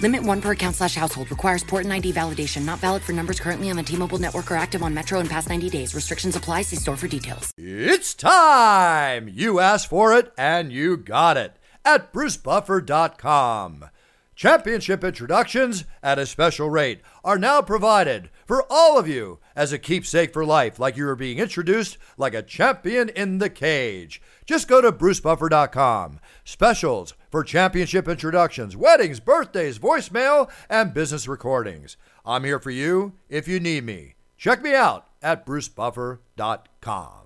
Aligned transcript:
Limit 0.00 0.22
one 0.22 0.40
per 0.40 0.52
account 0.52 0.76
slash 0.76 0.94
household. 0.94 1.30
Requires 1.30 1.62
port 1.62 1.84
and 1.84 1.92
ID 1.92 2.12
validation. 2.12 2.64
Not 2.64 2.78
valid 2.78 3.02
for 3.02 3.12
numbers 3.12 3.38
currently 3.38 3.68
on 3.70 3.76
the 3.76 3.82
T-Mobile 3.82 4.18
network 4.18 4.50
or 4.50 4.56
active 4.56 4.82
on 4.82 4.94
Metro 4.94 5.20
in 5.20 5.28
past 5.28 5.48
90 5.50 5.68
days. 5.68 5.94
Restrictions 5.94 6.36
apply. 6.36 6.62
See 6.62 6.76
store 6.76 6.96
for 6.96 7.06
details. 7.06 7.52
It's 7.58 8.14
time! 8.14 9.28
You 9.28 9.60
asked 9.60 9.88
for 9.88 10.14
it 10.14 10.32
and 10.38 10.72
you 10.72 10.96
got 10.96 11.36
it 11.36 11.56
at 11.84 12.12
brucebuffer.com. 12.12 13.90
Championship 14.34 15.04
introductions 15.04 15.84
at 16.02 16.18
a 16.18 16.24
special 16.24 16.70
rate 16.70 17.02
are 17.22 17.38
now 17.38 17.60
provided 17.60 18.30
for 18.46 18.64
all 18.70 18.98
of 18.98 19.06
you 19.06 19.38
as 19.60 19.74
a 19.74 19.78
keepsake 19.78 20.32
for 20.32 20.42
life, 20.42 20.78
like 20.78 20.96
you 20.96 21.06
are 21.06 21.14
being 21.14 21.38
introduced 21.38 21.98
like 22.16 22.32
a 22.32 22.40
champion 22.40 23.10
in 23.10 23.36
the 23.36 23.50
cage. 23.50 24.22
Just 24.46 24.66
go 24.66 24.80
to 24.80 24.90
brucebuffer.com. 24.90 26.18
Specials 26.44 27.12
for 27.30 27.44
championship 27.44 28.08
introductions, 28.08 28.74
weddings, 28.74 29.20
birthdays, 29.20 29.78
voicemail, 29.78 30.50
and 30.70 30.94
business 30.94 31.28
recordings. 31.28 31.98
I'm 32.24 32.44
here 32.44 32.58
for 32.58 32.70
you 32.70 33.12
if 33.28 33.46
you 33.46 33.60
need 33.60 33.84
me. 33.84 34.14
Check 34.38 34.62
me 34.62 34.74
out 34.74 35.08
at 35.20 35.44
brucebuffer.com. 35.44 37.19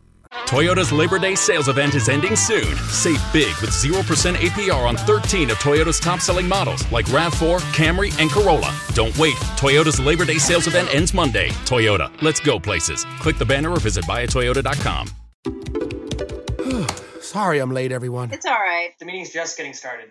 Toyota's 0.46 0.92
Labor 0.92 1.18
Day 1.18 1.34
sales 1.34 1.68
event 1.68 1.94
is 1.94 2.08
ending 2.08 2.36
soon. 2.36 2.77
Save 2.88 3.20
big 3.32 3.54
with 3.60 3.70
0% 3.70 4.34
APR 4.34 4.86
on 4.86 4.96
13 4.96 5.50
of 5.50 5.56
Toyota's 5.58 5.98
top 5.98 6.20
selling 6.20 6.46
models 6.46 6.91
like 6.92 7.06
RAV4, 7.06 7.60
Camry, 7.72 8.16
and 8.20 8.30
Corolla. 8.30 8.74
Don't 8.94 9.16
wait. 9.18 9.36
Toyota's 9.56 9.98
Labor 9.98 10.24
Day 10.24 10.38
sales 10.38 10.66
event 10.66 10.94
ends 10.94 11.14
Monday. 11.14 11.48
Toyota, 11.64 12.10
let's 12.22 12.41
go 12.41 12.60
places. 12.60 13.04
Click 13.20 13.38
the 13.38 13.44
banner 13.46 13.70
or 13.70 13.80
visit 13.80 14.04
buyatoyota.com. 14.04 15.08
Sorry 17.20 17.58
I'm 17.58 17.72
late, 17.72 17.91
everyone. 17.92 18.30
It's 18.32 18.46
all 18.46 18.52
right. 18.52 18.91
The 18.98 19.06
meeting's 19.06 19.32
just 19.32 19.56
getting 19.56 19.72
started. 19.72 20.10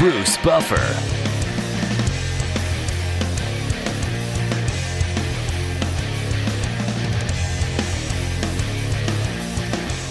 Bruce 0.00 0.36
Buffer. 0.38 0.80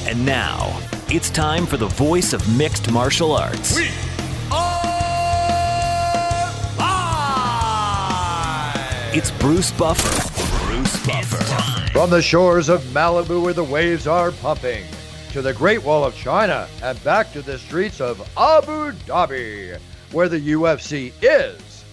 And 0.08 0.24
now, 0.24 0.80
it's 1.10 1.32
time 1.32 1.66
for 1.66 1.78
the 1.78 1.88
voice 1.88 2.34
of 2.34 2.56
mixed 2.56 2.92
martial 2.92 3.32
arts. 3.32 3.76
We 3.76 3.90
are 4.52 4.84
live! 6.78 9.16
It's 9.16 9.32
Bruce 9.32 9.72
Buffer. 9.72 10.68
Bruce 10.68 11.04
Buffer. 11.04 11.44
From 11.94 12.12
the 12.12 12.22
shores 12.22 12.70
of 12.70 12.84
Malibu 12.94 13.42
where 13.42 13.54
the 13.54 13.64
waves 13.64 14.06
are 14.06 14.30
pumping, 14.30 14.86
to 15.30 15.44
the 15.44 15.54
Great 15.54 15.84
Wall 15.84 16.04
of 16.04 16.16
China, 16.16 16.68
and 16.82 17.02
back 17.04 17.32
to 17.34 17.44
the 17.44 17.60
streets 17.60 18.02
of 18.02 18.20
Abu 18.36 18.92
Dhabi, 19.06 19.80
where 20.12 20.28
the 20.28 20.40
UFC 20.40 21.14
is. 21.22 21.86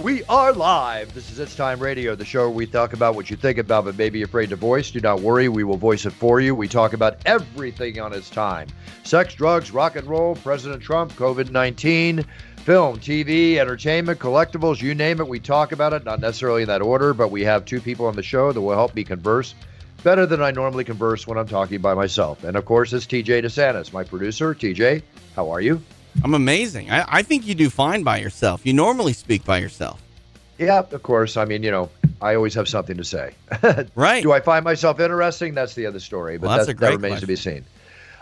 We 0.00 0.22
are 0.24 0.52
live. 0.52 1.12
This 1.12 1.28
is 1.28 1.40
It's 1.40 1.56
Time 1.56 1.80
Radio, 1.80 2.14
the 2.14 2.24
show 2.24 2.42
where 2.42 2.50
we 2.50 2.66
talk 2.66 2.92
about 2.92 3.16
what 3.16 3.30
you 3.30 3.36
think 3.36 3.58
about 3.58 3.84
but 3.84 3.98
may 3.98 4.10
be 4.10 4.22
afraid 4.22 4.50
to 4.50 4.56
voice. 4.56 4.92
Do 4.92 5.00
not 5.00 5.22
worry, 5.22 5.48
we 5.48 5.64
will 5.64 5.76
voice 5.76 6.06
it 6.06 6.12
for 6.12 6.40
you. 6.40 6.54
We 6.54 6.68
talk 6.68 6.92
about 6.92 7.18
everything 7.26 7.98
on 7.98 8.12
its 8.12 8.30
time 8.30 8.68
sex, 9.02 9.34
drugs, 9.34 9.72
rock 9.72 9.96
and 9.96 10.06
roll, 10.06 10.36
President 10.36 10.80
Trump, 10.80 11.12
COVID 11.14 11.50
19, 11.50 12.24
film, 12.58 13.00
TV, 13.00 13.56
entertainment, 13.56 14.20
collectibles, 14.20 14.80
you 14.80 14.94
name 14.94 15.18
it. 15.18 15.26
We 15.26 15.40
talk 15.40 15.72
about 15.72 15.94
it, 15.94 16.04
not 16.04 16.20
necessarily 16.20 16.62
in 16.62 16.68
that 16.68 16.82
order, 16.82 17.12
but 17.12 17.32
we 17.32 17.42
have 17.42 17.64
two 17.64 17.80
people 17.80 18.06
on 18.06 18.14
the 18.14 18.22
show 18.22 18.52
that 18.52 18.60
will 18.60 18.76
help 18.76 18.94
me 18.94 19.02
converse 19.02 19.56
better 20.02 20.26
than 20.26 20.42
I 20.42 20.50
normally 20.50 20.84
converse 20.84 21.26
when 21.26 21.38
I'm 21.38 21.48
talking 21.48 21.80
by 21.80 21.94
myself. 21.94 22.44
And 22.44 22.56
of 22.56 22.64
course, 22.64 22.92
it's 22.92 23.06
TJ 23.06 23.44
DeSantis, 23.44 23.92
my 23.92 24.04
producer. 24.04 24.54
TJ, 24.54 25.02
how 25.36 25.50
are 25.50 25.60
you? 25.60 25.80
I'm 26.22 26.34
amazing. 26.34 26.90
I, 26.90 27.04
I 27.08 27.22
think 27.22 27.46
you 27.46 27.54
do 27.54 27.70
fine 27.70 28.02
by 28.02 28.18
yourself. 28.18 28.64
You 28.64 28.72
normally 28.72 29.12
speak 29.12 29.44
by 29.44 29.58
yourself. 29.58 30.00
Yeah, 30.58 30.78
of 30.78 31.02
course. 31.02 31.36
I 31.36 31.44
mean, 31.44 31.62
you 31.62 31.70
know, 31.70 31.90
I 32.20 32.36
always 32.36 32.54
have 32.54 32.68
something 32.68 32.96
to 32.96 33.04
say. 33.04 33.34
right. 33.94 34.22
Do 34.22 34.32
I 34.32 34.40
find 34.40 34.64
myself 34.64 35.00
interesting? 35.00 35.54
That's 35.54 35.74
the 35.74 35.86
other 35.86 36.00
story, 36.00 36.38
but 36.38 36.48
Well, 36.48 36.56
that's 36.56 36.66
that, 36.66 36.72
a 36.72 36.74
great 36.74 36.90
that 36.90 36.96
remains 36.96 37.20
to 37.20 37.26
be 37.26 37.36
seen. 37.36 37.64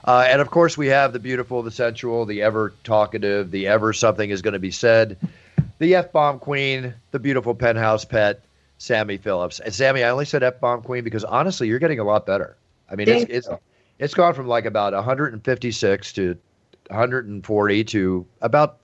Uh, 0.05 0.27
and 0.29 0.41
of 0.41 0.51
course, 0.51 0.77
we 0.77 0.89
have 0.89 1.13
the 1.13 1.19
beautiful, 1.19 1.63
the 1.63 1.71
sensual, 1.71 2.25
the 2.25 2.43
ever 2.43 2.73
talkative, 2.83 3.51
the 3.51 3.69
ever 3.69 3.93
something 3.93 4.31
is 4.31 4.43
going 4.43 4.55
to 4.55 4.59
be 4.59 4.71
said, 4.71 5.17
the 5.79 5.95
F 5.95 6.11
bomb 6.11 6.39
queen, 6.39 6.95
the 7.13 7.19
beautiful 7.19 7.55
penthouse 7.55 8.05
pet, 8.05 8.41
Sammy 8.83 9.17
Phillips. 9.17 9.61
And 9.61 9.73
Sammy, 9.73 10.03
I 10.03 10.11
only 10.11 10.25
said 10.25 10.43
F 10.43 10.59
bomb 10.59 10.83
queen 10.83 11.05
because 11.05 11.23
honestly, 11.23 11.69
you're 11.69 11.79
getting 11.79 12.01
a 12.01 12.05
lot 12.05 12.27
better. 12.27 12.57
I 12.91 12.97
mean, 12.97 13.09
it's 13.09 13.19
Thank 13.19 13.31
it's 13.31 13.49
it's 14.01 14.15
gone 14.15 14.35
from 14.35 14.49
like 14.49 14.65
about 14.65 14.93
156 14.93 16.13
to 16.15 16.37
140 16.89 17.85
to 17.85 18.27
about 18.41 18.79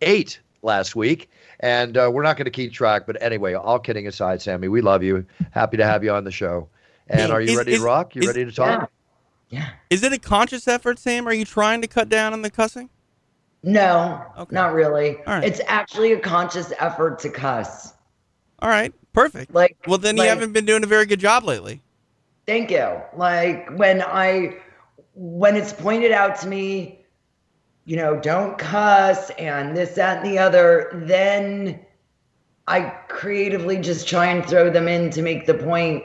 eight 0.00 0.40
last 0.62 0.96
week. 0.96 1.28
And 1.60 1.98
uh, 1.98 2.10
we're 2.10 2.22
not 2.22 2.38
going 2.38 2.46
to 2.46 2.50
keep 2.50 2.72
track. 2.72 3.06
But 3.06 3.22
anyway, 3.22 3.52
all 3.52 3.78
kidding 3.78 4.06
aside, 4.06 4.40
Sammy, 4.40 4.68
we 4.68 4.80
love 4.80 5.02
you. 5.02 5.26
Happy 5.50 5.76
to 5.76 5.84
have 5.84 6.02
you 6.02 6.10
on 6.12 6.24
the 6.24 6.30
show. 6.32 6.68
And 7.06 7.30
are 7.32 7.42
you 7.42 7.50
Is- 7.50 7.56
ready 7.56 7.72
is- 7.72 7.80
to 7.80 7.84
rock? 7.84 8.14
You 8.14 8.22
is- 8.22 8.28
ready 8.28 8.46
to 8.46 8.52
talk? 8.52 8.90
Yeah. 9.50 9.68
Is 9.90 10.02
it 10.02 10.14
a 10.14 10.18
conscious 10.18 10.66
effort, 10.66 10.98
Sam? 10.98 11.28
Are 11.28 11.34
you 11.34 11.44
trying 11.44 11.82
to 11.82 11.86
cut 11.86 12.08
down 12.08 12.32
on 12.32 12.40
the 12.40 12.50
cussing? 12.50 12.88
No, 13.62 14.24
okay. 14.38 14.54
not 14.54 14.72
really. 14.72 15.18
All 15.18 15.34
right. 15.34 15.44
It's 15.44 15.60
actually 15.66 16.12
a 16.12 16.18
conscious 16.18 16.72
effort 16.78 17.18
to 17.18 17.28
cuss. 17.28 17.92
All 18.60 18.68
right, 18.70 18.94
perfect. 19.12 19.54
Like, 19.54 19.76
well, 19.86 19.98
then 19.98 20.16
you 20.16 20.24
haven't 20.24 20.52
been 20.52 20.64
doing 20.64 20.84
a 20.84 20.86
very 20.86 21.06
good 21.06 21.20
job 21.20 21.44
lately. 21.44 21.80
Thank 22.46 22.70
you. 22.70 23.00
Like 23.16 23.70
when 23.76 24.02
I 24.02 24.56
when 25.14 25.56
it's 25.56 25.72
pointed 25.72 26.12
out 26.12 26.40
to 26.40 26.48
me, 26.48 27.00
you 27.84 27.96
know, 27.96 28.18
don't 28.18 28.56
cuss 28.58 29.30
and 29.30 29.76
this, 29.76 29.94
that, 29.96 30.18
and 30.18 30.26
the 30.26 30.38
other, 30.38 30.90
then 30.92 31.80
I 32.66 32.80
creatively 33.08 33.76
just 33.78 34.08
try 34.08 34.26
and 34.26 34.44
throw 34.46 34.70
them 34.70 34.88
in 34.88 35.10
to 35.10 35.22
make 35.22 35.46
the 35.46 35.54
point 35.54 36.04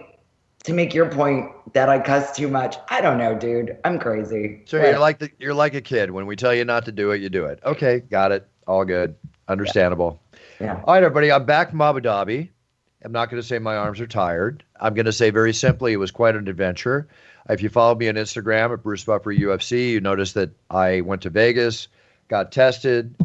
to 0.64 0.74
make 0.74 0.94
your 0.94 1.10
point 1.10 1.50
that 1.74 1.88
I 1.88 2.00
cuss 2.00 2.36
too 2.36 2.50
much. 2.50 2.76
I 2.90 3.00
don't 3.00 3.18
know, 3.18 3.38
dude. 3.38 3.78
I'm 3.86 4.00
crazy. 4.00 4.64
So 4.66 4.78
you're 4.78 5.00
like 5.00 5.20
the, 5.20 5.32
you're 5.40 5.54
like 5.54 5.76
a 5.76 5.82
kid. 5.82 6.12
When 6.12 6.26
we 6.26 6.36
tell 6.36 6.54
you 6.54 6.66
not 6.66 6.84
to 6.86 6.92
do 6.92 7.12
it, 7.12 7.22
you 7.22 7.30
do 7.30 7.46
it. 7.46 7.60
Okay, 7.66 8.00
got 8.00 8.32
it. 8.32 8.48
All 8.68 8.84
good. 8.84 9.16
Understandable. 9.48 10.22
Yeah. 10.60 10.82
All 10.84 10.94
right, 10.96 11.04
everybody. 11.04 11.32
I'm 11.32 11.46
back 11.46 11.70
from 11.70 11.80
Abu 11.82 12.02
Dhabi. 12.02 12.50
I'm 13.04 13.12
not 13.12 13.30
going 13.30 13.42
to 13.42 13.48
say 13.48 13.60
my 13.60 13.76
arms 13.76 14.00
are 14.02 14.08
tired. 14.08 14.64
I'm 14.80 14.94
going 14.94 15.06
to 15.06 15.12
say 15.12 15.30
very 15.30 15.54
simply, 15.54 15.94
it 15.94 15.98
was 15.98 16.12
quite 16.12 16.36
an 16.36 16.48
adventure. 16.48 17.08
If 17.50 17.62
you 17.62 17.70
follow 17.70 17.96
me 17.96 18.10
on 18.10 18.16
Instagram 18.16 18.74
at 18.74 18.84
Bruce 18.84 19.04
Buffer 19.04 19.34
UFC, 19.34 19.92
you 19.92 20.02
notice 20.02 20.34
that 20.34 20.50
I 20.70 21.02
went 21.02 21.22
to 21.22 21.30
Vegas, 21.30 21.88
got 22.28 22.52
tested, 22.52 23.16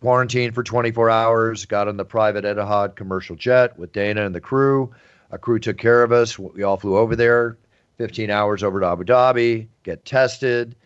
quarantined 0.00 0.54
for 0.54 0.62
24 0.62 1.10
hours, 1.10 1.66
got 1.66 1.88
on 1.88 1.96
the 1.96 2.04
private 2.04 2.44
Etihad 2.44 2.94
commercial 2.94 3.36
jet 3.36 3.78
with 3.78 3.92
Dana 3.92 4.24
and 4.24 4.34
the 4.34 4.40
crew. 4.40 4.94
A 5.30 5.38
crew 5.38 5.58
took 5.58 5.76
care 5.76 6.02
of 6.02 6.12
us. 6.12 6.38
We 6.38 6.62
all 6.62 6.76
flew 6.76 6.96
over 6.96 7.16
there. 7.16 7.58
15 7.98 8.30
hours 8.30 8.62
over 8.62 8.78
to 8.80 8.86
Abu 8.86 9.04
Dhabi, 9.04 9.66
get 9.82 10.04
tested, 10.04 10.76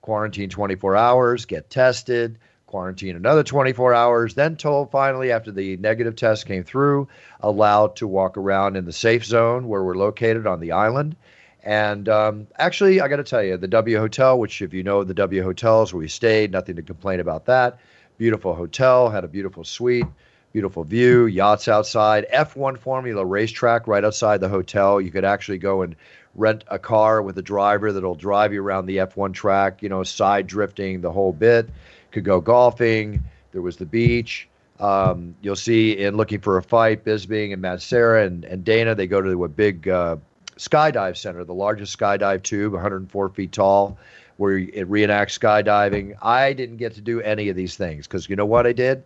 quarantine 0.00 0.48
24 0.48 0.96
hours, 0.96 1.44
get 1.44 1.68
tested, 1.68 2.38
quarantine 2.72 3.16
another 3.16 3.42
24 3.42 3.92
hours, 3.92 4.32
then 4.32 4.56
told 4.56 4.90
finally 4.90 5.30
after 5.30 5.52
the 5.52 5.76
negative 5.76 6.16
test 6.16 6.46
came 6.46 6.64
through, 6.64 7.06
allowed 7.40 7.94
to 7.96 8.08
walk 8.08 8.38
around 8.38 8.76
in 8.76 8.86
the 8.86 8.92
safe 8.92 9.26
zone 9.26 9.68
where 9.68 9.84
we're 9.84 9.94
located 9.94 10.46
on 10.46 10.58
the 10.58 10.72
island. 10.72 11.14
And 11.62 12.08
um, 12.08 12.46
actually, 12.58 13.02
I 13.02 13.08
got 13.08 13.16
to 13.16 13.24
tell 13.24 13.42
you, 13.42 13.58
the 13.58 13.68
W 13.68 13.98
Hotel, 13.98 14.38
which 14.38 14.62
if 14.62 14.72
you 14.72 14.82
know 14.82 15.04
the 15.04 15.12
W 15.12 15.42
Hotels 15.42 15.92
where 15.92 16.00
we 16.00 16.08
stayed, 16.08 16.50
nothing 16.50 16.76
to 16.76 16.82
complain 16.82 17.20
about 17.20 17.44
that. 17.44 17.78
Beautiful 18.16 18.54
hotel, 18.54 19.10
had 19.10 19.22
a 19.22 19.28
beautiful 19.28 19.64
suite, 19.64 20.06
beautiful 20.54 20.82
view, 20.82 21.26
yachts 21.26 21.68
outside, 21.68 22.26
F1 22.32 22.78
Formula 22.78 23.22
racetrack 23.22 23.86
right 23.86 24.02
outside 24.02 24.40
the 24.40 24.48
hotel. 24.48 24.98
You 24.98 25.10
could 25.10 25.26
actually 25.26 25.58
go 25.58 25.82
and 25.82 25.94
rent 26.34 26.64
a 26.68 26.78
car 26.78 27.20
with 27.20 27.36
a 27.36 27.42
driver 27.42 27.92
that'll 27.92 28.14
drive 28.14 28.54
you 28.54 28.62
around 28.62 28.86
the 28.86 28.96
F1 28.96 29.34
track, 29.34 29.82
you 29.82 29.90
know, 29.90 30.02
side 30.02 30.46
drifting 30.46 31.02
the 31.02 31.12
whole 31.12 31.34
bit. 31.34 31.68
Could 32.12 32.24
go 32.24 32.40
golfing. 32.40 33.22
There 33.52 33.62
was 33.62 33.76
the 33.76 33.86
beach. 33.86 34.48
Um, 34.80 35.34
you'll 35.42 35.56
see 35.56 35.98
in 35.98 36.16
looking 36.16 36.40
for 36.40 36.56
a 36.56 36.62
fight, 36.62 37.04
Bisping 37.04 37.52
and 37.52 37.62
Matt 37.62 37.82
Serra 37.82 38.26
and, 38.26 38.44
and 38.44 38.64
Dana, 38.64 38.94
they 38.94 39.06
go 39.06 39.20
to 39.20 39.44
a 39.44 39.48
big 39.48 39.88
uh, 39.88 40.16
skydive 40.56 41.16
center, 41.16 41.44
the 41.44 41.54
largest 41.54 41.96
skydive 41.96 42.42
tube, 42.42 42.72
104 42.72 43.28
feet 43.28 43.52
tall, 43.52 43.96
where 44.38 44.58
it 44.58 44.90
reenacts 44.90 45.38
skydiving. 45.38 46.16
I 46.20 46.52
didn't 46.52 46.78
get 46.78 46.94
to 46.94 47.00
do 47.00 47.20
any 47.20 47.48
of 47.48 47.56
these 47.56 47.76
things 47.76 48.06
because 48.06 48.28
you 48.28 48.36
know 48.36 48.46
what 48.46 48.66
I 48.66 48.72
did? 48.72 49.04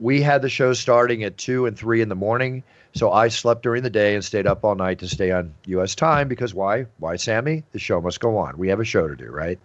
We 0.00 0.20
had 0.20 0.42
the 0.42 0.48
show 0.48 0.74
starting 0.74 1.24
at 1.24 1.38
2 1.38 1.66
and 1.66 1.76
3 1.76 2.02
in 2.02 2.08
the 2.08 2.14
morning. 2.14 2.62
So 2.94 3.12
I 3.12 3.28
slept 3.28 3.62
during 3.62 3.82
the 3.82 3.90
day 3.90 4.14
and 4.14 4.24
stayed 4.24 4.46
up 4.46 4.64
all 4.64 4.74
night 4.74 4.98
to 5.00 5.08
stay 5.08 5.30
on 5.30 5.54
U.S. 5.66 5.94
time 5.94 6.28
because 6.28 6.54
why? 6.54 6.86
Why, 6.98 7.16
Sammy? 7.16 7.62
The 7.72 7.78
show 7.78 8.00
must 8.00 8.20
go 8.20 8.36
on. 8.36 8.56
We 8.58 8.68
have 8.68 8.80
a 8.80 8.84
show 8.84 9.08
to 9.08 9.14
do, 9.14 9.26
right? 9.26 9.58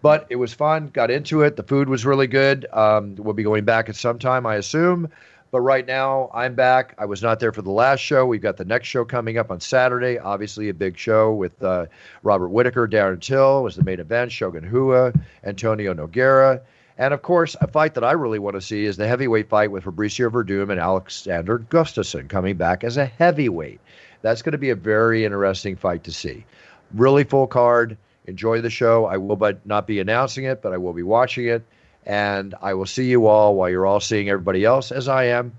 But 0.00 0.26
it 0.30 0.36
was 0.36 0.54
fun. 0.54 0.88
Got 0.88 1.10
into 1.10 1.42
it. 1.42 1.56
The 1.56 1.62
food 1.62 1.88
was 1.88 2.06
really 2.06 2.26
good. 2.26 2.66
Um, 2.72 3.16
we'll 3.16 3.34
be 3.34 3.42
going 3.42 3.64
back 3.64 3.88
at 3.88 3.96
some 3.96 4.18
time, 4.18 4.46
I 4.46 4.56
assume. 4.56 5.08
But 5.50 5.62
right 5.62 5.86
now, 5.86 6.30
I'm 6.34 6.54
back. 6.54 6.94
I 6.98 7.06
was 7.06 7.22
not 7.22 7.40
there 7.40 7.52
for 7.52 7.62
the 7.62 7.70
last 7.70 8.00
show. 8.00 8.26
We've 8.26 8.42
got 8.42 8.58
the 8.58 8.66
next 8.66 8.86
show 8.88 9.04
coming 9.04 9.38
up 9.38 9.50
on 9.50 9.60
Saturday. 9.60 10.18
Obviously, 10.18 10.68
a 10.68 10.74
big 10.74 10.98
show 10.98 11.32
with 11.32 11.62
uh, 11.62 11.86
Robert 12.22 12.48
Whitaker, 12.48 12.86
Darren 12.86 13.20
Till 13.20 13.62
was 13.62 13.74
the 13.74 13.82
main 13.82 13.98
event. 13.98 14.30
Shogun 14.30 14.70
Rua, 14.70 15.12
Antonio 15.44 15.94
Nogueira. 15.94 16.60
And 16.98 17.14
of 17.14 17.22
course, 17.22 17.56
a 17.60 17.66
fight 17.66 17.94
that 17.94 18.04
I 18.04 18.12
really 18.12 18.40
want 18.40 18.56
to 18.56 18.60
see 18.60 18.84
is 18.84 18.96
the 18.96 19.06
heavyweight 19.08 19.48
fight 19.48 19.70
with 19.70 19.84
Fabricio 19.84 20.30
Werdum 20.30 20.70
and 20.70 20.80
Alexander 20.80 21.60
Gustafsson 21.60 22.28
coming 22.28 22.56
back 22.56 22.84
as 22.84 22.96
a 22.96 23.06
heavyweight. 23.06 23.80
That's 24.20 24.42
going 24.42 24.52
to 24.52 24.58
be 24.58 24.70
a 24.70 24.74
very 24.74 25.24
interesting 25.24 25.76
fight 25.76 26.04
to 26.04 26.12
see. 26.12 26.44
Really 26.92 27.24
full 27.24 27.46
card. 27.46 27.96
Enjoy 28.28 28.60
the 28.60 28.70
show. 28.70 29.06
I 29.06 29.16
will 29.16 29.36
but 29.36 29.64
not 29.66 29.86
be 29.86 29.98
announcing 30.00 30.44
it, 30.44 30.62
but 30.62 30.72
I 30.72 30.76
will 30.76 30.92
be 30.92 31.02
watching 31.02 31.46
it. 31.48 31.64
And 32.06 32.54
I 32.62 32.74
will 32.74 32.86
see 32.86 33.06
you 33.06 33.26
all 33.26 33.54
while 33.56 33.68
you're 33.70 33.86
all 33.86 34.00
seeing 34.00 34.28
everybody 34.28 34.64
else 34.64 34.92
as 34.92 35.08
I 35.08 35.24
am 35.24 35.52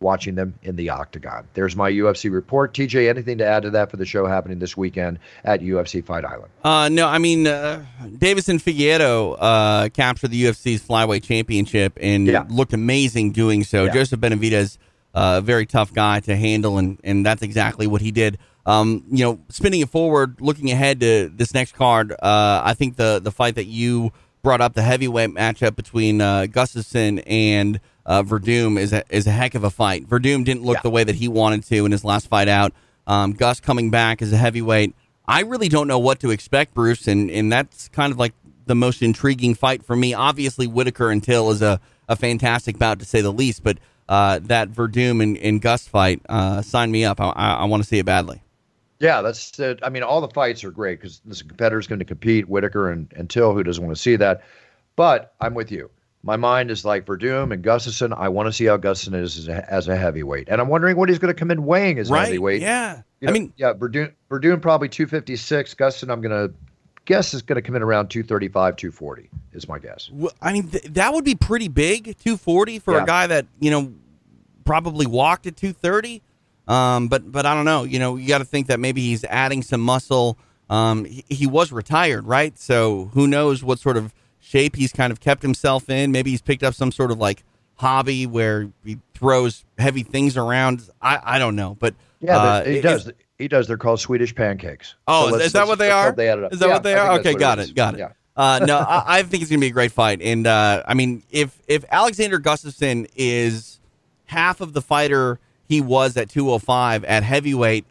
watching 0.00 0.34
them 0.34 0.54
in 0.62 0.74
the 0.76 0.90
octagon. 0.90 1.46
There's 1.54 1.76
my 1.76 1.90
UFC 1.90 2.30
report. 2.32 2.74
TJ, 2.74 3.08
anything 3.08 3.38
to 3.38 3.46
add 3.46 3.62
to 3.62 3.70
that 3.70 3.90
for 3.90 3.96
the 3.96 4.04
show 4.04 4.26
happening 4.26 4.58
this 4.58 4.76
weekend 4.76 5.18
at 5.44 5.60
UFC 5.60 6.04
Fight 6.04 6.24
Island? 6.24 6.50
Uh, 6.64 6.88
no, 6.90 7.06
I 7.06 7.18
mean, 7.18 7.46
uh, 7.46 7.84
Deiveson 8.04 8.60
Figueiredo 8.60 9.36
uh, 9.38 9.88
captured 9.90 10.30
the 10.32 10.44
UFC's 10.44 10.82
flyweight 10.82 11.22
championship 11.22 11.96
and 12.00 12.26
Yeah. 12.26 12.44
looked 12.48 12.72
amazing 12.72 13.30
doing 13.32 13.62
so. 13.62 13.84
Yeah. 13.84 13.92
Joseph 13.92 14.18
Benavidez, 14.20 14.76
uh, 15.14 15.36
a 15.38 15.40
very 15.40 15.66
tough 15.66 15.92
guy 15.94 16.20
to 16.20 16.34
handle, 16.36 16.78
and, 16.78 16.98
and 17.04 17.24
that's 17.24 17.42
exactly 17.42 17.86
what 17.86 18.00
he 18.00 18.10
did. 18.10 18.38
Um, 18.64 19.04
you 19.10 19.24
know, 19.24 19.40
spinning 19.48 19.80
it 19.80 19.88
forward, 19.88 20.40
looking 20.40 20.70
ahead 20.70 21.00
to 21.00 21.28
this 21.34 21.52
next 21.52 21.72
card, 21.72 22.12
uh, 22.12 22.62
I 22.64 22.74
think 22.74 22.96
the 22.96 23.20
the 23.22 23.32
fight 23.32 23.56
that 23.56 23.66
you 23.66 24.12
brought 24.42 24.60
up, 24.60 24.74
the 24.74 24.82
heavyweight 24.82 25.30
matchup 25.30 25.76
between 25.76 26.20
uh, 26.20 26.46
Gustafsson 26.48 27.22
and 27.26 27.80
uh, 28.06 28.22
Werdum, 28.22 28.78
is 28.78 28.92
a, 28.92 29.04
is 29.10 29.26
a 29.26 29.30
heck 29.30 29.54
of 29.54 29.64
a 29.64 29.70
fight. 29.70 30.08
Werdum 30.08 30.44
didn't 30.44 30.62
look 30.62 30.82
the 30.82 30.90
way 30.90 31.04
that 31.04 31.16
he 31.16 31.28
wanted 31.28 31.64
to 31.64 31.84
in 31.86 31.92
his 31.92 32.04
last 32.04 32.28
fight 32.28 32.48
out. 32.48 32.72
Um, 33.06 33.32
Gus 33.32 33.60
coming 33.60 33.90
back 33.90 34.22
as 34.22 34.32
a 34.32 34.36
heavyweight. 34.36 34.94
I 35.26 35.40
really 35.40 35.68
don't 35.68 35.88
know 35.88 35.98
what 35.98 36.20
to 36.20 36.30
expect, 36.30 36.74
Bruce, 36.74 37.06
and, 37.06 37.30
and 37.30 37.52
that's 37.52 37.88
kind 37.88 38.12
of 38.12 38.18
like 38.18 38.32
the 38.66 38.74
most 38.74 39.02
intriguing 39.02 39.54
fight 39.54 39.84
for 39.84 39.96
me. 39.96 40.14
Obviously, 40.14 40.66
Whitaker 40.66 41.10
and 41.10 41.22
Till 41.22 41.50
is 41.50 41.62
a, 41.62 41.80
a 42.08 42.16
fantastic 42.16 42.78
bout 42.78 42.98
to 42.98 43.04
say 43.04 43.20
the 43.20 43.32
least, 43.32 43.62
but 43.62 43.78
uh, 44.08 44.40
that 44.42 44.70
Werdum 44.70 45.22
and, 45.22 45.36
and 45.38 45.60
Gus 45.60 45.86
fight, 45.86 46.20
uh, 46.28 46.62
sign 46.62 46.90
me 46.90 47.04
up. 47.04 47.20
I, 47.20 47.30
I, 47.30 47.52
I 47.54 47.64
want 47.64 47.82
to 47.82 47.88
see 47.88 47.98
it 47.98 48.06
badly. 48.06 48.42
Yeah, 49.02 49.20
that's. 49.20 49.58
it. 49.58 49.80
I 49.82 49.90
mean, 49.90 50.02
all 50.04 50.20
the 50.20 50.28
fights 50.28 50.62
are 50.64 50.70
great 50.70 51.00
because 51.00 51.20
this 51.24 51.42
competitor's 51.42 51.86
going 51.88 51.98
to 51.98 52.04
compete. 52.04 52.48
Whitaker 52.48 52.90
and, 52.90 53.12
and 53.16 53.28
Till, 53.28 53.52
who 53.52 53.62
doesn't 53.62 53.84
want 53.84 53.94
to 53.96 54.00
see 54.00 54.16
that? 54.16 54.42
But 54.96 55.34
I'm 55.40 55.54
with 55.54 55.70
you. 55.72 55.90
My 56.22 56.36
mind 56.36 56.70
is 56.70 56.84
like 56.84 57.04
Werdum 57.06 57.52
and 57.52 57.64
Gustafsson. 57.64 58.16
I 58.16 58.28
want 58.28 58.46
to 58.46 58.52
see 58.52 58.66
how 58.66 58.76
Gustafsson 58.76 59.20
is 59.20 59.36
as 59.38 59.48
a, 59.48 59.72
as 59.72 59.88
a 59.88 59.96
heavyweight, 59.96 60.48
and 60.48 60.60
I'm 60.60 60.68
wondering 60.68 60.96
what 60.96 61.08
he's 61.08 61.18
going 61.18 61.34
to 61.34 61.38
come 61.38 61.50
in 61.50 61.64
weighing 61.64 61.98
as 61.98 62.10
Right, 62.10 62.26
heavyweight. 62.26 62.62
yeah. 62.62 63.02
You 63.20 63.28
I 63.28 63.32
mean- 63.32 63.52
yeah, 63.56 63.72
Werdum, 63.74 64.12
Werdum 64.30 64.62
probably 64.62 64.88
256. 64.88 65.74
Gustafsson, 65.74 66.12
I'm 66.12 66.20
going 66.20 66.48
to 66.48 66.54
guess 67.06 67.34
is 67.34 67.42
going 67.42 67.56
to 67.56 67.62
come 67.62 67.74
in 67.74 67.82
around 67.82 68.08
235, 68.10 68.76
240 68.76 69.30
is 69.52 69.66
my 69.66 69.80
guess. 69.80 70.08
Well, 70.12 70.32
I 70.40 70.52
mean, 70.52 70.68
th- 70.68 70.84
that 70.84 71.12
would 71.12 71.24
be 71.24 71.34
pretty 71.34 71.66
big, 71.66 72.04
240 72.18 72.78
for 72.78 72.94
Yeah. 72.94 73.02
a 73.02 73.06
guy 73.06 73.26
that, 73.26 73.46
you 73.58 73.72
know, 73.72 73.92
probably 74.64 75.06
walked 75.06 75.48
at 75.48 75.56
230. 75.56 76.22
Um, 76.68 77.08
but 77.08 77.30
but 77.30 77.44
I 77.46 77.54
don't 77.54 77.64
know. 77.64 77.84
You 77.84 77.98
know, 77.98 78.16
you 78.16 78.28
got 78.28 78.38
to 78.38 78.44
think 78.44 78.68
that 78.68 78.78
maybe 78.80 79.00
he's 79.00 79.24
adding 79.24 79.62
some 79.62 79.80
muscle. 79.80 80.38
Um, 80.70 81.04
he, 81.04 81.24
he 81.28 81.46
was 81.46 81.72
retired, 81.72 82.24
right? 82.26 82.56
So 82.58 83.10
who 83.14 83.26
knows 83.26 83.62
what 83.64 83.78
sort 83.78 83.96
of 83.96 84.14
shape 84.40 84.76
he's 84.76 84.92
kind 84.92 85.12
of 85.12 85.20
kept 85.20 85.42
himself 85.42 85.90
in? 85.90 86.12
Maybe 86.12 86.30
he's 86.30 86.42
picked 86.42 86.62
up 86.62 86.74
some 86.74 86.92
sort 86.92 87.10
of 87.10 87.18
like 87.18 87.42
hobby 87.76 88.26
where 88.26 88.70
he 88.84 88.98
throws 89.14 89.64
heavy 89.78 90.02
things 90.02 90.36
around. 90.36 90.88
I 91.00 91.18
I 91.22 91.38
don't 91.38 91.56
know, 91.56 91.76
but 91.80 91.94
Yeah, 92.20 92.36
uh, 92.38 92.64
he 92.64 92.78
it- 92.78 92.82
does. 92.82 93.10
He 93.38 93.48
does. 93.48 93.66
They're 93.66 93.76
called 93.76 93.98
Swedish 93.98 94.32
pancakes. 94.32 94.94
Oh, 95.08 95.30
So 95.30 95.36
is- 95.40 95.52
that 95.52 95.66
what 95.66 95.80
they 95.80 95.90
are? 95.90 96.12
They 96.12 96.28
added 96.28 96.44
up. 96.44 96.52
Is 96.52 96.60
that 96.60 96.68
Yeah, 96.68 96.74
what 96.74 96.82
they 96.84 96.94
are? 96.94 97.18
Okay, 97.18 97.34
got 97.34 97.58
is. 97.58 97.70
it, 97.70 97.74
got 97.74 97.94
it. 97.94 97.98
Yeah. 97.98 98.10
Uh, 98.36 98.60
no, 98.64 98.78
I, 98.78 99.18
I 99.18 99.22
think 99.24 99.42
it's 99.42 99.50
gonna 99.50 99.60
be 99.60 99.66
a 99.66 99.70
great 99.70 99.90
fight, 99.92 100.22
and 100.22 100.46
uh, 100.46 100.84
I 100.86 100.94
mean, 100.94 101.24
if 101.30 101.60
if 101.66 101.84
Alexander 101.90 102.38
Gustafsson 102.38 103.08
is 103.16 103.80
half 104.26 104.60
of 104.60 104.72
the 104.74 104.80
fighter 104.80 105.40
he 105.72 105.80
was 105.80 106.18
at 106.18 106.28
205 106.28 107.02
at 107.04 107.22
heavyweight, 107.22 107.86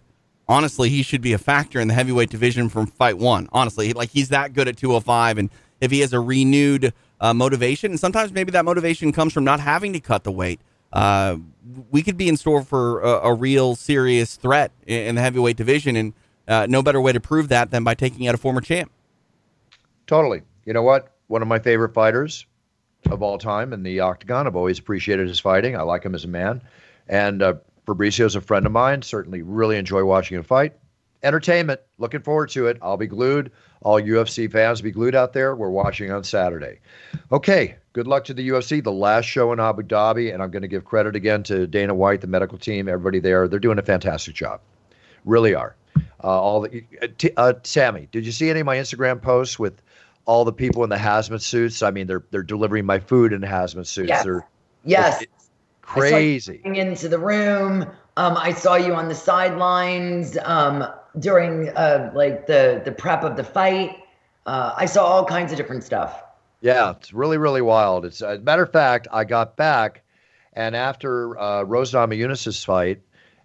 honestly, 0.48 0.88
he 0.90 1.02
should 1.02 1.22
be 1.22 1.34
a 1.34 1.40
factor 1.40 1.80
in 1.80 1.88
the 1.88 1.96
heavyweight 1.96 2.30
division 2.30 2.70
from 2.70 2.86
fight 2.86 3.18
one. 3.18 3.50
Honestly, 3.52 3.92
like 3.94 4.12
he's 4.12 4.30
that 4.30 4.54
good 4.54 4.68
at 4.68 4.78
205, 4.78 5.40
and 5.40 5.50
if 5.80 5.90
he 5.90 6.02
has 6.02 6.14
a 6.14 6.20
renewed 6.20 6.94
uh, 7.20 7.34
motivation, 7.34 7.90
and 7.90 8.00
sometimes 8.00 8.32
maybe 8.32 8.52
that 8.52 8.66
motivation 8.66 9.12
comes 9.12 9.34
from 9.34 9.44
not 9.44 9.60
having 9.60 9.94
to 9.94 10.00
cut 10.00 10.24
the 10.24 10.32
weight. 10.32 10.62
Uh, 10.94 11.38
we 11.90 12.04
could 12.04 12.18
be 12.18 12.30
in 12.30 12.38
store 12.38 12.62
for 12.64 13.02
a, 13.02 13.30
a 13.30 13.34
real 13.34 13.76
serious 13.76 14.36
threat 14.36 14.72
in, 14.86 15.00
in 15.08 15.16
the 15.16 15.22
heavyweight 15.22 15.58
division, 15.58 15.96
and 15.96 16.14
uh, 16.48 16.68
no 16.70 16.84
better 16.84 17.02
way 17.02 17.12
to 17.12 17.20
prove 17.20 17.48
that 17.48 17.72
than 17.72 17.84
by 17.84 17.96
taking 17.96 18.28
out 18.28 18.36
a 18.36 18.38
former 18.38 18.62
champ. 18.62 18.92
Totally. 20.06 20.44
You 20.66 20.74
know 20.74 20.84
what? 20.84 21.16
One 21.26 21.42
of 21.42 21.48
my 21.48 21.58
favorite 21.58 21.96
fighters 21.96 22.46
of 23.10 23.24
all 23.24 23.40
time 23.40 23.74
in 23.74 23.82
the 23.82 24.02
octagon. 24.02 24.46
I've 24.46 24.56
always 24.56 24.78
appreciated 24.78 25.28
his 25.28 25.40
fighting. 25.40 25.76
I 25.76 25.82
like 25.82 26.04
him 26.04 26.14
as 26.14 26.26
a 26.26 26.28
man. 26.28 26.62
And 27.08 27.42
uh, 27.42 27.56
Fabricio's 27.96 28.36
a 28.36 28.42
friend 28.42 28.66
of 28.66 28.72
mine. 28.72 29.02
Certainly 29.02 29.42
really 29.42 29.78
enjoy 29.78 30.04
watching 30.04 30.38
him 30.38 30.44
fight. 30.44 30.74
Entertainment. 31.24 31.80
Looking 31.98 32.22
forward 32.22 32.50
to 32.50 32.68
it. 32.68 32.78
I'll 32.82 32.98
be 32.98 33.08
glued. 33.08 33.52
All 33.82 34.02
UFC 34.02 34.52
fans 34.52 34.82
be 34.82 34.92
glued 34.92 35.16
out 35.16 35.34
there. 35.34 35.56
We're 35.56 35.70
watching 35.70 36.12
on 36.12 36.24
Saturday. 36.24 36.80
Okay. 37.32 37.76
Good 37.94 38.08
luck 38.08 38.24
to 38.26 38.34
the 38.34 38.48
UFC. 38.50 38.84
The 38.84 38.92
last 38.92 39.26
show 39.26 39.52
in 39.52 39.60
Abu 39.60 39.84
Dhabi. 39.84 40.34
And 40.34 40.42
I'm 40.42 40.50
going 40.52 40.62
to 40.62 40.68
give 40.68 40.86
credit 40.86 41.16
again 41.16 41.44
to 41.44 41.68
Dana 41.68 41.94
White, 41.94 42.22
the 42.22 42.28
medical 42.28 42.58
team, 42.58 42.88
everybody 42.88 43.20
there. 43.20 43.48
They're 43.48 43.60
doing 43.60 43.78
a 43.80 43.84
fantastic 43.84 44.34
job. 44.34 44.62
Really 45.26 45.54
are. 45.54 45.76
Uh, 46.24 46.28
all 46.28 46.62
the 46.62 46.84
uh, 47.02 47.08
t- 47.18 47.32
uh, 47.36 47.54
Sammy, 47.64 48.08
did 48.12 48.26
you 48.26 48.32
see 48.32 48.50
any 48.50 48.60
of 48.60 48.66
my 48.66 48.78
Instagram 48.78 49.22
posts 49.22 49.58
with 49.58 49.82
all 50.26 50.46
the 50.46 50.54
people 50.54 50.84
in 50.84 50.90
the 50.90 50.96
hazmat 50.96 51.42
suits? 51.42 51.82
I 51.82 51.92
mean, 51.92 52.08
they're 52.08 52.24
they're 52.30 52.44
delivering 52.44 52.86
my 52.86 53.00
food 53.00 53.34
in 53.34 53.42
hazmat 53.42 53.88
suits. 53.88 54.10
Yes. 54.10 54.24
They're 54.24 54.48
Yes. 54.84 55.24
Crazy. 55.92 56.62
I 56.64 56.68
saw 56.68 56.74
you 56.74 56.82
into 56.82 57.10
the 57.10 57.20
room. 57.20 57.84
Um, 58.18 58.38
I 58.38 58.54
saw 58.54 58.76
you 58.76 58.94
on 58.94 59.08
the 59.08 59.16
sidelines 59.16 60.38
um, 60.44 60.86
during 61.20 61.70
uh, 61.70 62.12
like 62.14 62.48
the 62.48 62.82
the 62.84 62.92
prep 62.92 63.24
of 63.24 63.38
the 63.38 63.44
fight. 63.44 63.98
Uh, 64.46 64.74
I 64.76 64.86
saw 64.86 65.06
all 65.06 65.26
kinds 65.26 65.52
of 65.52 65.58
different 65.58 65.84
stuff. 65.84 66.22
Yeah, 66.62 66.92
it's 66.92 67.14
really 67.14 67.38
really 67.38 67.62
wild. 67.62 68.06
It's 68.06 68.22
as 68.22 68.40
a 68.40 68.42
matter 68.42 68.64
of 68.64 68.72
fact, 68.72 69.08
I 69.12 69.24
got 69.24 69.56
back, 69.56 70.04
and 70.54 70.76
after 70.76 71.40
uh, 71.40 71.64
Rose 71.64 71.94
Namajunas' 71.94 72.64
fight, 72.66 73.02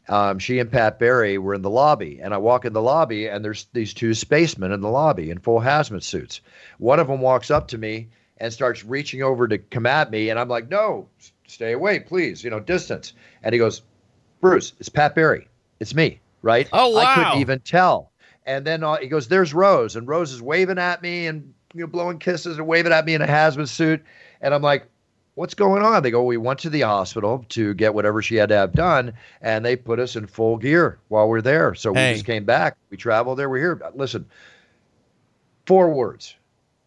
um, 0.08 0.38
she 0.38 0.58
and 0.58 0.70
Pat 0.70 0.98
Barry 0.98 1.38
were 1.38 1.54
in 1.54 1.62
the 1.62 1.70
lobby, 1.70 2.20
and 2.22 2.34
I 2.34 2.38
walk 2.38 2.64
in 2.64 2.72
the 2.72 2.82
lobby, 2.82 3.26
and 3.28 3.44
there's 3.44 3.66
these 3.72 3.94
two 3.94 4.14
spacemen 4.14 4.72
in 4.72 4.80
the 4.80 4.90
lobby 4.90 5.30
in 5.30 5.38
full 5.38 5.60
hazmat 5.60 6.02
suits. 6.02 6.40
One 6.78 7.00
of 7.00 7.08
them 7.08 7.20
walks 7.20 7.50
up 7.50 7.68
to 7.68 7.78
me 7.78 8.08
and 8.38 8.52
starts 8.52 8.84
reaching 8.84 9.22
over 9.22 9.48
to 9.48 9.58
come 9.58 9.86
at 9.86 10.10
me, 10.10 10.28
and 10.28 10.38
I'm 10.38 10.48
like, 10.48 10.68
"No, 10.68 11.08
stay 11.46 11.72
away, 11.72 12.00
please, 12.00 12.42
you 12.44 12.50
know, 12.50 12.60
distance." 12.60 13.12
And 13.42 13.52
he 13.52 13.58
goes, 13.58 13.82
"Bruce, 14.40 14.72
it's 14.78 14.88
Pat 14.88 15.14
Barry. 15.14 15.48
It's 15.80 15.94
me, 15.94 16.20
right?" 16.42 16.68
Oh, 16.72 16.90
wow. 16.90 17.00
I 17.00 17.14
couldn't 17.14 17.40
even 17.40 17.60
tell. 17.60 18.10
And 18.46 18.64
then 18.64 18.84
uh, 18.84 18.96
he 18.96 19.08
goes, 19.08 19.28
"There's 19.28 19.52
Rose," 19.52 19.96
and 19.96 20.06
Rose 20.06 20.32
is 20.32 20.40
waving 20.40 20.78
at 20.78 21.02
me 21.02 21.26
and 21.26 21.52
you 21.74 21.80
know 21.80 21.86
blowing 21.88 22.18
kisses 22.18 22.58
and 22.58 22.66
waving 22.66 22.92
at 22.92 23.04
me 23.04 23.14
in 23.14 23.22
a 23.22 23.26
hazmat 23.26 23.68
suit, 23.68 24.04
and 24.40 24.54
I'm 24.54 24.62
like, 24.62 24.86
"What's 25.34 25.54
going 25.54 25.82
on?" 25.82 26.02
They 26.04 26.12
go, 26.12 26.22
"We 26.22 26.36
went 26.36 26.60
to 26.60 26.70
the 26.70 26.82
hospital 26.82 27.44
to 27.50 27.74
get 27.74 27.92
whatever 27.92 28.22
she 28.22 28.36
had 28.36 28.50
to 28.50 28.56
have 28.56 28.72
done, 28.72 29.14
and 29.42 29.64
they 29.64 29.74
put 29.74 29.98
us 29.98 30.14
in 30.14 30.26
full 30.28 30.58
gear 30.58 30.98
while 31.08 31.28
we're 31.28 31.42
there. 31.42 31.74
So 31.74 31.92
Hey. 31.92 32.10
we 32.10 32.14
just 32.14 32.26
came 32.26 32.44
back. 32.44 32.76
We 32.90 32.96
traveled 32.96 33.38
there. 33.38 33.50
We're 33.50 33.58
here. 33.58 33.80
Listen, 33.94 34.26
four 35.66 35.90
words 35.90 36.36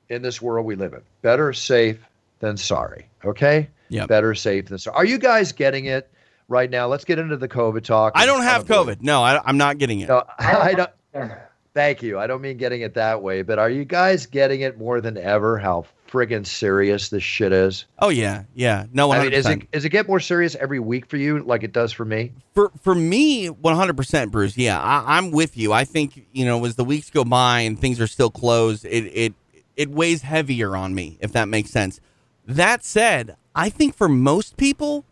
in 0.08 0.22
this 0.22 0.42
world 0.42 0.66
we 0.66 0.75
live 0.75 0.94
in: 0.94 1.01
better 1.22 1.51
safe 1.51 2.00
than 2.39 2.56
sorry. 2.56 3.10
Okay. 3.25 3.70
Yep. 3.89 4.08
Better 4.08 4.36
safe 4.36 4.67
than 4.67 4.77
sorry. 4.77 4.96
Are 4.96 5.05
you 5.05 5.17
guys 5.17 5.51
getting 5.51 5.86
it 5.86 6.12
right 6.48 6.69
now? 6.69 6.88
Let's 6.88 7.05
get 7.05 7.19
into 7.19 7.38
the 7.38 7.48
COVID 7.48 7.84
talk. 7.84 8.13
I 8.15 8.25
don't 8.25 8.43
have 8.43 8.65
COVID. 8.65 9.01
No, 9.01 9.24
I, 9.24 9.41
I'm 9.43 9.58
not 9.58 9.77
getting 9.77 10.00
it. 10.01 10.10
No, 10.10 10.24
I 10.38 10.74
don't. 10.74 11.31
Thank 11.74 12.01
you. 12.01 12.17
I 12.19 12.27
don't 12.27 12.41
mean 12.41 12.58
getting 12.58 12.81
it 12.81 12.96
that 12.96 13.22
way, 13.22 13.41
but 13.41 13.60
are 13.60 13.69
you 13.69 13.86
guys 13.86 14.25
getting 14.25 14.62
it 14.62 14.77
more 14.77 15.01
than 15.01 15.17
ever? 15.17 15.58
How 15.58 15.86
friggin' 16.10 16.46
serious 16.46 17.10
this 17.10 17.22
shit 17.24 17.51
is. 17.51 17.86
Oh 18.00 18.10
yeah, 18.10 18.43
yeah. 18.55 18.86
No, 18.91 19.10
100%. 19.10 19.13
I 19.13 19.24
mean, 19.24 19.34
is 19.34 19.46
it 19.46 19.72
does 19.72 19.86
it 19.86 19.89
get 19.89 20.08
more 20.08 20.19
serious 20.19 20.55
every 20.55 20.79
week 20.79 21.05
for 21.05 21.17
you, 21.17 21.39
like 21.39 21.63
it 21.63 21.72
does 21.72 21.91
for 21.91 22.05
me? 22.05 22.34
for 22.60 22.72
for 22.81 22.93
me 22.96 23.48
100% 23.48 24.31
bruce 24.31 24.58
yeah 24.58 24.81
I, 24.81 25.17
i'm 25.17 25.31
with 25.31 25.55
you 25.55 25.72
i 25.72 25.86
think 25.86 26.25
you 26.34 26.43
know 26.43 26.65
as 26.65 26.75
the 26.75 26.84
weeks 26.84 27.10
go 27.10 27.24
by 27.24 27.62
and 27.62 27.79
things 27.79 28.01
are 28.01 28.08
still 28.08 28.29
closed 28.29 28.84
it 28.84 29.05
it 29.05 29.34
it 29.77 29.89
weighs 29.89 30.24
heavier 30.24 30.75
on 30.75 30.93
me 30.93 31.17
if 31.22 31.31
that 31.34 31.48
makes 31.48 31.69
sense 31.69 32.01
that 32.46 32.84
said 32.84 33.38
i 33.60 33.70
think 33.70 33.96
for 33.96 34.10
most 34.10 34.58
people 34.58 35.06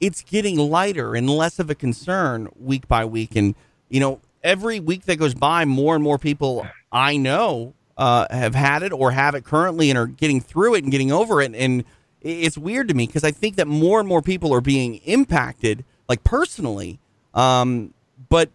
it's 0.00 0.22
getting 0.22 0.56
lighter 0.56 1.14
and 1.14 1.28
less 1.28 1.58
of 1.58 1.68
a 1.68 1.74
concern 1.74 2.48
week 2.58 2.88
by 2.88 3.04
week. 3.04 3.36
And 3.36 3.54
you 3.88 4.00
know 4.00 4.20
every 4.42 4.80
week 4.80 5.04
that 5.04 5.16
goes 5.16 5.34
by 5.34 5.66
more 5.66 5.94
and 5.94 6.02
more 6.02 6.18
people 6.18 6.66
i 6.90 7.16
know 7.16 7.74
uh, 8.00 8.26
have 8.30 8.54
had 8.54 8.82
it 8.82 8.92
or 8.92 9.10
have 9.10 9.34
it 9.34 9.44
currently 9.44 9.90
and 9.90 9.98
are 9.98 10.06
getting 10.06 10.40
through 10.40 10.74
it 10.74 10.82
and 10.82 10.90
getting 10.90 11.12
over 11.12 11.42
it. 11.42 11.54
And 11.54 11.84
it's 12.22 12.56
weird 12.56 12.88
to 12.88 12.94
me 12.94 13.06
because 13.06 13.24
I 13.24 13.30
think 13.30 13.56
that 13.56 13.68
more 13.68 14.00
and 14.00 14.08
more 14.08 14.22
people 14.22 14.54
are 14.54 14.62
being 14.62 14.96
impacted, 15.04 15.84
like 16.08 16.24
personally, 16.24 16.98
um, 17.34 17.92
but 18.30 18.48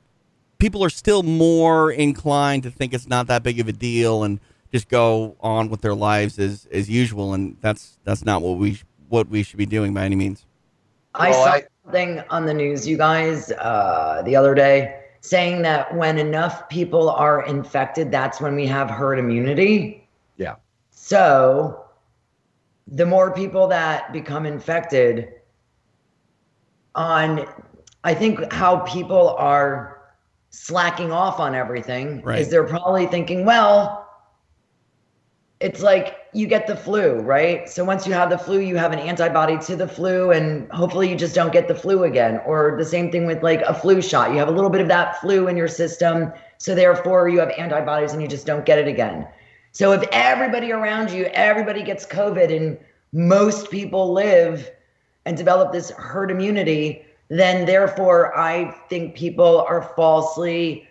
people 0.58 0.84
are 0.84 0.90
still 0.90 1.22
more 1.22 1.92
inclined 1.92 2.64
to 2.64 2.72
think 2.72 2.92
it's 2.92 3.08
not 3.08 3.28
that 3.28 3.44
big 3.44 3.60
of 3.60 3.68
a 3.68 3.72
deal 3.72 4.24
and 4.24 4.40
just 4.72 4.90
go 4.90 5.38
on 5.40 5.70
with 5.70 5.82
their 5.82 5.96
lives 5.96 6.40
as 6.40 6.68
as 6.72 6.90
usual, 6.90 7.34
and 7.34 7.58
that's 7.62 7.98
that's 8.04 8.26
not 8.26 8.42
what 8.42 8.58
we 8.58 8.82
what 9.16 9.30
we 9.30 9.42
should 9.44 9.58
be 9.58 9.66
doing 9.66 9.94
by 9.94 10.04
any 10.04 10.16
means. 10.16 10.46
I 11.16 11.32
saw 11.32 11.60
something 11.86 12.22
on 12.30 12.46
the 12.46 12.54
news, 12.54 12.86
you 12.86 12.98
guys, 12.98 13.50
uh, 13.54 14.22
the 14.26 14.36
other 14.36 14.54
day 14.54 15.00
saying 15.22 15.62
that 15.62 15.96
when 15.96 16.18
enough 16.20 16.68
people 16.68 17.10
are 17.10 17.46
infected, 17.46 18.12
that's 18.12 18.42
when 18.42 18.56
we 18.56 18.68
have 18.68 18.90
herd 18.90 19.18
immunity. 19.18 20.06
Yeah. 20.36 20.56
So 20.92 21.86
the 22.88 23.06
more 23.06 23.32
people 23.34 23.68
that 23.68 24.12
become 24.12 24.46
infected 24.46 25.34
on 26.94 27.48
I 28.04 28.14
think 28.14 28.54
how 28.54 28.80
people 28.80 29.30
are 29.30 30.14
slacking 30.52 31.12
off 31.12 31.40
on 31.40 31.56
everything 31.56 32.22
Right. 32.22 32.40
is 32.40 32.50
they're 32.50 32.68
probably 32.68 33.08
thinking, 33.08 33.46
well, 33.46 34.05
it's 35.66 35.82
like 35.82 36.28
you 36.32 36.46
get 36.46 36.68
the 36.68 36.76
flu, 36.76 37.16
right? 37.22 37.68
So 37.68 37.84
once 37.84 38.06
you 38.06 38.14
have 38.14 38.30
the 38.30 38.38
flu, 38.38 38.60
you 38.60 38.78
have 38.78 38.92
an 38.92 39.00
antibody 39.00 39.58
to 39.66 39.76
the 39.76 39.88
flu, 39.88 40.30
and 40.30 40.72
hopefully 40.72 41.10
you 41.10 41.16
just 41.16 41.34
don't 41.34 41.52
get 41.52 41.68
the 41.68 41.74
flu 41.74 42.04
again. 42.04 42.40
Or 42.46 42.76
the 42.78 42.86
same 42.86 43.12
thing 43.12 43.26
with 43.26 43.42
like 43.42 43.62
a 43.62 43.74
flu 43.74 44.00
shot. 44.00 44.30
You 44.30 44.38
have 44.38 44.48
a 44.48 44.52
little 44.52 44.70
bit 44.70 44.80
of 44.80 44.88
that 44.90 45.20
flu 45.20 45.48
in 45.48 45.58
your 45.58 45.68
system, 45.68 46.32
so 46.60 46.76
therefore 46.76 47.30
you 47.30 47.40
have 47.40 47.50
antibodies 47.58 48.14
and 48.14 48.22
you 48.22 48.28
just 48.28 48.46
don't 48.46 48.64
get 48.64 48.78
it 48.78 48.88
again. 48.88 49.28
So 49.72 49.92
if 49.92 50.08
everybody 50.12 50.72
around 50.72 51.10
you, 51.10 51.26
everybody 51.34 51.82
gets 51.82 52.06
COVID, 52.06 52.56
and 52.56 52.78
most 53.12 53.72
people 53.72 54.14
live 54.14 54.70
and 55.26 55.36
develop 55.36 55.72
this 55.72 55.90
herd 55.90 56.30
immunity, 56.30 57.04
then 57.30 57.66
therefore 57.66 58.38
I 58.38 58.70
think 58.88 59.16
people 59.16 59.66
are 59.68 59.82
falsely 59.96 60.88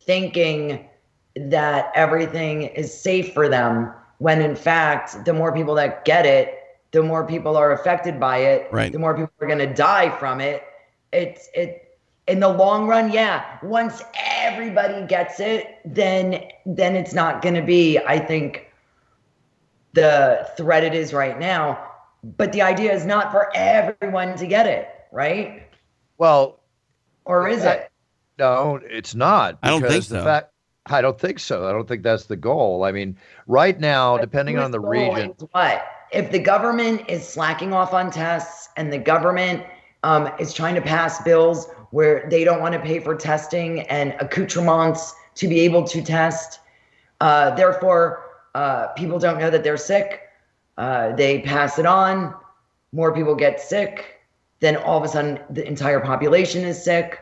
thinking 0.00 0.88
that 1.36 1.92
everything 1.94 2.62
is 2.62 2.98
safe 2.98 3.34
for 3.34 3.50
them 3.50 3.92
when 4.18 4.40
in 4.40 4.54
fact 4.56 5.24
the 5.24 5.32
more 5.32 5.52
people 5.52 5.74
that 5.74 6.04
get 6.04 6.24
it 6.26 6.58
the 6.92 7.02
more 7.02 7.26
people 7.26 7.56
are 7.56 7.72
affected 7.72 8.20
by 8.20 8.38
it 8.38 8.68
Right. 8.72 8.92
the 8.92 8.98
more 8.98 9.14
people 9.14 9.32
are 9.40 9.46
going 9.46 9.58
to 9.58 9.72
die 9.74 10.10
from 10.18 10.40
it 10.40 10.62
it's 11.12 11.48
it 11.54 11.98
in 12.26 12.40
the 12.40 12.48
long 12.48 12.86
run 12.86 13.12
yeah 13.12 13.58
once 13.62 14.02
everybody 14.16 15.06
gets 15.06 15.40
it 15.40 15.78
then 15.84 16.42
then 16.64 16.96
it's 16.96 17.12
not 17.14 17.42
going 17.42 17.54
to 17.54 17.62
be 17.62 17.98
i 18.06 18.18
think 18.18 18.70
the 19.92 20.48
threat 20.56 20.82
it 20.84 20.94
is 20.94 21.12
right 21.12 21.38
now 21.38 21.90
but 22.38 22.52
the 22.52 22.62
idea 22.62 22.92
is 22.92 23.04
not 23.04 23.30
for 23.30 23.50
everyone 23.54 24.36
to 24.36 24.46
get 24.46 24.66
it 24.66 24.88
right 25.12 25.62
Well, 26.18 26.60
or 27.24 27.48
is 27.48 27.64
eh, 27.64 27.72
it 27.72 27.90
No, 28.38 28.80
it's 28.82 29.14
not. 29.14 29.58
I 29.62 29.68
don't 29.70 29.82
think 29.82 30.04
the 30.06 30.18
so. 30.20 30.24
fact- 30.24 30.50
I 30.86 31.00
don't 31.00 31.18
think 31.18 31.38
so. 31.38 31.66
I 31.66 31.72
don't 31.72 31.88
think 31.88 32.02
that's 32.02 32.26
the 32.26 32.36
goal. 32.36 32.84
I 32.84 32.92
mean, 32.92 33.16
right 33.46 33.78
now, 33.80 34.18
depending 34.18 34.58
on 34.58 34.70
the 34.70 34.80
region, 34.80 35.34
What 35.52 35.86
if 36.12 36.30
the 36.30 36.38
government 36.38 37.02
is 37.08 37.26
slacking 37.26 37.72
off 37.72 37.94
on 37.94 38.10
tests 38.10 38.68
and 38.76 38.92
the 38.92 38.98
government 38.98 39.64
um, 40.02 40.30
is 40.38 40.52
trying 40.52 40.74
to 40.74 40.82
pass 40.82 41.22
bills 41.22 41.68
where 41.90 42.28
they 42.28 42.44
don't 42.44 42.60
want 42.60 42.74
to 42.74 42.80
pay 42.80 43.00
for 43.00 43.14
testing 43.14 43.80
and 43.82 44.14
accoutrements 44.20 45.14
to 45.36 45.48
be 45.48 45.60
able 45.60 45.84
to 45.84 46.02
test? 46.02 46.60
Uh, 47.20 47.54
therefore, 47.54 48.42
uh, 48.54 48.88
people 48.88 49.18
don't 49.18 49.38
know 49.38 49.50
that 49.50 49.64
they're 49.64 49.78
sick. 49.78 50.20
Uh, 50.76 51.14
they 51.16 51.40
pass 51.40 51.78
it 51.78 51.86
on. 51.86 52.34
More 52.92 53.14
people 53.14 53.34
get 53.34 53.58
sick. 53.58 54.20
Then 54.60 54.76
all 54.76 54.98
of 54.98 55.04
a 55.04 55.08
sudden, 55.08 55.40
the 55.48 55.66
entire 55.66 56.00
population 56.00 56.62
is 56.62 56.82
sick. 56.82 57.20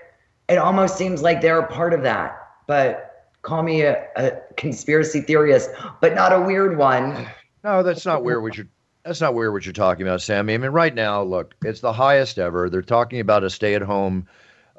It 0.48 0.58
almost 0.58 0.98
seems 0.98 1.22
like 1.22 1.40
they're 1.40 1.60
a 1.60 1.66
part 1.66 1.94
of 1.94 2.02
that. 2.02 2.36
But 2.66 3.11
call 3.42 3.62
me 3.62 3.82
a, 3.82 4.06
a 4.16 4.32
conspiracy 4.56 5.20
theorist, 5.20 5.70
but 6.00 6.14
not 6.14 6.32
a 6.32 6.40
weird 6.40 6.76
one. 6.76 7.26
No, 7.64 7.84
that's 7.84 8.04
not 8.04 8.24
weird. 8.24 8.42
What 8.42 8.56
you're 8.56 8.66
that's 9.04 9.20
not 9.20 9.34
weird. 9.34 9.52
What 9.52 9.64
you're 9.64 9.72
talking 9.72 10.04
about, 10.04 10.20
Sammy. 10.20 10.54
I 10.54 10.58
mean, 10.58 10.72
right 10.72 10.92
now, 10.92 11.22
look, 11.22 11.54
it's 11.64 11.78
the 11.78 11.92
highest 11.92 12.40
ever. 12.40 12.68
They're 12.68 12.82
talking 12.82 13.20
about 13.20 13.44
a 13.44 13.50
stay-at-home 13.50 14.26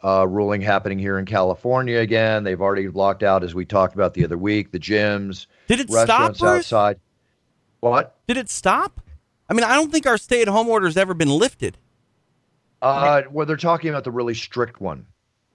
uh, 0.04 0.28
ruling 0.28 0.62
happening 0.62 1.00
here 1.00 1.18
in 1.18 1.26
California 1.26 2.00
again. 2.00 2.44
They've 2.44 2.60
already 2.60 2.90
locked 2.90 3.24
out, 3.24 3.42
as 3.42 3.56
we 3.56 3.64
talked 3.64 3.96
about 3.96 4.14
the 4.14 4.26
other 4.26 4.38
week, 4.38 4.72
the 4.72 4.80
gyms, 4.80 5.46
Did 5.68 5.80
it 5.80 5.90
stop, 5.90 6.10
restaurants 6.10 6.40
Bruce? 6.42 6.52
outside. 6.74 7.00
What? 7.80 8.18
Did 8.28 8.36
it 8.36 8.50
stop? 8.50 9.00
I 9.50 9.54
mean, 9.54 9.64
I 9.64 9.76
don't 9.76 9.92
think 9.92 10.06
our 10.06 10.18
stay-at-home 10.18 10.68
order's 10.68 10.98
ever 10.98 11.14
been 11.14 11.30
lifted. 11.30 11.78
Uh, 12.82 13.22
well, 13.32 13.46
they're 13.46 13.56
talking 13.56 13.90
about 13.90 14.04
the 14.04 14.12
really 14.12 14.34
strict 14.34 14.82
one, 14.82 15.06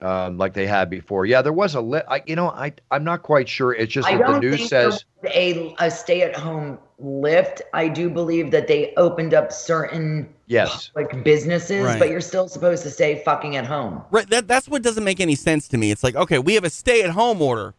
um, 0.01 0.39
like 0.39 0.55
they 0.55 0.67
had 0.67 0.89
before. 0.91 1.27
Yeah, 1.27 1.43
there 1.43 1.53
was 1.53 1.75
a 1.75 1.81
li- 1.81 2.03
I, 2.09 2.23
you 2.27 2.37
know, 2.37 2.49
I 2.51 2.73
I'm 2.91 3.05
not 3.05 3.23
quite 3.23 3.49
sure. 3.49 3.73
It's 3.73 3.93
just 3.93 4.09
I 4.09 4.17
that 4.19 4.27
the 4.27 4.41
news 4.41 4.57
think 4.59 4.69
says. 4.71 5.05
a 5.25 5.75
a 5.81 5.91
stay 5.91 6.23
at 6.23 6.37
home 6.37 6.79
lift. 6.99 7.63
I 7.75 7.89
do 7.89 8.09
believe 8.09 8.51
that 8.53 8.69
they 8.69 8.93
opened 8.97 9.35
up 9.35 9.53
certain 9.53 10.29
Yes. 10.47 10.91
like 10.97 11.23
businesses, 11.25 11.85
Right. 11.85 11.99
but 11.99 12.09
you're 12.11 12.21
still 12.21 12.49
supposed 12.49 12.83
to 12.85 12.91
stay 12.91 13.23
fucking 13.25 13.57
at 13.57 13.67
home. 13.67 14.03
Right. 14.11 14.29
That, 14.31 14.49
that's 14.49 14.69
what 14.69 14.83
doesn't 14.83 15.05
make 15.05 15.21
any 15.21 15.35
sense 15.35 15.69
to 15.69 15.77
me. 15.79 15.91
It's 15.91 16.03
like, 16.03 16.17
okay, 16.17 16.39
we 16.39 16.55
have 16.55 16.65
a 16.65 16.71
stay 16.71 17.03
at 17.03 17.11
home 17.11 17.43
order, 17.43 17.75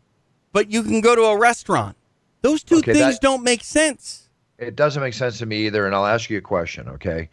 but 0.53 0.69
you 0.71 0.83
can 0.83 1.01
go 1.01 1.15
to 1.15 1.23
a 1.23 1.37
restaurant. 1.37 1.97
Those 2.41 2.63
two 2.63 2.77
Okay, 2.77 2.93
things 2.93 3.15
that- 3.15 3.21
don't 3.21 3.43
make 3.43 3.63
sense. 3.63 4.29
It 4.57 4.75
doesn't 4.75 5.01
make 5.01 5.13
sense 5.13 5.37
to 5.39 5.45
me 5.45 5.65
either. 5.67 5.85
And 5.85 5.95
I'll 5.95 6.05
ask 6.05 6.29
you 6.29 6.37
a 6.37 6.41
question, 6.41 6.89
okay? 6.89 7.29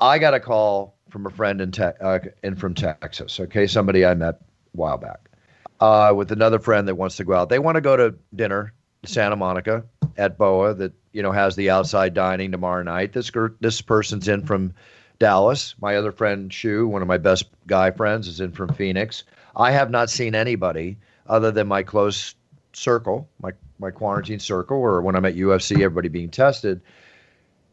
I 0.00 0.18
got 0.18 0.32
a 0.34 0.40
call 0.40 0.93
from 1.14 1.26
a 1.26 1.30
friend 1.30 1.60
in, 1.60 1.70
te- 1.70 1.84
uh, 2.00 2.18
in 2.42 2.56
from 2.56 2.74
Texas, 2.74 3.38
okay? 3.38 3.68
Somebody 3.68 4.04
I 4.04 4.14
met 4.14 4.34
a 4.34 4.38
while 4.72 4.98
back 4.98 5.30
uh, 5.78 6.12
with 6.12 6.32
another 6.32 6.58
friend 6.58 6.88
that 6.88 6.96
wants 6.96 7.16
to 7.18 7.24
go 7.24 7.34
out. 7.34 7.50
They 7.50 7.60
want 7.60 7.76
to 7.76 7.80
go 7.80 7.96
to 7.96 8.16
dinner 8.34 8.72
in 9.04 9.08
Santa 9.08 9.36
Monica 9.36 9.84
at 10.16 10.36
Boa 10.36 10.74
that, 10.74 10.92
you 11.12 11.22
know, 11.22 11.30
has 11.30 11.54
the 11.54 11.70
outside 11.70 12.14
dining 12.14 12.50
tomorrow 12.50 12.82
night. 12.82 13.12
This, 13.12 13.30
this 13.60 13.80
person's 13.80 14.26
in 14.26 14.44
from 14.44 14.74
Dallas. 15.20 15.76
My 15.80 15.94
other 15.94 16.10
friend, 16.10 16.52
Shu, 16.52 16.88
one 16.88 17.00
of 17.00 17.06
my 17.06 17.18
best 17.18 17.44
guy 17.68 17.92
friends, 17.92 18.26
is 18.26 18.40
in 18.40 18.50
from 18.50 18.74
Phoenix. 18.74 19.22
I 19.54 19.70
have 19.70 19.92
not 19.92 20.10
seen 20.10 20.34
anybody 20.34 20.96
other 21.28 21.52
than 21.52 21.68
my 21.68 21.84
close 21.84 22.34
circle, 22.72 23.28
my 23.40 23.52
my 23.78 23.92
quarantine 23.92 24.40
circle, 24.40 24.78
or 24.78 25.00
when 25.00 25.14
I'm 25.14 25.24
at 25.24 25.36
UFC, 25.36 25.76
everybody 25.76 26.08
being 26.08 26.30
tested, 26.30 26.80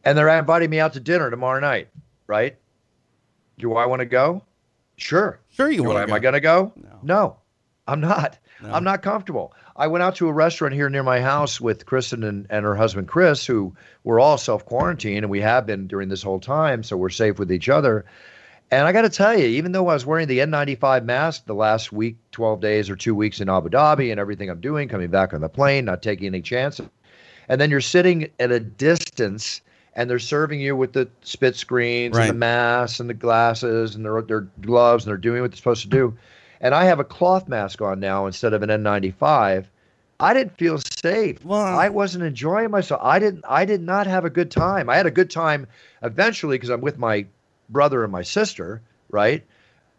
and 0.04 0.16
they're 0.16 0.28
inviting 0.28 0.70
me 0.70 0.78
out 0.78 0.92
to 0.92 1.00
dinner 1.00 1.28
tomorrow 1.28 1.58
night. 1.58 1.88
Right? 2.28 2.56
Do 3.62 3.76
I 3.76 3.86
want 3.86 4.00
to 4.00 4.06
go? 4.06 4.42
Sure. 4.96 5.38
Sure, 5.50 5.70
you 5.70 5.84
want 5.84 5.98
Am 5.98 6.12
I 6.12 6.18
going 6.18 6.34
to 6.34 6.40
go? 6.40 6.72
No. 7.04 7.36
I'm 7.86 8.00
not. 8.00 8.36
I'm 8.64 8.82
not 8.82 9.02
comfortable. 9.02 9.54
I 9.76 9.86
went 9.86 10.02
out 10.02 10.16
to 10.16 10.26
a 10.26 10.32
restaurant 10.32 10.74
here 10.74 10.88
near 10.88 11.04
my 11.04 11.20
house 11.20 11.60
with 11.60 11.86
Kristen 11.86 12.24
and, 12.24 12.46
and 12.50 12.64
her 12.64 12.74
husband 12.74 13.06
Chris, 13.06 13.46
who 13.46 13.72
were 14.02 14.18
all 14.18 14.36
self 14.36 14.66
quarantined, 14.66 15.18
and 15.18 15.30
we 15.30 15.40
have 15.40 15.64
been 15.64 15.86
during 15.86 16.08
this 16.08 16.24
whole 16.24 16.40
time, 16.40 16.82
so 16.82 16.96
we're 16.96 17.08
safe 17.08 17.38
with 17.38 17.52
each 17.52 17.68
other. 17.68 18.04
And 18.72 18.84
I 18.84 18.90
got 18.90 19.02
to 19.02 19.08
tell 19.08 19.38
you, 19.38 19.46
even 19.46 19.70
though 19.70 19.86
I 19.88 19.94
was 19.94 20.06
wearing 20.06 20.26
the 20.26 20.40
N95 20.40 21.04
mask 21.04 21.46
the 21.46 21.54
last 21.54 21.92
week, 21.92 22.16
12 22.32 22.60
days 22.60 22.90
or 22.90 22.96
two 22.96 23.14
weeks 23.14 23.40
in 23.40 23.48
Abu 23.48 23.68
Dhabi 23.68 24.10
and 24.10 24.18
everything 24.18 24.50
I'm 24.50 24.60
doing, 24.60 24.88
coming 24.88 25.10
back 25.10 25.32
on 25.34 25.40
the 25.40 25.48
plane, 25.48 25.84
not 25.84 26.02
taking 26.02 26.26
any 26.26 26.42
chances, 26.42 26.88
and 27.48 27.60
then 27.60 27.70
you're 27.70 27.80
sitting 27.80 28.28
at 28.40 28.50
a 28.50 28.58
distance 28.58 29.60
and 29.94 30.08
they're 30.08 30.18
serving 30.18 30.60
you 30.60 30.74
with 30.76 30.92
the 30.92 31.08
spit 31.22 31.54
screens 31.56 32.16
Right. 32.16 32.22
and 32.22 32.30
the 32.30 32.38
masks 32.38 33.00
and 33.00 33.10
the 33.10 33.14
glasses 33.14 33.94
and 33.94 34.04
their, 34.04 34.22
their 34.22 34.40
gloves 34.60 35.04
and 35.04 35.10
they're 35.10 35.16
doing 35.18 35.42
what 35.42 35.50
they're 35.50 35.56
supposed 35.56 35.82
to 35.82 35.88
do. 35.88 36.16
And 36.60 36.74
I 36.74 36.84
have 36.84 37.00
a 37.00 37.04
cloth 37.04 37.48
mask 37.48 37.82
on 37.82 38.00
now 38.00 38.26
instead 38.26 38.52
of 38.54 38.62
an 38.62 38.70
N95. 38.70 39.64
I 40.20 40.34
didn't 40.34 40.56
feel 40.56 40.78
safe. 40.78 41.44
Well- 41.44 41.60
I 41.60 41.88
wasn't 41.88 42.24
enjoying 42.24 42.70
myself. 42.70 43.00
I 43.02 43.18
didn't. 43.18 43.44
I 43.48 43.64
did 43.64 43.82
not 43.82 44.06
have 44.06 44.24
a 44.24 44.30
good 44.30 44.50
time. 44.50 44.88
I 44.88 44.96
had 44.96 45.06
a 45.06 45.10
good 45.10 45.30
time 45.30 45.66
eventually 46.02 46.56
because 46.56 46.70
I'm 46.70 46.80
with 46.80 46.98
my 46.98 47.26
brother 47.68 48.04
and 48.04 48.12
my 48.12 48.22
sister, 48.22 48.80
right? 49.10 49.42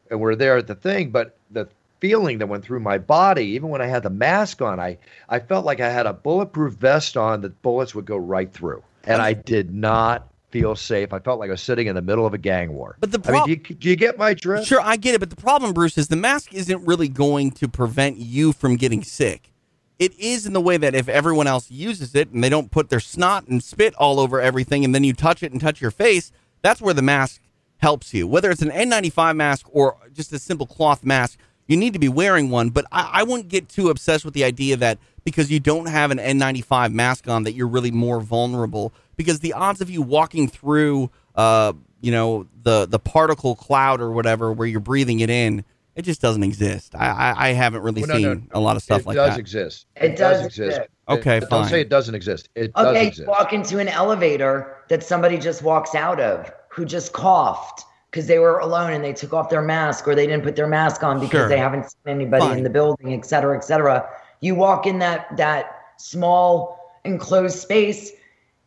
And 0.10 0.22
we're 0.22 0.36
there 0.36 0.56
at 0.58 0.68
the 0.68 0.76
thing. 0.76 1.10
But 1.12 1.36
the 1.52 1.68
feeling 2.00 2.38
that 2.38 2.48
went 2.48 2.64
through 2.64 2.80
my 2.80 2.98
body, 2.98 3.46
even 3.48 3.70
when 3.70 3.82
I 3.82 3.86
had 3.88 4.04
the 4.04 4.10
mask 4.10 4.62
on, 4.62 4.80
I 4.80 4.98
I 5.28 5.40
felt 5.40 5.66
like 5.66 5.82
I 5.82 5.90
had 5.90 6.06
a 6.06 6.14
bulletproof 6.14 6.76
vest 6.76 7.18
on 7.18 7.42
that 7.42 7.62
bullets 7.62 7.94
would 7.94 8.06
go 8.06 8.16
right 8.18 8.52
through, 8.54 8.82
and 9.04 9.22
I 9.22 9.34
did 9.34 9.74
not 9.74 10.30
feel 10.50 10.76
safe. 10.76 11.12
I 11.14 11.20
felt 11.20 11.40
like 11.40 11.50
I 11.50 11.54
was 11.54 11.62
sitting 11.62 11.88
in 11.88 11.96
the 11.96 12.02
middle 12.02 12.26
of 12.26 12.34
a 12.34 12.38
gang 12.38 12.74
war. 12.74 12.96
But 13.00 13.12
the 13.12 13.20
I 13.26 13.32
mean, 13.32 13.44
do 13.46 13.52
you, 13.52 13.76
do 13.76 13.90
you 13.90 13.96
get 13.96 14.18
my 14.18 14.34
drift? 14.36 14.68
Sure, 14.68 14.80
I 14.80 14.98
get 14.98 15.16
it, 15.16 15.20
but 15.20 15.32
the 15.32 15.36
problem, 15.36 15.74
Bruce, 15.74 15.98
is 15.98 16.10
the 16.10 16.16
mask 16.16 16.54
isn't 16.54 16.86
really 16.86 17.10
going 17.10 17.52
to 17.52 17.68
prevent 17.68 18.18
you 18.18 18.54
from 18.54 18.76
getting 18.76 19.04
sick. 19.04 19.52
It 19.98 20.18
is 20.20 20.46
in 20.46 20.54
the 20.54 20.62
way 20.62 20.78
that 20.78 20.96
if 20.96 21.10
everyone 21.10 21.48
else 21.48 21.72
uses 21.72 22.14
it 22.14 22.30
and 22.32 22.44
they 22.44 22.50
don't 22.50 22.72
put 22.72 22.90
their 22.90 23.00
snot 23.00 23.48
and 23.48 23.64
spit 23.64 23.96
all 23.96 24.20
over 24.20 24.40
everything, 24.40 24.86
and 24.86 24.94
then 24.94 25.04
you 25.04 25.14
touch 25.14 25.42
it 25.42 25.52
and 25.52 25.60
touch 25.60 25.82
your 25.82 25.92
face, 25.92 26.32
that's 26.62 26.82
where 26.82 26.94
the 26.94 27.02
mask 27.02 27.42
helps 27.78 28.14
you. 28.14 28.28
Whether 28.28 28.52
it's 28.52 28.62
an 28.62 28.70
N95 28.70 29.36
mask 29.36 29.66
or 29.72 29.98
just 30.14 30.32
a 30.34 30.40
simple 30.40 30.68
cloth 30.68 31.04
mask, 31.04 31.40
you 31.68 31.78
need 31.78 31.94
to 31.94 32.00
be 32.00 32.10
wearing 32.10 32.50
one. 32.50 32.70
But 32.70 32.86
I, 32.92 33.10
I 33.14 33.24
wouldn't 33.24 33.50
get 33.50 33.70
too 33.70 33.90
obsessed 33.90 34.24
with 34.24 34.34
the 34.34 34.44
idea 34.44 34.78
that 34.78 35.00
because 35.24 35.50
you 35.52 35.60
don't 35.60 35.88
have 35.88 36.12
an 36.12 36.18
N95 36.18 36.92
mask 36.94 37.28
on, 37.28 37.44
that 37.44 37.54
you're 37.54 37.68
really 37.68 37.92
more 37.92 38.20
vulnerable. 38.20 38.94
Because 39.16 39.40
the 39.40 39.54
odds 39.54 39.82
of 39.82 39.90
you 39.90 40.02
walking 40.02 40.48
through, 40.48 41.10
uh, 41.36 41.74
you 42.02 42.12
know, 42.12 42.48
the 42.64 42.86
the 42.86 43.00
particle 43.00 43.56
cloud 43.56 44.02
or 44.02 44.12
whatever, 44.12 44.52
where 44.52 44.68
you're 44.68 44.80
breathing 44.80 45.20
it 45.20 45.30
in, 45.30 45.64
it 45.96 46.02
just 46.02 46.20
doesn't 46.22 46.44
exist. 46.44 46.96
I 46.96 47.08
I, 47.10 47.50
I 47.50 47.54
haven't 47.54 47.82
really 47.84 48.02
Well, 48.02 48.10
no, 48.10 48.16
seen 48.16 48.48
no, 48.54 48.60
a 48.60 48.62
lot 48.62 48.76
of 48.76 48.84
stuff 48.84 49.06
like 49.06 49.16
that. 49.16 49.22
it 49.22 49.24
like 49.24 49.30
does 49.30 49.36
that. 49.36 49.40
exist. 49.40 49.86
It 49.98 50.16
does 50.18 50.46
exist. 50.46 50.78
exist. 50.78 50.90
Okay, 51.10 51.42
Don't 51.50 51.66
say 51.68 51.82
it 51.82 51.90
doesn't 51.90 52.16
exist. 52.16 52.50
It 52.56 52.74
does 52.74 52.96
exist. 52.96 53.20
you 53.20 53.26
walk 53.28 53.52
into 53.54 53.78
an 53.80 53.90
elevator 53.90 54.78
that 54.88 55.04
somebody 55.04 55.38
just 55.38 55.62
walks 55.62 55.96
out 55.96 56.20
of 56.22 56.50
who 56.70 56.86
just 56.86 57.12
coughed 57.14 57.84
because 58.10 58.26
they 58.28 58.40
were 58.40 58.60
alone 58.60 58.94
and 58.94 59.04
they 59.04 59.12
took 59.12 59.34
off 59.34 59.50
their 59.50 59.62
mask 59.62 60.08
or 60.08 60.16
they 60.16 60.26
didn't 60.26 60.44
put 60.44 60.56
their 60.56 60.68
mask 60.68 61.04
on 61.04 61.20
because 61.20 61.32
Sure. 61.42 61.50
they 61.50 61.58
haven't 61.58 61.84
seen 61.84 61.98
anybody 62.08 62.42
Fine. 62.46 62.58
in 62.60 62.64
the 62.64 62.70
building, 62.70 63.14
et 63.14 63.26
cetera, 63.26 63.58
et 63.58 63.64
cetera. 63.66 64.08
You 64.44 64.56
walk 64.56 64.86
in 64.86 65.00
that 65.00 65.38
that 65.38 65.84
small 65.98 66.78
enclosed 67.06 67.58
space 67.58 68.12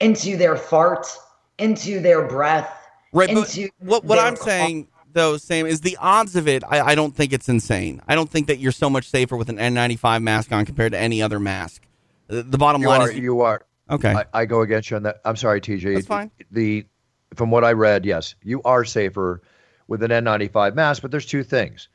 into 0.01 0.37
their 0.37 0.57
fart, 0.57 1.07
into 1.59 2.01
their 2.01 2.27
breath, 2.27 2.87
Right, 3.13 3.29
but 3.33 3.57
into 3.57 3.71
what 3.79 4.05
what 4.05 4.19
I'm 4.19 4.37
saying 4.37 4.89
though, 5.13 5.37
Sam, 5.37 5.67
is 5.67 5.83
the 5.83 5.97
odds 6.01 6.35
of 6.35 6.49
it. 6.49 6.65
I, 6.65 6.81
I 6.81 6.95
don't 6.95 7.15
think 7.15 7.33
it's 7.33 7.49
insane. 7.49 8.01
I 8.09 8.15
don't 8.15 8.31
think 8.31 8.47
that 8.47 8.59
you're 8.59 8.73
so 8.73 8.89
much 8.89 9.09
safer 9.09 9.37
with 9.37 9.51
an 9.51 9.57
N95 9.57 10.23
mask 10.23 10.53
on 10.53 10.65
compared 10.65 10.93
to 10.93 10.99
any 10.99 11.21
other 11.21 11.39
mask. 11.41 11.83
The, 12.29 12.43
the 12.43 12.59
bottom 12.59 12.81
You 12.81 12.89
line 12.89 13.03
are. 13.03 13.11
is 13.11 13.19
You 13.19 13.41
are. 13.43 13.63
okay. 13.91 14.15
I, 14.15 14.25
I 14.33 14.45
go 14.47 14.63
against 14.63 14.91
you 14.91 14.97
on 14.97 15.03
that. 15.05 15.21
I'm 15.25 15.37
sorry, 15.37 15.61
TJ. 15.61 15.95
That's 15.95 16.07
fine. 16.07 16.31
The 16.51 16.87
from 17.35 17.51
what 17.51 17.65
I 17.65 17.73
read, 17.73 18.07
yes, 18.07 18.35
you 18.43 18.63
are 18.65 18.85
safer 18.85 19.43
with 19.89 20.03
an 20.03 20.11
N95 20.11 20.75
mask. 20.75 21.03
But 21.03 21.11
there's 21.11 21.27
two 21.27 21.43
things. 21.43 21.89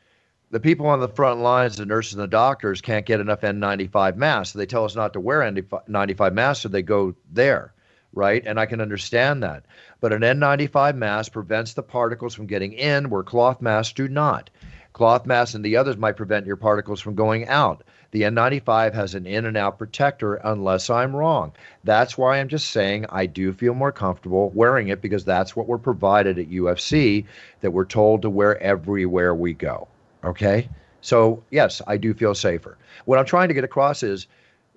The 0.51 0.59
people 0.59 0.87
on 0.87 0.99
the 0.99 1.07
front 1.07 1.39
lines, 1.39 1.77
the 1.77 1.85
nurses 1.85 2.15
and 2.15 2.23
the 2.23 2.27
doctors, 2.27 2.81
can't 2.81 3.05
get 3.05 3.21
enough 3.21 3.39
N95 3.39 4.17
masks. 4.17 4.51
So 4.51 4.59
they 4.59 4.65
tell 4.65 4.83
us 4.83 4.97
not 4.97 5.13
to 5.13 5.21
wear 5.21 5.39
N95 5.39 6.33
masks, 6.33 6.63
so 6.63 6.67
they 6.67 6.81
go 6.81 7.15
there, 7.31 7.73
right? 8.11 8.43
And 8.45 8.59
I 8.59 8.65
can 8.65 8.81
understand 8.81 9.41
that. 9.43 9.63
But 10.01 10.11
an 10.11 10.23
N95 10.23 10.95
mask 10.97 11.31
prevents 11.31 11.73
the 11.73 11.83
particles 11.83 12.35
from 12.35 12.47
getting 12.47 12.73
in, 12.73 13.09
where 13.09 13.23
cloth 13.23 13.61
masks 13.61 13.93
do 13.93 14.09
not. 14.09 14.49
Cloth 14.91 15.25
masks 15.25 15.55
and 15.55 15.63
the 15.63 15.77
others 15.77 15.95
might 15.95 16.17
prevent 16.17 16.45
your 16.45 16.57
particles 16.57 16.99
from 16.99 17.15
going 17.15 17.47
out. 17.47 17.85
The 18.11 18.23
N95 18.23 18.93
has 18.93 19.15
an 19.15 19.25
in 19.25 19.45
and 19.45 19.55
out 19.55 19.77
protector, 19.77 20.35
unless 20.35 20.89
I'm 20.89 21.15
wrong. 21.15 21.53
That's 21.85 22.17
why 22.17 22.39
I'm 22.41 22.49
just 22.49 22.71
saying 22.71 23.05
I 23.07 23.25
do 23.25 23.53
feel 23.53 23.73
more 23.73 23.93
comfortable 23.93 24.49
wearing 24.49 24.89
it 24.89 25.01
because 25.01 25.23
that's 25.23 25.55
what 25.55 25.67
we're 25.67 25.77
provided 25.77 26.37
at 26.37 26.49
UFC, 26.49 27.25
that 27.61 27.71
we're 27.71 27.85
told 27.85 28.23
to 28.23 28.29
wear 28.29 28.61
everywhere 28.61 29.33
we 29.33 29.53
go. 29.53 29.87
Okay? 30.23 30.69
So, 31.01 31.43
yes, 31.49 31.81
I 31.87 31.97
do 31.97 32.13
feel 32.13 32.35
safer. 32.35 32.77
What 33.05 33.17
I'm 33.17 33.25
trying 33.25 33.47
to 33.47 33.53
get 33.53 33.63
across 33.63 34.03
is 34.03 34.27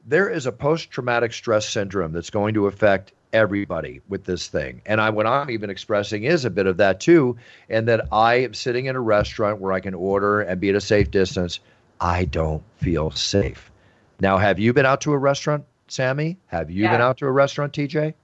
there 0.06 0.28
is 0.28 0.46
a 0.46 0.52
post 0.52 0.90
traumatic 0.90 1.32
stress 1.32 1.68
syndrome 1.68 2.12
that's 2.12 2.30
going 2.30 2.54
to 2.54 2.66
affect 2.66 3.12
everybody 3.32 4.00
with 4.08 4.24
this 4.24 4.48
thing. 4.48 4.80
And 4.86 5.00
I 5.00 5.10
what 5.10 5.26
I'm 5.26 5.50
even 5.50 5.68
expressing 5.68 6.24
is 6.24 6.44
a 6.44 6.50
bit 6.50 6.66
of 6.66 6.76
that 6.78 7.00
too, 7.00 7.36
and 7.68 7.88
that 7.88 8.06
I 8.12 8.36
am 8.36 8.54
sitting 8.54 8.86
in 8.86 8.96
a 8.96 9.00
restaurant 9.00 9.60
where 9.60 9.72
I 9.72 9.80
can 9.80 9.92
order 9.92 10.40
and 10.40 10.60
be 10.60 10.70
at 10.70 10.74
a 10.76 10.80
safe 10.80 11.10
distance. 11.10 11.60
I 12.00 12.24
don't 12.26 12.62
feel 12.76 13.10
safe. 13.10 13.70
Now, 14.20 14.38
have 14.38 14.58
you 14.58 14.72
been 14.72 14.86
out 14.86 15.00
to 15.02 15.12
a 15.12 15.18
restaurant, 15.18 15.64
Sammy? 15.88 16.38
Have 16.46 16.70
you 16.70 16.88
been 16.88 17.00
out 17.00 17.18
to 17.18 17.26
a 17.26 17.32
restaurant, 17.32 17.72
TJ? 17.72 18.14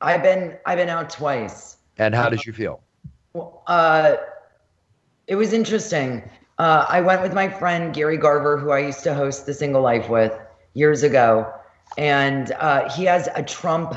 I've 0.00 0.22
been 0.22 0.56
I've 0.64 0.78
been 0.78 0.88
out 0.88 1.10
twice. 1.10 1.76
And 1.98 2.14
how 2.14 2.28
did 2.28 2.46
you 2.46 2.52
feel? 2.52 2.80
Well, 3.34 3.62
uh, 3.66 4.16
it 5.28 5.36
was 5.36 5.52
interesting. 5.52 6.28
Uh, 6.58 6.86
I 6.88 7.00
went 7.02 7.22
with 7.22 7.34
my 7.34 7.48
friend 7.48 7.94
Gary 7.94 8.16
Garver, 8.16 8.56
who 8.56 8.70
I 8.70 8.80
used 8.80 9.04
to 9.04 9.14
host 9.14 9.46
The 9.46 9.54
Single 9.54 9.82
Life 9.82 10.08
with 10.08 10.36
years 10.74 11.02
ago, 11.02 11.52
and 11.96 12.50
uh, 12.52 12.90
he 12.90 13.04
has 13.04 13.28
a 13.34 13.42
Trump 13.42 13.94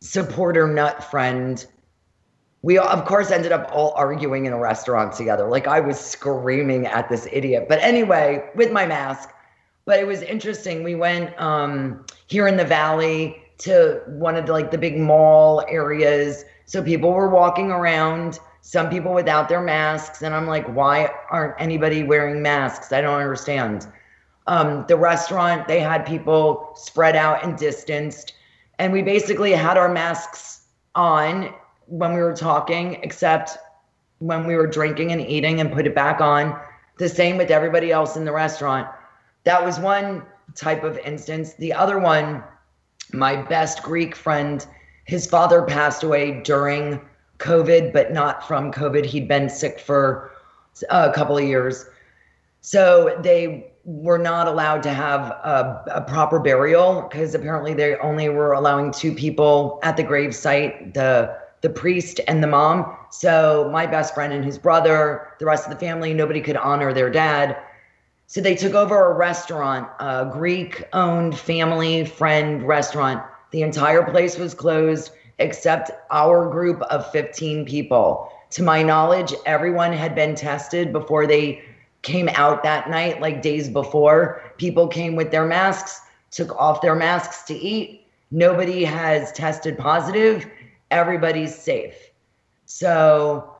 supporter 0.00 0.68
nut 0.68 1.02
friend. 1.02 1.66
We 2.62 2.78
of 2.78 3.04
course 3.04 3.32
ended 3.32 3.50
up 3.50 3.68
all 3.72 3.92
arguing 3.96 4.46
in 4.46 4.52
a 4.52 4.58
restaurant 4.58 5.14
together. 5.14 5.48
Like 5.48 5.66
I 5.66 5.80
was 5.80 5.98
screaming 5.98 6.86
at 6.86 7.08
this 7.08 7.26
idiot, 7.32 7.66
but 7.68 7.80
anyway, 7.80 8.48
with 8.54 8.70
my 8.72 8.86
mask. 8.86 9.30
But 9.84 9.98
it 9.98 10.06
was 10.06 10.22
interesting. 10.22 10.84
We 10.84 10.94
went 10.94 11.38
um, 11.40 12.06
here 12.28 12.46
in 12.46 12.56
the 12.56 12.64
valley 12.64 13.42
to 13.58 14.00
one 14.06 14.36
of 14.36 14.46
the 14.46 14.52
like 14.52 14.70
the 14.70 14.78
big 14.78 14.96
mall 14.96 15.64
areas. 15.68 16.44
So 16.66 16.80
people 16.84 17.12
were 17.12 17.28
walking 17.28 17.72
around, 17.72 18.38
some 18.62 18.88
people 18.88 19.12
without 19.12 19.48
their 19.48 19.60
masks, 19.60 20.22
and 20.22 20.34
I'm 20.34 20.46
like, 20.46 20.66
why 20.68 21.10
aren't 21.30 21.60
anybody 21.60 22.04
wearing 22.04 22.40
masks? 22.40 22.92
I 22.92 23.00
don't 23.00 23.20
understand. 23.20 23.88
Um, 24.46 24.84
the 24.86 24.96
restaurant, 24.96 25.66
they 25.66 25.80
had 25.80 26.06
people 26.06 26.72
spread 26.76 27.16
out 27.16 27.44
and 27.44 27.58
distanced, 27.58 28.34
and 28.78 28.92
we 28.92 29.02
basically 29.02 29.50
had 29.50 29.76
our 29.76 29.88
masks 29.88 30.62
on 30.94 31.52
when 31.86 32.14
we 32.14 32.20
were 32.20 32.34
talking, 32.34 33.00
except 33.02 33.58
when 34.20 34.46
we 34.46 34.54
were 34.54 34.68
drinking 34.68 35.10
and 35.10 35.20
eating 35.20 35.60
and 35.60 35.72
put 35.72 35.86
it 35.86 35.94
back 35.94 36.20
on. 36.20 36.58
The 36.98 37.08
same 37.08 37.36
with 37.36 37.50
everybody 37.50 37.90
else 37.90 38.16
in 38.16 38.24
the 38.24 38.32
restaurant. 38.32 38.88
That 39.42 39.64
was 39.64 39.80
one 39.80 40.22
type 40.54 40.84
of 40.84 40.98
instance. 40.98 41.54
The 41.54 41.72
other 41.72 41.98
one, 41.98 42.44
my 43.12 43.42
best 43.42 43.82
Greek 43.82 44.14
friend, 44.14 44.64
his 45.04 45.26
father 45.26 45.62
passed 45.62 46.04
away 46.04 46.42
during 46.42 47.00
COVID, 47.42 47.92
but 47.92 48.12
not 48.12 48.46
from 48.46 48.72
COVID. 48.72 49.04
He'd 49.04 49.28
been 49.28 49.48
sick 49.48 49.80
for 49.80 50.30
a 50.90 51.12
couple 51.12 51.36
of 51.36 51.44
years. 51.44 51.86
So 52.60 53.18
they 53.22 53.72
were 53.84 54.18
not 54.18 54.46
allowed 54.46 54.82
to 54.84 54.92
have 54.92 55.20
a, 55.20 55.82
a 55.96 56.00
proper 56.02 56.38
burial 56.38 57.08
because 57.10 57.34
apparently 57.34 57.74
they 57.74 57.96
only 57.96 58.28
were 58.28 58.52
allowing 58.52 58.92
two 58.92 59.12
people 59.12 59.80
at 59.82 59.96
the 59.96 60.04
gravesite 60.04 60.94
the 60.94 61.36
the 61.62 61.70
priest 61.70 62.20
and 62.26 62.42
the 62.42 62.46
mom. 62.48 62.96
So 63.10 63.68
my 63.72 63.86
best 63.86 64.14
friend 64.14 64.32
and 64.32 64.44
his 64.44 64.58
brother, 64.58 65.28
the 65.38 65.46
rest 65.46 65.64
of 65.64 65.72
the 65.72 65.78
family, 65.78 66.12
nobody 66.12 66.40
could 66.40 66.56
honor 66.56 66.92
their 66.92 67.08
dad. 67.08 67.56
So 68.26 68.40
they 68.40 68.56
took 68.56 68.74
over 68.74 69.12
a 69.12 69.14
restaurant, 69.14 69.88
a 70.00 70.28
Greek 70.30 70.82
owned 70.92 71.38
family 71.38 72.04
friend 72.04 72.66
restaurant. 72.66 73.22
The 73.52 73.62
entire 73.62 74.02
place 74.02 74.38
was 74.38 74.54
closed 74.54 75.12
except 75.38 75.90
our 76.10 76.48
group 76.50 76.80
of 76.82 77.10
15 77.12 77.64
people. 77.64 78.30
To 78.50 78.62
my 78.62 78.82
knowledge, 78.82 79.32
everyone 79.46 79.92
had 79.92 80.14
been 80.14 80.34
tested 80.34 80.92
before 80.92 81.26
they 81.26 81.62
came 82.02 82.28
out 82.34 82.62
that 82.64 82.90
night, 82.90 83.20
like 83.20 83.42
days 83.42 83.68
before. 83.68 84.42
People 84.58 84.88
came 84.88 85.14
with 85.16 85.30
their 85.30 85.46
masks, 85.46 86.00
took 86.30 86.54
off 86.56 86.82
their 86.82 86.94
masks 86.94 87.42
to 87.44 87.54
eat. 87.54 88.06
Nobody 88.30 88.84
has 88.84 89.32
tested 89.32 89.78
positive. 89.78 90.46
Everybody's 90.90 91.54
safe. 91.54 91.94
So 92.66 93.54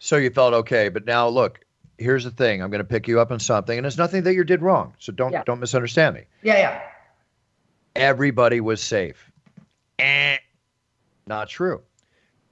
So 0.00 0.16
you 0.16 0.30
felt 0.30 0.54
okay, 0.54 0.88
but 0.88 1.04
now 1.06 1.28
look, 1.28 1.60
here's 1.98 2.24
the 2.24 2.30
thing. 2.30 2.62
I'm 2.62 2.70
going 2.70 2.78
to 2.80 2.84
pick 2.88 3.08
you 3.08 3.20
up 3.20 3.30
on 3.32 3.40
something, 3.40 3.76
and 3.76 3.86
it's 3.86 3.98
nothing 3.98 4.22
that 4.22 4.34
you 4.34 4.44
did 4.44 4.62
wrong. 4.62 4.94
So 4.98 5.12
don't 5.12 5.32
Yeah. 5.32 5.42
don't 5.44 5.60
misunderstand 5.60 6.14
me. 6.16 6.24
yeah, 6.42 6.56
yeah. 6.58 6.80
Everybody 7.96 8.60
was 8.60 8.80
safe. 8.80 9.27
Eh, 9.98 10.36
not 11.26 11.48
true. 11.48 11.82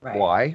Right. 0.00 0.16
Why? 0.18 0.54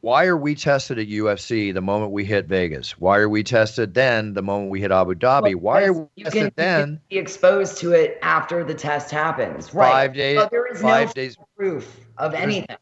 Why 0.00 0.24
are 0.26 0.36
we 0.36 0.56
tested 0.56 0.98
at 0.98 1.06
UFC 1.06 1.72
the 1.72 1.80
moment 1.80 2.10
we 2.10 2.24
hit 2.24 2.46
Vegas? 2.46 2.98
Why 2.98 3.18
are 3.18 3.28
we 3.28 3.44
tested 3.44 3.94
then 3.94 4.34
the 4.34 4.42
moment 4.42 4.70
we 4.70 4.80
hit 4.80 4.90
Abu 4.90 5.14
Dhabi? 5.14 5.54
Why 5.54 5.84
are 5.84 5.92
we 5.92 6.06
you 6.16 6.24
tested 6.24 6.42
can, 6.42 6.52
then? 6.56 6.80
you 6.80 6.84
can 6.96 7.00
be 7.10 7.18
exposed 7.18 7.78
to 7.78 7.92
it 7.92 8.18
after 8.22 8.64
the 8.64 8.74
test 8.74 9.12
happens. 9.12 9.72
Right. 9.72 9.90
Five 9.92 10.14
days- 10.14 10.38
But 10.38 10.50
there 10.50 10.66
is 10.66 10.82
five 10.82 11.08
no 11.08 11.12
days- 11.12 11.36
proof 11.56 12.00
of 12.18 12.32
There's- 12.32 12.42
anything. 12.42 12.76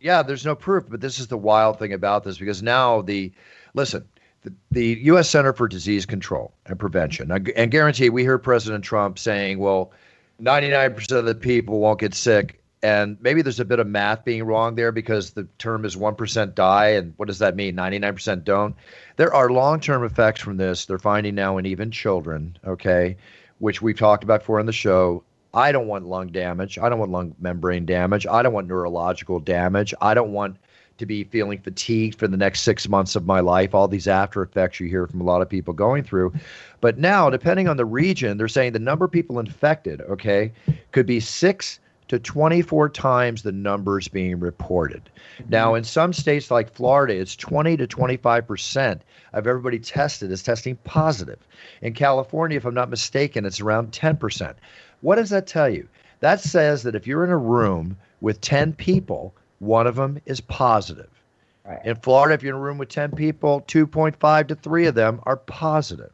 Yeah, 0.00 0.22
there's 0.22 0.44
no 0.44 0.54
proof, 0.56 0.84
but 0.88 1.00
this 1.00 1.18
is 1.20 1.28
the 1.28 1.38
wild 1.38 1.78
thing 1.78 1.92
about 1.92 2.22
this 2.24 2.36
because 2.38 2.60
now 2.62 3.02
the 3.02 3.32
listen, 3.74 4.04
the, 4.42 4.52
the 4.72 4.98
U.S. 5.04 5.30
Center 5.30 5.52
for 5.52 5.68
Disease 5.68 6.06
Control 6.06 6.52
and 6.66 6.76
Prevention, 6.78 7.30
and 7.30 7.48
and 7.50 7.70
guarantee 7.70 8.08
we 8.10 8.24
heard 8.24 8.38
President 8.42 8.82
Trump 8.84 9.16
saying, 9.18 9.58
well, 9.60 9.92
99% 10.40 11.12
of 11.12 11.24
the 11.24 11.34
people 11.34 11.80
won't 11.80 12.00
get 12.00 12.14
sick. 12.14 12.58
And 12.84 13.16
maybe 13.20 13.42
there's 13.42 13.60
a 13.60 13.64
bit 13.64 13.78
of 13.78 13.86
math 13.86 14.24
being 14.24 14.42
wrong 14.42 14.74
there 14.74 14.90
because 14.90 15.30
the 15.30 15.44
term 15.58 15.84
is 15.84 15.94
1% 15.94 16.54
die. 16.54 16.88
And 16.88 17.14
what 17.16 17.28
does 17.28 17.38
that 17.38 17.54
mean? 17.54 17.76
99% 17.76 18.42
don't. 18.42 18.74
There 19.16 19.32
are 19.32 19.50
long 19.50 19.78
term 19.78 20.04
effects 20.04 20.40
from 20.40 20.56
this. 20.56 20.86
They're 20.86 20.98
finding 20.98 21.36
now 21.36 21.58
in 21.58 21.66
even 21.66 21.92
children, 21.92 22.58
okay, 22.66 23.16
which 23.58 23.80
we've 23.80 23.96
talked 23.96 24.24
about 24.24 24.40
before 24.40 24.58
in 24.58 24.66
the 24.66 24.72
show. 24.72 25.22
I 25.54 25.70
don't 25.70 25.86
want 25.86 26.06
lung 26.06 26.28
damage. 26.28 26.78
I 26.78 26.88
don't 26.88 26.98
want 26.98 27.12
lung 27.12 27.36
membrane 27.38 27.86
damage. 27.86 28.26
I 28.26 28.42
don't 28.42 28.54
want 28.54 28.66
neurological 28.66 29.38
damage. 29.38 29.94
I 30.00 30.14
don't 30.14 30.32
want 30.32 30.56
to 30.98 31.06
be 31.06 31.24
feeling 31.24 31.58
fatigued 31.58 32.18
for 32.18 32.28
the 32.28 32.36
next 32.36 32.62
six 32.62 32.88
months 32.88 33.16
of 33.16 33.26
my 33.26 33.40
life. 33.40 33.74
All 33.74 33.88
these 33.88 34.08
after 34.08 34.42
effects 34.42 34.80
you 34.80 34.88
hear 34.88 35.06
from 35.06 35.20
a 35.20 35.24
lot 35.24 35.42
of 35.42 35.48
people 35.48 35.74
going 35.74 36.04
through. 36.04 36.32
But 36.80 36.98
now, 36.98 37.30
depending 37.30 37.68
on 37.68 37.76
the 37.76 37.84
region, 37.84 38.38
they're 38.38 38.48
saying 38.48 38.72
the 38.72 38.78
number 38.78 39.04
of 39.04 39.10
people 39.10 39.38
infected, 39.38 40.00
okay, 40.02 40.52
could 40.92 41.06
be 41.06 41.20
six 41.20 41.80
to 42.08 42.18
24 42.18 42.90
times 42.90 43.42
the 43.42 43.52
numbers 43.52 44.06
being 44.06 44.38
reported. 44.38 45.08
Mm-hmm. 45.38 45.50
Now, 45.50 45.74
in 45.74 45.82
some 45.82 46.12
states 46.12 46.50
like 46.50 46.74
Florida, 46.74 47.14
it's 47.14 47.34
20 47.36 47.76
to 47.78 47.86
25 47.86 48.46
percent 48.46 49.02
of 49.32 49.46
everybody 49.46 49.78
tested 49.78 50.30
is 50.30 50.42
testing 50.42 50.76
positive. 50.84 51.38
In 51.80 51.94
California, 51.94 52.58
if 52.58 52.66
I'm 52.66 52.74
not 52.74 52.90
mistaken, 52.90 53.46
it's 53.46 53.60
around 53.60 53.92
10 53.92 54.18
percent. 54.18 54.56
What 55.00 55.16
does 55.16 55.30
that 55.30 55.46
tell 55.46 55.70
you? 55.70 55.88
That 56.20 56.40
says 56.40 56.82
that 56.82 56.94
if 56.94 57.06
you're 57.06 57.24
in 57.24 57.30
a 57.30 57.36
room 57.36 57.96
with 58.20 58.40
10 58.42 58.74
people, 58.74 59.34
one 59.62 59.86
of 59.86 59.94
them 59.94 60.20
is 60.26 60.40
positive. 60.40 61.08
In 61.84 61.94
Florida, 61.94 62.34
if 62.34 62.42
you're 62.42 62.56
in 62.56 62.60
a 62.60 62.64
room 62.64 62.78
with 62.78 62.88
10 62.88 63.12
people, 63.12 63.62
2.5 63.68 64.48
to 64.48 64.54
3 64.56 64.86
of 64.86 64.96
them 64.96 65.20
are 65.22 65.36
positive. 65.36 66.10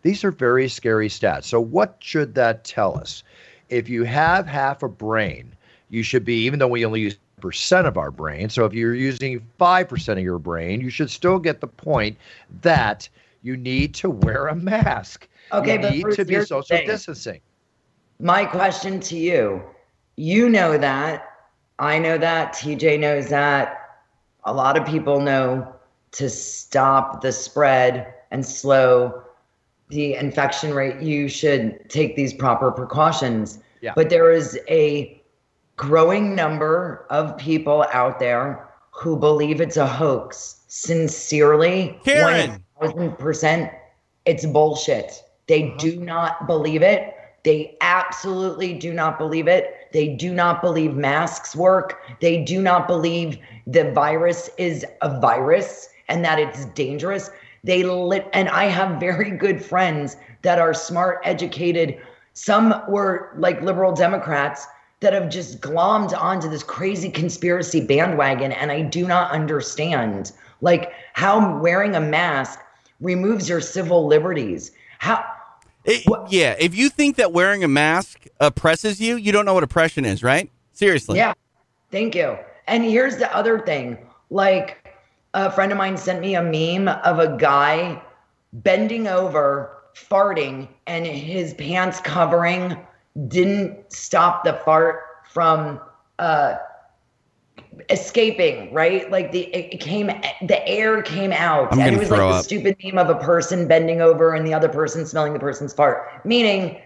These 0.00 0.24
are 0.24 0.30
very 0.30 0.68
scary 0.68 1.08
stats. 1.10 1.44
So, 1.44 1.60
what 1.60 1.96
should 2.00 2.34
that 2.36 2.64
tell 2.64 2.98
us? 2.98 3.22
If 3.68 3.90
you 3.90 4.04
have 4.04 4.46
half 4.46 4.82
a 4.82 4.88
brain, 4.88 5.52
you 5.90 6.02
should 6.02 6.24
be, 6.24 6.44
even 6.46 6.58
though 6.58 6.68
we 6.68 6.86
only 6.86 7.02
use 7.02 7.18
percent 7.40 7.86
of 7.86 7.98
our 7.98 8.10
brain, 8.10 8.48
so 8.48 8.64
if 8.64 8.72
you're 8.72 8.94
using 8.94 9.46
5% 9.60 10.12
of 10.12 10.18
your 10.20 10.38
brain, 10.38 10.80
you 10.80 10.88
should 10.88 11.10
still 11.10 11.38
get 11.38 11.60
the 11.60 11.66
point 11.66 12.16
that 12.62 13.06
you 13.42 13.58
need 13.58 13.94
to 13.96 14.08
wear 14.08 14.46
a 14.46 14.54
mask. 14.54 15.28
Okay, 15.52 15.74
you 15.74 15.80
but 15.80 15.92
need 15.92 16.02
Bruce, 16.02 16.16
to 16.16 16.24
be 16.24 16.34
social 16.36 16.62
thing. 16.62 16.86
distancing. 16.86 17.40
My 18.18 18.46
question 18.46 19.00
to 19.00 19.18
you 19.18 19.62
you 20.16 20.48
know 20.48 20.78
that. 20.78 21.35
I 21.78 21.98
know 21.98 22.18
that. 22.18 22.54
TJ 22.54 23.00
knows 23.00 23.28
that. 23.28 24.00
A 24.44 24.52
lot 24.52 24.76
of 24.78 24.86
people 24.86 25.20
know 25.20 25.74
to 26.12 26.30
stop 26.30 27.20
the 27.20 27.32
spread 27.32 28.14
and 28.30 28.44
slow 28.44 29.22
the 29.88 30.14
infection 30.14 30.74
rate, 30.74 31.00
you 31.00 31.28
should 31.28 31.88
take 31.88 32.16
these 32.16 32.32
proper 32.32 32.72
precautions. 32.72 33.60
Yeah. 33.80 33.92
But 33.94 34.10
there 34.10 34.32
is 34.32 34.58
a 34.68 35.22
growing 35.76 36.34
number 36.34 37.06
of 37.10 37.36
people 37.36 37.84
out 37.92 38.18
there 38.18 38.68
who 38.90 39.16
believe 39.16 39.60
it's 39.60 39.76
a 39.76 39.86
hoax. 39.86 40.62
Sincerely, 40.68 41.98
Karen. 42.04 42.62
1000%, 42.80 43.70
it's 44.24 44.46
bullshit. 44.46 45.22
They 45.46 45.74
do 45.78 45.96
not 46.00 46.46
believe 46.46 46.82
it. 46.82 47.14
They 47.46 47.76
absolutely 47.80 48.72
do 48.74 48.92
not 48.92 49.18
believe 49.18 49.46
it. 49.46 49.88
They 49.92 50.08
do 50.08 50.34
not 50.34 50.60
believe 50.60 50.96
masks 50.96 51.54
work. 51.54 52.00
They 52.20 52.42
do 52.42 52.60
not 52.60 52.88
believe 52.88 53.38
the 53.68 53.92
virus 53.92 54.50
is 54.58 54.84
a 55.00 55.20
virus 55.20 55.88
and 56.08 56.24
that 56.24 56.40
it's 56.40 56.64
dangerous. 56.64 57.30
They 57.62 57.84
lit, 57.84 58.28
and 58.32 58.48
I 58.48 58.64
have 58.64 58.98
very 58.98 59.30
good 59.30 59.64
friends 59.64 60.16
that 60.42 60.58
are 60.58 60.74
smart, 60.74 61.20
educated. 61.22 62.00
Some 62.32 62.82
were 62.88 63.32
like 63.38 63.62
liberal 63.62 63.92
Democrats 63.92 64.66
that 64.98 65.12
have 65.12 65.28
just 65.28 65.60
glommed 65.60 66.20
onto 66.20 66.50
this 66.50 66.64
crazy 66.64 67.10
conspiracy 67.10 67.80
bandwagon. 67.80 68.50
And 68.50 68.72
I 68.72 68.82
do 68.82 69.06
not 69.06 69.30
understand 69.30 70.32
like 70.62 70.90
how 71.12 71.60
wearing 71.60 71.94
a 71.94 72.00
mask 72.00 72.58
removes 73.00 73.48
your 73.48 73.60
civil 73.60 74.04
liberties. 74.04 74.72
How 74.98 75.24
It- 75.86 76.04
yeah, 76.28 76.56
if 76.58 76.74
you 76.74 76.88
think 76.88 77.16
that 77.16 77.32
wearing 77.32 77.64
a 77.64 77.68
mask 77.68 78.26
oppresses 78.40 79.00
you, 79.00 79.16
you 79.16 79.32
don't 79.32 79.44
know 79.44 79.54
what 79.54 79.62
oppression 79.62 80.04
is, 80.04 80.22
right? 80.22 80.50
Seriously. 80.72 81.18
Yeah. 81.18 81.34
Thank 81.90 82.14
you. 82.14 82.36
And 82.66 82.84
here's 82.84 83.16
the 83.16 83.34
other 83.34 83.60
thing. 83.60 83.96
Like 84.30 84.92
a 85.34 85.50
friend 85.50 85.70
of 85.70 85.78
mine 85.78 85.96
sent 85.96 86.20
me 86.20 86.34
a 86.34 86.42
meme 86.42 86.88
of 86.88 87.18
a 87.20 87.36
guy 87.36 88.02
bending 88.52 89.06
over, 89.06 89.82
farting, 89.94 90.68
and 90.86 91.06
his 91.06 91.54
pants 91.54 92.00
covering 92.00 92.76
didn't 93.28 93.92
stop 93.92 94.44
the 94.44 94.54
fart 94.64 95.00
from 95.32 95.80
uh 96.18 96.56
escaping, 97.90 98.72
right? 98.72 99.10
Like 99.10 99.32
the 99.32 99.44
it 99.54 99.80
came 99.80 100.06
the 100.42 100.66
air 100.68 101.02
came 101.02 101.32
out. 101.32 101.72
And 101.72 101.94
it 101.94 101.98
was 101.98 102.10
like 102.10 102.18
throw 102.18 102.28
the 102.30 102.36
up. 102.36 102.44
stupid 102.44 102.76
meme 102.82 102.98
of 102.98 103.10
a 103.10 103.18
person 103.18 103.68
bending 103.68 104.00
over 104.00 104.34
and 104.34 104.46
the 104.46 104.54
other 104.54 104.68
person 104.68 105.06
smelling 105.06 105.32
the 105.32 105.38
person's 105.38 105.72
fart. 105.72 106.24
Meaning 106.24 106.80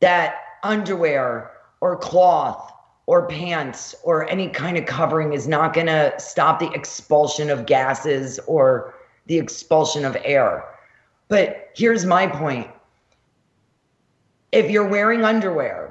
that 0.00 0.36
underwear 0.62 1.50
or 1.80 1.96
cloth 1.96 2.72
or 3.06 3.26
pants 3.28 3.94
or 4.02 4.28
any 4.28 4.48
kind 4.48 4.76
of 4.76 4.84
covering 4.86 5.32
is 5.32 5.46
not 5.46 5.72
going 5.72 5.86
to 5.86 6.12
stop 6.18 6.58
the 6.58 6.70
expulsion 6.72 7.50
of 7.50 7.66
gases 7.66 8.38
or 8.46 8.94
the 9.26 9.38
expulsion 9.38 10.04
of 10.04 10.16
air. 10.24 10.64
But 11.28 11.70
here's 11.76 12.04
my 12.04 12.26
point. 12.26 12.68
If 14.52 14.70
you're 14.70 14.88
wearing 14.88 15.24
underwear, 15.24 15.85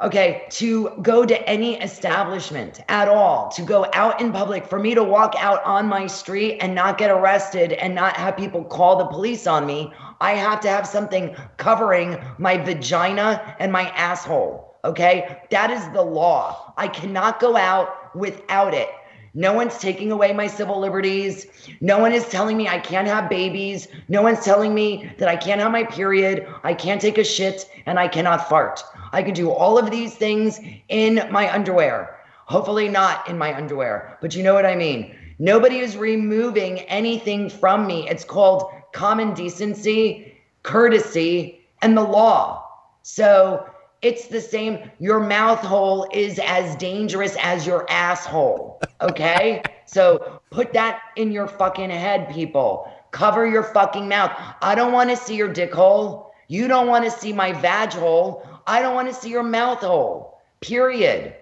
okay, 0.00 0.46
to 0.50 0.90
go 1.02 1.24
to 1.24 1.48
any 1.48 1.80
establishment 1.80 2.80
at 2.88 3.08
all, 3.08 3.48
to 3.50 3.62
go 3.62 3.86
out 3.92 4.20
in 4.20 4.32
public, 4.32 4.66
for 4.66 4.78
me 4.78 4.94
to 4.94 5.02
walk 5.02 5.34
out 5.38 5.64
on 5.64 5.86
my 5.86 6.06
street 6.06 6.58
and 6.60 6.74
not 6.74 6.98
get 6.98 7.10
arrested 7.10 7.72
and 7.72 7.94
not 7.94 8.16
have 8.16 8.36
people 8.36 8.64
call 8.64 8.96
the 8.96 9.06
police 9.06 9.46
on 9.46 9.66
me, 9.66 9.92
I 10.20 10.32
have 10.32 10.60
to 10.60 10.68
have 10.68 10.86
something 10.86 11.34
covering 11.56 12.18
my 12.38 12.58
vagina 12.58 13.56
and 13.58 13.72
my 13.72 13.88
asshole. 13.90 14.76
Okay, 14.84 15.40
that 15.50 15.70
is 15.70 15.88
the 15.90 16.02
law. 16.02 16.72
I 16.76 16.86
cannot 16.86 17.40
go 17.40 17.56
out 17.56 18.14
without 18.14 18.74
it. 18.74 18.88
No 19.34 19.52
one's 19.52 19.78
taking 19.78 20.10
away 20.10 20.32
my 20.32 20.46
civil 20.46 20.80
liberties. 20.80 21.46
No 21.80 21.98
one 21.98 22.12
is 22.12 22.28
telling 22.28 22.56
me 22.56 22.68
I 22.68 22.78
can't 22.78 23.06
have 23.06 23.28
babies. 23.28 23.88
No 24.08 24.22
one's 24.22 24.44
telling 24.44 24.74
me 24.74 25.12
that 25.18 25.28
I 25.28 25.36
can't 25.36 25.60
have 25.60 25.70
my 25.70 25.84
period. 25.84 26.46
I 26.64 26.74
can't 26.74 27.00
take 27.00 27.18
a 27.18 27.24
shit 27.24 27.68
and 27.86 27.98
I 27.98 28.08
cannot 28.08 28.48
fart. 28.48 28.82
I 29.12 29.22
can 29.22 29.34
do 29.34 29.50
all 29.50 29.78
of 29.78 29.90
these 29.90 30.14
things 30.14 30.60
in 30.88 31.28
my 31.30 31.52
underwear. 31.52 32.20
Hopefully, 32.46 32.88
not 32.88 33.28
in 33.28 33.36
my 33.36 33.54
underwear, 33.54 34.16
but 34.20 34.34
you 34.34 34.42
know 34.42 34.54
what 34.54 34.66
I 34.66 34.74
mean. 34.74 35.14
Nobody 35.38 35.78
is 35.78 35.96
removing 35.96 36.80
anything 36.80 37.48
from 37.50 37.86
me. 37.86 38.08
It's 38.08 38.24
called 38.24 38.72
common 38.92 39.34
decency, 39.34 40.34
courtesy, 40.62 41.60
and 41.82 41.96
the 41.96 42.02
law. 42.02 42.64
So 43.02 43.68
it's 44.02 44.26
the 44.26 44.40
same. 44.40 44.90
Your 44.98 45.20
mouth 45.20 45.60
hole 45.60 46.08
is 46.12 46.40
as 46.44 46.74
dangerous 46.76 47.36
as 47.40 47.66
your 47.66 47.88
asshole. 47.90 48.80
Okay? 49.00 49.62
so 49.86 50.40
put 50.50 50.72
that 50.72 51.00
in 51.16 51.32
your 51.32 51.46
fucking 51.48 51.90
head, 51.90 52.28
people. 52.30 52.90
Cover 53.10 53.46
your 53.46 53.62
fucking 53.62 54.08
mouth. 54.08 54.32
I 54.60 54.74
don't 54.74 54.92
want 54.92 55.10
to 55.10 55.16
see 55.16 55.34
your 55.36 55.52
dick 55.52 55.72
hole. 55.72 56.32
You 56.48 56.68
don't 56.68 56.86
want 56.86 57.04
to 57.04 57.10
see 57.10 57.32
my 57.32 57.52
vag 57.52 57.92
hole. 57.92 58.47
I 58.68 58.82
don't 58.82 58.94
want 58.94 59.08
to 59.08 59.14
see 59.14 59.30
your 59.30 59.42
mouth 59.42 59.78
hole. 59.78 60.42
Period. 60.60 61.34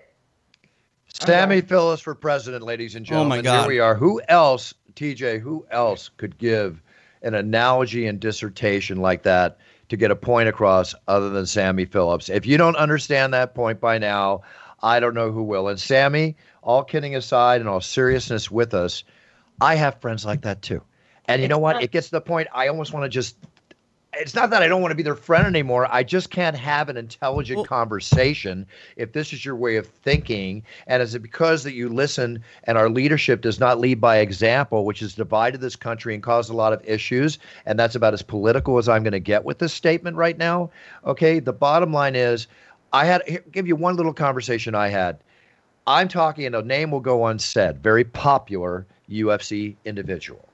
Sammy 1.09 1.61
Phillips 1.61 2.03
for 2.03 2.15
president, 2.15 2.62
ladies 2.62 2.95
and 2.95 3.05
oh 3.07 3.09
gentlemen. 3.09 3.27
Oh, 3.27 3.37
my 3.37 3.43
gentlemen. 3.43 3.62
God. 3.62 3.62
Here 3.62 3.69
we 3.69 3.81
are. 3.81 3.95
Who 3.97 4.23
else, 4.29 4.75
TJ, 4.95 5.41
who 5.41 5.67
else 5.71 6.09
could 6.17 6.39
give 6.39 6.81
an 7.23 7.35
analogy 7.35 8.07
and 8.07 8.21
dissertation 8.21 8.99
like 8.99 9.25
that 9.25 9.59
to 9.89 9.97
get 9.97 10.11
a 10.11 10.17
point 10.17 10.49
across 10.49 10.95
other 11.09 11.31
than 11.31 11.47
Sammy 11.47 11.85
Phillips? 11.85 12.29
If 12.29 12.47
you 12.47 12.59
don't 12.59 12.77
understand 12.77 13.35
that 13.35 13.55
point 13.55 13.81
by 13.81 13.99
now, 13.99 14.43
I 14.83 15.01
don't 15.01 15.15
know 15.15 15.33
who 15.33 15.43
will. 15.43 15.69
And 15.69 15.81
Sammy, 15.81 16.37
all 16.62 16.85
kidding 16.85 17.17
aside 17.17 17.61
and 17.61 17.69
all 17.69 17.81
seriousness 17.81 18.51
with 18.51 18.73
us, 18.73 19.03
I 19.61 19.75
have 19.75 20.01
friends 20.01 20.25
like 20.25 20.43
that 20.43 20.62
too. 20.62 20.83
And 21.25 21.43
you 21.43 21.49
know 21.49 21.59
what? 21.59 21.83
It 21.83 21.91
gets 21.91 22.09
to 22.09 22.12
the 22.12 22.21
point 22.21 22.47
I 22.55 22.69
almost 22.69 22.93
want 22.93 23.03
to 23.05 23.09
just 23.09 23.37
it's 24.18 24.35
not 24.35 24.50
that 24.50 24.62
I 24.62 24.68
don't 24.68 24.83
want 24.83 24.92
to 24.92 24.96
be 24.96 25.02
their 25.02 25.14
friend 25.14 25.46
anymore. 25.46 25.87
I 25.90 26.02
just 26.02 26.31
can't 26.31 26.57
have 26.57 26.88
an 26.88 26.96
intelligent 26.96 27.66
conversation 27.66 28.66
if 28.96 29.12
this 29.12 29.33
is 29.33 29.44
your 29.44 29.57
way 29.57 29.76
of 29.76 29.87
thinking. 29.87 30.62
And 30.87 31.02
is 31.02 31.14
it 31.14 31.20
because 31.20 31.64
that 31.64 31.74
you 31.74 31.88
listen 31.88 32.42
and 32.64 32.76
our 32.76 32.88
leadership 32.88 33.40
does 33.40 33.61
not 33.61 33.79
lead 33.79 34.00
by 34.00 34.18
example, 34.18 34.85
which 34.85 35.00
has 35.00 35.14
divided 35.14 35.61
this 35.61 35.76
country 35.76 36.14
and 36.14 36.22
caused 36.22 36.50
a 36.50 36.57
lot 36.57 36.72
of 36.72 36.83
issues? 36.85 37.38
And 37.66 37.79
that's 37.79 37.94
about 37.94 38.14
as 38.14 38.22
political 38.22 38.79
as 38.79 38.88
I'm 38.88 39.02
going 39.02 39.12
to 39.12 39.20
get 39.20 39.44
with 39.44 39.59
this 39.59 39.72
statement 39.72 40.16
right 40.16 40.37
now. 40.37 40.70
Okay. 41.05 41.38
The 41.38 41.52
bottom 41.52 41.92
line 41.92 42.16
is 42.16 42.46
I 42.92 43.05
had 43.05 43.22
here, 43.26 43.44
give 43.52 43.66
you 43.66 43.76
one 43.76 43.96
little 43.96 44.14
conversation 44.14 44.74
I 44.74 44.88
had. 44.88 45.18
I'm 45.87 46.09
talking, 46.09 46.46
and 46.46 46.55
a 46.55 46.62
name 46.62 46.90
will 46.90 47.00
go 47.00 47.26
unsaid, 47.26 47.83
very 47.83 48.02
popular 48.02 48.87
UFC 49.09 49.76
individual. 49.85 50.48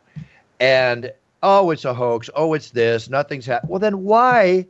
And 0.61 1.11
oh, 1.43 1.71
it's 1.71 1.85
a 1.85 1.95
hoax. 1.95 2.31
Oh, 2.35 2.55
it's 2.55 2.71
this. 2.71 3.09
Nothing's 3.09 3.47
happened. 3.47 3.71
Well, 3.71 3.81
then 3.81 4.03
why, 4.03 4.67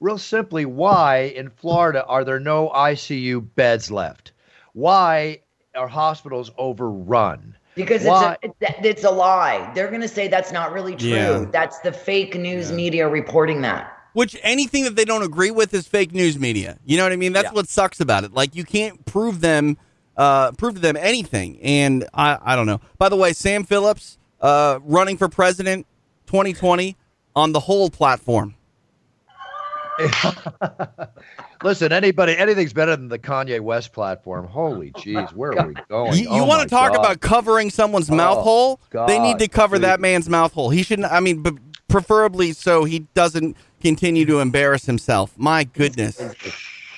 real 0.00 0.18
simply, 0.18 0.64
why 0.64 1.32
in 1.36 1.50
Florida 1.50 2.04
are 2.04 2.24
there 2.24 2.40
no 2.40 2.70
ICU 2.70 3.46
beds 3.54 3.90
left? 3.90 4.32
Why 4.72 5.40
are 5.74 5.88
hospitals 5.88 6.50
overrun? 6.56 7.56
Because 7.74 8.04
Why- 8.04 8.36
it's 8.42 8.54
a, 8.62 8.86
it's 8.86 9.04
a 9.04 9.10
lie. 9.10 9.70
They're 9.74 9.88
going 9.88 10.02
to 10.02 10.08
say 10.08 10.28
that's 10.28 10.52
not 10.52 10.72
really 10.72 10.94
true. 10.94 11.08
Yeah. 11.08 11.46
That's 11.50 11.78
the 11.80 11.92
fake 11.92 12.34
news 12.34 12.70
media 12.70 13.08
reporting 13.08 13.62
that. 13.62 13.98
Which 14.12 14.36
anything 14.42 14.84
that 14.84 14.94
they 14.94 15.06
don't 15.06 15.22
agree 15.22 15.50
with 15.50 15.72
is 15.72 15.88
fake 15.88 16.12
news 16.12 16.38
media. 16.38 16.78
You 16.84 16.98
know 16.98 17.04
what 17.04 17.12
I 17.12 17.16
mean? 17.16 17.32
That's 17.32 17.50
what 17.52 17.66
sucks 17.66 17.98
about 17.98 18.24
it. 18.24 18.34
Like 18.34 18.54
you 18.54 18.64
can't 18.64 19.02
prove 19.06 19.40
them, 19.40 19.78
uh, 20.18 20.52
prove 20.52 20.74
to 20.74 20.80
them 20.80 20.96
anything. 20.98 21.58
And 21.62 22.06
I, 22.12 22.38
I 22.42 22.56
don't 22.56 22.66
know. 22.66 22.82
By 22.98 23.08
the 23.08 23.16
way, 23.16 23.32
Sam 23.32 23.64
Phillips, 23.64 24.18
uh, 24.42 24.80
running 24.82 25.16
for 25.16 25.30
president, 25.30 25.86
2020 26.32 26.96
on 27.36 27.52
the 27.52 27.60
whole 27.60 27.90
platform. 27.90 28.54
Listen, 31.62 31.92
anybody, 31.92 32.34
anything's 32.38 32.72
better 32.72 32.96
than 32.96 33.08
the 33.08 33.18
Kanye 33.18 33.60
West 33.60 33.92
platform. 33.92 34.46
Holy 34.46 34.90
jeez, 34.96 35.30
where 35.34 35.52
are 35.58 35.66
we 35.68 35.74
going? 35.90 36.18
You, 36.18 36.28
Oh 36.30 36.46
want 36.46 36.62
to 36.62 36.68
talk 36.68 36.92
God. 36.94 37.00
about 37.00 37.20
covering 37.20 37.68
someone's 37.68 38.10
Oh, 38.10 38.14
mouth 38.14 38.38
hole? 38.42 38.80
they 39.06 39.18
need 39.18 39.38
to 39.40 39.48
cover 39.48 39.76
please. 39.76 39.82
that 39.82 40.00
man's 40.00 40.26
mouth 40.30 40.54
hole. 40.54 40.70
He 40.70 40.82
shouldn't. 40.82 41.12
I 41.12 41.20
mean, 41.20 41.42
but 41.42 41.54
preferably 41.88 42.52
so 42.54 42.84
he 42.84 43.00
doesn't 43.12 43.54
continue 43.82 44.24
to 44.24 44.40
embarrass 44.40 44.86
himself. 44.86 45.34
My 45.36 45.64
goodness, 45.64 46.18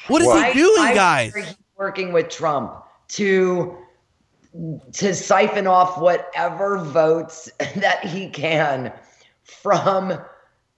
what 0.07 0.23
is 0.23 0.29
I- 0.29 0.53
he 0.53 0.61
doing, 0.61 0.81
I 0.81 0.95
guys? 0.95 1.35
he's 1.35 1.57
working 1.77 2.13
with 2.13 2.29
Trump 2.29 2.73
to 3.09 3.77
to 4.93 5.13
siphon 5.13 5.67
off 5.67 5.99
whatever 6.01 6.79
votes 6.79 7.51
that 7.75 8.05
he 8.05 8.29
can 8.31 8.93
from 9.63 10.19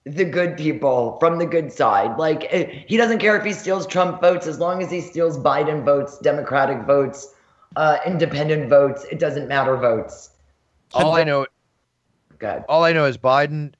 the 0.05 0.25
good 0.25 0.57
people, 0.57 1.17
from 1.19 1.37
the 1.37 1.45
good 1.45 1.71
side. 1.71 2.17
Like 2.17 2.47
eh, 2.49 2.83
he 2.87 2.97
doesn't 2.97 3.19
care 3.19 3.37
if 3.37 3.43
he 3.43 3.53
steals 3.53 3.85
Trump 3.85 4.21
votes 4.21 4.47
as 4.47 4.59
long 4.59 4.81
as 4.81 4.89
he 4.89 5.01
steals 5.01 5.37
Biden 5.37 5.83
votes, 5.83 6.17
Democratic 6.19 6.85
votes, 6.85 7.33
uh, 7.75 7.97
independent 8.05 8.69
votes. 8.69 9.05
It 9.11 9.19
doesn't 9.19 9.47
matter 9.47 9.75
votes. 9.75 10.31
All 10.93 11.15
I 11.15 11.23
know, 11.23 11.45
God. 12.39 12.63
all 12.69 12.83
I 12.83 12.93
know 12.93 13.05
is 13.05 13.17
Biden, 13.17 13.73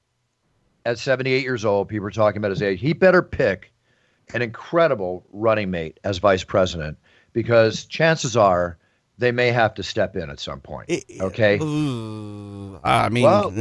at 0.88 0.98
78 0.98 1.44
years 1.44 1.66
old, 1.66 1.90
people 1.90 2.08
are 2.08 2.12
talking 2.12 2.38
about 2.38 2.52
his 2.52 2.62
age. 2.62 2.80
He 2.80 2.94
better 2.94 3.22
pick 3.22 3.74
an 4.34 4.42
incredible 4.42 5.26
running 5.32 5.70
mate 5.70 6.00
as 6.06 6.18
vice 6.18 6.46
president 6.46 6.98
because 7.34 7.86
chances 7.86 8.38
are 8.38 8.78
they 9.18 9.32
may 9.32 9.52
have 9.52 9.74
to 9.76 9.84
step 9.84 10.16
in 10.16 10.30
at 10.30 10.40
some 10.40 10.60
point. 10.62 10.90
Okay. 11.20 11.56
I 12.84 13.10
mean, 13.10 13.24
well, 13.24 13.52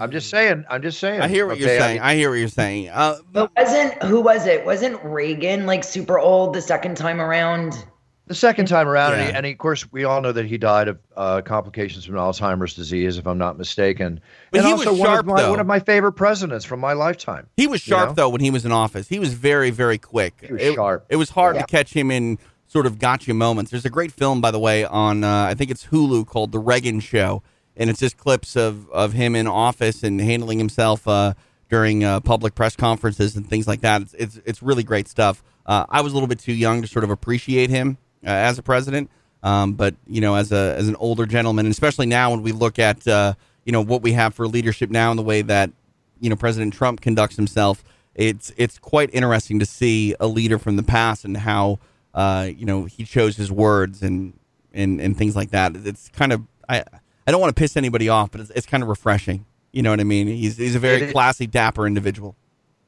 I'm 0.00 0.10
just 0.10 0.30
saying. 0.30 0.64
I'm 0.70 0.82
just 0.82 0.98
saying. 0.98 1.20
I 1.20 1.28
hear 1.28 1.46
what 1.46 1.54
okay? 1.54 1.62
you're 1.62 1.70
I 1.74 1.78
saying. 1.78 1.94
mean, 1.96 2.02
I 2.02 2.14
hear 2.14 2.30
what 2.30 2.36
you're 2.38 2.48
saying. 2.48 2.88
Uh, 2.88 3.16
But 3.32 3.50
wasn't 3.56 4.02
who 4.04 4.20
was 4.20 4.46
it? 4.46 4.64
Wasn't 4.64 5.02
Reagan 5.04 5.66
like 5.66 5.84
super 5.84 6.18
old 6.18 6.54
the 6.54 6.62
second 6.62 6.96
time 6.96 7.20
around? 7.20 7.84
The 8.26 8.34
second 8.36 8.66
time 8.66 8.86
around, 8.86 9.14
and, 9.14 9.22
he, 9.22 9.28
and 9.32 9.44
he, 9.44 9.50
of 9.50 9.58
course, 9.58 9.90
we 9.90 10.04
all 10.04 10.20
know 10.20 10.30
that 10.30 10.46
he 10.46 10.56
died 10.56 10.86
of 10.86 11.00
uh, 11.16 11.40
complications 11.40 12.04
from 12.04 12.14
Alzheimer's 12.14 12.74
disease, 12.74 13.18
if 13.18 13.26
I'm 13.26 13.38
not 13.38 13.58
mistaken. 13.58 14.20
But 14.52 14.58
and 14.58 14.66
he 14.68 14.72
also 14.72 14.90
was 14.92 15.00
one, 15.00 15.08
sharp, 15.08 15.20
of 15.20 15.26
my, 15.26 15.42
though. 15.42 15.50
one 15.50 15.58
of 15.58 15.66
my 15.66 15.80
favorite 15.80 16.12
presidents 16.12 16.64
from 16.64 16.78
my 16.78 16.92
lifetime. 16.92 17.48
He 17.56 17.66
was 17.66 17.84
You 17.84 17.90
sharp 17.90 18.10
know? 18.10 18.14
though 18.14 18.28
when 18.28 18.40
he 18.40 18.52
was 18.52 18.64
in 18.64 18.70
office. 18.70 19.08
He 19.08 19.18
was 19.18 19.34
very, 19.34 19.70
very 19.70 19.98
quick. 19.98 20.34
He 20.46 20.52
was 20.52 20.62
it, 20.62 20.74
sharp. 20.76 21.06
It 21.08 21.16
was 21.16 21.30
hard 21.30 21.56
Yeah. 21.56 21.62
to 21.62 21.66
catch 21.66 21.92
him 21.92 22.12
in 22.12 22.38
sort 22.70 22.86
of 22.86 23.00
gotcha 23.00 23.34
moments. 23.34 23.72
There's 23.72 23.84
a 23.84 23.90
great 23.90 24.12
film, 24.12 24.40
by 24.40 24.52
the 24.52 24.58
way, 24.60 24.84
on 24.84 25.24
uh, 25.24 25.46
I 25.46 25.54
think 25.54 25.72
it's 25.72 25.86
Hulu 25.86 26.24
called 26.26 26.52
The 26.52 26.60
Reagan 26.60 27.00
Show, 27.00 27.42
and 27.76 27.90
it's 27.90 27.98
just 27.98 28.16
clips 28.16 28.54
of 28.56 28.88
of 28.90 29.12
him 29.12 29.34
in 29.34 29.48
office 29.48 30.04
and 30.04 30.20
handling 30.20 30.58
himself 30.58 31.08
uh, 31.08 31.34
during 31.68 32.04
uh, 32.04 32.20
public 32.20 32.54
press 32.54 32.76
conferences 32.76 33.34
and 33.34 33.48
things 33.48 33.66
like 33.66 33.80
that. 33.80 34.02
It's 34.02 34.14
it's, 34.14 34.40
it's 34.44 34.62
really 34.62 34.84
great 34.84 35.08
stuff. 35.08 35.42
Uh, 35.66 35.84
I 35.88 36.00
was 36.00 36.12
a 36.12 36.14
little 36.14 36.28
bit 36.28 36.38
too 36.38 36.52
young 36.52 36.80
to 36.80 36.86
sort 36.86 37.02
of 37.02 37.10
appreciate 37.10 37.70
him 37.70 37.98
uh, 38.24 38.30
as 38.30 38.56
a 38.56 38.62
president, 38.62 39.10
um, 39.42 39.72
but 39.72 39.96
you 40.06 40.20
know, 40.20 40.36
as 40.36 40.52
a 40.52 40.76
as 40.78 40.86
an 40.86 40.94
older 40.96 41.26
gentleman, 41.26 41.66
and 41.66 41.72
especially 41.72 42.06
now 42.06 42.30
when 42.30 42.42
we 42.42 42.52
look 42.52 42.78
at 42.78 43.06
uh, 43.08 43.34
you 43.64 43.72
know 43.72 43.80
what 43.82 44.00
we 44.00 44.12
have 44.12 44.32
for 44.32 44.46
leadership 44.46 44.90
now 44.90 45.10
and 45.10 45.18
the 45.18 45.24
way 45.24 45.42
that 45.42 45.72
you 46.20 46.30
know 46.30 46.36
President 46.36 46.72
Trump 46.72 47.00
conducts 47.00 47.34
himself, 47.34 47.82
it's 48.14 48.52
it's 48.56 48.78
quite 48.78 49.10
interesting 49.12 49.58
to 49.58 49.66
see 49.66 50.14
a 50.20 50.28
leader 50.28 50.56
from 50.56 50.76
the 50.76 50.84
past 50.84 51.24
and 51.24 51.36
how 51.36 51.80
uh, 52.14 52.48
you 52.54 52.66
know 52.66 52.84
he 52.84 53.04
chose 53.04 53.36
his 53.36 53.50
words 53.50 54.02
and 54.02 54.38
and 54.72 55.00
and 55.00 55.16
things 55.16 55.36
like 55.36 55.50
that. 55.50 55.76
It's 55.76 56.08
kind 56.10 56.32
of 56.32 56.42
I 56.68 56.84
I 57.26 57.30
don't 57.30 57.40
want 57.40 57.54
to 57.54 57.60
piss 57.60 57.76
anybody 57.76 58.08
off, 58.08 58.30
but 58.30 58.40
it's, 58.40 58.50
it's 58.50 58.66
kind 58.66 58.82
of 58.82 58.88
refreshing. 58.88 59.46
You 59.72 59.82
know 59.82 59.90
what 59.90 60.00
I 60.00 60.04
mean? 60.04 60.26
He's 60.26 60.56
he's 60.56 60.74
a 60.74 60.80
very 60.80 61.12
classy, 61.12 61.46
dapper 61.46 61.86
individual. 61.86 62.36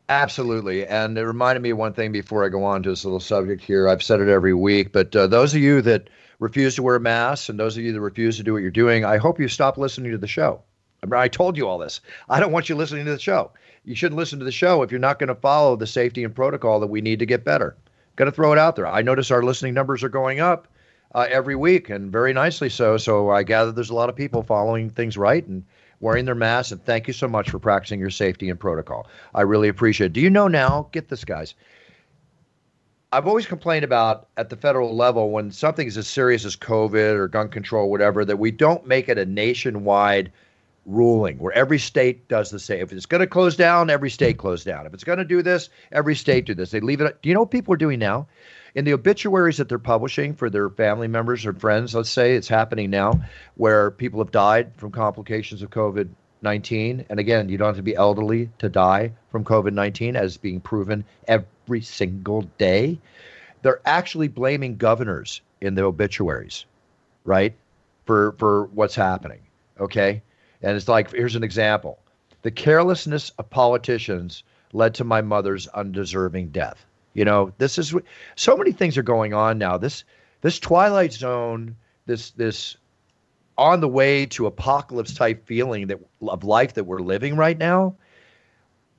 Absolutely. 0.08 0.86
And 0.86 1.16
it 1.16 1.24
reminded 1.24 1.62
me 1.62 1.70
of 1.70 1.78
one 1.78 1.94
thing 1.94 2.12
before 2.12 2.44
I 2.44 2.48
go 2.48 2.64
on 2.64 2.82
to 2.82 2.90
this 2.90 3.04
little 3.04 3.20
subject 3.20 3.62
here. 3.62 3.88
I've 3.88 4.02
said 4.02 4.20
it 4.20 4.28
every 4.28 4.52
week, 4.52 4.92
but 4.92 5.14
uh, 5.16 5.26
those 5.26 5.54
of 5.54 5.62
you 5.62 5.80
that 5.82 6.10
refuse 6.38 6.74
to 6.74 6.82
wear 6.82 6.98
masks 6.98 7.48
and 7.48 7.58
those 7.58 7.76
of 7.76 7.84
you 7.84 7.92
that 7.92 8.00
refuse 8.00 8.36
to 8.36 8.42
do 8.42 8.52
what 8.52 8.62
you're 8.62 8.70
doing, 8.70 9.04
I 9.04 9.16
hope 9.16 9.40
you 9.40 9.48
stop 9.48 9.78
listening 9.78 10.10
to 10.12 10.18
the 10.18 10.26
show. 10.26 10.60
I, 11.02 11.06
mean, 11.06 11.14
I 11.14 11.28
told 11.28 11.56
you 11.56 11.66
all 11.68 11.78
this. 11.78 12.00
I 12.28 12.40
don't 12.40 12.52
want 12.52 12.68
you 12.68 12.74
listening 12.74 13.04
to 13.06 13.12
the 13.12 13.18
show. 13.18 13.52
You 13.84 13.94
shouldn't 13.94 14.18
listen 14.18 14.38
to 14.40 14.44
the 14.44 14.52
show 14.52 14.82
if 14.82 14.90
you're 14.90 15.00
not 15.00 15.18
going 15.18 15.28
to 15.28 15.34
follow 15.34 15.76
the 15.76 15.86
safety 15.86 16.24
and 16.24 16.34
protocol 16.34 16.80
that 16.80 16.88
we 16.88 17.00
need 17.00 17.20
to 17.20 17.26
get 17.26 17.44
better. 17.44 17.76
Got 18.16 18.26
to 18.26 18.32
throw 18.32 18.52
it 18.52 18.58
out 18.58 18.76
there. 18.76 18.86
I 18.86 19.02
notice 19.02 19.30
our 19.30 19.42
listening 19.42 19.74
numbers 19.74 20.02
are 20.02 20.08
going 20.08 20.40
up 20.40 20.68
uh, 21.14 21.26
every 21.30 21.56
week 21.56 21.90
and 21.90 22.10
very 22.10 22.32
nicely 22.32 22.68
so. 22.68 22.96
So 22.96 23.30
I 23.30 23.42
gather 23.42 23.72
there's 23.72 23.90
a 23.90 23.94
lot 23.94 24.08
of 24.08 24.16
people 24.16 24.42
following 24.42 24.90
things 24.90 25.16
right 25.16 25.46
and 25.46 25.64
wearing 26.00 26.24
their 26.24 26.34
masks. 26.34 26.72
And 26.72 26.84
thank 26.84 27.06
you 27.06 27.12
so 27.12 27.28
much 27.28 27.50
for 27.50 27.58
practicing 27.58 28.00
your 28.00 28.10
safety 28.10 28.50
and 28.50 28.58
protocol. 28.58 29.06
I 29.34 29.42
really 29.42 29.68
appreciate 29.68 30.06
it. 30.06 30.12
Do 30.12 30.20
you 30.20 30.30
know 30.30 30.48
now? 30.48 30.88
Get 30.92 31.08
this, 31.08 31.24
guys. 31.24 31.54
I've 33.14 33.26
always 33.26 33.46
complained 33.46 33.84
about 33.84 34.28
at 34.38 34.48
the 34.48 34.56
federal 34.56 34.96
level 34.96 35.30
when 35.30 35.50
something 35.50 35.86
is 35.86 35.98
as 35.98 36.08
serious 36.08 36.46
as 36.46 36.56
COVID 36.56 37.14
or 37.14 37.28
gun 37.28 37.48
control, 37.48 37.90
whatever, 37.90 38.24
that 38.24 38.38
we 38.38 38.50
don't 38.50 38.86
make 38.86 39.08
it 39.08 39.18
a 39.18 39.26
nationwide 39.26 40.32
ruling 40.86 41.38
where 41.38 41.52
every 41.52 41.78
state 41.78 42.28
does 42.28 42.50
the 42.50 42.58
same. 42.58 42.80
If 42.80 42.92
it's 42.92 43.06
going 43.06 43.20
to 43.20 43.26
close 43.26 43.56
down, 43.56 43.90
every 43.90 44.10
state 44.10 44.38
close 44.38 44.64
down. 44.64 44.86
If 44.86 44.94
it's 44.94 45.04
going 45.04 45.18
to 45.18 45.24
do 45.24 45.42
this, 45.42 45.68
every 45.92 46.14
state 46.16 46.46
do 46.46 46.54
this. 46.54 46.70
They 46.70 46.80
leave 46.80 47.00
it. 47.00 47.22
Do 47.22 47.28
you 47.28 47.34
know 47.34 47.40
what 47.40 47.50
people 47.50 47.74
are 47.74 47.78
doing 47.78 47.98
now? 47.98 48.26
In 48.74 48.84
the 48.84 48.94
obituaries 48.94 49.58
that 49.58 49.68
they're 49.68 49.78
publishing 49.78 50.34
for 50.34 50.48
their 50.48 50.70
family 50.70 51.06
members 51.06 51.44
or 51.44 51.52
friends, 51.52 51.94
let's 51.94 52.10
say 52.10 52.34
it's 52.34 52.48
happening 52.48 52.90
now, 52.90 53.20
where 53.56 53.90
people 53.90 54.18
have 54.20 54.30
died 54.30 54.72
from 54.76 54.90
complications 54.90 55.62
of 55.62 55.70
COVID 55.70 56.08
19. 56.40 57.06
And 57.08 57.20
again, 57.20 57.48
you 57.48 57.56
don't 57.56 57.68
have 57.68 57.76
to 57.76 57.82
be 57.82 57.94
elderly 57.94 58.50
to 58.58 58.68
die 58.68 59.12
from 59.30 59.44
COVID 59.44 59.72
19, 59.72 60.16
as 60.16 60.36
being 60.36 60.60
proven 60.60 61.04
every 61.28 61.82
single 61.82 62.42
day. 62.58 62.98
They're 63.62 63.80
actually 63.84 64.28
blaming 64.28 64.76
governors 64.76 65.40
in 65.60 65.76
the 65.76 65.84
obituaries, 65.84 66.64
right? 67.24 67.54
For, 68.06 68.32
for 68.38 68.64
what's 68.74 68.96
happening. 68.96 69.38
Okay. 69.78 70.22
And 70.62 70.76
it's 70.76 70.88
like, 70.88 71.12
here's 71.12 71.36
an 71.36 71.44
example 71.44 71.98
the 72.42 72.50
carelessness 72.50 73.30
of 73.38 73.48
politicians 73.50 74.42
led 74.72 74.94
to 74.94 75.04
my 75.04 75.20
mother's 75.20 75.68
undeserving 75.68 76.48
death. 76.48 76.84
You 77.14 77.24
know, 77.24 77.52
this 77.58 77.78
is 77.78 77.94
so 78.36 78.56
many 78.56 78.72
things 78.72 78.96
are 78.96 79.02
going 79.02 79.34
on 79.34 79.58
now. 79.58 79.76
This 79.76 80.04
this 80.40 80.58
twilight 80.58 81.12
zone, 81.12 81.76
this 82.06 82.30
this 82.30 82.76
on 83.58 83.80
the 83.80 83.88
way 83.88 84.24
to 84.26 84.46
apocalypse 84.46 85.12
type 85.14 85.46
feeling 85.46 85.86
that 85.88 85.98
of 86.22 86.42
life 86.42 86.72
that 86.74 86.84
we're 86.84 87.00
living 87.00 87.36
right 87.36 87.58
now 87.58 87.94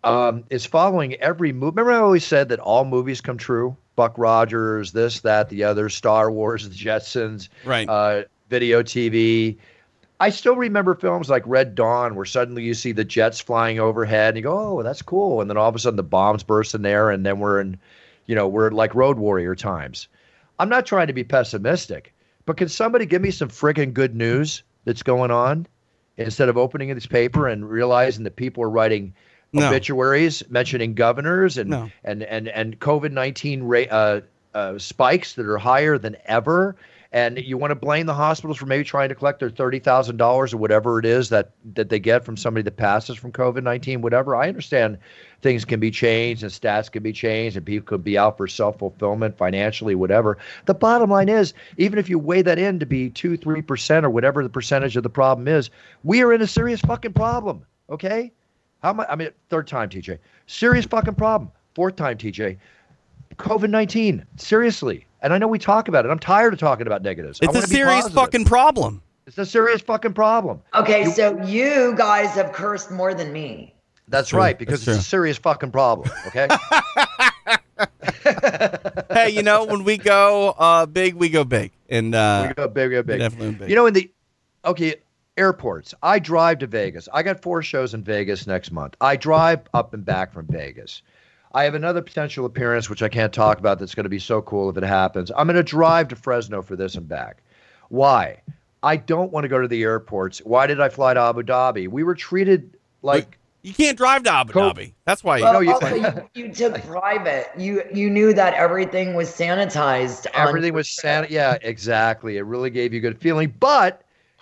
um, 0.04 0.43
is 0.49 0.65
following 0.65 1.15
every 1.15 1.52
move. 1.52 1.76
Remember, 1.76 1.91
I 1.91 1.97
always 1.97 2.23
said 2.26 2.49
that 2.49 2.60
all 2.60 2.86
movies 2.86 3.19
come 3.21 3.38
true. 3.38 3.76
Buck 3.95 4.17
Rogers, 4.17 4.91
this, 4.91 5.21
that, 5.21 5.49
the 5.49 5.63
other, 5.63 5.88
Star 5.89 6.32
Wars, 6.32 6.67
The 6.67 6.76
Jetsons, 6.76 7.49
Right. 7.63 7.88
uh, 7.88 8.23
video 8.49 8.82
TV. 8.84 9.58
I 10.23 10.29
still 10.29 10.55
remember 10.55 10.95
films 10.95 11.29
like 11.29 11.43
Red 11.45 11.75
Dawn, 11.75 12.15
where 12.15 12.23
suddenly 12.25 12.63
you 12.63 12.73
see 12.73 12.93
the 12.93 13.03
jets 13.03 13.41
flying 13.41 13.77
overhead, 13.77 14.29
and 14.29 14.38
you 14.38 14.43
go, 14.43 14.57
"Oh, 14.79 14.81
that's 14.81 15.01
cool," 15.01 15.41
and 15.41 15.49
then 15.49 15.57
all 15.57 15.67
of 15.67 15.75
a 15.75 15.79
sudden 15.79 15.97
the 15.97 16.03
bombs 16.03 16.43
burst 16.43 16.73
in 16.73 16.81
there, 16.81 17.09
and 17.09 17.25
then 17.25 17.39
we're 17.39 17.59
in, 17.59 17.77
you 18.25 18.33
know, 18.33 18.47
we're 18.47 18.71
like 18.71 18.95
Road 18.95 19.17
Warrior 19.17 19.53
times. 19.53 20.07
I'm 20.59 20.69
not 20.69 20.86
trying 20.86 21.07
to 21.07 21.13
be 21.13 21.25
pessimistic, 21.25 22.13
but 22.45 22.55
can 22.55 22.69
somebody 22.69 23.05
give 23.05 23.21
me 23.21 23.31
some 23.31 23.49
friggin' 23.49 23.93
good 23.93 24.15
news 24.15 24.63
that's 24.86 25.03
going 25.03 25.29
on 25.31 25.67
instead 26.15 26.47
of 26.47 26.57
opening 26.57 26.93
this 26.95 27.05
paper 27.05 27.47
and 27.49 27.69
realizing 27.69 28.23
that 28.23 28.38
people 28.38 28.63
are 28.63 28.69
writing 28.69 29.13
No. 29.51 29.67
obituaries 29.67 30.41
mentioning 30.49 30.93
governors 30.93 31.57
and 31.57 31.69
No. 31.69 31.91
and 32.05 32.23
and 32.23 32.47
and 32.47 32.79
COVID 32.79 33.12
nineteen 33.12 33.63
ra- 33.63 33.91
uh, 33.91 34.21
uh, 34.53 34.77
spikes 34.77 35.33
that 35.33 35.47
are 35.47 35.57
higher 35.57 35.97
than 35.97 36.15
ever. 36.25 36.77
And 37.13 37.38
you 37.38 37.60
want 37.60 37.69
to 37.69 37.76
blame 37.76 38.08
the 38.08 38.13
hospitals 38.15 38.58
for 38.58 38.65
maybe 38.65 38.84
trying 38.84 39.10
to 39.10 39.15
collect 39.15 39.39
their 39.39 39.52
thirty 39.52 39.78
thousand 39.78 40.17
dollars 40.17 40.52
or 40.52 40.58
whatever 40.58 40.97
it 40.97 41.06
is 41.06 41.30
that 41.30 41.52
that 41.76 41.89
they 41.89 41.99
get 41.99 42.26
from 42.26 42.36
somebody 42.36 42.63
that 42.63 42.76
passes 42.76 43.15
from 43.15 43.32
COVID 43.32 43.62
nineteen, 43.62 44.02
whatever. 44.02 44.36
I 44.36 44.47
understand 44.47 44.97
things 45.43 45.63
can 45.63 45.80
be 45.80 45.91
changed 45.91 46.41
and 46.41 46.52
stats 46.52 46.91
can 46.91 47.04
be 47.04 47.13
changed 47.13 47.56
and 47.56 47.63
people 47.63 47.86
could 47.86 48.04
be 48.04 48.17
out 48.17 48.36
for 48.36 48.47
self 48.47 48.80
fulfillment 48.80 49.38
financially, 49.38 49.93
whatever. 49.93 50.39
The 50.65 50.73
bottom 50.73 51.12
line 51.12 51.30
is, 51.30 51.54
even 51.78 51.99
if 51.99 52.10
you 52.10 52.17
weigh 52.17 52.41
that 52.41 52.58
in 52.58 52.80
to 52.80 52.86
be 52.88 53.12
two, 53.12 53.38
three 53.38 53.62
percent 53.62 54.08
or 54.08 54.10
whatever 54.10 54.41
the 54.41 54.49
percentage 54.49 54.97
of 54.97 55.04
the 55.04 55.10
problem 55.10 55.47
is, 55.47 55.69
we 56.04 56.23
are 56.23 56.34
in 56.34 56.41
a 56.41 56.47
serious 56.47 56.82
fucking 56.82 57.13
problem. 57.13 57.63
Okay? 57.91 58.32
How 58.82 58.91
much? 58.91 59.08
I 59.08 59.15
mean, 59.15 59.30
third 59.49 59.67
time, 59.67 59.89
TJ. 59.89 60.17
Serious 60.47 60.86
fucking 60.86 61.15
problem. 61.15 61.52
Fourth 61.76 61.95
time, 61.95 62.17
TJ. 62.17 62.58
COVID 63.38 63.69
nineteen. 63.69 64.26
Seriously. 64.38 65.06
And 65.22 65.34
I 65.34 65.38
know 65.38 65.48
we 65.48 65.58
talk 65.58 65.88
about 65.88 66.06
it. 66.06 66.10
I'm 66.10 66.19
tired 66.19 66.52
of 66.54 66.60
talking 66.60 66.86
about 66.86 67.02
negatives. 67.02 67.39
It's 67.41 67.56
a 67.56 67.62
serious 67.62 68.04
positive. 68.04 68.15
fucking 68.15 68.46
problem. 68.46 69.02
It's 69.26 69.38
a 69.38 69.46
serious 69.46 69.82
fucking 69.82 70.13
problem. 70.13 70.62
Okay, 70.76 71.06
so 71.06 71.41
you 71.46 71.96
guys 71.96 72.32
have 72.36 72.52
cursed 72.52 72.91
more 72.91 73.13
than 73.13 73.32
me. 73.32 73.74
That's 74.10 74.30
true. 74.30 74.39
right, 74.39 74.60
because 74.60 74.84
That's 74.84 74.98
it's 74.98 75.08
a 75.08 75.10
serious 75.10 75.38
fucking 75.38 75.72
problem. 75.72 76.12
Okay. 76.28 76.48
hey, 79.13 79.30
you 79.30 79.43
know, 79.43 79.63
when 79.63 79.86
we 79.86 79.98
go 79.98 80.50
uh, 80.58 80.86
big, 80.86 81.13
we 81.15 81.30
go 81.30 81.46
big. 81.46 81.72
And 81.89 82.13
uh, 82.13 82.48
we 82.50 82.54
go 82.54 82.67
big, 82.67 82.89
we 82.89 82.96
go 82.96 83.04
big. 83.04 83.19
definitely 83.19 83.56
big. 83.56 83.69
You 83.69 83.76
know, 83.76 83.86
in 83.86 83.93
the 83.93 84.12
okay 84.65 84.96
airports, 85.38 85.93
I 86.04 86.19
drive 86.19 86.60
to 86.60 86.67
Vegas. 86.67 87.08
I 87.13 87.24
got 87.24 87.41
four 87.41 87.62
shows 87.63 87.93
in 87.93 88.04
Vegas 88.04 88.46
next 88.46 88.72
month. 88.72 88.96
I 89.00 89.15
drive 89.15 89.62
up 89.74 89.93
and 89.93 90.04
back 90.04 90.34
from 90.34 90.48
Vegas. 90.48 91.02
I 91.54 91.63
have 91.66 91.76
another 91.76 92.02
potential 92.02 92.46
appearance, 92.46 92.89
which 92.89 93.04
I 93.04 93.10
can't 93.10 93.32
talk 93.34 93.60
about. 93.60 93.80
That's 93.80 93.94
going 93.96 94.06
to 94.06 94.10
be 94.10 94.20
so 94.20 94.42
cool 94.42 94.70
if 94.70 94.78
it 94.78 94.84
happens. 94.84 95.32
I'm 95.38 95.46
going 95.48 95.56
to 95.58 95.63
drive 95.63 96.08
to 96.10 96.16
Fresno 96.16 96.62
for 96.62 96.76
this 96.76 96.96
and 96.96 97.08
back. 97.08 97.44
Why? 97.89 98.42
I 98.82 98.98
don't 98.98 99.32
want 99.32 99.44
to 99.44 99.48
go 99.48 99.62
to 99.62 99.68
the 99.68 99.84
airports. 99.84 100.39
Why 100.39 100.68
did 100.68 100.82
I 100.82 100.89
fly 100.89 101.13
to 101.13 101.20
Abu 101.20 101.44
Dhabi? 101.44 101.88
We 101.88 102.04
were 102.04 102.16
treated 102.16 102.76
like 103.02 103.38
you 103.62 103.74
can't 103.74 103.98
drive 103.98 104.24
to 104.24 104.32
Abu 104.34 104.52
Co- 104.52 104.74
Dhabi. 104.74 104.94
That's 105.06 105.24
why. 105.24 105.39
Well, 105.42 105.63
you- 105.63 105.74
also, 105.74 105.96
you, 105.96 106.30
you 106.48 106.54
took 106.54 106.82
private. 106.86 107.50
You 107.58 107.84
you 107.94 108.10
knew 108.10 108.34
that 108.34 108.56
everything 108.56 109.13
was 109.13 109.30
sanitized. 109.30 110.26
everything 110.34 110.74
was 110.74 110.88
trip. 110.94 111.02
san- 111.02 111.28
Yeah, 111.30 111.58
exactly. 111.62 112.38
It 112.38 112.42
really 112.42 112.72
gave 112.72 112.94
you 112.94 112.98
a 112.98 113.02
good 113.02 113.20
feeling. 113.20 113.54
But 113.60 114.02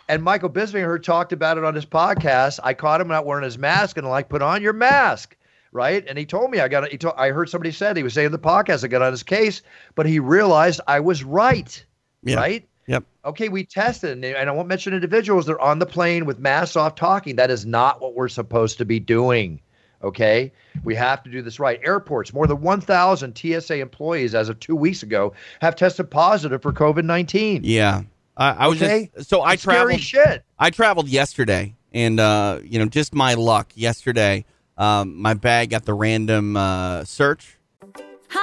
and 0.09 0.23
Michael 0.23 0.49
Bisping 0.49 1.03
talked 1.03 1.33
about 1.33 1.57
it 1.57 1.63
on 1.63 1.75
his 1.75 1.85
podcast. 1.85 2.59
I 2.63 2.73
caught 2.73 2.99
him 3.01 3.07
not 3.09 3.25
wearing 3.25 3.43
his 3.43 3.57
mask, 3.57 3.97
and 3.97 4.07
I'm 4.07 4.11
like, 4.11 4.27
put 4.29 4.41
on 4.41 4.61
your 4.61 4.73
mask, 4.73 5.35
right? 5.71 6.03
And 6.07 6.17
he 6.17 6.25
told 6.25 6.51
me 6.51 6.59
I 6.59 6.67
got. 6.67 6.89
He 6.89 6.97
told, 6.97 7.15
I 7.17 7.29
heard 7.29 7.49
somebody 7.49 7.71
said 7.71 7.97
he 7.97 8.03
was 8.03 8.13
saying 8.13 8.31
the 8.31 8.39
podcast. 8.39 8.83
I 8.83 8.87
got 8.87 9.01
on 9.01 9.11
his 9.11 9.23
case, 9.23 9.61
but 9.95 10.05
he 10.05 10.19
realized 10.19 10.81
I 10.87 10.99
was 10.99 11.23
right, 11.23 11.83
Yeah. 12.23 12.35
right? 12.35 12.67
Yep. 12.87 13.03
Okay, 13.25 13.47
we 13.49 13.63
tested, 13.63 14.11
and, 14.11 14.25
and 14.25 14.49
I 14.49 14.51
won't 14.53 14.67
mention 14.67 14.93
individuals. 14.93 15.45
They're 15.45 15.61
on 15.61 15.79
the 15.79 15.85
plane 15.85 16.25
with 16.25 16.39
masks 16.39 16.75
off, 16.75 16.95
talking. 16.95 17.35
That 17.35 17.51
is 17.51 17.65
not 17.65 18.01
what 18.01 18.15
we're 18.15 18.27
supposed 18.27 18.77
to 18.79 18.85
be 18.85 18.99
doing. 18.99 19.61
Okay, 20.03 20.51
we 20.83 20.95
have 20.95 21.21
to 21.23 21.29
do 21.29 21.43
this 21.43 21.59
right. 21.59 21.79
Airports, 21.83 22.33
more 22.33 22.47
than 22.47 22.59
1,000 22.59 23.37
TSA 23.37 23.75
employees 23.77 24.33
as 24.33 24.49
of 24.49 24.59
two 24.59 24.75
weeks 24.75 25.03
ago 25.03 25.31
have 25.61 25.75
tested 25.75 26.09
positive 26.09 26.59
for 26.59 26.73
COVID 26.73 27.05
19. 27.05 27.61
Yeah. 27.63 28.01
I, 28.35 28.49
I 28.51 28.67
was 28.67 28.81
Okay. 28.81 29.11
just 29.15 29.29
so 29.29 29.43
I 29.43 29.57
Scary 29.57 29.77
traveled. 29.97 30.01
shit. 30.01 30.43
I 30.57 30.71
traveled 30.71 31.07
yesterday, 31.07 31.75
and 31.93 32.19
uh, 32.19 32.61
you 32.63 32.79
know, 32.79 32.85
just 32.85 33.13
my 33.13 33.35
luck. 33.35 33.71
Yesterday, 33.75 34.43
um, 34.81 35.21
my 35.21 35.35
bag 35.35 35.69
got 35.69 35.85
the 35.85 35.93
random 35.93 36.57
uh, 36.57 37.05
search. 37.05 37.57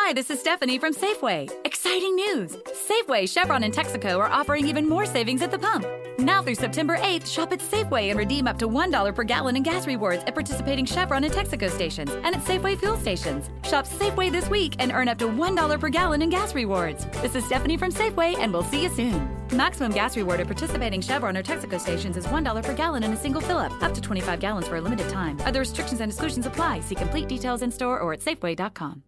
Hi, 0.09 0.14
this 0.14 0.31
is 0.31 0.40
Stephanie 0.40 0.79
from 0.79 0.94
Safeway. 0.94 1.53
Exciting 1.66 2.14
news! 2.14 2.57
Safeway, 2.88 3.29
Chevron, 3.29 3.62
and 3.62 3.75
Texaco 3.75 4.16
are 4.16 4.31
offering 4.31 4.66
even 4.66 4.88
more 4.88 5.05
savings 5.05 5.42
at 5.42 5.51
the 5.51 5.59
pump. 5.59 5.87
Now 6.18 6.42
through 6.42 6.55
September 6.55 6.97
8th, 6.97 7.31
shop 7.31 7.53
at 7.53 7.59
Safeway 7.59 8.09
and 8.09 8.18
redeem 8.18 8.49
up 8.49 8.59
to 8.61 8.68
$1 8.68 9.14
per 9.14 9.25
gallon 9.25 9.57
in 9.57 9.62
gas 9.62 9.87
rewards 9.87 10.23
at 10.25 10.33
participating 10.33 10.87
Chevron 10.87 11.25
and 11.25 11.35
Texaco 11.35 11.71
stations 11.71 12.11
and 12.11 12.35
at 12.35 12.40
Safeway 12.40 12.79
fuel 12.79 12.97
stations. 12.97 13.51
Shop 13.64 13.87
Safeway 13.87 14.33
this 14.33 14.49
week 14.49 14.77
and 14.79 14.92
earn 14.92 15.09
up 15.09 15.18
to 15.18 15.27
$1 15.27 15.79
per 15.79 15.90
gallon 15.90 16.23
in 16.23 16.31
gas 16.31 16.55
rewards. 16.55 17.05
This 17.21 17.35
is 17.35 17.44
Stephanie 17.44 17.77
from 17.77 17.92
Safeway, 17.92 18.35
and 18.38 18.51
we'll 18.51 18.64
see 18.64 18.85
you 18.85 18.88
soon. 18.88 19.29
Maximum 19.53 19.92
gas 19.92 20.16
reward 20.16 20.40
at 20.40 20.47
participating 20.47 21.03
Chevron 21.03 21.37
or 21.37 21.42
Texaco 21.42 21.79
stations 21.79 22.16
is 22.16 22.27
$1 22.27 22.64
per 22.64 22.75
gallon 22.75 23.03
in 23.03 23.12
a 23.12 23.16
single 23.16 23.42
fill 23.42 23.59
up, 23.59 23.83
up 23.83 23.92
to 23.92 24.01
25 24.01 24.40
gallons 24.40 24.66
for 24.68 24.77
a 24.77 24.81
limited 24.81 25.11
time. 25.11 25.38
Other 25.44 25.61
restrictions 25.61 26.01
and 26.01 26.11
exclusions 26.11 26.47
apply. 26.47 26.81
See 26.81 26.94
complete 26.94 27.29
details 27.29 27.61
in 27.61 27.71
store 27.71 28.01
or 28.01 28.14
at 28.14 28.21
Safeway.com. 28.21 29.03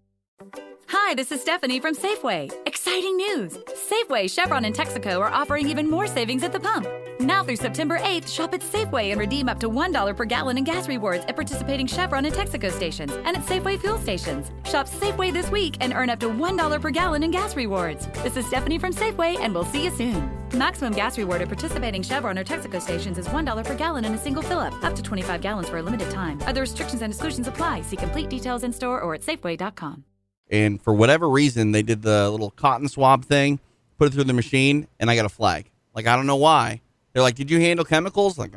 Hi, 0.93 1.15
this 1.15 1.31
is 1.31 1.41
Stephanie 1.41 1.79
from 1.79 1.95
Safeway. 1.95 2.51
Exciting 2.67 3.17
news! 3.17 3.59
Safeway, 3.89 4.29
Chevron, 4.29 4.65
and 4.65 4.75
Texaco 4.75 5.21
are 5.21 5.31
offering 5.31 5.69
even 5.69 5.89
more 5.89 6.09
savings 6.09 6.43
at 6.43 6.51
the 6.51 6.59
pump. 6.59 6.85
Now 7.21 7.45
through 7.45 7.63
September 7.63 8.01
8th, 8.01 8.29
shop 8.29 8.55
at 8.55 8.61
Safeway 8.61 9.13
and 9.13 9.21
redeem 9.21 9.49
up 9.49 9.61
to 9.61 9.71
$1 9.71 10.17
per 10.17 10.25
gallon 10.25 10.59
in 10.59 10.65
gas 10.65 10.89
rewards 10.89 11.25
at 11.27 11.37
participating 11.37 11.87
Chevron 11.87 12.27
and 12.27 12.35
Texaco 12.35 12.73
stations 12.73 13.13
and 13.13 13.37
at 13.37 13.45
Safeway 13.45 13.79
fuel 13.81 13.99
stations. 13.99 14.51
Shop 14.65 14.89
Safeway 14.89 15.33
this 15.33 15.49
week 15.53 15.77
and 15.81 15.93
earn 15.93 16.11
up 16.11 16.19
to 16.19 16.27
$1 16.29 16.81
per 16.81 16.91
gallon 16.91 17.23
in 17.23 17.31
gas 17.31 17.55
rewards. 17.55 18.09
This 18.25 18.37
is 18.37 18.47
Stephanie 18.47 18.79
from 18.81 18.93
Safeway, 18.93 19.39
and 19.39 19.55
we'll 19.55 19.67
see 19.67 19.85
you 19.85 19.93
soon. 19.93 20.29
Maximum 20.55 20.93
gas 20.93 21.17
reward 21.17 21.41
at 21.41 21.47
participating 21.47 22.03
Chevron 22.03 22.37
or 22.37 22.43
Texaco 22.43 22.83
stations 22.83 23.17
is 23.17 23.29
$1 23.29 23.65
per 23.65 23.77
gallon 23.77 24.05
in 24.05 24.15
a 24.15 24.19
single 24.19 24.43
fill 24.43 24.59
up, 24.59 24.75
up 24.83 24.97
to 24.97 25.05
25 25.05 25.41
gallons 25.41 25.69
for 25.69 25.79
a 25.79 25.83
limited 25.83 26.11
time. 26.11 26.41
Other 26.47 26.63
restrictions 26.63 27.03
and 27.03 27.13
exclusions 27.13 27.47
apply. 27.47 27.83
See 27.83 27.97
complete 27.97 28.29
details 28.29 28.65
in 28.65 28.73
store 28.73 29.01
or 29.01 29.15
at 29.15 29.21
Safeway.com. 29.21 30.05
and 30.51 30.83
for 30.83 30.93
whatever 30.93 31.29
reason 31.29 31.73
they 31.73 31.83
did 31.83 32.03
the 32.03 32.31
little 32.31 32.51
cotton 32.51 32.89
swab 32.89 33.25
thing 33.25 33.61
put 33.99 34.09
it 34.09 34.15
through 34.15 34.25
the 34.25 34.33
machine 34.33 34.87
and 34.99 35.11
i 35.11 35.17
got 35.17 35.25
a 35.25 35.31
flag. 35.31 35.71
Like 35.95 36.07
i 36.07 36.17
don't 36.17 36.27
know 36.27 36.37
why. 36.37 36.81
They're 37.13 37.23
like 37.23 37.37
did 37.37 37.51
you 37.51 37.61
handle 37.61 37.85
chemicals? 37.85 38.39
Like 38.39 38.53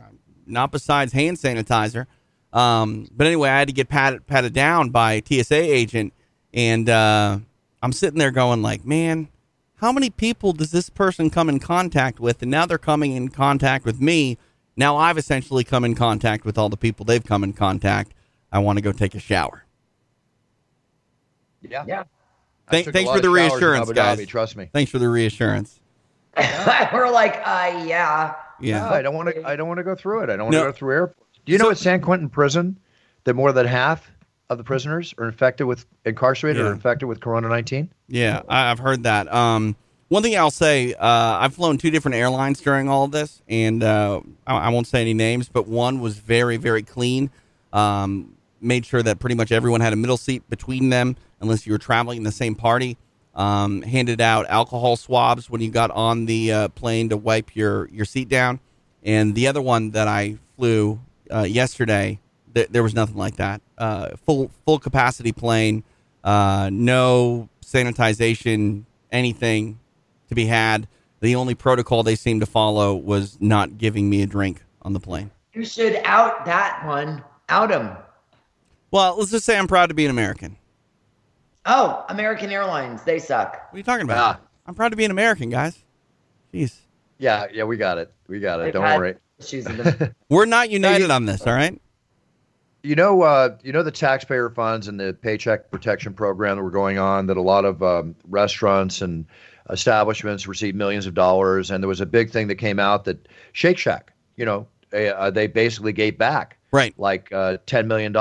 not 0.45 0.71
besides 0.71 1.13
hand 1.13 1.37
sanitizer. 1.37 2.07
Um, 2.51 3.07
but 3.11 3.27
anyway 3.27 3.49
i 3.49 3.59
had 3.59 3.67
to 3.67 3.73
get 3.73 3.89
patted, 3.89 4.27
patted 4.27 4.53
down 4.53 4.89
by 4.89 5.21
tsa 5.25 5.55
agent 5.55 6.13
and 6.53 6.87
uh, 6.89 7.39
i'm 7.81 7.93
sitting 7.93 8.19
there 8.19 8.31
going 8.31 8.61
like 8.61 8.85
man 8.85 9.29
how 9.83 9.91
many 9.91 10.09
people 10.09 10.53
does 10.53 10.71
this 10.71 10.89
person 10.89 11.29
come 11.29 11.49
in 11.49 11.59
contact 11.59 12.17
with? 12.17 12.41
And 12.41 12.49
now 12.49 12.65
they're 12.65 12.77
coming 12.77 13.11
in 13.11 13.27
contact 13.27 13.83
with 13.83 13.99
me. 13.99 14.37
Now 14.77 14.95
i've 14.95 15.17
essentially 15.17 15.65
come 15.65 15.83
in 15.83 15.93
contact 15.93 16.45
with 16.45 16.57
all 16.57 16.69
the 16.69 16.77
people 16.77 17.03
they've 17.03 17.23
come 17.23 17.43
in 17.43 17.51
contact. 17.51 18.13
I 18.49 18.59
want 18.59 18.77
to 18.77 18.81
go 18.81 18.93
take 18.93 19.13
a 19.13 19.19
shower 19.19 19.65
Yeah. 21.69 21.85
Yeah. 21.87 22.03
Thank, 22.69 22.91
thanks 22.93 23.11
for 23.11 23.19
the 23.19 23.29
reassurance, 23.29 23.91
guys. 23.91 24.19
Dhabi, 24.19 24.27
trust 24.27 24.55
me. 24.55 24.69
Thanks 24.71 24.89
for 24.91 24.99
the 24.99 25.09
reassurance. 25.09 25.79
We're 26.37 27.09
like, 27.11 27.35
uh, 27.45 27.83
yeah. 27.85 28.35
Yeah. 28.61 28.89
I 28.89 29.01
don't 29.01 29.13
want 29.13 29.29
to. 29.35 29.45
I 29.47 29.55
don't 29.55 29.67
want 29.67 29.79
to 29.79 29.83
go 29.83 29.95
through 29.95 30.21
it. 30.23 30.29
I 30.29 30.35
don't 30.37 30.45
want 30.45 30.53
to 30.53 30.59
No. 30.59 30.65
go 30.65 30.71
through 30.71 30.93
airports. 30.93 31.39
Do 31.45 31.51
you 31.51 31.57
know 31.57 31.69
at 31.69 31.77
San 31.77 31.99
Quentin 32.01 32.29
prison 32.29 32.77
that 33.25 33.33
more 33.33 33.51
than 33.51 33.67
half 33.67 34.09
of 34.49 34.57
the 34.57 34.63
prisoners 34.63 35.13
are 35.17 35.25
infected 35.25 35.67
with 35.67 35.85
incarcerated 36.05 36.61
Yeah. 36.61 36.69
or 36.69 36.73
infected 36.73 37.09
with 37.09 37.19
Corona 37.19 37.49
nineteen? 37.49 37.89
Yeah, 38.07 38.41
I, 38.47 38.71
I've 38.71 38.79
heard 38.79 39.03
that. 39.03 39.31
Um, 39.33 39.75
one 40.07 40.23
thing 40.23 40.37
I'll 40.37 40.51
say, 40.51 40.93
uh, 40.93 41.05
I've 41.07 41.53
flown 41.55 41.77
two 41.77 41.89
different 41.91 42.15
airlines 42.15 42.61
during 42.61 42.87
all 42.87 43.03
of 43.03 43.11
this, 43.11 43.41
and 43.49 43.83
uh, 43.83 44.21
I, 44.47 44.57
I 44.57 44.69
won't 44.69 44.87
say 44.87 45.01
any 45.01 45.13
names, 45.13 45.49
but 45.49 45.67
one 45.67 45.99
was 45.99 46.17
very, 46.19 46.55
very 46.57 46.83
clean. 46.83 47.31
Um, 47.73 48.32
made 48.63 48.85
sure 48.85 49.03
that 49.03 49.19
pretty 49.19 49.35
much 49.35 49.51
everyone 49.51 49.81
had 49.81 49.93
a 49.93 49.95
middle 49.95 50.17
seat 50.17 50.49
between 50.49 50.89
them, 50.89 51.15
unless 51.39 51.65
you 51.65 51.73
were 51.73 51.79
traveling 51.79 52.17
in 52.17 52.23
the 52.23 52.31
same 52.31 52.55
party. 52.55 52.97
Um, 53.35 53.81
handed 53.81 54.21
out 54.21 54.45
alcohol 54.47 54.95
swabs 54.95 55.49
when 55.49 55.59
you 55.59 55.71
got 55.71 55.89
on 55.91 56.25
the 56.25 56.51
uh, 56.51 56.67
plane 56.69 57.09
to 57.09 57.17
wipe 57.17 57.55
your, 57.55 57.89
your 57.89 58.05
seat 58.05 58.29
down. 58.29 58.59
And 59.03 59.33
the 59.33 59.47
other 59.47 59.61
one 59.61 59.91
that 59.91 60.07
I 60.07 60.37
flew 60.55 60.99
uh, 61.33 61.41
yesterday, 61.41 62.19
th- 62.53 62.69
there 62.69 62.83
was 62.83 62.93
nothing 62.93 63.17
like 63.17 63.37
that. 63.37 63.61
Uh, 63.77 64.11
full 64.25 64.51
full 64.65 64.77
capacity 64.77 65.31
plane, 65.31 65.83
uh, 66.23 66.69
no 66.71 67.49
sanitization, 67.65 68.85
anything 69.11 69.79
to 70.29 70.35
be 70.35 70.45
had. 70.45 70.87
The 71.19 71.35
only 71.35 71.55
protocol 71.55 72.03
they 72.03 72.15
seemed 72.15 72.41
to 72.41 72.45
follow 72.45 72.95
was 72.95 73.37
not 73.41 73.77
giving 73.77 74.09
me 74.09 74.21
a 74.21 74.27
drink 74.27 74.61
on 74.81 74.93
the 74.93 74.99
plane. 74.99 75.31
You 75.53 75.65
should 75.65 76.01
out 76.03 76.45
that 76.45 76.85
one. 76.85 77.23
Out 77.49 77.71
him. 77.71 77.91
Well, 78.93 79.17
let's 79.17 79.31
just 79.31 79.43
say 79.43 79.57
I'm 79.57 79.65
proud 79.65 79.87
to 79.87 79.95
be 79.95 80.05
an 80.05 80.11
American. 80.11 80.55
Oh, 81.65 82.05
American 82.09 82.51
Airlines. 82.51 83.01
They 83.01 83.17
suck. 83.17 83.53
What 83.53 83.73
are 83.73 83.77
you 83.77 83.83
talking 83.83 84.03
about? 84.03 84.39
I'm 84.67 84.75
proud 84.75 84.89
to 84.89 84.95
be 84.95 85.03
an 85.03 85.09
American, 85.09 85.49
guys. 85.49 85.83
Jeez. 86.53 86.75
Yeah, 87.17 87.47
yeah, 87.51 87.63
we 87.63 87.75
got 87.75 87.97
it. 87.97 88.13
We 88.27 88.39
got 88.39 88.59
it. 88.59 88.65
They've 88.65 88.73
don't 88.73 88.83
worry. 88.83 89.15
Issues. 89.39 89.67
We're 90.29 90.45
not 90.45 90.69
united 90.69 91.09
on 91.09 91.25
this, 91.25 91.41
all 91.47 91.53
right? 91.53 91.81
You 92.83 92.93
know, 92.93 93.23
uh, 93.23 93.57
you 93.63 93.71
know 93.71 93.81
the 93.81 93.89
taxpayer 93.89 94.51
funds 94.51 94.87
and 94.87 94.99
the 94.99 95.17
paycheck 95.19 95.71
protection 95.71 96.13
program 96.13 96.57
that 96.57 96.63
were 96.63 96.69
going 96.69 96.99
on. 96.99 97.25
That 97.25 97.37
a 97.37 97.41
lot 97.41 97.65
of 97.65 97.81
um, 97.81 98.13
restaurants 98.29 99.01
and 99.01 99.25
establishments 99.71 100.47
received 100.47 100.77
millions 100.77 101.07
of 101.07 101.15
dollars, 101.15 101.71
and 101.71 101.81
there 101.83 101.87
was 101.87 102.01
a 102.01 102.05
big 102.05 102.29
thing 102.29 102.47
that 102.49 102.55
came 102.55 102.77
out 102.77 103.05
that 103.05 103.27
Shake 103.53 103.79
Shack, 103.79 104.13
you 104.37 104.45
know, 104.45 104.67
uh, 104.93 105.31
they 105.31 105.47
basically 105.47 105.93
gave 105.93 106.19
back. 106.19 106.59
Right. 106.73 106.93
Like 106.97 107.31
uh, 107.31 107.57
$10 107.67 107.85
million. 107.85 108.13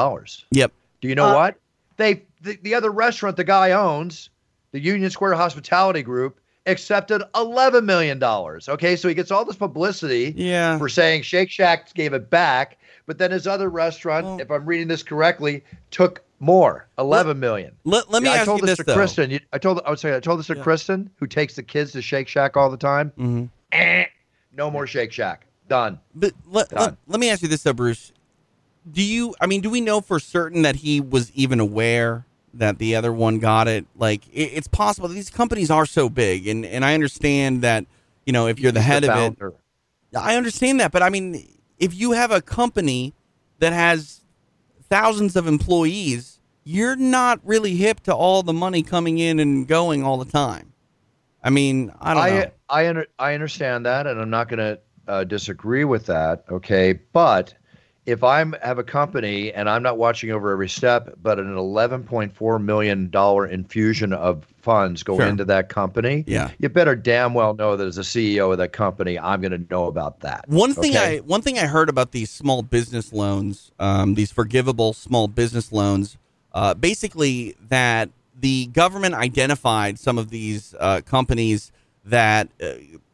Yep. 0.52 0.72
Do 1.00 1.08
you 1.08 1.14
know 1.16 1.34
what? 1.34 1.56
They 1.96 2.22
the, 2.42 2.58
the 2.62 2.74
other 2.74 2.90
restaurant 2.90 3.36
the 3.36 3.44
guy 3.44 3.72
owns, 3.72 4.28
the 4.72 4.80
Union 4.80 5.10
Square 5.10 5.34
Hospitality 5.34 6.02
Group, 6.02 6.38
accepted 6.66 7.22
$11 7.34 7.84
million. 7.84 8.22
Okay, 8.22 8.94
so 8.96 9.08
he 9.08 9.14
gets 9.14 9.30
all 9.30 9.44
this 9.44 9.56
publicity 9.56 10.32
Yeah. 10.36 10.78
for 10.78 10.88
saying 10.88 11.22
Shake 11.22 11.50
Shack 11.50 11.92
gave 11.94 12.12
it 12.12 12.30
back, 12.30 12.78
but 13.06 13.18
then 13.18 13.30
his 13.30 13.46
other 13.46 13.68
restaurant, 13.70 14.40
if 14.40 14.50
I'm 14.50 14.64
reading 14.66 14.86
this 14.88 15.02
correctly, 15.02 15.64
took 15.90 16.22
more, 16.40 16.88
eleven 16.98 17.38
million. 17.38 17.72
Let, 17.84 18.10
let 18.10 18.22
me 18.22 18.28
Yeah, 18.28 18.34
I 18.34 18.38
ask 18.38 18.46
told 18.46 18.60
you 18.60 18.66
this 18.66 18.78
this, 18.78 18.84
to 18.86 18.90
though. 18.92 18.94
Kristen. 18.96 19.30
You, 19.30 19.40
I 19.52 19.58
told 19.58 19.80
I 19.86 19.90
would 19.90 19.98
say 20.00 20.14
I 20.16 20.18
told 20.20 20.40
this 20.40 20.48
to 20.48 20.56
Kristen, 20.56 21.08
who 21.16 21.26
takes 21.28 21.54
the 21.54 21.62
kids 21.62 21.92
to 21.92 22.02
Shake 22.02 22.26
Shack 22.26 22.56
all 22.56 22.68
the 22.68 22.76
time. 22.76 23.12
Mhm. 23.16 23.48
Eh, 23.70 24.06
no 24.52 24.68
more 24.68 24.86
Shake 24.88 25.12
Shack. 25.12 25.46
Done. 25.68 26.00
But 26.16 26.32
let, 26.46 26.68
Done. 26.70 26.80
let, 26.80 26.96
let 27.06 27.20
me 27.20 27.30
ask 27.30 27.42
you 27.42 27.48
this 27.48 27.62
though, 27.62 27.72
Bruce. 27.72 28.12
Do 28.90 29.02
you? 29.02 29.34
I 29.40 29.46
mean, 29.46 29.60
do 29.60 29.70
we 29.70 29.80
know 29.80 30.00
for 30.00 30.18
certain 30.18 30.62
that 30.62 30.76
he 30.76 31.00
was 31.00 31.30
even 31.32 31.60
aware 31.60 32.26
that 32.54 32.78
the 32.78 32.96
other 32.96 33.12
one 33.12 33.38
got 33.38 33.68
it? 33.68 33.86
Like, 33.96 34.26
it, 34.28 34.50
it's 34.54 34.68
possible. 34.68 35.08
These 35.08 35.30
companies 35.30 35.70
are 35.70 35.86
so 35.86 36.08
big, 36.08 36.46
and 36.46 36.64
and 36.66 36.84
I 36.84 36.94
understand 36.94 37.62
that. 37.62 37.86
You 38.24 38.32
know, 38.32 38.46
if 38.46 38.60
you're 38.60 38.70
the 38.70 38.80
head 38.80 39.02
the 39.02 39.12
of 39.12 39.36
it. 39.40 39.54
I 40.16 40.36
understand 40.36 40.78
that. 40.78 40.92
But 40.92 41.02
I 41.02 41.08
mean, 41.08 41.48
if 41.78 41.92
you 41.92 42.12
have 42.12 42.30
a 42.30 42.40
company 42.40 43.14
that 43.58 43.72
has 43.72 44.20
thousands 44.88 45.34
of 45.34 45.46
employees, 45.46 46.38
you're 46.64 46.96
not 46.96 47.40
really 47.44 47.74
hip 47.74 48.00
to 48.00 48.14
all 48.14 48.42
the 48.42 48.52
money 48.52 48.82
coming 48.82 49.18
in 49.18 49.40
and 49.40 49.66
going 49.66 50.04
all 50.04 50.18
the 50.18 50.30
time. 50.30 50.72
I 51.42 51.50
mean, 51.50 51.92
I 52.00 52.14
don't 52.14 52.22
I 52.22 52.30
know. 52.30 52.50
I 52.68 52.88
under, 52.88 53.06
I 53.18 53.34
understand 53.34 53.86
that, 53.86 54.06
and 54.06 54.20
I'm 54.20 54.30
not 54.30 54.48
going 54.48 54.58
to 54.58 54.80
uh, 55.08 55.24
disagree 55.24 55.84
with 55.84 56.06
that. 56.06 56.44
Okay, 56.48 56.92
but 56.92 57.54
if 58.04 58.24
I'm 58.24 58.54
have 58.62 58.78
a 58.78 58.82
company 58.82 59.52
and 59.52 59.70
I'm 59.70 59.82
not 59.82 59.96
watching 59.96 60.30
over 60.32 60.50
every 60.50 60.68
step, 60.68 61.14
but 61.22 61.38
an 61.38 61.54
11.4 61.54 62.62
million 62.62 63.10
dollar 63.10 63.46
infusion 63.46 64.12
of 64.12 64.44
funds 64.60 65.02
go 65.02 65.16
Sure. 65.16 65.26
into 65.26 65.44
that 65.44 65.68
company, 65.68 66.24
Yeah. 66.26 66.50
you 66.58 66.68
better 66.68 66.96
damn 66.96 67.32
well 67.34 67.54
know 67.54 67.76
that 67.76 67.86
as 67.86 67.98
a 67.98 68.02
CEO 68.02 68.50
of 68.50 68.58
that 68.58 68.72
company, 68.72 69.18
I'm 69.18 69.40
going 69.40 69.52
to 69.52 69.64
know 69.70 69.86
about 69.86 70.20
that. 70.20 70.44
One 70.48 70.74
thing 70.74 70.96
okay? 70.96 71.16
I 71.18 71.20
one 71.20 71.42
thing 71.42 71.58
I 71.58 71.66
heard 71.66 71.88
about 71.88 72.10
these 72.12 72.30
small 72.30 72.62
business 72.62 73.12
loans, 73.12 73.70
um, 73.78 74.14
these 74.14 74.32
forgivable 74.32 74.92
small 74.92 75.28
business 75.28 75.70
loans, 75.72 76.16
uh, 76.52 76.74
basically 76.74 77.56
that 77.68 78.10
the 78.38 78.66
government 78.66 79.14
identified 79.14 79.98
some 80.00 80.18
of 80.18 80.30
these 80.30 80.74
uh, 80.80 81.00
companies 81.06 81.70
that 82.04 82.48
uh, 82.60 82.70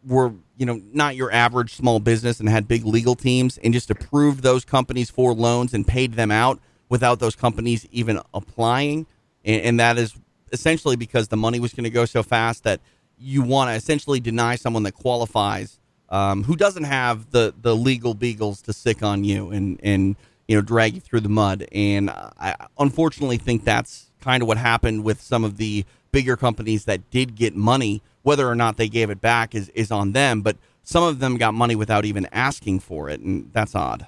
were 0.07 0.33
you 0.59 0.67
know 0.67 0.83
not 0.93 1.17
your 1.17 1.33
average 1.33 1.75
small 1.75 2.01
business 2.01 2.41
and 2.41 2.49
had 2.49 2.69
big 2.69 2.85
legal 2.85 3.15
teams 3.15 3.59
and 3.59 3.73
just 3.73 3.91
approved 3.91 4.43
those 4.43 4.65
companies 4.65 5.09
for 5.09 5.33
loans 5.33 5.73
and 5.73 5.87
paid 5.87 6.15
them 6.15 6.31
out 6.31 6.61
without 6.89 7.21
those 7.21 7.37
companies 7.37 7.87
even 7.93 8.21
applying. 8.35 9.07
And, 9.45 9.63
and 9.63 9.81
that 9.81 9.99
is 9.99 10.15
essentially 10.53 10.97
because 10.97 11.29
the 11.29 11.37
money 11.37 11.61
was 11.61 11.73
going 11.73 11.85
to 11.85 11.91
go 11.91 12.05
so 12.05 12.23
fast 12.23 12.65
that 12.65 12.81
you 13.19 13.43
want 13.43 13.71
to 13.71 13.75
essentially 13.75 14.21
deny 14.21 14.57
someone 14.57 14.83
that 14.85 14.93
qualifies 14.93 15.79
um, 16.11 16.45
who 16.45 16.57
doesn't 16.57 16.85
have 16.85 17.31
the 17.31 17.55
the 17.61 17.77
legal 17.77 18.15
beagles 18.15 18.63
to 18.63 18.73
stick 18.73 19.03
on 19.03 19.25
you 19.25 19.51
and 19.51 19.79
and 19.83 20.17
you 20.47 20.57
know 20.57 20.63
drag 20.63 20.95
you 20.95 21.01
through 21.01 21.21
the 21.21 21.29
mud. 21.29 21.67
And 21.73 22.11
I 22.11 22.55
unfortunately 22.79 23.39
think 23.39 23.65
that's 23.65 24.11
kind 24.21 24.43
of 24.43 24.49
what 24.49 24.59
happened 24.59 25.05
with 25.05 25.21
some 25.21 25.45
of 25.45 25.57
the 25.57 25.85
bigger 26.11 26.37
companies 26.37 26.87
that 26.87 27.11
did 27.11 27.35
get 27.35 27.55
money 27.55 28.03
whether 28.29 28.47
or 28.47 28.55
not 28.55 28.77
they 28.77 28.89
gave 28.89 29.09
it 29.09 29.21
back 29.23 29.55
is 29.55 29.71
is 29.71 29.91
on 29.91 30.13
them 30.13 30.43
but 30.43 30.57
some 30.83 31.03
of 31.03 31.19
them 31.19 31.39
got 31.39 31.55
money 31.55 31.75
without 31.75 32.05
even 32.05 32.27
asking 32.31 32.79
for 32.79 33.09
it 33.09 33.21
and 33.21 33.51
that's 33.55 33.75
odd 33.75 34.07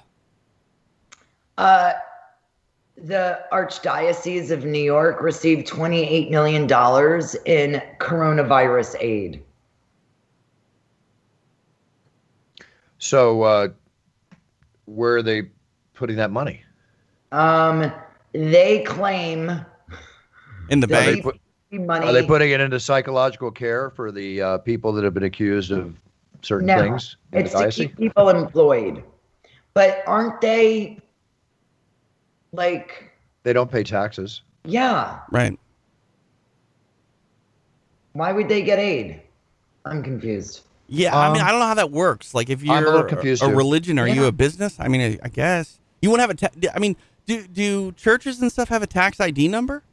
Uh, 1.57 1.93
the 3.03 3.39
Archdiocese 3.51 4.51
of 4.51 4.63
New 4.63 4.81
York 4.81 5.21
received 5.21 5.67
$28 5.67 6.29
million 6.29 6.63
in 6.63 7.81
coronavirus 7.99 8.95
aid. 8.99 9.43
So, 12.99 13.41
uh, 13.41 13.67
where 14.85 15.15
are 15.17 15.23
they 15.23 15.49
putting 15.93 16.17
that 16.17 16.29
money? 16.29 16.63
Um, 17.31 17.91
they 18.33 18.83
claim 18.83 19.65
in 20.69 20.79
the 20.79 20.87
bank. 20.87 21.05
They, 21.05 21.15
they 21.15 21.21
put, 21.21 21.40
money. 21.79 22.05
are 22.05 22.13
they 22.13 22.25
putting 22.25 22.51
it 22.51 22.59
into 22.59 22.79
psychological 22.79 23.51
care 23.51 23.89
for 23.89 24.11
the 24.11 24.41
uh, 24.41 24.57
people 24.59 24.91
that 24.93 25.03
have 25.03 25.13
been 25.13 25.23
accused 25.23 25.71
of 25.71 25.95
certain 26.41 26.67
no, 26.67 26.77
things? 26.77 27.17
in 27.33 27.45
it's 27.45 27.53
to 27.53 27.71
keep 27.71 27.97
people 27.97 28.29
employed. 28.29 29.03
But 29.73 30.03
aren't 30.05 30.41
they 30.41 30.99
like, 32.51 33.11
They 33.43 33.53
don't 33.53 33.71
pay 33.71 33.83
taxes. 33.83 34.41
yeah, 34.65 35.19
right 35.31 35.57
why 38.13 38.31
would 38.31 38.49
they 38.49 38.61
get 38.61 38.79
aid? 38.79 39.21
I'm 39.85 40.03
confused. 40.03 40.61
Yeah, 40.87 41.17
I 41.17 41.31
mean, 41.31 41.41
Um, 41.41 41.47
I 41.47 41.51
don't 41.51 41.59
know 41.59 41.67
how 41.67 41.73
that 41.75 41.91
works. 41.91 42.33
Like, 42.33 42.49
if 42.49 42.61
you're 42.61 42.75
I'm 42.75 42.83
a 42.85 42.89
little 42.89 43.03
confused 43.05 43.41
a 43.43 43.47
too. 43.47 43.55
religion, 43.55 43.97
are 43.97 44.07
you 44.07 44.25
a 44.25 44.31
business? 44.31 44.75
I 44.79 44.87
mean, 44.89 45.01
I, 45.01 45.25
I 45.25 45.29
guess 45.29 45.79
you 46.01 46.09
wouldn't 46.09 46.29
have 46.29 46.51
a. 46.51 46.59
Ta- 46.61 46.71
I 46.75 46.79
mean, 46.79 46.97
do 47.25 47.47
do 47.47 47.91
churches 47.93 48.41
and 48.41 48.51
stuff 48.51 48.69
have 48.69 48.83
a 48.83 48.87
tax 48.87 49.19
ID 49.19 49.47
number? 49.47 49.83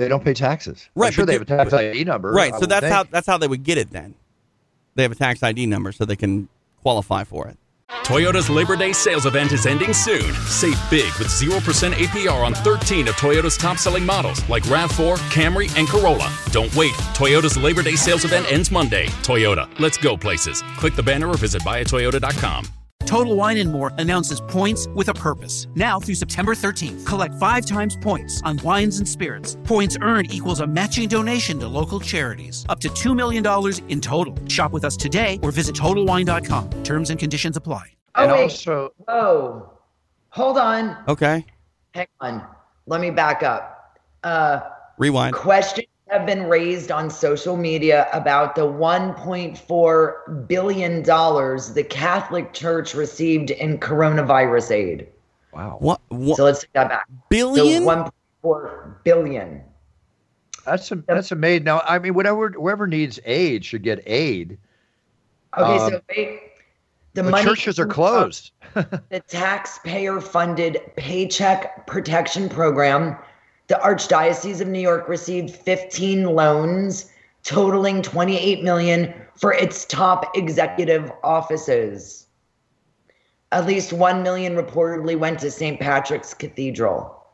They 0.00 0.08
don't 0.08 0.24
pay 0.24 0.32
taxes. 0.32 0.88
I'm 0.96 1.02
Right, 1.02 1.12
sure 1.12 1.22
but 1.22 1.26
they 1.26 1.32
have 1.34 1.42
a 1.42 1.44
tax 1.44 1.74
ID 1.74 2.04
number. 2.04 2.32
Right. 2.32 2.54
I 2.54 2.58
So 2.58 2.64
that's 2.64 2.80
think. 2.84 2.94
how 2.94 3.02
that's 3.04 3.26
how 3.26 3.36
they 3.36 3.46
would 3.46 3.62
get 3.64 3.76
it. 3.76 3.90
Then 3.90 4.14
they 4.94 5.02
have 5.02 5.12
a 5.12 5.14
tax 5.14 5.42
ID 5.42 5.66
number, 5.66 5.92
so 5.92 6.06
they 6.06 6.16
can 6.16 6.48
qualify 6.80 7.22
for 7.24 7.48
it. 7.48 7.58
Toyota's 8.04 8.48
Labor 8.48 8.76
Day 8.76 8.92
sales 8.94 9.26
event 9.26 9.52
is 9.52 9.66
ending 9.66 9.92
soon. 9.92 10.32
Save 10.46 10.78
big 10.90 11.12
with 11.18 11.28
0% 11.28 11.92
APR 11.92 12.44
on 12.46 12.54
13 12.54 13.08
of 13.08 13.14
Toyota's 13.16 13.58
top 13.58 13.76
selling 13.76 14.06
models 14.06 14.48
like 14.48 14.62
RAV4, 14.64 15.16
Camry, 15.30 15.68
and 15.76 15.86
Corolla. 15.86 16.32
Don't 16.50 16.74
wait. 16.74 16.92
Toyota's 17.14 17.58
Labor 17.58 17.82
Day 17.82 17.96
sales 17.96 18.24
event 18.24 18.50
ends 18.50 18.70
Monday. 18.70 19.06
Toyota, 19.22 19.68
let's 19.78 19.98
go 19.98 20.16
places. 20.16 20.62
Click 20.78 20.94
the 20.94 21.02
banner 21.02 21.28
or 21.28 21.36
visit 21.36 21.60
buyatoyota.com. 21.62 22.64
Total 23.10 23.34
Wine 23.34 23.58
and 23.58 23.72
More 23.72 23.90
announces 23.98 24.40
points 24.40 24.86
with 24.94 25.08
a 25.08 25.14
purpose. 25.14 25.66
Now 25.74 25.98
through 25.98 26.14
September 26.14 26.54
13th, 26.54 27.04
collect 27.04 27.34
five 27.40 27.66
times 27.66 27.96
points 27.96 28.40
on 28.42 28.58
wines 28.58 28.98
and 29.00 29.08
spirits. 29.08 29.56
Points 29.64 29.96
earned 30.00 30.32
equals 30.32 30.60
a 30.60 30.66
matching 30.68 31.08
donation 31.08 31.58
to 31.58 31.66
local 31.66 31.98
charities. 31.98 32.64
Up 32.68 32.78
to 32.78 32.88
$2 32.88 33.16
million 33.16 33.44
in 33.88 34.00
total. 34.00 34.36
Shop 34.46 34.70
with 34.70 34.84
us 34.84 34.96
today 34.96 35.40
or 35.42 35.50
visit 35.50 35.74
TotalWine.com. 35.74 36.84
Terms 36.84 37.10
and 37.10 37.18
conditions 37.18 37.56
apply. 37.56 37.82
Oh, 38.14 38.22
And 38.22 38.30
wait. 38.32 38.42
also, 38.42 38.92
Whoa. 39.08 39.72
Hold 40.28 40.58
on. 40.58 40.96
Okay. 41.08 41.44
Hang 41.94 42.06
on. 42.20 42.46
Let 42.86 43.00
me 43.00 43.10
back 43.10 43.42
up. 43.42 43.98
Uh, 44.22 44.60
Rewind. 44.98 45.34
questions 45.34 45.88
have 46.10 46.26
been 46.26 46.44
raised 46.44 46.90
on 46.90 47.08
social 47.08 47.56
media 47.56 48.08
about 48.12 48.54
the 48.54 48.62
1.4 48.62 50.48
billion 50.48 51.02
dollars 51.02 51.72
the 51.72 51.84
Catholic 51.84 52.52
Church 52.52 52.94
received 52.94 53.50
in 53.50 53.78
coronavirus 53.78 54.70
aid. 54.72 55.08
wow, 55.52 55.76
What? 55.80 56.00
what 56.08 56.36
So 56.36 56.44
let's 56.44 56.60
take 56.60 56.72
that 56.72 56.88
back. 56.88 57.06
billion? 57.28 57.84
So 57.84 58.10
1.4 58.44 59.04
billion. 59.04 59.62
that's 60.66 60.90
a, 60.90 60.96
that's 60.96 61.30
amazing. 61.32 61.64
Now, 61.64 61.82
I 61.86 61.98
mean, 61.98 62.14
whatever 62.14 62.50
whoever 62.50 62.86
needs 62.86 63.20
aid 63.24 63.64
should 63.64 63.82
get 63.82 64.02
aid. 64.06 64.58
Okay, 65.56 65.76
Um, 65.78 65.90
so 65.90 66.00
wait. 66.08 66.40
The 67.14 67.24
But 67.24 67.30
money 67.32 67.44
churches 67.44 67.78
are 67.80 67.86
closed. 67.86 68.52
the 68.74 69.20
taxpayer-funded 69.26 70.80
Paycheck 70.96 71.84
Protection 71.88 72.48
Program. 72.48 73.16
The 73.70 73.76
Archdiocese 73.76 74.60
of 74.60 74.66
New 74.66 74.80
York 74.80 75.08
received 75.08 75.54
15 75.54 76.24
loans 76.24 77.08
totaling 77.44 78.02
28 78.02 78.64
million 78.64 79.14
for 79.36 79.52
its 79.52 79.84
top 79.84 80.36
executive 80.36 81.12
offices. 81.22 82.26
At 83.52 83.66
least 83.66 83.92
1 83.92 84.24
million 84.24 84.56
reportedly 84.56 85.16
went 85.16 85.38
to 85.38 85.52
St. 85.52 85.78
Patrick's 85.78 86.34
Cathedral. 86.34 87.24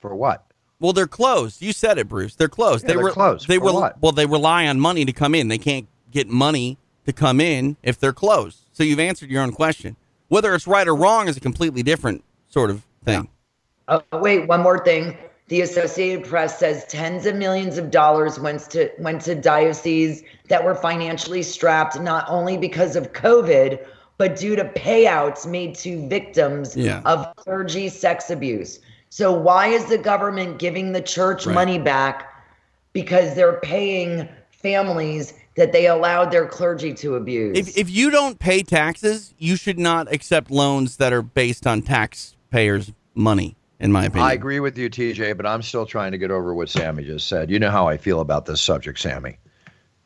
For 0.00 0.16
what? 0.16 0.46
Well, 0.80 0.94
they're 0.94 1.06
closed. 1.06 1.60
You 1.60 1.74
said 1.74 1.98
it, 1.98 2.08
Bruce. 2.08 2.34
They're 2.34 2.48
closed. 2.48 2.84
Yeah, 2.84 2.88
they 2.88 2.94
they're 2.94 3.04
were 3.04 3.10
closed. 3.10 3.48
They 3.48 3.58
were 3.58 3.74
what? 3.74 4.00
well. 4.00 4.12
They 4.12 4.24
rely 4.24 4.66
on 4.66 4.80
money 4.80 5.04
to 5.04 5.12
come 5.12 5.34
in. 5.34 5.48
They 5.48 5.58
can't 5.58 5.88
get 6.10 6.28
money 6.28 6.78
to 7.04 7.12
come 7.12 7.38
in 7.38 7.76
if 7.82 8.00
they're 8.00 8.14
closed. 8.14 8.60
So 8.72 8.82
you've 8.82 8.98
answered 8.98 9.28
your 9.28 9.42
own 9.42 9.52
question. 9.52 9.96
Whether 10.28 10.54
it's 10.54 10.66
right 10.66 10.88
or 10.88 10.96
wrong 10.96 11.28
is 11.28 11.36
a 11.36 11.40
completely 11.40 11.82
different 11.82 12.24
sort 12.48 12.70
of 12.70 12.86
thing. 13.04 13.28
Oh, 13.88 14.02
wait, 14.12 14.46
one 14.46 14.62
more 14.62 14.84
thing. 14.84 15.16
The 15.48 15.62
Associated 15.62 16.26
Press 16.26 16.58
says 16.58 16.84
tens 16.88 17.24
of 17.24 17.34
millions 17.34 17.78
of 17.78 17.90
dollars 17.90 18.38
went 18.38 18.60
to 18.70 18.90
went 18.98 19.22
to 19.22 19.34
dioceses 19.34 20.22
that 20.48 20.62
were 20.62 20.74
financially 20.74 21.42
strapped 21.42 21.98
not 21.98 22.26
only 22.28 22.58
because 22.58 22.96
of 22.96 23.14
COVID, 23.14 23.78
but 24.18 24.36
due 24.36 24.56
to 24.56 24.64
payouts 24.64 25.46
made 25.46 25.74
to 25.76 26.06
victims 26.06 26.76
Yeah. 26.76 27.00
of 27.06 27.34
clergy 27.36 27.88
sex 27.88 28.28
abuse. 28.28 28.80
So 29.08 29.32
why 29.32 29.68
is 29.68 29.86
the 29.86 29.96
government 29.96 30.58
giving 30.58 30.92
the 30.92 31.00
church 31.00 31.46
Right. 31.46 31.54
money 31.54 31.78
back? 31.78 32.30
Because 32.92 33.34
they're 33.34 33.58
paying 33.60 34.28
families 34.50 35.32
that 35.56 35.72
they 35.72 35.86
allowed 35.86 36.30
their 36.30 36.46
clergy 36.46 36.92
to 36.94 37.16
abuse. 37.16 37.56
If, 37.56 37.76
if 37.78 37.90
you 37.90 38.10
don't 38.10 38.38
pay 38.38 38.62
taxes, 38.62 39.32
you 39.38 39.56
should 39.56 39.78
not 39.78 40.12
accept 40.12 40.50
loans 40.50 40.98
that 40.98 41.12
are 41.12 41.22
based 41.22 41.66
on 41.66 41.80
taxpayers' 41.82 42.92
money, 43.14 43.56
in 43.80 43.92
my 43.92 44.06
opinion. 44.06 44.28
I 44.28 44.32
agree 44.32 44.60
with 44.60 44.76
you, 44.76 44.90
TJ, 44.90 45.36
but 45.36 45.46
I'm 45.46 45.62
still 45.62 45.86
trying 45.86 46.12
to 46.12 46.18
get 46.18 46.30
over 46.30 46.54
what 46.54 46.68
Sammy 46.68 47.04
just 47.04 47.28
said. 47.28 47.50
You 47.50 47.58
know 47.58 47.70
how 47.70 47.88
I 47.88 47.96
feel 47.96 48.20
about 48.20 48.46
this 48.46 48.60
subject, 48.60 48.98
Sammy. 48.98 49.38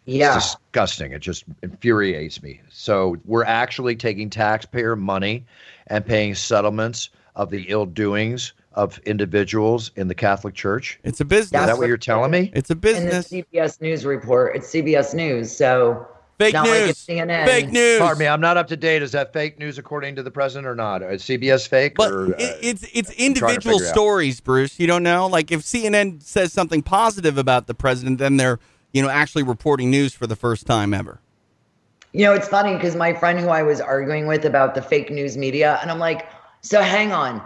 Yeah. 0.04 0.36
It's 0.36 0.56
disgusting. 0.56 1.12
It 1.12 1.20
just 1.20 1.44
infuriates 1.62 2.42
me. 2.42 2.60
So 2.70 3.16
we're 3.24 3.44
actually 3.44 3.96
taking 3.96 4.30
taxpayer 4.30 4.96
money 4.96 5.44
and 5.86 6.04
paying 6.04 6.34
settlements 6.34 7.10
of 7.36 7.50
the 7.50 7.66
ill 7.68 7.86
doings 7.86 8.52
of 8.74 8.98
individuals 9.00 9.90
in 9.96 10.08
the 10.08 10.14
Catholic 10.14 10.54
Church. 10.54 10.98
It's 11.04 11.20
a 11.20 11.24
business. 11.24 11.60
Is 11.60 11.66
that 11.66 11.78
what 11.78 11.88
you're 11.88 11.96
telling 11.96 12.30
me? 12.30 12.50
It's 12.54 12.70
a 12.70 12.74
business. 12.74 13.30
In 13.30 13.38
the 13.38 13.58
CBS 13.58 13.80
News 13.80 14.04
report, 14.04 14.56
it's 14.56 14.68
CBS 14.68 15.14
News, 15.14 15.54
so 15.54 16.06
Fake 16.43 16.55
not 16.55 16.64
news. 16.64 16.80
Like 16.80 16.90
it's 16.90 17.07
CNN. 17.07 17.47
Fake 17.47 17.70
news. 17.70 17.99
Pardon 17.99 18.18
me, 18.18 18.26
I'm 18.26 18.40
not 18.40 18.57
up 18.57 18.68
to 18.68 18.76
date. 18.76 19.03
Is 19.03 19.12
that 19.12 19.32
fake 19.32 19.59
news 19.59 19.78
according 19.78 20.16
to 20.16 20.22
the 20.22 20.30
president 20.30 20.66
or 20.66 20.74
not? 20.74 21.03
Is 21.03 21.22
CBS 21.22 21.68
fake? 21.68 21.95
But 21.97 22.12
or, 22.12 22.26
uh, 22.26 22.38
it, 22.38 22.59
it's 22.62 22.82
it's 22.93 23.09
trying 23.09 23.16
to 23.16 23.24
individual 23.24 23.78
figure 23.78 23.88
out. 23.88 23.95
stories, 23.95 24.40
Bruce. 24.40 24.78
You 24.80 24.86
don't 24.86 25.03
know. 25.03 25.26
Like 25.26 25.53
if 25.53 25.61
CNN 25.61 26.22
says 26.22 26.53
something 26.53 26.82
positive 26.82 27.38
about 27.38 27.66
the 27.66 27.74
president, 27.74 28.18
then 28.18 28.36
they're 28.36 28.59
you 28.93 29.03
know 29.03 29.09
actually 29.09 29.43
reporting 29.43 29.90
news 29.90 30.14
for 30.14 30.26
the 30.26 30.36
first 30.36 30.66
time 30.66 30.93
ever. 30.93 31.20
You 32.12 32.26
know, 32.26 32.34
it's 32.34 32.49
funny 32.49 32.74
because 32.74 32.95
my 32.95 33.14
friend 33.14 33.40
who 33.40 33.49
I 33.49 33.62
was 33.62 33.80
arguing 33.80 34.26
with 34.26 34.45
about 34.45 34.74
the 34.74 34.82
fake 34.82 35.11
news 35.11 35.36
media, 35.36 35.78
and 35.80 35.90
I'm 35.90 35.99
like, 35.99 36.28
so 36.61 36.82
hang 36.82 37.12
on. 37.12 37.43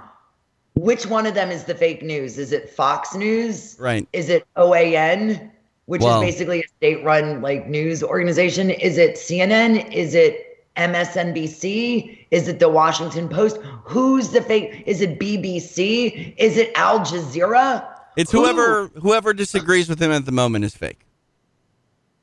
Which 0.75 1.07
one 1.07 1.25
of 1.25 1.35
them 1.35 1.51
is 1.51 1.65
the 1.65 1.75
fake 1.75 2.03
news? 2.03 2.37
Is 2.37 2.53
it 2.53 2.69
Fox 2.69 3.15
News? 3.15 3.77
Right. 3.81 4.07
Is 4.13 4.29
it 4.29 4.47
OAN, 4.57 5.51
which 5.87 6.03
Well- 6.03 6.21
is 6.21 6.33
basically 6.33 6.61
a 6.61 6.69
state-run 6.77 7.41
like 7.43 7.69
news 7.69 8.03
organization? 8.03 8.71
Is 8.71 8.99
it 8.99 9.17
CNN? 9.17 9.93
Is 9.93 10.15
it 10.15 10.43
MSNBC? 10.77 12.27
Is 12.31 12.49
it 12.49 12.59
the 12.59 12.69
Washington 12.69 13.29
Post? 13.29 13.57
Who's 13.85 14.31
the 14.31 14.43
fake? 14.43 14.83
Is 14.87 15.01
it 15.01 15.19
BBC? 15.19 16.35
Is 16.37 16.57
it 16.59 16.71
Al 16.77 17.01
Jazeera? 17.01 17.85
It's 18.17 18.31
Who? 18.33 18.43
whoever 18.43 18.89
whoever 19.01 19.33
disagrees 19.33 19.89
with 19.89 20.01
him 20.01 20.11
at 20.11 20.27
the 20.27 20.33
moment 20.33 20.65
is 20.65 20.75
fake. 20.75 21.06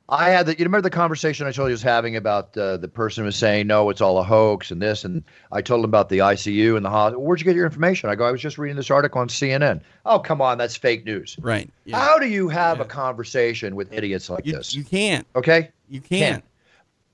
I 0.08 0.30
had 0.30 0.46
the, 0.46 0.52
you 0.52 0.64
remember 0.64 0.82
the 0.82 0.90
conversation 0.90 1.46
I 1.46 1.52
told 1.52 1.68
you 1.68 1.72
I 1.72 1.72
was 1.72 1.82
having 1.82 2.14
about 2.14 2.56
uh, 2.58 2.76
the 2.76 2.88
person 2.88 3.24
was 3.24 3.36
saying, 3.36 3.66
no, 3.66 3.88
it's 3.88 4.02
all 4.02 4.18
a 4.18 4.22
hoax 4.22 4.70
and 4.70 4.82
this. 4.82 5.02
And 5.02 5.24
I 5.50 5.62
told 5.62 5.80
him 5.80 5.86
about 5.86 6.10
the 6.10 6.18
ICU 6.18 6.76
and 6.76 6.84
the 6.84 6.90
hospital. 6.90 7.22
Where'd 7.24 7.40
you 7.40 7.44
get 7.44 7.56
your 7.56 7.64
information? 7.64 8.10
I 8.10 8.14
go, 8.14 8.26
I 8.26 8.30
was 8.30 8.42
just 8.42 8.58
reading 8.58 8.76
this 8.76 8.90
article 8.90 9.22
on 9.22 9.28
CNN. 9.28 9.80
Oh, 10.04 10.18
come 10.18 10.42
on. 10.42 10.58
That's 10.58 10.76
fake 10.76 11.06
news. 11.06 11.36
Right. 11.40 11.70
How 11.90 12.18
do 12.18 12.28
you 12.28 12.50
have 12.50 12.80
a 12.80 12.84
conversation 12.84 13.76
with 13.76 13.90
idiots 13.94 14.28
like 14.28 14.44
this? 14.44 14.74
You 14.74 14.84
can't. 14.84 15.26
Okay? 15.36 15.70
You 15.88 16.02
can't. 16.02 16.44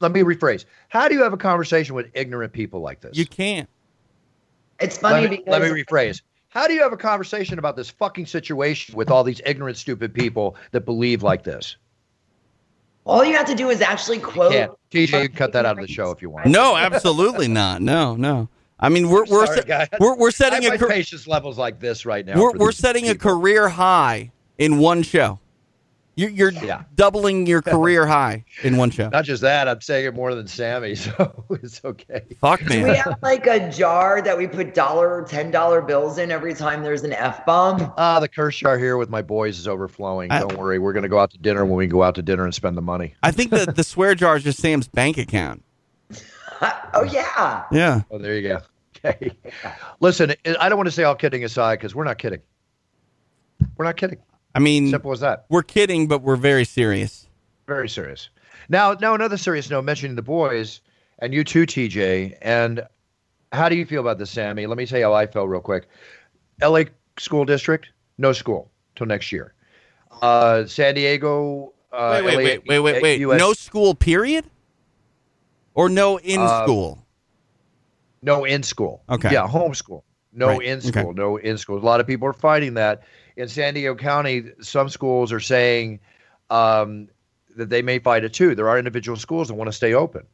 Let 0.01 0.11
me 0.11 0.22
rephrase. 0.22 0.64
How 0.88 1.07
do 1.07 1.14
you 1.14 1.22
have 1.22 1.32
a 1.32 1.38
conversation 1.38 1.95
with 1.95 2.11
ignorant 2.14 2.53
people 2.53 2.80
like 2.80 3.01
this? 3.01 3.16
You 3.16 3.26
can't. 3.26 3.68
It's 4.80 4.97
funny 4.97 5.22
let 5.22 5.30
me, 5.30 5.36
because 5.36 5.53
let 5.53 5.62
me 5.62 5.84
rephrase. 5.84 6.22
How 6.49 6.66
do 6.66 6.74
you 6.74 6.82
have 6.82 6.93
a 6.93 6.97
conversation 6.97 7.61
about 7.61 7.76
this 7.76 7.91
fucking 7.91 8.26
situation 8.26 8.97
with 8.97 9.11
all 9.11 9.22
these 9.22 9.41
ignorant, 9.47 9.76
stupid 9.76 10.12
people 10.12 10.57
that 10.72 10.80
believe 10.80 11.22
like 11.22 11.45
this? 11.45 11.76
All 13.05 13.25
you 13.25 13.35
have 13.37 13.47
to 13.47 13.55
do 13.55 13.71
is 13.71 13.81
actually 13.81 14.19
quote. 14.19 14.53
Yeah, 14.53 14.69
TJ, 14.91 15.23
you 15.23 15.29
can 15.29 15.37
cut 15.37 15.53
that 15.53 15.67
out 15.67 15.79
of 15.79 15.87
the 15.87 15.93
show 15.93 16.11
if 16.11 16.23
you 16.23 16.31
want. 16.31 16.47
No, 16.47 16.77
absolutely 16.77 17.49
not. 17.49 17.83
No, 17.83 18.17
no. 18.17 18.49
I 18.79 18.89
mean, 18.89 19.09
we're 19.11 19.25
we're 19.27 19.47
Sorry, 19.47 19.63
se- 19.67 19.89
we're, 20.01 20.17
we're 20.17 20.29
I 20.29 20.31
setting 20.31 20.63
have 20.63 20.73
a 20.73 20.75
my 20.75 20.79
car- 20.79 20.89
patience 20.89 21.27
levels 21.27 21.59
like 21.59 21.81
this 21.81 22.07
right 22.07 22.25
now. 22.25 22.41
we're 22.41 22.53
we're 22.53 22.69
these 22.71 22.79
setting 22.79 23.09
a 23.09 23.15
career 23.15 23.69
high 23.69 24.31
in 24.59 24.79
one 24.79 25.03
show. 25.03 25.39
You're, 26.21 26.31
you're 26.31 26.53
Yeah. 26.53 26.83
doubling 26.97 27.47
your 27.47 27.62
career 27.62 28.07
high 28.07 28.45
in 28.62 28.77
one 28.77 28.91
show. 28.91 29.09
Not 29.09 29.25
just 29.25 29.41
that, 29.41 29.68
I'm 29.68 29.81
saying 29.81 30.05
it 30.07 30.14
more 30.14 30.35
than 30.35 30.47
Sammy, 30.47 30.95
so 30.97 31.45
it's 31.51 31.83
okay. 31.85 32.23
Fuck 32.41 32.61
me. 32.66 32.81
Do 32.81 32.89
we 32.89 32.97
have 32.97 33.18
like 33.23 33.47
a 33.47 33.71
jar 33.71 34.21
that 34.21 34.37
we 34.37 34.47
put 34.47 34.75
dollar 34.75 35.09
or 35.14 35.23
ten 35.23 35.51
dollar 35.51 35.81
bills 35.81 36.18
in 36.18 36.31
every 36.31 36.53
time 36.53 36.83
there's 36.83 37.05
an 37.05 37.14
f 37.14 37.47
bomb? 37.47 37.93
Ah, 37.97 38.21
the 38.21 38.29
curse 38.29 38.57
jar 38.59 38.77
here 38.79 38.99
with 38.99 39.09
my 39.09 39.23
boys 39.23 39.59
is 39.59 39.66
overflowing. 39.66 40.31
I- 40.31 40.41
Don't 40.41 40.59
worry, 40.59 40.79
we're 40.79 40.93
going 40.93 41.05
to 41.05 41.09
go 41.09 41.18
out 41.18 41.31
to 41.31 41.39
dinner 41.39 41.64
when 41.64 41.77
we 41.77 41.87
go 41.87 42.03
out 42.03 42.14
to 42.16 42.23
dinner 42.23 42.45
and 42.45 42.55
spend 42.55 42.77
the 42.77 42.83
money. 42.83 43.14
I 43.23 43.31
think 43.31 43.51
that 43.53 43.77
the 43.77 43.83
swear 43.85 44.14
jar 44.14 44.37
is 44.37 44.45
just 44.45 44.59
Sam's 44.61 44.89
bank 44.89 45.16
account. 45.16 45.62
Oh 46.93 47.05
yeah. 47.05 47.64
Yeah. 47.73 48.03
Oh, 48.11 48.18
there 48.18 48.37
you 48.37 48.47
go. 48.47 48.61
Okay. 49.03 49.31
Listen, 50.01 50.35
I 50.61 50.68
don't 50.68 50.77
want 50.77 50.89
to 50.89 50.93
say 50.93 51.05
all 51.05 51.14
kidding 51.14 51.43
aside 51.45 51.77
because 51.79 51.95
we're 51.95 52.05
not 52.05 52.18
kidding. 52.18 52.41
We're 53.79 53.87
not 53.87 53.97
kidding. 53.97 54.18
I 54.55 54.59
mean, 54.59 54.91
Simple 54.91 55.13
as 55.13 55.21
that. 55.21 55.47
we're 55.49 55.63
kidding, 55.63 56.09
but 56.09 56.23
we're 56.23 56.37
very 56.37 56.65
serious. 56.65 57.27
Very 57.67 57.89
serious. 57.89 58.31
Now, 58.69 58.93
now 58.95 59.15
another 59.15 59.37
serious 59.37 59.71
note, 59.71 59.85
mentioning 59.85 60.17
the 60.17 60.23
boys 60.23 60.81
and 61.21 61.33
you 61.33 61.45
too, 61.45 61.67
TJ. 61.67 62.37
And 62.43 62.83
how 63.53 63.69
do 63.69 63.77
you 63.77 63.87
feel 63.87 64.01
about 64.01 64.19
this, 64.19 64.31
Sammy? 64.31 64.67
Let 64.67 64.77
me 64.79 64.87
tell 64.87 64.99
you 64.99 65.05
how 65.07 65.13
I 65.15 65.27
felt 65.27 65.49
real 65.49 65.61
quick. 65.61 65.89
LA 66.63 66.85
school 67.19 67.45
district, 67.45 67.89
no 68.19 68.33
school 68.33 68.71
till 68.97 69.07
next 69.07 69.31
year. 69.33 69.55
Uh, 70.23 70.67
San 70.67 70.95
Diego. 70.95 71.73
Uh, 71.93 72.21
wait, 72.25 72.25
wait, 72.25 72.33
LA 72.35 72.39
wait, 72.67 72.81
wait, 72.81 73.03
wait, 73.03 73.25
wait. 73.27 73.39
No 73.39 73.53
school, 73.53 73.95
period? 73.95 74.45
Or 75.75 75.89
no 75.89 76.19
in 76.19 76.41
Uh, 76.41 76.63
school? 76.65 77.07
No 78.23 78.45
in 78.45 78.63
school. 78.63 79.03
Okay. 79.09 79.33
Yeah, 79.33 79.47
homeschool. 79.47 80.03
No 80.33 80.49
Right. 80.49 80.63
in 80.63 80.79
Okay. 80.79 80.89
school. 80.89 81.15
No 81.15 81.37
in 81.39 81.57
school. 81.59 81.79
A 81.79 81.81
lot 81.81 82.01
of 82.01 82.07
people 82.07 82.29
are 82.29 82.33
fighting 82.33 82.75
that. 82.75 83.03
In 83.37 83.49
San 83.49 83.74
Diego 83.74 83.95
County, 83.95 84.51
some 84.61 84.89
schools 84.89 85.33
are 85.33 85.41
saying 85.41 86.01
um, 86.51 87.09
that 87.57 87.68
they 87.70 87.83
may 87.83 87.99
fight 87.99 88.24
it 88.24 88.33
too. 88.33 88.55
There 88.55 88.68
are 88.68 88.78
individual 88.78 89.16
schools 89.16 89.49
that 89.49 89.55
want 89.55 89.68
to 89.68 89.72
stay 89.72 89.95
open. 89.95 90.26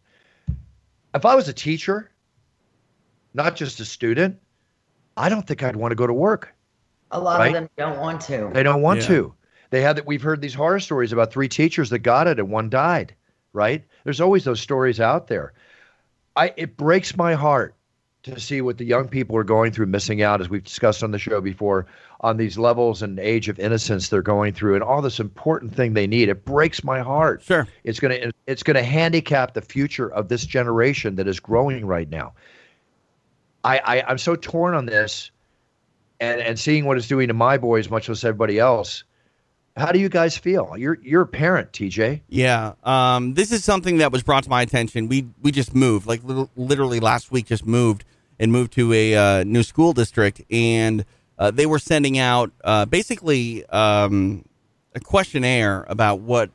If 1.15 1.25
I 1.25 1.35
was 1.35 1.49
a 1.49 1.53
teacher, 1.53 2.11
not 3.35 3.57
just 3.57 3.81
a 3.81 3.85
student, 3.85 4.39
I 5.17 5.29
don't 5.29 5.47
think 5.47 5.63
I'd 5.63 5.77
want 5.77 5.93
to 5.93 5.97
go 5.97 6.07
to 6.07 6.13
work. 6.13 6.55
A 7.13 7.21
lot 7.21 7.39
Right? 7.39 7.49
of 7.49 7.53
them 7.55 7.71
don't 7.79 7.99
want 8.01 8.21
to. 8.23 8.51
They 8.53 8.63
don't 8.63 8.83
want 8.83 9.01
Yeah. 9.03 9.07
to. 9.09 9.35
They 9.71 9.81
had 9.81 9.97
that. 9.97 10.07
We've 10.07 10.23
heard 10.23 10.41
these 10.41 10.55
horror 10.55 10.81
stories 10.81 11.13
about 11.13 11.33
three 11.33 11.49
teachers 11.49 11.91
that 11.91 12.01
got 12.01 12.27
it 12.27 12.39
and 12.39 12.51
one 12.51 12.69
died. 12.69 13.15
Right? 13.53 13.85
There's 14.05 14.21
always 14.21 14.45
those 14.45 14.61
stories 14.61 15.01
out 15.01 15.29
there. 15.29 15.53
I 16.35 16.53
it 16.57 16.77
breaks 16.77 17.17
my 17.17 17.35
heart 17.35 17.75
to 18.35 18.41
see 18.41 18.61
what 18.61 18.79
the 18.79 18.85
young 18.85 19.09
people 19.09 19.37
are 19.37 19.45
going 19.45 19.73
through, 19.73 19.87
missing 19.87 20.23
out, 20.23 20.41
as 20.41 20.49
we've 20.49 20.65
discussed 20.65 21.03
on 21.03 21.11
the 21.11 21.19
show 21.19 21.41
before, 21.41 21.87
on 22.21 22.37
these 22.37 22.59
levels 22.59 23.03
and 23.03 23.19
age 23.19 23.49
of 23.49 23.59
innocence 23.59 24.09
they're 24.09 24.23
going 24.23 24.53
through, 24.53 24.75
and 24.75 24.83
all 24.83 25.03
this 25.03 25.21
important 25.21 25.75
thing 25.75 25.95
they 25.95 26.07
need. 26.07 26.29
It 26.29 26.45
breaks 26.45 26.83
my 26.83 27.01
heart. 27.01 27.43
Sure. 27.43 27.67
It's 27.85 28.01
gonna 28.01 28.33
it's 28.47 28.63
gonna 28.63 28.83
handicap 28.83 29.55
the 29.55 29.63
future 29.63 30.09
of 30.09 30.29
this 30.29 30.45
generation 30.45 31.17
that 31.17 31.29
is 31.29 31.41
growing 31.41 31.87
right 31.87 32.09
now. 32.09 32.33
I, 33.65 33.79
I 33.79 34.03
I'm 34.09 34.19
so 34.19 34.37
torn 34.37 34.75
on 34.75 34.87
this, 34.87 35.31
and 36.21 36.41
and 36.41 36.59
seeing 36.59 36.85
what 36.85 36.97
it's 36.97 37.09
doing 37.09 37.29
to 37.29 37.35
my 37.35 37.59
boys, 37.59 37.91
much 37.91 38.09
less 38.09 38.25
everybody 38.25 38.59
else. 38.59 39.05
How 39.77 39.93
do 39.93 39.99
you 39.99 40.09
guys 40.09 40.39
feel? 40.39 40.75
You're 40.79 40.99
you're 41.03 41.23
a 41.23 41.27
parent, 41.27 41.73
TJ. 41.73 42.23
Yeah. 42.29 42.73
Um, 42.83 43.35
this 43.35 43.53
is 43.53 43.63
something 43.63 43.99
that 43.99 44.11
was 44.11 44.23
brought 44.23 44.45
to 44.45 44.51
my 44.51 44.63
attention. 44.63 45.07
We 45.09 45.29
we 45.43 45.53
just 45.53 45.75
moved, 45.75 46.07
like 46.07 46.23
li- 46.25 46.49
literally 46.57 46.99
last 46.99 47.31
week, 47.31 47.47
just 47.47 47.67
moved 47.67 48.05
and 48.39 48.53
moved 48.53 48.73
to 48.75 48.93
a 48.93 49.15
uh, 49.15 49.45
new 49.45 49.63
school 49.63 49.93
district, 49.93 50.43
and 50.51 51.05
uh, 51.39 51.51
they 51.51 51.67
were 51.67 51.79
sending 51.79 52.19
out 52.19 52.51
uh, 52.65 52.85
basically 52.85 53.65
um, 53.67 54.45
a 54.95 55.01
questionnaire 55.01 55.85
about 55.89 56.21
what 56.21 56.51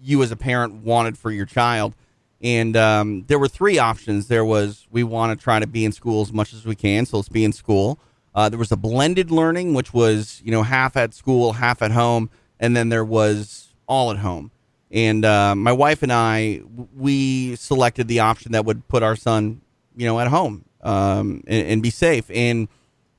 you 0.00 0.22
as 0.22 0.30
a 0.30 0.36
parent 0.36 0.82
wanted 0.82 1.18
for 1.18 1.30
your 1.30 1.46
child. 1.46 1.94
And 2.42 2.76
um, 2.76 3.24
there 3.26 3.38
were 3.38 3.48
three 3.48 3.78
options. 3.78 4.28
There 4.28 4.44
was 4.44 4.86
we 4.90 5.04
want 5.04 5.38
to 5.38 5.42
try 5.42 5.58
to 5.58 5.66
be 5.66 5.84
in 5.84 5.92
school 5.92 6.22
as 6.22 6.32
much 6.32 6.54
as 6.54 6.64
we 6.64 6.74
can, 6.74 7.06
so 7.06 7.18
let's 7.18 7.28
be 7.28 7.44
in 7.44 7.52
school. 7.52 7.98
Uh, 8.34 8.48
there 8.48 8.58
was 8.58 8.72
a 8.72 8.76
blended 8.76 9.30
learning, 9.30 9.74
which 9.74 9.92
was 9.92 10.40
you 10.44 10.50
know 10.50 10.62
half 10.62 10.96
at 10.96 11.12
school, 11.12 11.54
half 11.54 11.82
at 11.82 11.90
home, 11.90 12.30
and 12.58 12.74
then 12.74 12.88
there 12.88 13.04
was 13.04 13.74
all 13.86 14.10
at 14.10 14.18
home. 14.18 14.50
And 14.90 15.24
uh, 15.24 15.54
my 15.54 15.72
wife 15.72 16.02
and 16.02 16.12
I, 16.12 16.62
we 16.96 17.54
selected 17.56 18.08
the 18.08 18.20
option 18.20 18.52
that 18.52 18.64
would 18.64 18.88
put 18.88 19.04
our 19.04 19.14
son, 19.14 19.60
you 19.94 20.06
know, 20.06 20.18
at 20.18 20.28
home 20.28 20.64
um, 20.82 21.42
and, 21.46 21.66
and 21.66 21.82
be 21.82 21.90
safe. 21.90 22.30
And 22.30 22.68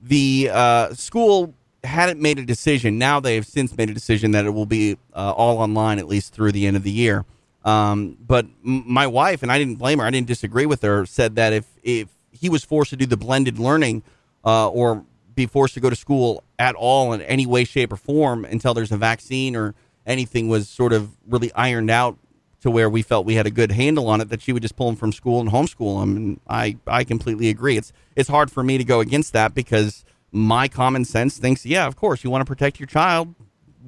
the 0.02 0.50
uh, 0.52 0.94
school 0.94 1.54
hadn't 1.84 2.20
made 2.20 2.40
a 2.40 2.46
decision. 2.46 2.98
Now 2.98 3.20
they 3.20 3.36
have 3.36 3.46
since 3.46 3.76
made 3.76 3.90
a 3.90 3.94
decision 3.94 4.32
that 4.32 4.46
it 4.46 4.52
will 4.52 4.66
be 4.66 4.98
uh, 5.14 5.34
all 5.36 5.58
online 5.58 6.00
at 6.00 6.08
least 6.08 6.34
through 6.34 6.52
the 6.52 6.68
end 6.68 6.78
of 6.78 6.84
the 6.84 6.92
year. 6.92 7.26
Um, 7.64 8.18
but 8.26 8.46
m- 8.66 8.84
my 8.88 9.08
wife 9.08 9.44
and 9.44 9.52
I 9.52 9.58
didn't 9.58 9.76
blame 9.76 10.00
her. 10.00 10.06
I 10.06 10.10
didn't 10.10 10.28
disagree 10.28 10.66
with 10.66 10.82
her. 10.82 11.06
Said 11.06 11.36
that 11.36 11.54
if 11.54 11.66
if 11.84 12.10
he 12.32 12.50
was 12.50 12.64
forced 12.64 12.90
to 12.92 12.96
do 12.98 13.06
the 13.06 13.18
blended 13.18 13.60
learning 13.60 14.04
uh, 14.44 14.70
or 14.70 15.06
be 15.36 15.46
forced 15.46 15.74
to 15.76 15.80
go 15.80 15.90
to 15.90 15.96
school 15.96 16.44
at 16.58 16.76
all 16.76 17.14
in 17.14 17.22
any 17.22 17.46
way, 17.46 17.64
shape, 17.64 17.94
or 17.94 17.98
form 17.98 18.46
until 18.46 18.74
there's 18.74 18.92
a 18.92 18.98
vaccine 18.98 19.56
or 19.56 19.76
anything 20.06 20.50
was 20.50 20.68
sort 20.68 20.94
of 20.94 21.12
really 21.28 21.54
ironed 21.54 21.90
out 21.90 22.18
to 22.62 22.72
where 22.72 22.90
we 22.90 23.02
felt 23.02 23.26
we 23.26 23.36
had 23.36 23.48
a 23.48 23.52
good 23.52 23.72
handle 23.72 24.08
on 24.08 24.22
it, 24.22 24.30
that 24.30 24.42
she 24.42 24.54
would 24.54 24.62
just 24.62 24.76
pull 24.76 24.88
him 24.88 24.96
from 24.96 25.12
school 25.12 25.42
and 25.42 25.50
homeschool 25.50 26.02
him. 26.02 26.16
And 26.16 26.40
I, 26.48 26.78
I 26.88 27.04
completely 27.04 27.50
agree. 27.50 27.78
It's 27.78 27.92
it's 28.16 28.30
hard 28.30 28.52
for 28.52 28.64
me 28.64 28.78
to 28.78 28.84
go 28.84 29.00
against 29.00 29.34
that 29.34 29.54
because 29.54 30.06
my 30.32 30.68
common 30.68 31.06
sense 31.06 31.38
thinks, 31.38 31.66
yeah, 31.66 31.88
of 31.88 31.96
course, 31.96 32.24
you 32.24 32.30
want 32.30 32.42
to 32.42 32.46
protect 32.46 32.80
your 32.80 32.88
child. 32.88 33.34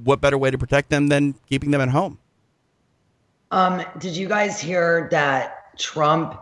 What 0.03 0.21
better 0.21 0.37
way 0.37 0.49
to 0.51 0.57
protect 0.57 0.89
them 0.89 1.07
than 1.07 1.35
keeping 1.47 1.71
them 1.71 1.81
at 1.81 1.89
home? 1.89 2.19
Um, 3.51 3.83
did 3.99 4.17
you 4.17 4.27
guys 4.27 4.59
hear 4.59 5.07
that 5.11 5.77
Trump 5.77 6.39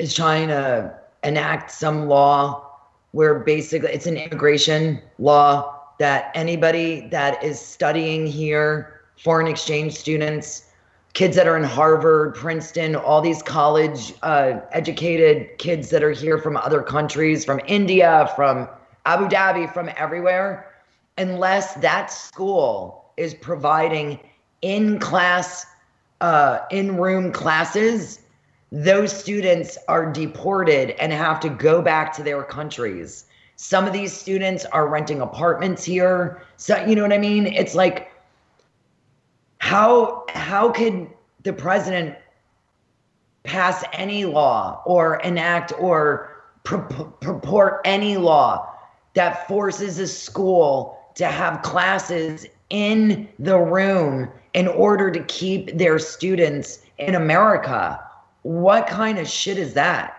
is 0.00 0.12
trying 0.12 0.48
to 0.48 0.98
enact 1.22 1.70
some 1.70 2.08
law 2.08 2.68
where 3.12 3.38
basically 3.38 3.90
it's 3.90 4.06
an 4.06 4.16
immigration 4.16 5.00
law 5.18 5.78
that 5.98 6.30
anybody 6.34 7.08
that 7.08 7.42
is 7.42 7.60
studying 7.60 8.26
here, 8.26 9.00
foreign 9.16 9.46
exchange 9.46 9.94
students, 9.94 10.67
kids 11.14 11.36
that 11.36 11.48
are 11.48 11.56
in 11.56 11.64
Harvard, 11.64 12.34
Princeton, 12.34 12.94
all 12.94 13.20
these 13.20 13.42
college 13.42 14.14
uh, 14.22 14.60
educated 14.72 15.58
kids 15.58 15.90
that 15.90 16.02
are 16.02 16.12
here 16.12 16.38
from 16.38 16.56
other 16.56 16.82
countries, 16.82 17.44
from 17.44 17.60
India, 17.66 18.30
from 18.36 18.68
Abu 19.06 19.28
Dhabi, 19.28 19.72
from 19.72 19.90
everywhere, 19.96 20.74
unless 21.16 21.74
that 21.74 22.12
school 22.12 23.10
is 23.16 23.34
providing 23.34 24.20
in 24.62 24.98
class, 24.98 25.66
uh, 26.20 26.60
in 26.70 26.96
room 26.96 27.32
classes, 27.32 28.20
those 28.70 29.12
students 29.12 29.78
are 29.88 30.12
deported 30.12 30.90
and 31.00 31.12
have 31.12 31.40
to 31.40 31.48
go 31.48 31.80
back 31.80 32.12
to 32.12 32.22
their 32.22 32.42
countries. 32.42 33.24
Some 33.56 33.86
of 33.86 33.92
these 33.92 34.12
students 34.12 34.64
are 34.66 34.86
renting 34.86 35.20
apartments 35.20 35.84
here. 35.84 36.42
So, 36.58 36.76
you 36.84 36.94
know 36.94 37.02
what 37.02 37.12
I 37.12 37.18
mean? 37.18 37.46
It's 37.46 37.74
like, 37.74 38.12
how 39.58 40.24
how 40.30 40.70
could 40.70 41.08
the 41.42 41.52
president 41.52 42.16
pass 43.42 43.84
any 43.92 44.24
law 44.24 44.82
or 44.84 45.16
enact 45.20 45.72
or 45.78 46.34
purport 46.64 47.80
any 47.84 48.16
law 48.16 48.72
that 49.14 49.48
forces 49.48 49.98
a 49.98 50.06
school 50.06 50.98
to 51.14 51.26
have 51.26 51.62
classes 51.62 52.46
in 52.70 53.28
the 53.38 53.58
room 53.58 54.28
in 54.54 54.68
order 54.68 55.10
to 55.10 55.22
keep 55.24 55.76
their 55.78 55.98
students 55.98 56.80
in 56.98 57.14
America? 57.14 57.98
What 58.42 58.86
kind 58.86 59.18
of 59.18 59.28
shit 59.28 59.58
is 59.58 59.74
that? 59.74 60.14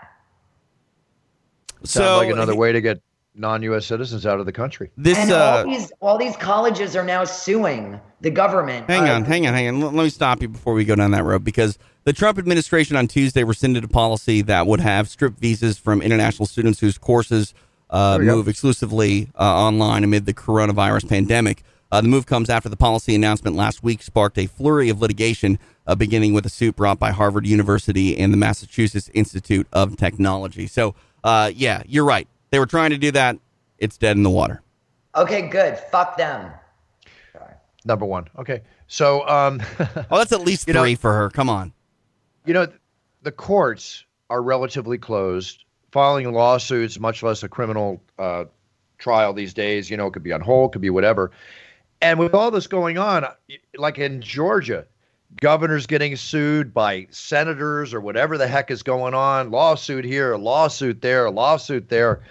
Sounds 1.84 1.92
So- 1.92 2.18
like 2.18 2.30
another 2.30 2.56
way 2.56 2.72
to 2.72 2.82
get 2.82 3.00
non-U.S. 3.40 3.86
citizens 3.86 4.26
out 4.26 4.40
of 4.40 4.46
the 4.46 4.52
country. 4.52 4.92
This 4.98 5.18
and 5.18 5.32
uh, 5.32 5.58
all 5.58 5.66
these 5.66 5.92
all 6.02 6.18
these 6.18 6.36
colleges 6.38 6.96
are 6.96 7.04
now 7.04 7.24
suing 7.24 8.00
the 8.22 8.30
government. 8.30 8.88
Hang 8.90 9.10
Uh, 9.10 9.14
on, 9.14 9.24
hang 9.26 9.48
on, 9.48 9.54
hang 9.54 9.68
on. 9.70 9.80
Let, 9.82 9.94
let 9.94 10.04
me 10.04 10.10
stop 10.10 10.42
you 10.42 10.50
before 10.50 10.74
we 10.74 10.86
go 10.86 10.96
down 10.96 11.12
that 11.12 11.24
road 11.24 11.44
because 11.44 11.78
the 12.04 12.14
Trump 12.14 12.38
administration 12.38 12.96
on 12.98 13.08
Tuesday 13.08 13.44
rescinded 13.44 13.84
a 13.84 13.88
policy 13.88 14.42
that 14.44 14.68
would 14.68 14.82
have 14.82 15.08
stripped 15.10 15.40
visas 15.40 15.78
from 15.78 16.02
international 16.02 16.46
students 16.46 16.80
whose 16.80 16.98
courses 16.98 17.54
uh, 17.90 18.12
There 18.18 18.20
we 18.20 18.26
go. 18.28 18.36
move 18.36 18.48
exclusively 18.48 19.30
uh, 19.40 19.44
online 19.44 20.04
amid 20.04 20.26
the 20.26 20.34
coronavirus 20.34 21.08
pandemic. 21.10 21.64
Uh, 21.92 22.02
the 22.02 22.08
move 22.08 22.28
comes 22.28 22.50
after 22.52 22.70
the 22.70 22.78
policy 22.78 23.16
announcement 23.16 23.56
last 23.56 23.82
week 23.82 24.04
sparked 24.04 24.38
a 24.38 24.46
flurry 24.46 24.90
of 24.90 25.02
litigation, 25.02 25.58
uh, 25.88 25.96
beginning 25.96 26.34
with 26.34 26.46
a 26.46 26.50
suit 26.50 26.76
brought 26.76 27.00
by 27.00 27.10
Harvard 27.10 27.48
University 27.48 28.16
and 28.16 28.32
the 28.32 28.38
Massachusetts 28.38 29.10
Institute 29.16 29.66
of 29.74 29.98
Technology. 29.98 30.68
So, 30.68 30.94
uh, 31.24 31.52
yeah, 31.56 31.82
you're 31.88 32.06
right. 32.06 32.28
They 32.52 32.60
were 32.60 32.66
trying 32.66 32.90
to 32.92 32.98
do 32.98 33.12
that. 33.12 33.38
It's 33.78 33.98
dead 33.98 34.18
in 34.18 34.24
the 34.24 34.30
water. 34.30 34.62
Okay, 35.16 35.48
good. 35.48 35.78
Fuck 35.92 36.18
them. 36.18 36.52
Number 37.86 38.06
one. 38.06 38.28
Okay. 38.38 38.62
So, 38.88 39.28
um, 39.28 39.62
Oh, 40.12 40.18
that's 40.18 40.32
at 40.34 40.42
least 40.42 40.68
You 40.68 40.74
know- 40.74 40.82
three 40.84 40.96
for 40.96 41.14
her. 41.14 41.30
Come 41.30 41.50
on. 41.50 41.72
you 42.46 42.54
know, 42.54 42.68
the 43.24 43.32
courts 43.32 44.06
are 44.30 44.42
relatively 44.42 44.98
closed. 44.98 45.64
Filing 45.92 46.32
lawsuits, 46.34 47.00
much 47.00 47.24
less 47.24 47.42
a 47.42 47.50
criminal 47.50 48.00
uh, 48.20 48.46
trial 49.00 49.34
these 49.34 49.54
days, 49.56 49.90
you 49.90 49.98
know, 49.98 50.06
it 50.08 50.14
could 50.14 50.22
be 50.22 50.32
on 50.32 50.42
hold, 50.42 50.72
could 50.74 50.82
be 50.84 50.92
whatever. 50.92 51.32
And 52.02 52.20
with 52.20 52.36
all 52.36 52.52
this 52.52 52.68
going 52.68 53.00
on, 53.00 53.26
like 53.76 53.98
in 53.98 54.22
Georgia, 54.22 54.86
governors 55.42 55.88
getting 55.88 56.16
sued 56.16 56.74
by 56.76 57.08
senators 57.10 57.92
or 57.94 58.02
whatever 58.02 58.38
the 58.38 58.48
heck 58.48 58.70
is 58.70 58.84
going 58.84 59.16
on, 59.16 59.50
lawsuit 59.50 60.06
here, 60.06 60.36
lawsuit 60.36 61.02
there, 61.02 61.32
lawsuit 61.32 61.90
there. 61.90 62.22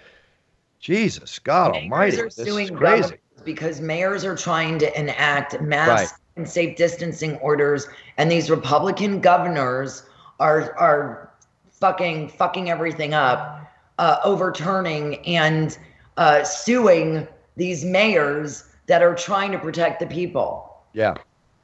Jesus, 0.81 1.39
God 1.39 1.73
Almighty, 1.75 2.17
Mayors 2.17 2.39
are 2.39 2.45
this 2.45 2.55
is 2.57 2.71
crazy. 2.71 3.17
because 3.45 3.81
mayors 3.81 4.25
are 4.25 4.37
trying 4.37 4.79
to 4.79 4.99
enact 5.01 5.61
mass 5.61 5.89
Right. 5.89 6.09
and 6.37 6.49
safe 6.49 6.77
distancing 6.77 7.37
orders, 7.37 7.89
and 8.17 8.31
these 8.31 8.49
Republican 8.51 9.21
governors 9.21 10.05
are 10.41 10.73
are 10.79 11.31
fucking 11.73 12.29
fucking 12.29 12.71
everything 12.71 13.15
up, 13.15 13.61
uh, 13.99 14.19
overturning 14.25 15.17
and 15.27 15.77
uh, 16.17 16.43
suing 16.45 17.27
these 17.57 17.85
mayors 17.85 18.65
that 18.87 19.03
are 19.03 19.15
trying 19.15 19.53
to 19.53 19.59
protect 19.59 20.01
the 20.01 20.07
people. 20.07 20.65
Yeah, 20.93 21.15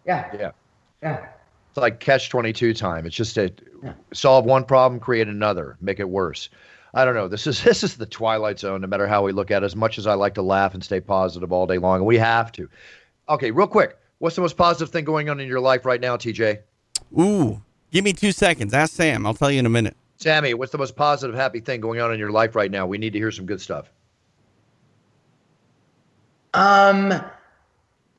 Yeah, 0.06 0.30
yeah. 0.38 0.50
yeah. 1.02 1.26
It's 1.70 1.76
like 1.78 1.98
catch 1.98 2.28
22 2.30 2.74
time. 2.74 3.06
It's 3.06 3.16
just 3.16 3.36
a 3.38 3.52
solve 4.12 4.44
one 4.44 4.64
problem, 4.64 5.00
create 5.00 5.26
another, 5.26 5.76
make 5.80 5.98
it 5.98 6.08
worse. 6.08 6.48
I 6.95 7.05
don't 7.05 7.14
know. 7.14 7.28
This 7.28 7.47
is 7.47 7.62
this 7.64 7.82
is 7.82 7.97
the 7.97 8.07
twilight 8.07 8.59
zone 8.59 8.80
no 8.80 8.86
matter 8.86 9.07
how 9.07 9.22
we 9.24 9.32
look 9.32 9.51
at 9.51 9.62
it. 9.62 9.66
As 9.66 9.76
much 9.76 9.99
as 9.99 10.07
I 10.07 10.14
like 10.14 10.34
to 10.34 10.42
laugh 10.42 10.74
and 10.74 10.82
stay 10.82 11.01
positive 11.01 11.53
all 11.53 11.66
day 11.66 11.78
long, 11.78 11.97
and 11.97 12.07
we 12.07 12.18
have 12.18 12.53
to. 12.53 12.68
Okay, 13.28 13.51
real 13.51 13.66
quick. 13.66 13.99
What's 14.18 14.36
the 14.36 14.42
most 14.42 14.57
positive 14.57 14.90
thing 14.90 15.05
going 15.05 15.28
on 15.28 15.40
in 15.40 15.49
your 15.49 15.61
life 15.61 15.84
right 15.84 16.01
now, 16.01 16.16
TJ? 16.16 16.61
Ooh, 17.18 17.61
give 17.90 18.05
me 18.05 18.12
two 18.12 18.32
seconds. 18.32 18.72
Ask 18.72 18.95
Sam. 18.95 19.26
I'll 19.26 19.34
tell 19.34 19.51
you 19.51 19.59
in 19.59 19.66
a 19.66 19.70
minute. 19.70 19.97
Sammy, 20.16 20.55
what's 20.55 20.72
the 20.72 20.78
most 20.78 20.95
positive, 20.97 21.34
happy 21.34 21.61
thing 21.61 21.80
going 21.80 22.01
on 22.01 22.12
in 22.12 22.18
your 22.18 22.30
life 22.30 22.55
right 22.55 22.70
now? 22.70 22.86
We 22.86 22.97
need 22.97 23.12
to 23.12 23.18
hear 23.18 23.32
some 23.32 23.45
good 23.45 23.61
stuff. 23.61 23.90
Um. 26.55 27.12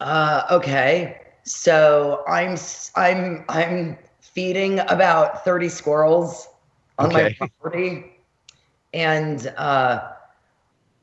Uh. 0.01 0.43
Okay. 0.51 1.21
So 1.43 2.23
I'm 2.27 2.51
s- 2.53 2.91
I'm 2.95 3.45
I'm 3.47 3.97
feeding 4.19 4.79
about 4.79 5.45
thirty 5.45 5.69
squirrels 5.69 6.49
on 6.99 7.07
Okay. 7.07 7.35
my 7.39 7.49
property, 7.61 8.11
and 8.95 9.53
uh, 9.57 10.11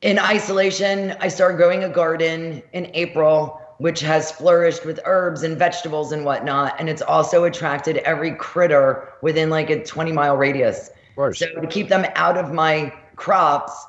in 0.01 0.19
isolation, 0.19 1.15
I 1.21 1.29
started 1.29 1.57
growing 1.57 1.83
a 1.83 1.89
garden 1.89 2.61
in 2.73 2.89
April, 2.93 3.61
which 3.77 4.01
has 4.01 4.31
flourished 4.31 4.83
with 4.83 4.99
herbs 5.05 5.43
and 5.43 5.57
vegetables 5.57 6.11
and 6.11 6.25
whatnot, 6.25 6.75
and 6.79 6.89
it's 6.89 7.01
also 7.01 7.45
attracted 7.45 7.97
every 7.97 8.35
critter 8.35 9.13
within 9.21 9.49
like 9.49 9.69
a 9.69 9.83
twenty 9.83 10.11
mile 10.11 10.35
radius. 10.35 10.89
So 11.15 11.61
to 11.61 11.67
keep 11.67 11.87
them 11.89 12.05
out 12.15 12.37
of 12.37 12.51
my 12.51 12.91
crops, 13.15 13.85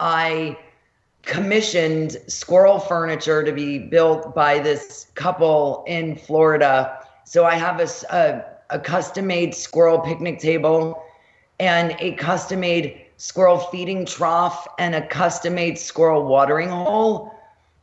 I 0.00 0.58
commissioned 1.22 2.18
squirrel 2.26 2.80
furniture 2.80 3.44
to 3.44 3.52
be 3.52 3.78
built 3.78 4.34
by 4.34 4.58
this 4.58 5.06
couple 5.14 5.84
in 5.86 6.16
Florida. 6.16 6.98
So 7.24 7.46
I 7.46 7.54
have 7.54 7.80
a 7.80 8.44
a 8.70 8.78
custom 8.78 9.26
made 9.28 9.54
squirrel 9.54 10.00
picnic 10.00 10.40
table 10.40 11.02
and 11.60 11.96
a 12.00 12.12
custom 12.14 12.60
made 12.60 13.03
squirrel 13.24 13.56
feeding 13.58 14.04
trough 14.04 14.68
and 14.78 14.94
a 14.94 15.06
custom 15.06 15.54
made 15.54 15.78
squirrel 15.78 16.26
watering 16.26 16.68
hole. 16.68 17.34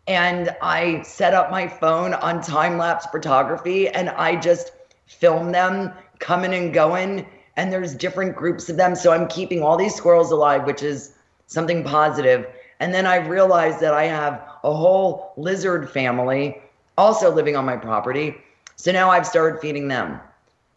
And 0.07 0.55
I 0.61 1.01
set 1.01 1.33
up 1.33 1.49
my 1.49 1.67
phone 1.67 2.13
on 2.13 2.43
time 2.43 2.77
lapse 2.77 3.07
photography 3.07 3.87
and 3.89 4.09
I 4.09 4.39
just 4.39 4.71
film 5.07 5.51
them 5.51 5.93
coming 6.19 6.53
and 6.53 6.71
going. 6.71 7.25
And 7.57 7.73
there's 7.73 7.95
different 7.95 8.35
groups 8.35 8.69
of 8.69 8.77
them. 8.77 8.95
So 8.95 9.11
I'm 9.13 9.27
keeping 9.27 9.63
all 9.63 9.77
these 9.77 9.95
squirrels 9.95 10.31
alive, 10.31 10.67
which 10.67 10.83
is 10.83 11.13
something 11.47 11.83
positive. 11.83 12.45
And 12.79 12.93
then 12.93 13.07
I 13.07 13.15
realized 13.15 13.79
that 13.79 13.95
I 13.95 14.03
have 14.03 14.47
a 14.63 14.71
whole 14.71 15.33
lizard 15.37 15.89
family 15.89 16.61
also 16.99 17.33
living 17.33 17.55
on 17.55 17.65
my 17.65 17.77
property. 17.77 18.35
So 18.75 18.91
now 18.91 19.09
I've 19.09 19.25
started 19.25 19.59
feeding 19.59 19.87
them. 19.87 20.19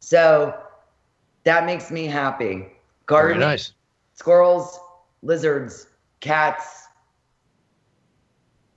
So 0.01 0.59
that 1.43 1.67
makes 1.67 1.91
me 1.91 2.07
happy. 2.07 2.69
Gardening, 3.05 3.41
Very 3.41 3.51
nice. 3.51 3.75
Squirrels, 4.15 4.79
lizards, 5.23 5.87
cats, 6.21 6.89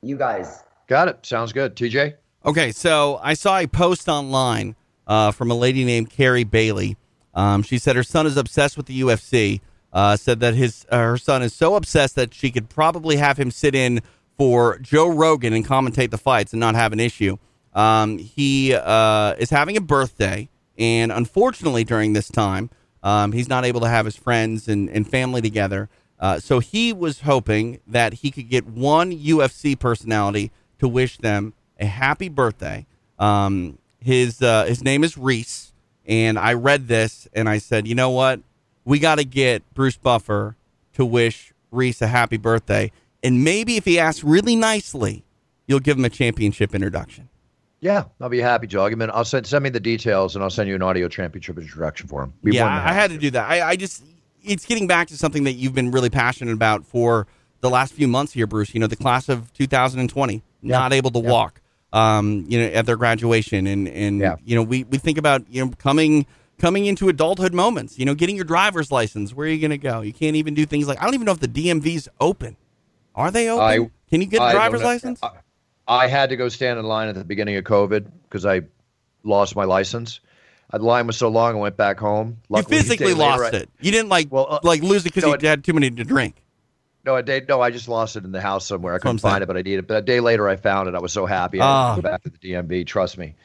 you 0.02 0.18
guys. 0.18 0.64
Got 0.88 1.08
it. 1.08 1.26
Sounds 1.26 1.54
good. 1.54 1.76
TJ? 1.76 2.16
Okay, 2.46 2.72
so 2.72 3.20
I 3.22 3.34
saw 3.34 3.58
a 3.58 3.68
post 3.68 4.08
online 4.08 4.76
uh, 5.06 5.32
from 5.32 5.52
a 5.52 5.56
lady 5.56 5.84
named 5.84 6.10
Carrie 6.10 6.44
Bailey. 6.44 6.98
Um, 7.34 7.62
she 7.62 7.78
said 7.78 7.96
her 7.96 8.04
son 8.04 8.26
is 8.26 8.38
obsessed 8.38 8.78
with 8.78 8.86
the 8.86 9.02
UFC. 9.02 9.62
Uh, 9.94 10.16
said 10.18 10.42
that 10.42 10.54
his 10.54 10.86
uh, 10.90 10.98
her 10.98 11.18
son 11.18 11.42
is 11.42 11.54
so 11.54 11.76
obsessed 11.76 12.16
that 12.16 12.34
she 12.34 12.52
could 12.52 12.70
probably 12.70 13.16
have 13.16 13.38
him 13.38 13.50
sit 13.50 13.74
in 13.74 14.02
for 14.38 14.78
Joe 14.80 15.08
Rogan 15.08 15.54
and 15.54 15.66
commentate 15.66 16.12
the 16.12 16.18
fights 16.18 16.54
and 16.54 16.60
not 16.60 16.76
have 16.76 16.94
an 16.94 17.00
issue. 17.00 17.38
Um, 17.74 18.18
he 18.18 18.74
uh, 18.74 19.36
is 19.38 19.50
having 19.50 19.78
a 19.78 19.82
birthday, 19.82 20.50
and 20.78 21.12
unfortunately, 21.12 21.84
during 21.84 22.14
this 22.14 22.30
time, 22.30 22.70
um, 23.04 23.32
he's 23.32 23.48
not 23.48 23.66
able 23.66 23.82
to 23.82 23.90
have 23.90 24.06
his 24.06 24.16
friends 24.16 24.68
and, 24.68 24.90
and 24.90 25.10
family 25.10 25.42
together. 25.42 25.90
Uh, 26.20 26.40
so 26.40 26.60
he 26.60 26.92
was 26.92 27.22
hoping 27.22 27.80
that 27.86 28.14
he 28.16 28.32
could 28.32 28.50
get 28.50 28.66
one 28.66 29.12
UFC 29.12 29.78
personality 29.78 30.52
to 30.80 30.88
wish 30.88 31.18
them 31.18 31.54
a 31.80 31.86
happy 31.86 32.30
birthday. 32.30 32.86
Um, 33.20 33.78
his 34.00 34.42
uh, 34.42 34.66
his 34.66 34.84
name 34.84 35.04
is 35.04 35.18
Reese, 35.18 35.74
and 36.06 36.40
I 36.40 36.54
read 36.54 36.88
this 36.88 37.28
and 37.34 37.48
I 37.48 37.58
said, 37.58 37.88
you 37.88 37.96
know 37.96 38.10
what, 38.10 38.40
we 38.86 39.00
got 39.00 39.16
to 39.16 39.26
get 39.26 39.64
Bruce 39.74 39.98
Buffer 39.98 40.56
to 40.94 41.06
wish 41.06 41.54
Reese 41.72 42.02
a 42.02 42.08
happy 42.08 42.38
birthday, 42.38 42.92
and 43.22 43.44
maybe 43.44 43.78
if 43.78 43.86
he 43.86 44.00
asks 44.00 44.24
really 44.24 44.56
nicely, 44.56 45.24
you'll 45.68 45.80
give 45.80 45.98
him 45.98 46.06
a 46.06 46.10
championship 46.10 46.74
introduction. 46.74 47.30
Yeah, 47.80 48.06
I'll 48.20 48.30
be 48.30 48.40
happy, 48.42 48.66
Joe. 48.68 48.82
I'll, 48.84 48.90
give 48.90 48.98
him 48.98 49.04
an- 49.04 49.12
I'll 49.14 49.26
send 49.26 49.46
send 49.46 49.64
me 49.64 49.70
the 49.70 49.80
details, 49.80 50.36
and 50.36 50.44
I'll 50.44 50.50
send 50.50 50.68
you 50.68 50.76
an 50.76 50.82
audio 50.82 51.08
championship 51.08 51.58
introduction 51.60 52.08
for 52.08 52.24
him. 52.24 52.34
Be 52.44 52.54
yeah, 52.56 52.66
I, 52.66 52.90
I 52.90 52.94
had 52.94 53.12
to 53.12 53.18
do 53.18 53.30
that. 53.32 53.50
I, 53.50 53.70
I 53.70 53.76
just 53.76 54.04
it's 54.44 54.66
getting 54.66 54.88
back 54.88 55.08
to 55.10 55.18
something 55.18 55.44
that 55.44 55.54
you've 55.54 55.76
been 55.76 55.92
really 55.92 56.10
passionate 56.10 56.54
about 56.54 56.86
for 56.86 57.28
the 57.62 57.70
last 57.70 57.94
few 57.94 58.08
months 58.08 58.34
here, 58.34 58.48
Bruce. 58.48 58.74
You 58.74 58.80
know, 58.80 58.88
the 58.88 58.96
class 58.96 59.30
of 59.30 59.54
2020 59.54 60.42
not 60.64 60.92
able 60.94 61.12
to 61.12 61.20
walk, 61.20 61.62
um, 61.94 62.46
you 62.48 62.60
know, 62.60 62.66
at 62.66 62.86
their 62.88 62.98
graduation, 62.98 63.68
and 63.68 63.88
and 63.88 64.20
you 64.44 64.56
know, 64.56 64.64
we 64.64 64.84
we 64.86 64.98
think 64.98 65.18
about 65.20 65.44
you 65.50 65.64
know 65.64 65.72
coming 65.78 66.26
coming 66.58 66.88
into 66.88 67.10
adulthood 67.10 67.54
moments. 67.54 68.00
You 68.00 68.06
know, 68.06 68.16
getting 68.16 68.36
your 68.36 68.46
driver's 68.46 68.92
license. 68.92 69.36
Where 69.36 69.48
are 69.48 69.52
you 69.52 69.60
going 69.62 69.70
to 69.72 69.78
go? 69.78 70.02
You 70.02 70.14
can't 70.14 70.36
even 70.36 70.56
do 70.56 70.66
things 70.66 70.88
like 70.88 71.00
I 71.00 71.06
don't 71.06 71.14
even 71.14 71.26
know 71.26 71.32
if 71.34 71.40
the 71.40 71.48
DMV's 71.48 72.10
open. 72.20 72.58
Are 73.14 73.30
they 73.30 73.50
open? 73.50 73.64
I- 73.66 73.92
Can 74.10 74.22
you 74.22 74.28
get 74.28 74.40
a 74.42 74.46
I 74.46 74.52
driver's 74.54 74.82
license? 74.84 75.20
I, 75.22 75.30
I 75.88 76.08
had 76.08 76.30
to 76.30 76.36
go 76.36 76.50
stand 76.50 76.80
in 76.80 76.86
line 76.86 77.08
at 77.10 77.16
the 77.16 77.24
beginning 77.24 77.56
of 77.58 77.64
COVID 77.64 78.08
because 78.24 78.46
I 78.46 78.62
lost 79.24 79.56
my 79.56 79.64
license. 79.64 80.20
Uh, 80.72 80.78
The 80.80 80.84
line 80.84 81.08
was 81.08 81.16
so 81.18 81.30
long, 81.30 81.56
I 81.56 81.60
went 81.60 81.78
back 81.78 81.98
home. 82.00 82.30
you 82.50 82.56
Luckily, 82.56 82.76
day 82.78 82.82
physically 82.84 83.14
later, 83.14 83.40
lost 83.42 83.54
I- 83.54 83.58
it. 83.60 83.70
You 83.80 83.92
didn't 83.92 84.10
like 84.10 84.28
uh, 84.32 84.60
like 84.64 84.82
lose 84.82 85.02
it 85.06 85.14
because 85.14 85.24
no, 85.24 85.38
you 85.40 85.48
had 85.48 85.64
too 85.64 85.74
many 85.74 85.90
to 85.90 86.04
drink. 86.04 86.36
No, 87.06 87.16
a 87.16 87.24
day. 87.24 87.42
No, 87.48 87.62
I 87.62 87.70
just 87.72 87.88
lost 87.88 88.18
it 88.18 88.26
in 88.26 88.34
the 88.34 88.42
house 88.42 88.66
somewhere. 88.66 88.94
I 88.94 89.00
couldn't 89.00 89.20
find 89.20 89.42
it, 89.42 89.46
but 89.48 89.56
I 89.56 89.62
needed 89.62 89.80
it. 89.80 89.88
But 89.88 89.98
a 89.98 90.02
day 90.02 90.20
later, 90.20 90.50
I 90.50 90.58
found 90.58 90.90
it. 90.90 90.96
I 90.96 91.00
was 91.00 91.14
so 91.14 91.26
happy. 91.26 91.62
I 91.62 91.66
Ah. 91.66 91.90
had 91.90 91.96
to 91.96 92.02
go 92.02 92.10
back 92.10 92.24
to 92.24 92.30
the 92.32 92.38
DMV. 92.38 92.86
Trust 92.86 93.18
me, 93.18 93.36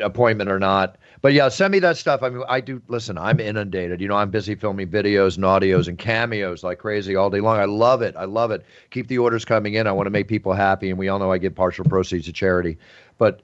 appointment 0.00 0.48
or 0.50 0.58
not. 0.58 0.96
But 1.24 1.32
yeah, 1.32 1.48
send 1.48 1.72
me 1.72 1.78
that 1.78 1.96
stuff. 1.96 2.22
I 2.22 2.28
mean, 2.28 2.44
I 2.50 2.60
do. 2.60 2.82
Listen, 2.86 3.16
I'm 3.16 3.40
inundated. 3.40 3.98
You 4.02 4.08
know, 4.08 4.14
I'm 4.14 4.28
busy 4.28 4.56
filming 4.56 4.88
videos 4.88 5.36
and 5.36 5.44
audios 5.46 5.88
and 5.88 5.96
cameos 5.96 6.62
like 6.62 6.78
crazy 6.80 7.16
all 7.16 7.30
day 7.30 7.40
long. 7.40 7.56
I 7.56 7.64
love 7.64 8.02
it. 8.02 8.14
I 8.14 8.26
love 8.26 8.50
it. 8.50 8.62
Keep 8.90 9.08
the 9.08 9.16
orders 9.16 9.46
coming 9.46 9.72
in. 9.72 9.86
I 9.86 9.92
want 9.92 10.04
to 10.04 10.10
make 10.10 10.28
people 10.28 10.52
happy, 10.52 10.90
and 10.90 10.98
we 10.98 11.08
all 11.08 11.18
know 11.18 11.32
I 11.32 11.38
give 11.38 11.54
partial 11.54 11.86
proceeds 11.86 12.26
to 12.26 12.34
charity. 12.34 12.76
But 13.16 13.40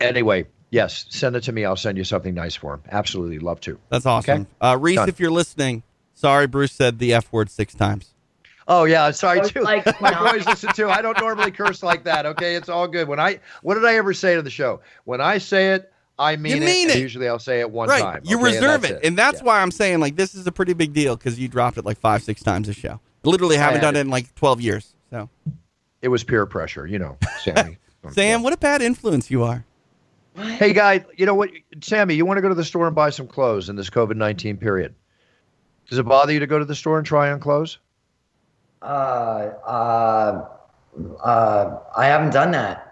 anyway, 0.00 0.46
yes, 0.70 1.04
send 1.10 1.36
it 1.36 1.42
to 1.42 1.52
me. 1.52 1.66
I'll 1.66 1.76
send 1.76 1.98
you 1.98 2.04
something 2.04 2.32
nice 2.32 2.54
for 2.54 2.72
him. 2.72 2.82
Absolutely, 2.90 3.40
love 3.40 3.60
to. 3.60 3.78
That's 3.90 4.06
awesome. 4.06 4.40
Okay? 4.40 4.50
Uh, 4.62 4.78
Reese, 4.80 4.96
Done. 4.96 5.10
if 5.10 5.20
you're 5.20 5.30
listening, 5.30 5.82
sorry, 6.14 6.46
Bruce 6.46 6.72
said 6.72 6.98
the 6.98 7.12
F 7.12 7.30
word 7.30 7.50
six 7.50 7.74
times. 7.74 8.14
Oh 8.68 8.84
yeah, 8.84 9.10
sorry 9.10 9.46
too. 9.46 9.60
like 9.60 9.84
My 10.00 10.12
not- 10.12 10.32
boys 10.32 10.46
listen 10.46 10.72
too. 10.72 10.88
I 10.88 11.02
don't 11.02 11.20
normally 11.20 11.50
curse 11.50 11.82
like 11.82 12.04
that. 12.04 12.24
Okay, 12.24 12.54
it's 12.54 12.70
all 12.70 12.88
good. 12.88 13.06
When 13.06 13.20
I 13.20 13.40
what 13.60 13.74
did 13.74 13.84
I 13.84 13.96
ever 13.96 14.14
say 14.14 14.34
to 14.36 14.40
the 14.40 14.48
show? 14.48 14.80
When 15.04 15.20
I 15.20 15.36
say 15.36 15.74
it, 15.74 15.92
I 16.18 16.36
mean, 16.36 16.56
You 16.56 16.60
mean 16.62 16.90
and 16.90 16.98
it. 16.98 17.02
Usually 17.02 17.28
I'll 17.28 17.38
say 17.38 17.60
it 17.60 17.70
one 17.70 17.88
right. 17.88 18.00
time. 18.02 18.22
You 18.24 18.36
okay, 18.36 18.44
reserve 18.54 18.82
that's 18.82 18.94
it. 18.94 19.04
And 19.04 19.18
that's 19.18 19.40
Yeah. 19.40 19.44
why 19.44 19.60
I'm 19.60 19.70
saying, 19.70 20.00
like, 20.00 20.16
this 20.16 20.34
is 20.34 20.46
a 20.46 20.52
pretty 20.52 20.72
big 20.72 20.92
deal 20.92 21.16
because 21.16 21.38
you 21.38 21.46
dropped 21.48 21.76
it 21.76 21.84
like 21.84 21.98
five, 21.98 22.22
six 22.22 22.42
times 22.42 22.68
a 22.68 22.72
show. 22.72 23.00
Literally 23.22 23.56
haven't 23.56 23.80
done 23.82 23.96
it. 23.96 23.98
it 23.98 24.02
in 24.02 24.10
like 24.10 24.34
12 24.34 24.60
years. 24.60 24.94
So, 25.10 25.28
it 26.02 26.08
was 26.08 26.24
peer 26.24 26.46
pressure, 26.46 26.86
you 26.86 26.98
know, 26.98 27.18
Sammy. 27.42 27.78
Sam, 28.12 28.42
what 28.42 28.52
a 28.52 28.56
bad 28.56 28.82
influence 28.82 29.30
you 29.30 29.42
are. 29.42 29.64
hey 30.36 30.72
guy, 30.72 31.04
you 31.16 31.26
know 31.26 31.34
what, 31.34 31.50
Sammy? 31.82 32.14
You 32.14 32.24
want 32.24 32.38
to 32.38 32.42
go 32.42 32.48
to 32.48 32.54
the 32.54 32.64
store 32.64 32.86
and 32.86 32.94
buy 32.94 33.10
some 33.10 33.26
clothes 33.26 33.68
in 33.68 33.76
this 33.76 33.90
COVID 33.90 34.16
nineteen 34.16 34.56
period? 34.58 34.94
Does 35.88 35.98
it 35.98 36.02
bother 36.04 36.32
you 36.32 36.40
to 36.40 36.46
go 36.46 36.58
to 36.58 36.64
the 36.64 36.74
store 36.74 36.98
and 36.98 37.06
try 37.06 37.30
on 37.32 37.40
clothes? 37.40 37.78
Uh, 38.82 38.84
uh, 39.66 40.48
uh, 41.24 41.78
I 41.96 42.06
haven't 42.06 42.32
done 42.32 42.50
that. 42.52 42.85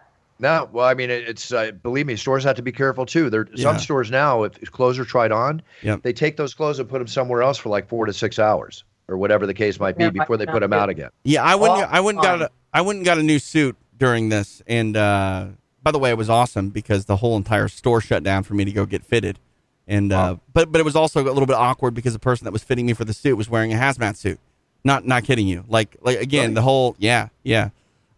No, 0.44 0.68
well, 0.72 0.84
I 0.86 0.92
mean, 0.94 1.10
it, 1.10 1.26
it's 1.28 1.52
uh, 1.52 1.72
believe 1.82 2.06
me, 2.06 2.16
stores 2.16 2.44
have 2.44 2.56
to 2.56 2.62
be 2.62 2.70
careful 2.72 3.06
too. 3.06 3.30
There, 3.30 3.48
Yeah. 3.54 3.62
some 3.64 3.78
stores 3.78 4.10
now, 4.10 4.42
if, 4.44 4.56
if 4.62 4.70
clothes 4.70 4.98
are 4.98 5.04
tried 5.04 5.32
on, 5.32 5.62
Yep. 5.82 6.02
they 6.02 6.12
take 6.12 6.36
those 6.36 6.52
clothes 6.54 6.78
and 6.78 6.88
put 6.88 6.98
them 6.98 7.06
somewhere 7.08 7.42
else 7.42 7.56
for 7.58 7.70
like 7.70 7.88
four 7.88 8.04
to 8.06 8.12
six 8.12 8.38
hours 8.38 8.84
or 9.08 9.16
whatever 9.16 9.46
the 9.46 9.54
case 9.54 9.80
might 9.80 9.96
be 9.96 10.04
Yeah, 10.04 10.10
before 10.10 10.36
they 10.36 10.46
put 10.46 10.60
them 10.60 10.72
out 10.72 10.88
again. 10.90 11.08
Yeah, 11.24 11.42
I 11.42 11.54
wouldn't. 11.54 11.80
Oh, 11.80 11.88
I 11.90 12.00
wouldn't 12.00 12.22
got 12.22 12.38
fine. 12.40 12.48
a. 12.48 12.50
I 12.72 12.80
wouldn't 12.82 13.04
got 13.04 13.18
a 13.18 13.22
new 13.22 13.38
suit 13.38 13.74
during 13.98 14.28
this. 14.28 14.60
And 14.66 14.96
uh, 14.96 15.46
by 15.82 15.90
the 15.92 15.98
way, 15.98 16.10
it 16.10 16.18
was 16.18 16.28
awesome 16.28 16.68
because 16.70 17.06
the 17.06 17.16
whole 17.16 17.36
entire 17.36 17.68
store 17.68 18.00
shut 18.00 18.22
down 18.22 18.42
for 18.42 18.54
me 18.54 18.64
to 18.64 18.72
go 18.72 18.84
get 18.86 19.04
fitted. 19.04 19.38
And 19.86 20.12
uh, 20.12 20.36
but 20.52 20.70
but 20.72 20.78
it 20.80 20.84
was 20.84 20.96
also 20.96 21.22
a 21.22 21.28
little 21.30 21.46
bit 21.46 21.56
awkward 21.56 21.94
because 21.94 22.12
the 22.14 22.18
person 22.18 22.44
that 22.46 22.52
was 22.52 22.62
fitting 22.62 22.86
me 22.86 22.92
for 22.94 23.04
the 23.04 23.12
suit 23.12 23.36
was 23.36 23.48
wearing 23.50 23.72
a 23.72 23.76
hazmat 23.76 24.16
suit. 24.16 24.38
Not 24.82 25.06
not 25.06 25.24
kidding 25.24 25.46
you. 25.46 25.64
Like 25.68 25.96
like 26.02 26.18
again, 26.20 26.54
the 26.54 26.62
whole 26.62 26.96
yeah 26.98 27.28
yeah, 27.42 27.68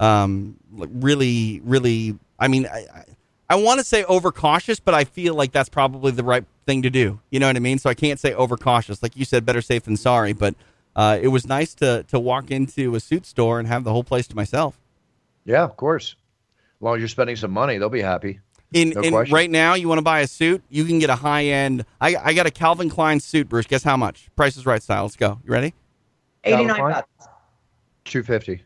um, 0.01 0.57
really 0.73 1.61
really. 1.65 2.19
I 2.39 2.49
mean, 2.49 2.67
I 2.67 2.87
I, 2.95 3.05
I 3.51 3.55
want 3.57 3.79
to 3.81 3.85
say 3.85 4.05
overcautious, 4.05 4.81
but 4.81 4.95
I 4.95 5.05
feel 5.05 5.35
like 5.35 5.53
that's 5.53 5.69
probably 5.69 6.13
the 6.13 6.25
right 6.25 6.45
thing 6.67 6.83
to 6.83 6.91
do. 6.91 7.21
You 7.31 7.41
know 7.41 7.47
what 7.47 7.57
I 7.57 7.61
mean? 7.61 7.79
So 7.79 7.89
I 7.89 7.95
can't 7.95 8.19
say 8.19 8.35
overcautious. 8.35 9.03
Like 9.03 9.17
you 9.17 9.25
said, 9.25 9.47
better 9.47 9.63
safe 9.63 9.85
than 9.85 9.97
sorry. 9.97 10.33
But 10.33 10.55
uh, 10.95 11.19
it 11.21 11.29
was 11.29 11.47
nice 11.47 11.75
to 11.77 12.05
to 12.05 12.19
walk 12.19 12.51
into 12.51 12.95
a 12.95 13.01
suit 13.01 13.27
store 13.27 13.59
and 13.59 13.69
have 13.69 13.85
the 13.85 13.93
whole 13.93 14.05
place 14.05 14.27
to 14.29 14.37
myself. 14.37 14.79
Yeah, 15.45 15.63
of 15.63 15.77
course. 15.77 16.17
As 16.79 16.83
long 16.83 16.97
as 16.97 17.01
you're 17.01 17.09
spending 17.09 17.37
some 17.37 17.53
money, 17.53 17.79
they'll 17.79 17.89
be 17.89 18.03
happy. 18.03 18.41
In, 18.73 18.91
No 18.91 19.01
in 19.01 19.15
right 19.31 19.51
now, 19.51 19.75
you 19.75 19.89
want 19.89 19.99
to 19.99 20.03
buy 20.03 20.21
a 20.21 20.27
suit, 20.27 20.63
you 20.69 20.85
can 20.85 20.99
get 20.99 21.09
a 21.09 21.15
high 21.15 21.45
end. 21.47 21.85
I, 22.01 22.17
I 22.17 22.35
got 22.35 22.47
a 22.47 22.51
Calvin 22.51 22.91
Klein 22.91 23.21
suit, 23.21 23.49
Bruce. 23.49 23.67
Guess 23.67 23.85
how 23.85 23.97
much? 23.97 24.29
Price 24.35 24.57
is 24.57 24.67
right 24.67 24.83
style. 24.83 25.05
Let's 25.05 25.17
go. 25.17 25.39
You 25.45 25.53
ready? 25.53 25.73
Eighty 26.45 26.57
Calvin 26.57 26.67
nine 26.67 26.77
Klein? 26.77 26.93
bucks. 26.93 27.29
Two 28.05 28.23
fifty. 28.23 28.65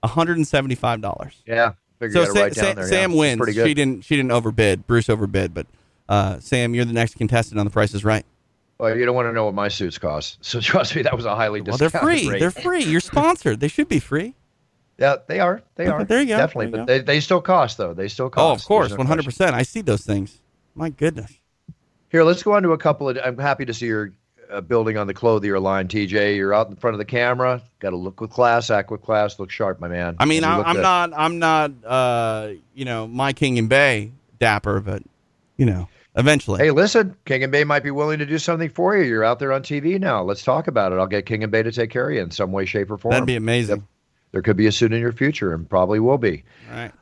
One 0.00 0.10
hundred 0.12 0.36
and 0.38 0.46
seventy 0.46 0.74
five 0.74 1.00
dollars. 1.00 1.42
Yeah. 1.46 1.72
Figure 1.98 2.12
So 2.14 2.20
you 2.20 2.26
gotta 2.26 2.38
Sa- 2.38 2.42
write 2.44 2.54
down 2.54 2.64
Sa- 2.64 2.74
there. 2.74 2.88
Sam 2.88 3.10
It's 3.12 3.18
wins. 3.18 3.54
She 3.54 3.74
didn't. 3.74 4.04
She 4.04 4.16
didn't 4.16 4.30
overbid. 4.32 4.86
Bruce 4.86 5.08
overbid, 5.08 5.52
but 5.54 5.66
uh, 6.08 6.38
Sam, 6.40 6.74
you're 6.74 6.84
the 6.84 6.92
next 6.92 7.16
contestant 7.16 7.58
on 7.58 7.66
The 7.66 7.70
Price 7.70 7.94
is 7.94 8.04
Right. 8.04 8.24
Well, 8.78 8.96
you 8.96 9.04
don't 9.04 9.16
want 9.16 9.26
to 9.26 9.32
know 9.32 9.44
what 9.44 9.54
my 9.54 9.66
suits 9.66 9.98
cost. 9.98 10.38
So 10.40 10.60
trust 10.60 10.94
me, 10.94 11.02
that 11.02 11.16
was 11.16 11.24
a 11.24 11.34
highly 11.34 11.60
Well, 11.60 11.76
they're 11.76 11.90
free. 11.90 12.28
rate. 12.28 12.38
They're 12.38 12.52
free. 12.52 12.84
You're 12.84 13.00
sponsored. 13.00 13.58
They 13.58 13.66
should 13.66 13.88
be 13.88 13.98
free. 13.98 14.34
Yeah, 14.98 15.16
they 15.26 15.40
are. 15.40 15.62
They 15.74 15.86
are. 15.88 16.04
there 16.04 16.20
you 16.20 16.28
go. 16.28 16.36
Definitely, 16.36 16.66
you 16.66 16.72
but 16.72 16.86
they, 16.86 17.00
they 17.00 17.20
still 17.20 17.40
cost 17.40 17.76
though. 17.78 17.94
They 17.94 18.06
still 18.08 18.30
cost. 18.30 18.42
Oh, 18.42 18.52
of 18.52 18.64
course, 18.64 18.96
one 18.96 19.06
hundred 19.06 19.24
percent. 19.24 19.54
I 19.54 19.62
see 19.62 19.80
those 19.80 20.02
things. 20.06 20.40
My 20.74 20.90
goodness. 20.90 21.32
Here, 22.10 22.22
let's 22.24 22.42
go 22.42 22.52
on 22.52 22.62
to 22.62 22.70
a 22.72 22.78
couple 22.78 23.08
of. 23.08 23.18
I'm 23.22 23.38
happy 23.38 23.64
to 23.64 23.74
see 23.74 23.86
you're 23.86 24.12
uh, 24.50 24.60
building 24.60 24.96
on 24.96 25.06
the 25.06 25.14
clothier 25.14 25.60
line, 25.60 25.88
TJ. 25.88 26.36
You're 26.36 26.54
out 26.54 26.68
in 26.68 26.76
front 26.76 26.94
of 26.94 26.98
the 26.98 27.04
camera. 27.04 27.62
Got 27.80 27.90
to 27.90 27.96
look 27.96 28.20
with 28.20 28.30
class, 28.30 28.70
act 28.70 28.90
with 28.90 29.02
class, 29.02 29.38
look 29.38 29.50
sharp, 29.50 29.80
my 29.80 29.88
man. 29.88 30.16
I 30.18 30.24
mean, 30.24 30.44
I, 30.44 30.60
I'm 30.60 30.76
good. 30.76 30.82
not. 30.82 31.12
I'm 31.16 31.38
not. 31.38 31.72
Uh, 31.84 32.50
you 32.74 32.84
know, 32.84 33.06
my 33.06 33.32
King 33.32 33.58
and 33.58 33.68
Bay 33.68 34.12
dapper, 34.38 34.80
but 34.80 35.02
you 35.56 35.66
know, 35.66 35.88
eventually. 36.16 36.58
Hey, 36.62 36.70
listen, 36.70 37.16
King 37.24 37.42
and 37.42 37.52
Bay 37.52 37.64
might 37.64 37.82
be 37.82 37.90
willing 37.90 38.18
to 38.18 38.26
do 38.26 38.38
something 38.38 38.70
for 38.70 38.96
you. 38.96 39.04
You're 39.04 39.24
out 39.24 39.38
there 39.38 39.52
on 39.52 39.62
TV 39.62 39.98
now. 39.98 40.22
Let's 40.22 40.42
talk 40.42 40.68
about 40.68 40.92
it. 40.92 40.96
I'll 40.96 41.06
get 41.06 41.26
King 41.26 41.42
and 41.42 41.52
Bay 41.52 41.62
to 41.62 41.72
take 41.72 41.90
care 41.90 42.08
of 42.08 42.14
you 42.14 42.22
in 42.22 42.30
some 42.30 42.52
way, 42.52 42.64
shape, 42.64 42.90
or 42.90 42.98
form. 42.98 43.12
That'd 43.12 43.26
be 43.26 43.36
amazing. 43.36 43.86
There 44.32 44.42
could 44.42 44.56
be 44.56 44.66
a 44.66 44.72
suit 44.72 44.92
in 44.92 45.00
your 45.00 45.12
future, 45.12 45.54
and 45.54 45.68
probably 45.68 46.00
will 46.00 46.18
be. 46.18 46.44
All 46.70 46.76
right. 46.76 46.92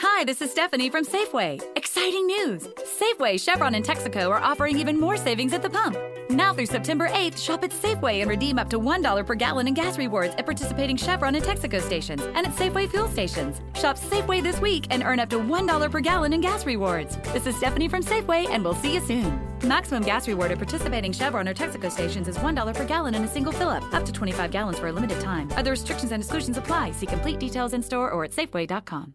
Hi, 0.00 0.22
this 0.22 0.40
is 0.40 0.52
Stephanie 0.52 0.90
from 0.90 1.04
Safeway. 1.04 1.60
Exciting 1.74 2.24
news! 2.26 2.68
Safeway, 3.00 3.40
Chevron, 3.40 3.74
and 3.74 3.84
Texaco 3.84 4.30
are 4.30 4.40
offering 4.40 4.78
even 4.78 4.98
more 4.98 5.16
savings 5.16 5.52
at 5.52 5.60
the 5.60 5.68
pump. 5.68 5.96
Now 6.30 6.54
through 6.54 6.66
September 6.66 7.08
8th, 7.08 7.36
shop 7.36 7.64
at 7.64 7.72
Safeway 7.72 8.20
and 8.20 8.30
redeem 8.30 8.60
up 8.60 8.70
to 8.70 8.78
$1 8.78 9.26
per 9.26 9.34
gallon 9.34 9.66
in 9.66 9.74
gas 9.74 9.98
rewards 9.98 10.36
at 10.36 10.44
participating 10.44 10.96
Chevron 10.96 11.34
and 11.34 11.44
Texaco 11.44 11.82
stations 11.82 12.22
and 12.22 12.46
at 12.46 12.54
Safeway 12.54 12.88
fuel 12.88 13.08
stations. 13.08 13.60
Shop 13.74 13.98
Safeway 13.98 14.40
this 14.40 14.60
week 14.60 14.86
and 14.90 15.02
earn 15.02 15.18
up 15.18 15.30
to 15.30 15.38
$1 15.40 15.90
per 15.90 16.00
gallon 16.00 16.32
in 16.32 16.40
gas 16.40 16.64
rewards. 16.64 17.16
This 17.32 17.48
is 17.48 17.56
Stephanie 17.56 17.88
from 17.88 18.04
Safeway, 18.04 18.48
and 18.50 18.62
we'll 18.62 18.76
see 18.76 18.94
you 18.94 19.00
soon. 19.00 19.40
Maximum 19.64 20.04
gas 20.04 20.28
reward 20.28 20.52
at 20.52 20.58
participating 20.58 21.10
Chevron 21.10 21.48
or 21.48 21.54
Texaco 21.54 21.90
stations 21.90 22.28
is 22.28 22.38
$1 22.38 22.74
per 22.76 22.84
gallon 22.84 23.16
in 23.16 23.24
a 23.24 23.28
single 23.28 23.52
fill 23.52 23.70
up, 23.70 23.82
up 23.92 24.04
to 24.04 24.12
25 24.12 24.52
gallons 24.52 24.78
for 24.78 24.86
a 24.86 24.92
limited 24.92 25.18
time. 25.18 25.50
Other 25.56 25.72
restrictions 25.72 26.12
and 26.12 26.22
exclusions 26.22 26.56
apply. 26.56 26.92
See 26.92 27.06
complete 27.06 27.40
details 27.40 27.72
in 27.72 27.82
store 27.82 28.12
or 28.12 28.22
at 28.22 28.30
Safeway.com. 28.30 29.14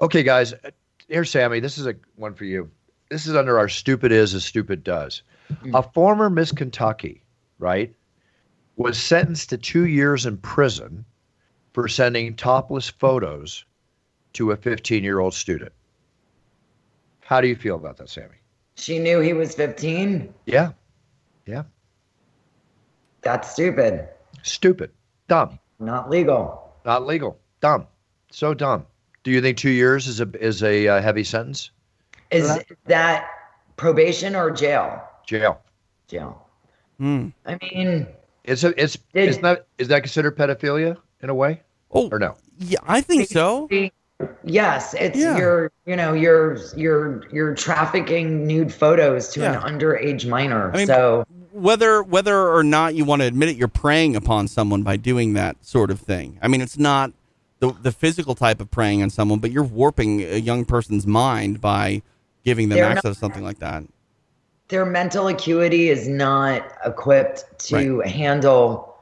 Okay, 0.00 0.22
guys. 0.22 0.54
Here, 1.08 1.24
Sammy. 1.24 1.60
This 1.60 1.78
is 1.78 1.86
a 1.86 1.94
one 2.16 2.34
for 2.34 2.44
you. 2.44 2.70
This 3.10 3.26
is 3.26 3.34
under 3.34 3.58
our 3.58 3.68
stupid 3.68 4.12
is 4.12 4.34
as 4.34 4.44
stupid 4.44 4.84
does. 4.84 5.22
Mm. 5.62 5.78
A 5.78 5.82
former 5.82 6.28
Miss 6.28 6.52
Kentucky, 6.52 7.22
right, 7.58 7.94
was 8.76 9.00
sentenced 9.00 9.50
to 9.50 9.58
two 9.58 9.86
years 9.86 10.26
in 10.26 10.36
prison 10.38 11.04
for 11.72 11.88
sending 11.88 12.36
topless 12.36 12.88
photos 12.88 13.64
to 14.34 14.52
a 14.52 14.56
15 14.56 15.02
year 15.02 15.18
old 15.18 15.34
student. 15.34 15.72
How 17.20 17.40
do 17.40 17.48
you 17.48 17.56
feel 17.56 17.76
about 17.76 17.96
that, 17.96 18.08
Sammy? 18.08 18.36
She 18.76 18.98
knew 18.98 19.20
he 19.20 19.32
was 19.32 19.54
15? 19.54 20.32
Yeah. 20.46 20.72
Yeah. 21.46 21.64
That's 23.22 23.50
stupid. 23.50 24.08
Stupid. 24.42 24.90
Dumb. 25.26 25.58
Not 25.80 26.08
legal. 26.08 26.72
Not 26.84 27.06
legal. 27.06 27.38
Dumb. 27.60 27.86
So 28.30 28.54
dumb. 28.54 28.86
Do 29.24 29.30
you 29.30 29.40
think 29.40 29.56
two 29.58 29.70
years 29.70 30.06
is 30.06 30.20
a 30.20 30.28
is 30.40 30.62
a 30.62 30.88
uh, 30.88 31.02
heavy 31.02 31.24
sentence? 31.24 31.70
Is 32.30 32.58
that 32.86 33.26
probation 33.76 34.36
or 34.36 34.50
jail? 34.50 35.02
Jail. 35.26 35.60
Jail. 36.08 36.46
Hmm. 36.98 37.28
I 37.46 37.58
mean, 37.60 38.06
It's 38.44 38.64
a 38.64 38.68
it's 38.82 38.96
Did- 39.14 39.28
is 39.28 39.38
that 39.38 39.66
is 39.78 39.88
that 39.88 40.02
considered 40.02 40.36
pedophilia 40.36 40.96
in 41.22 41.30
a 41.30 41.34
way? 41.34 41.62
Oh, 41.90 42.08
or 42.10 42.18
no? 42.18 42.36
Yeah, 42.58 42.78
I 42.86 43.00
think 43.00 43.28
so. 43.28 43.68
yes, 44.44 44.94
it's 44.94 45.18
Yeah. 45.18 45.36
you're 45.36 45.72
you 45.86 45.96
know 45.96 46.12
you're 46.12 46.58
you're 46.76 47.22
you're 47.32 47.54
trafficking 47.54 48.46
nude 48.46 48.72
photos 48.72 49.28
to 49.30 49.40
Yeah. 49.40 49.64
an 49.64 49.78
underage 49.78 50.28
minor. 50.28 50.72
I 50.72 50.76
mean, 50.78 50.86
so 50.86 51.24
whether 51.52 52.02
whether 52.02 52.48
or 52.48 52.62
not 52.62 52.94
you 52.94 53.04
want 53.04 53.22
to 53.22 53.26
admit 53.26 53.48
it, 53.50 53.56
you're 53.56 53.68
preying 53.68 54.16
upon 54.16 54.48
someone 54.48 54.82
by 54.82 54.96
doing 54.96 55.34
that 55.34 55.56
sort 55.64 55.90
of 55.90 56.00
thing. 56.00 56.38
I 56.42 56.48
mean, 56.48 56.60
it's 56.60 56.78
not 56.78 57.12
the 57.60 57.72
the 57.82 57.92
physical 57.92 58.34
type 58.34 58.60
of 58.60 58.70
preying 58.70 59.02
on 59.02 59.10
someone, 59.10 59.38
but 59.38 59.50
you're 59.50 59.64
warping 59.64 60.22
a 60.22 60.36
young 60.38 60.64
person's 60.64 61.06
mind 61.06 61.60
by 61.60 62.02
giving 62.44 62.68
them 62.68 62.76
They're 62.78 62.86
access 62.86 63.04
not- 63.04 63.12
to 63.14 63.18
something 63.18 63.44
like 63.44 63.58
that. 63.58 63.84
their 64.68 64.84
mental 64.86 65.28
acuity 65.28 65.88
is 65.88 66.08
not 66.08 66.62
equipped 66.84 67.44
to 67.58 68.00
handle 68.00 68.96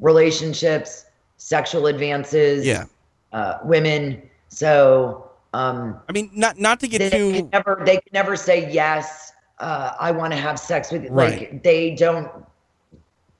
relationships, 0.00 1.04
sexual 1.36 1.86
advances, 1.86 2.66
Yeah. 2.66 2.84
uh, 3.32 3.58
women. 3.64 4.22
So, 4.48 5.30
um, 5.52 6.00
I 6.08 6.12
mean, 6.12 6.30
not 6.34 6.58
not 6.58 6.80
to 6.80 6.88
get 6.88 6.98
they 6.98 7.10
too 7.10 7.32
can 7.32 7.50
never 7.52 7.82
they 7.84 7.96
can 7.96 8.10
never 8.12 8.36
say 8.36 8.70
yes. 8.70 9.32
Uh, 9.60 9.92
I 10.00 10.10
want 10.10 10.32
to 10.32 10.38
have 10.38 10.58
sex 10.58 10.90
with 10.90 11.04
you. 11.04 11.10
Right. 11.10 11.52
Like 11.52 11.62
they 11.62 11.94
don't. 11.94 12.28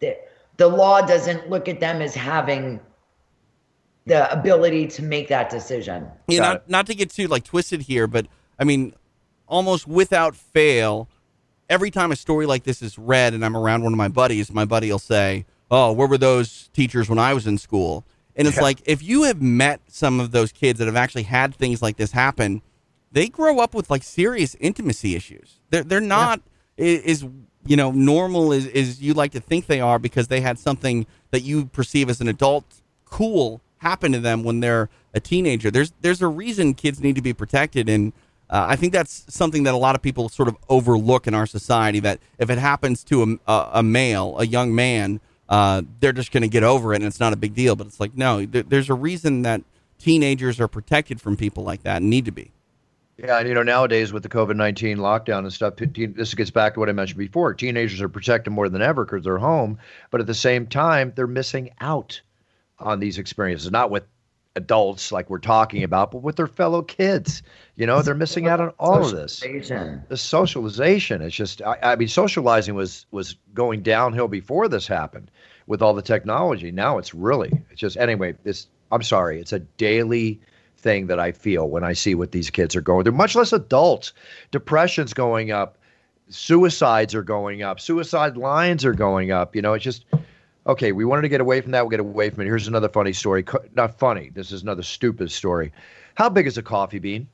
The, 0.00 0.16
the 0.56 0.68
law 0.68 1.00
doesn't 1.00 1.50
look 1.50 1.68
at 1.68 1.80
them 1.80 2.00
as 2.00 2.14
having 2.14 2.80
the 4.06 4.30
ability 4.32 4.86
to 4.86 5.02
make 5.02 5.28
that 5.28 5.50
decision. 5.50 6.06
Yeah, 6.28 6.40
not, 6.40 6.68
not 6.68 6.86
to 6.88 6.94
get 6.94 7.10
too 7.10 7.26
like 7.26 7.44
twisted 7.44 7.82
here, 7.82 8.06
but 8.06 8.26
I 8.58 8.64
mean, 8.64 8.94
almost 9.46 9.86
without 9.88 10.36
fail, 10.36 11.08
every 11.68 11.90
time 11.90 12.12
a 12.12 12.16
story 12.16 12.46
like 12.46 12.64
this 12.64 12.82
is 12.82 12.98
read 12.98 13.34
and 13.34 13.44
I'm 13.44 13.56
around 13.56 13.82
one 13.82 13.92
of 13.92 13.96
my 13.96 14.08
buddies, 14.08 14.52
my 14.52 14.64
buddy 14.64 14.90
will 14.90 14.98
say, 14.98 15.46
"Oh, 15.70 15.92
where 15.92 16.06
were 16.06 16.18
those 16.18 16.68
teachers 16.72 17.08
when 17.08 17.18
I 17.18 17.32
was 17.34 17.46
in 17.46 17.58
school?" 17.58 18.04
And 18.36 18.46
it's 18.48 18.56
Yeah. 18.56 18.64
like 18.64 18.82
if 18.84 19.02
you 19.02 19.22
have 19.24 19.40
met 19.40 19.80
some 19.88 20.20
of 20.20 20.32
those 20.32 20.52
kids 20.52 20.78
that 20.80 20.86
have 20.86 20.96
actually 20.96 21.22
had 21.22 21.54
things 21.54 21.80
like 21.80 21.96
this 21.96 22.12
happen, 22.12 22.62
they 23.12 23.28
grow 23.28 23.60
up 23.60 23.74
with 23.74 23.90
like 23.90 24.02
serious 24.02 24.56
intimacy 24.60 25.14
issues. 25.14 25.60
They're 25.70 25.84
they're 25.84 26.00
not 26.00 26.40
i 26.78 26.82
is 26.82 27.24
you 27.64 27.76
know 27.76 27.92
normal 27.92 28.52
as, 28.52 28.66
as 28.66 29.00
you 29.00 29.14
like 29.14 29.30
to 29.32 29.40
think 29.40 29.66
they 29.66 29.80
are 29.80 29.98
because 29.98 30.26
they 30.26 30.40
had 30.40 30.58
something 30.58 31.06
that 31.30 31.40
you 31.42 31.66
perceive 31.66 32.10
as 32.10 32.20
an 32.20 32.28
adult 32.28 32.64
cool 33.04 33.62
happen 33.84 34.12
to 34.12 34.18
them 34.18 34.42
when 34.42 34.60
they're 34.60 34.88
a 35.12 35.20
teenager. 35.20 35.70
There's 35.70 35.92
there's 36.00 36.22
a 36.22 36.26
reason 36.26 36.74
kids 36.74 37.00
need 37.00 37.14
to 37.16 37.22
be 37.22 37.32
protected, 37.32 37.88
and 37.88 38.12
uh, 38.50 38.66
I 38.68 38.76
think 38.76 38.92
that's 38.92 39.24
something 39.28 39.62
that 39.64 39.74
a 39.74 39.76
lot 39.76 39.94
of 39.94 40.02
people 40.02 40.28
sort 40.28 40.48
of 40.48 40.56
overlook 40.68 41.26
in 41.26 41.34
our 41.34 41.46
society. 41.46 42.00
That 42.00 42.18
if 42.38 42.50
it 42.50 42.58
happens 42.58 43.04
to 43.04 43.22
a, 43.22 43.52
a, 43.52 43.68
a 43.74 43.82
male, 43.82 44.36
a 44.38 44.46
young 44.46 44.74
man, 44.74 45.20
uh, 45.48 45.82
they're 46.00 46.12
just 46.12 46.32
going 46.32 46.42
to 46.42 46.48
get 46.48 46.64
over 46.64 46.94
it, 46.94 46.96
and 46.96 47.04
it's 47.04 47.20
not 47.20 47.32
a 47.32 47.36
big 47.36 47.54
deal. 47.54 47.76
But 47.76 47.86
it's 47.86 48.00
like 48.00 48.16
no, 48.16 48.44
there, 48.44 48.62
there's 48.62 48.88
a 48.90 48.94
reason 48.94 49.42
that 49.42 49.62
teenagers 49.98 50.58
are 50.60 50.68
protected 50.68 51.20
from 51.20 51.36
people 51.36 51.62
like 51.62 51.82
that 51.82 51.98
and 51.98 52.10
need 52.10 52.24
to 52.24 52.32
be. 52.32 52.50
Yeah, 53.18 53.38
and 53.38 53.46
you 53.46 53.54
know 53.54 53.62
nowadays 53.62 54.12
with 54.12 54.22
the 54.22 54.30
COVID 54.30 54.56
nineteen 54.56 54.96
lockdown 54.96 55.40
and 55.40 55.52
stuff, 55.52 55.74
this 55.76 56.34
gets 56.34 56.50
back 56.50 56.74
to 56.74 56.80
what 56.80 56.88
I 56.88 56.92
mentioned 56.92 57.18
before. 57.18 57.52
Teenagers 57.52 58.00
are 58.00 58.08
protected 58.08 58.52
more 58.52 58.70
than 58.70 58.80
ever 58.80 59.04
because 59.04 59.24
they're 59.24 59.38
home, 59.38 59.78
but 60.10 60.22
at 60.22 60.26
the 60.26 60.34
same 60.34 60.66
time, 60.66 61.12
they're 61.14 61.26
missing 61.26 61.70
out 61.80 62.22
on 62.84 63.00
these 63.00 63.18
experiences. 63.18 63.70
Not 63.70 63.90
with 63.90 64.04
adults 64.56 65.10
like 65.10 65.28
we're 65.30 65.38
talking 65.38 65.82
about, 65.82 66.12
but 66.12 66.22
with 66.22 66.36
their 66.36 66.46
fellow 66.46 66.82
kids. 66.82 67.42
You 67.76 67.86
know, 67.86 68.02
they're 68.02 68.14
missing 68.14 68.46
out 68.46 68.60
on 68.60 68.68
all 68.78 69.04
of 69.04 69.10
this. 69.10 69.40
The 70.08 70.16
socialization. 70.16 71.22
It's 71.22 71.34
just, 71.34 71.60
I, 71.62 71.78
I 71.82 71.96
mean, 71.96 72.08
socializing 72.08 72.74
was 72.74 73.06
was 73.10 73.36
going 73.52 73.82
downhill 73.82 74.28
before 74.28 74.68
this 74.68 74.86
happened 74.86 75.30
with 75.66 75.82
all 75.82 75.94
the 75.94 76.02
technology. 76.02 76.70
Now 76.70 76.98
it's 76.98 77.14
really, 77.14 77.50
it's 77.70 77.80
just 77.80 77.96
anyway. 77.96 78.36
This, 78.44 78.68
I'm 78.92 79.02
sorry, 79.02 79.40
it's 79.40 79.52
a 79.52 79.58
daily 79.58 80.40
thing 80.76 81.06
that 81.08 81.18
I 81.18 81.32
feel 81.32 81.68
when 81.68 81.82
I 81.82 81.94
see 81.94 82.14
what 82.14 82.30
these 82.32 82.50
kids 82.50 82.76
are 82.76 82.82
going 82.82 83.04
through, 83.04 83.14
much 83.14 83.34
less 83.34 83.52
adults. 83.52 84.12
Depression's 84.52 85.14
going 85.14 85.50
up, 85.50 85.78
suicides 86.28 87.14
are 87.14 87.22
going 87.22 87.62
up, 87.62 87.80
suicide 87.80 88.36
lines 88.36 88.84
are 88.84 88.92
going 88.92 89.32
up. 89.32 89.56
You 89.56 89.62
know, 89.62 89.72
it's 89.72 89.82
just 89.82 90.04
okay. 90.66 90.92
We 90.92 91.04
wanted 91.04 91.22
to 91.22 91.28
get 91.28 91.40
away 91.40 91.60
from 91.60 91.72
that. 91.72 91.82
We'll 91.82 91.90
get 91.90 92.00
away 92.00 92.30
from 92.30 92.42
it. 92.42 92.46
Here's 92.46 92.68
another 92.68 92.88
funny 92.88 93.12
story. 93.12 93.42
Co- 93.42 93.64
Not 93.74 93.98
funny. 93.98 94.30
This 94.34 94.52
is 94.52 94.62
another 94.62 94.82
stupid 94.82 95.30
story. 95.30 95.72
How 96.14 96.28
big 96.28 96.46
is 96.46 96.58
a 96.58 96.62
coffee 96.62 96.98
bean? 96.98 97.26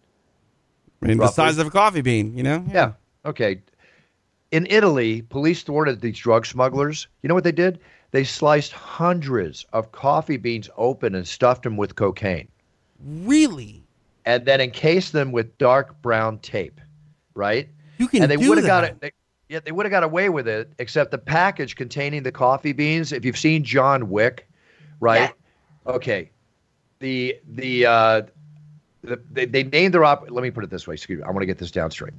I 1.03 1.07
mean, 1.07 1.19
the 1.19 1.29
size 1.29 1.59
of 1.59 1.67
a 1.67 1.71
coffee 1.71 2.03
bean, 2.03 2.37
you 2.37 2.43
know? 2.43 2.65
Yeah. 2.71 2.93
Okay. 3.25 3.63
In 4.51 4.67
Italy, 4.69 5.23
police 5.23 5.63
thwarted 5.63 6.01
these 6.01 6.19
drug 6.19 6.45
smugglers. 6.45 7.07
You 7.23 7.29
know 7.29 7.35
what 7.35 7.45
they 7.45 7.53
did? 7.53 7.81
They 8.11 8.25
sliced 8.25 8.73
hundreds 8.73 9.65
of 9.73 9.93
coffee 9.93 10.37
beans 10.37 10.69
open 10.77 11.15
and 11.15 11.27
stuffed 11.27 11.63
them 11.63 11.77
with 11.77 11.95
cocaine. 11.95 12.49
Really? 13.05 13.83
And 14.25 14.45
then 14.45 14.61
encased 14.61 15.13
them 15.13 15.33
with 15.33 15.57
dark 15.59 16.01
brown 16.03 16.39
tape, 16.39 16.81
right? 17.35 17.69
You 17.99 18.09
can 18.09 18.23
and 18.23 18.31
they 18.31 18.37
do 18.37 18.49
would 18.49 18.59
have 18.59 18.67
got 18.67 18.85
it. 18.85 19.01
They, 19.01 19.13
yeah, 19.51 19.59
they 19.65 19.73
would 19.73 19.85
have 19.85 19.91
got 19.91 20.05
away 20.05 20.29
with 20.29 20.47
it, 20.47 20.73
except 20.79 21.11
the 21.11 21.19
package 21.19 21.75
containing 21.75 22.23
the 22.23 22.31
coffee 22.31 22.73
beans. 22.73 23.11
If 23.11 23.25
you've 23.25 23.37
seen 23.37 23.65
John 23.65 24.09
Wick, 24.09 24.49
right? 25.01 25.33
Okay. 25.89 26.31
The 27.01 27.37
the 27.49 27.85
uh, 27.85 28.23
the, 29.03 29.21
they, 29.33 29.47
they 29.47 29.65
named 29.65 29.95
their 29.95 30.05
op. 30.05 30.31
Let 30.31 30.43
me 30.43 30.53
put 30.53 30.63
it 30.63 30.71
this 30.71 30.87
way. 30.87 30.95
Excuse 30.95 31.19
me. 31.19 31.25
I 31.25 31.31
want 31.31 31.41
to 31.41 31.47
get 31.47 31.59
this 31.59 31.73
down 31.73 31.91
straight. 31.91 32.15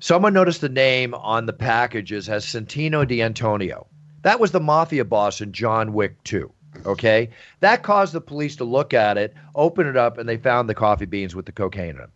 Someone 0.00 0.34
noticed 0.34 0.60
the 0.60 0.68
name 0.68 1.14
on 1.14 1.46
the 1.46 1.52
packages 1.52 2.28
as 2.28 2.44
Santino 2.44 3.06
D'Antonio. 3.06 3.86
That 4.22 4.40
was 4.40 4.50
the 4.50 4.58
mafia 4.58 5.04
boss 5.04 5.40
in 5.40 5.52
John 5.52 5.92
Wick 5.92 6.20
2. 6.24 6.50
Okay. 6.84 7.30
That 7.60 7.84
caused 7.84 8.12
the 8.12 8.20
police 8.20 8.56
to 8.56 8.64
look 8.64 8.92
at 8.92 9.16
it, 9.16 9.34
open 9.54 9.86
it 9.86 9.96
up, 9.96 10.18
and 10.18 10.28
they 10.28 10.36
found 10.36 10.68
the 10.68 10.74
coffee 10.74 11.06
beans 11.06 11.36
with 11.36 11.46
the 11.46 11.52
cocaine 11.52 11.90
in 11.90 11.96
them. 11.98 12.10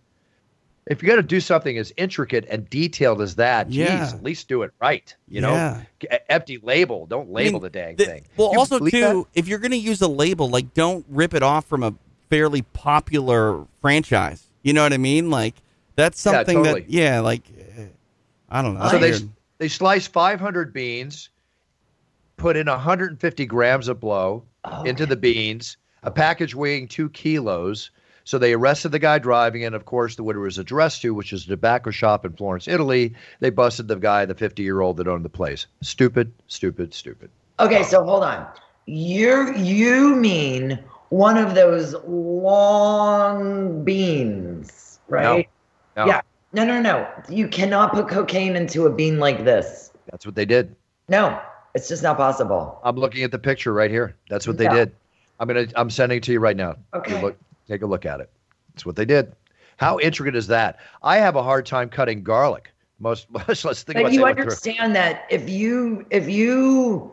If 0.89 1.03
you're 1.03 1.09
going 1.09 1.21
to 1.21 1.27
do 1.27 1.41
something 1.41 1.77
as 1.79 1.93
intricate 1.97 2.47
and 2.49 2.69
detailed 2.71 3.21
as 3.21 3.35
that, 3.37 3.71
Yeah. 3.71 4.05
geez, 4.05 4.15
at 4.15 4.23
least 4.23 4.47
do 4.49 4.63
it 4.63 4.71
right. 4.81 5.15
You 5.29 5.41
know, 5.41 5.53
Yeah. 5.53 5.83
G- 6.01 6.09
empty 6.29 6.59
label. 6.63 7.07
Don't 7.07 7.31
label 7.31 7.59
the 7.59 7.71
dang 7.71 7.97
thing. 7.97 8.25
Well, 8.37 8.53
You 8.53 8.59
also 8.61 8.79
believe 8.79 8.93
too, 8.93 9.27
if 9.35 9.49
you're 9.49 9.59
going 9.59 9.73
to 9.73 9.77
use 9.77 10.01
a 10.01 10.09
label, 10.09 10.49
like 10.49 10.75
don't 10.75 11.05
rip 11.09 11.35
it 11.35 11.43
off 11.43 11.65
from 11.67 11.83
a 11.83 11.93
fairly 12.31 12.63
popular 12.63 13.65
franchise. 13.81 14.45
You 14.63 14.73
know 14.75 14.83
what 14.85 14.93
I 14.93 14.99
mean? 14.99 15.29
Like 15.31 15.55
that's 15.97 16.25
Yeah, 16.25 16.33
something 16.33 16.57
totally. 16.59 16.81
that 16.83 16.91
yeah, 16.91 17.19
like 17.21 17.43
eh, 17.77 17.85
I 18.49 18.63
don't 18.63 18.75
know. 18.79 18.89
So 18.89 18.99
they 18.99 19.13
they 19.59 19.69
slice 19.69 20.07
500 20.07 20.73
beans, 20.73 21.31
put 22.37 22.57
in 22.57 22.69
150 22.69 23.47
grams 23.47 23.89
of 23.89 23.99
blow 23.99 24.45
into 24.85 25.05
the 25.07 25.17
beans, 25.17 25.77
a 26.05 26.11
package 26.13 26.55
weighing 26.55 26.87
two 26.87 27.09
kilos. 27.11 27.91
So 28.27 28.39
they 28.39 28.55
arrested 28.55 28.91
the 28.91 28.99
guy 28.99 29.21
driving 29.21 29.63
it. 29.63 29.73
Of 29.73 29.85
course, 29.85 30.17
the 30.17 30.25
what 30.25 30.35
it 30.35 30.41
was 30.41 30.59
addressed 30.59 31.01
to, 31.03 31.15
which 31.15 31.33
is 31.33 31.45
a 31.45 31.49
tobacco 31.49 31.93
shop 31.93 32.27
in 32.27 32.33
Florence, 32.33 32.67
Italy. 32.67 33.15
They 33.39 33.51
busted 33.51 33.87
the 33.87 33.95
guy, 33.95 34.25
the 34.25 34.35
50 34.35 34.65
year 34.65 34.81
old 34.81 34.97
that 34.97 35.07
owned 35.07 35.25
the 35.25 35.29
place. 35.31 35.67
Stupid, 35.81 36.33
stupid, 36.49 36.93
stupid. 36.93 37.31
Okay, 37.61 37.85
so 37.85 38.05
hold 38.05 38.25
on. 38.25 38.45
You 38.87 39.55
you 39.55 40.17
mean 40.17 40.77
one 41.11 41.39
of 41.39 41.55
those 41.55 41.95
long 42.05 43.85
beans, 43.85 44.99
right? 45.07 45.49
No. 45.97 46.07
Yeah. 46.07 46.21
No, 46.53 46.65
no, 46.65 46.81
no. 46.81 47.09
You 47.29 47.47
cannot 47.47 47.93
put 47.93 48.09
cocaine 48.09 48.57
into 48.57 48.87
a 48.87 48.93
bean 48.93 49.21
like 49.21 49.45
this. 49.45 49.93
That's 50.11 50.27
what 50.27 50.35
they 50.35 50.45
did. 50.45 50.75
No, 51.09 51.41
it's 51.77 51.89
just 51.89 52.03
not 52.03 52.17
possible. 52.17 52.81
I'm 52.83 52.97
looking 52.97 53.23
at 53.23 53.31
the 53.31 53.39
picture 53.39 53.73
right 53.73 53.91
here. 53.91 54.17
That's 54.29 54.49
what 54.49 54.57
they 54.59 54.65
Yeah. 54.65 54.75
did. 54.75 54.97
I'm 55.39 55.47
gonna 55.47 55.67
I'm 55.77 55.91
sending 55.91 56.19
it 56.19 56.25
to 56.25 56.33
you 56.33 56.41
right 56.41 56.57
now. 56.57 56.75
Okay. 56.93 57.23
Look, 57.23 57.37
take 57.67 57.83
a 57.83 57.87
look 57.87 58.07
at 58.07 58.21
it. 58.21 58.31
That's 58.75 58.87
what 58.87 58.97
they 58.97 59.05
did. 59.05 59.35
How 59.79 59.99
intricate 59.99 60.37
is 60.37 60.47
that? 60.49 60.79
I 61.03 61.19
have 61.19 61.37
a 61.37 61.43
hard 61.43 61.67
time 61.67 61.89
cutting 61.89 62.23
garlic. 62.23 62.73
Most 62.99 63.27
let's 63.49 63.65
let's 63.65 63.83
think 63.83 63.97
But 63.97 64.01
about 64.01 64.13
you 64.13 64.19
they 64.19 64.25
went 64.25 64.37
through- 64.37 64.43
understand 64.45 64.97
that 64.97 65.27
if 65.31 65.49
you 65.49 66.07
if 66.11 66.29
you 66.29 67.13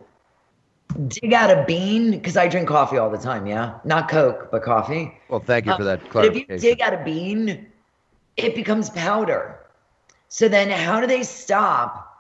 dig 1.08 1.34
out 1.34 1.50
a 1.50 1.64
bean, 1.66 2.12
because 2.12 2.38
I 2.38 2.48
drink 2.48 2.68
coffee 2.68 2.98
all 2.98 3.10
the 3.10 3.18
time, 3.18 3.48
yeah, 3.48 3.80
not 3.84 4.10
Coke, 4.10 4.50
but 4.52 4.64
coffee. 4.64 5.12
Well, 5.30 5.40
thank 5.40 5.66
you 5.66 5.76
for 5.76 5.84
that 5.84 6.02
um, 6.02 6.08
But 6.14 6.26
if 6.26 6.36
you 6.36 6.46
dig 6.58 6.82
out 6.82 6.94
a 6.94 7.04
bean, 7.04 7.68
it 8.38 8.56
becomes 8.56 8.90
powder. 8.92 9.60
So 10.30 10.48
then, 10.48 10.70
how 10.70 11.00
do 11.02 11.08
they 11.08 11.24
stop 11.24 12.13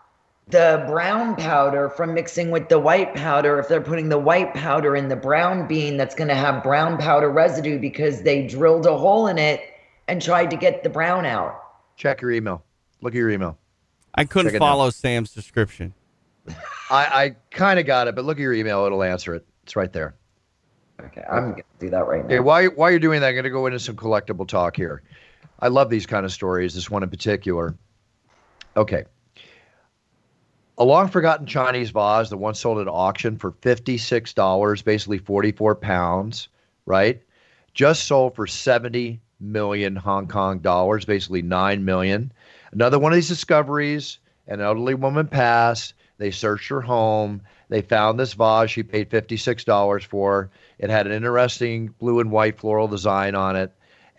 the 0.47 0.83
brown 0.87 1.35
powder 1.35 1.89
from 1.89 2.13
mixing 2.13 2.51
with 2.51 2.69
the 2.69 2.79
white 2.79 3.15
powder 3.15 3.59
if 3.59 3.67
they're 3.67 3.81
putting 3.81 4.09
the 4.09 4.17
white 4.17 4.53
powder 4.53 4.95
in 4.95 5.07
the 5.07 5.15
brown 5.15 5.67
bean 5.67 5.97
that's 5.97 6.15
going 6.15 6.27
to 6.27 6.35
have 6.35 6.63
brown 6.63 6.97
powder 6.97 7.29
residue 7.29 7.79
because 7.79 8.23
they 8.23 8.45
drilled 8.45 8.85
a 8.85 8.97
hole 8.97 9.27
in 9.27 9.37
it 9.37 9.61
and 10.07 10.21
tried 10.21 10.49
to 10.51 10.57
get 10.57 10.83
the 10.83 10.89
brown 10.89 11.25
out? 11.25 11.59
Check 11.95 12.21
your 12.21 12.31
email. 12.31 12.63
Look 13.01 13.13
at 13.13 13.17
your 13.17 13.29
email. 13.29 13.57
I 14.15 14.25
couldn't 14.25 14.51
Check 14.51 14.59
follow 14.59 14.89
Sam's 14.89 15.33
description. 15.33 15.93
I, 16.47 16.53
I 16.91 17.35
kind 17.49 17.79
of 17.79 17.85
got 17.85 18.07
it, 18.07 18.15
but 18.15 18.25
look 18.25 18.37
at 18.37 18.41
your 18.41 18.53
email. 18.53 18.85
It'll 18.85 19.01
answer 19.03 19.33
it. 19.33 19.45
It's 19.63 19.75
right 19.75 19.91
there. 19.91 20.15
Okay, 21.01 21.23
I'm 21.29 21.51
gonna 21.51 21.63
do 21.79 21.89
that 21.89 22.05
right 22.05 22.23
Okay, 22.23 22.35
now. 22.35 22.41
while, 22.43 22.65
while 22.67 22.91
you're 22.91 22.99
doing 22.99 23.21
that, 23.21 23.29
I'm 23.29 23.33
going 23.33 23.43
to 23.45 23.49
go 23.49 23.65
into 23.65 23.79
some 23.79 23.95
collectible 23.95 24.47
talk 24.47 24.75
here. 24.75 25.01
I 25.59 25.69
love 25.69 25.89
these 25.89 26.05
kind 26.05 26.25
of 26.25 26.31
stories, 26.31 26.75
this 26.75 26.89
one 26.89 27.01
in 27.01 27.09
particular. 27.09 27.75
Okay. 28.77 29.05
A 30.77 30.83
long 30.83 31.07
forgotten 31.07 31.45
Chinese 31.45 31.91
vase 31.91 32.29
that 32.29 32.37
once 32.37 32.59
sold 32.59 32.79
at 32.79 32.87
auction 32.87 33.37
for 33.37 33.51
$56, 33.51 34.83
basically 34.83 35.19
44 35.19 35.75
pounds, 35.75 36.47
right? 36.87 37.21
Just 37.75 38.05
sold 38.05 38.35
for 38.35 38.47
70 38.47 39.19
million 39.39 39.95
Hong 39.95 40.27
Kong 40.27 40.59
dollars, 40.59 41.05
basically 41.05 41.43
9 41.43 41.85
million. 41.85 42.31
Another 42.71 42.97
one 42.97 43.11
of 43.11 43.15
these 43.15 43.27
discoveries 43.27 44.17
an 44.47 44.61
elderly 44.61 44.95
woman 44.95 45.27
passed. 45.27 45.93
They 46.17 46.31
searched 46.31 46.69
her 46.69 46.81
home. 46.81 47.41
They 47.69 47.81
found 47.81 48.19
this 48.19 48.33
vase 48.33 48.69
she 48.69 48.83
paid 48.83 49.09
$56 49.09 50.03
for. 50.05 50.49
It 50.79 50.89
had 50.89 51.07
an 51.07 51.13
interesting 51.13 51.93
blue 51.99 52.19
and 52.19 52.31
white 52.31 52.59
floral 52.59 52.87
design 52.87 53.35
on 53.35 53.55
it. 53.55 53.71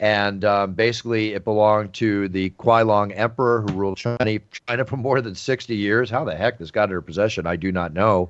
And 0.04 0.44
um, 0.44 0.74
basically, 0.74 1.32
it 1.32 1.44
belonged 1.44 1.94
to 1.94 2.28
the 2.28 2.50
Qianlong 2.58 3.14
Emperor 3.16 3.62
who 3.62 3.72
ruled 3.72 3.96
China, 3.96 4.38
China 4.68 4.84
for 4.84 4.98
more 4.98 5.22
than 5.22 5.34
60 5.34 5.74
years. 5.74 6.10
How 6.10 6.24
the 6.24 6.36
heck 6.36 6.58
this 6.58 6.70
got 6.70 6.84
in 6.84 6.90
her 6.90 7.00
possession, 7.00 7.46
I 7.46 7.56
do 7.56 7.72
not 7.72 7.94
know. 7.94 8.28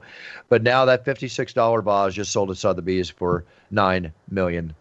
But 0.49 0.63
now 0.63 0.85
that 0.85 1.05
$56 1.05 1.83
vase 1.83 2.15
just 2.15 2.31
sold 2.31 2.53
at 2.53 2.59
Sotheby's 2.59 3.11
for 3.11 3.45
$9 3.73 4.13
million. 4.31 4.73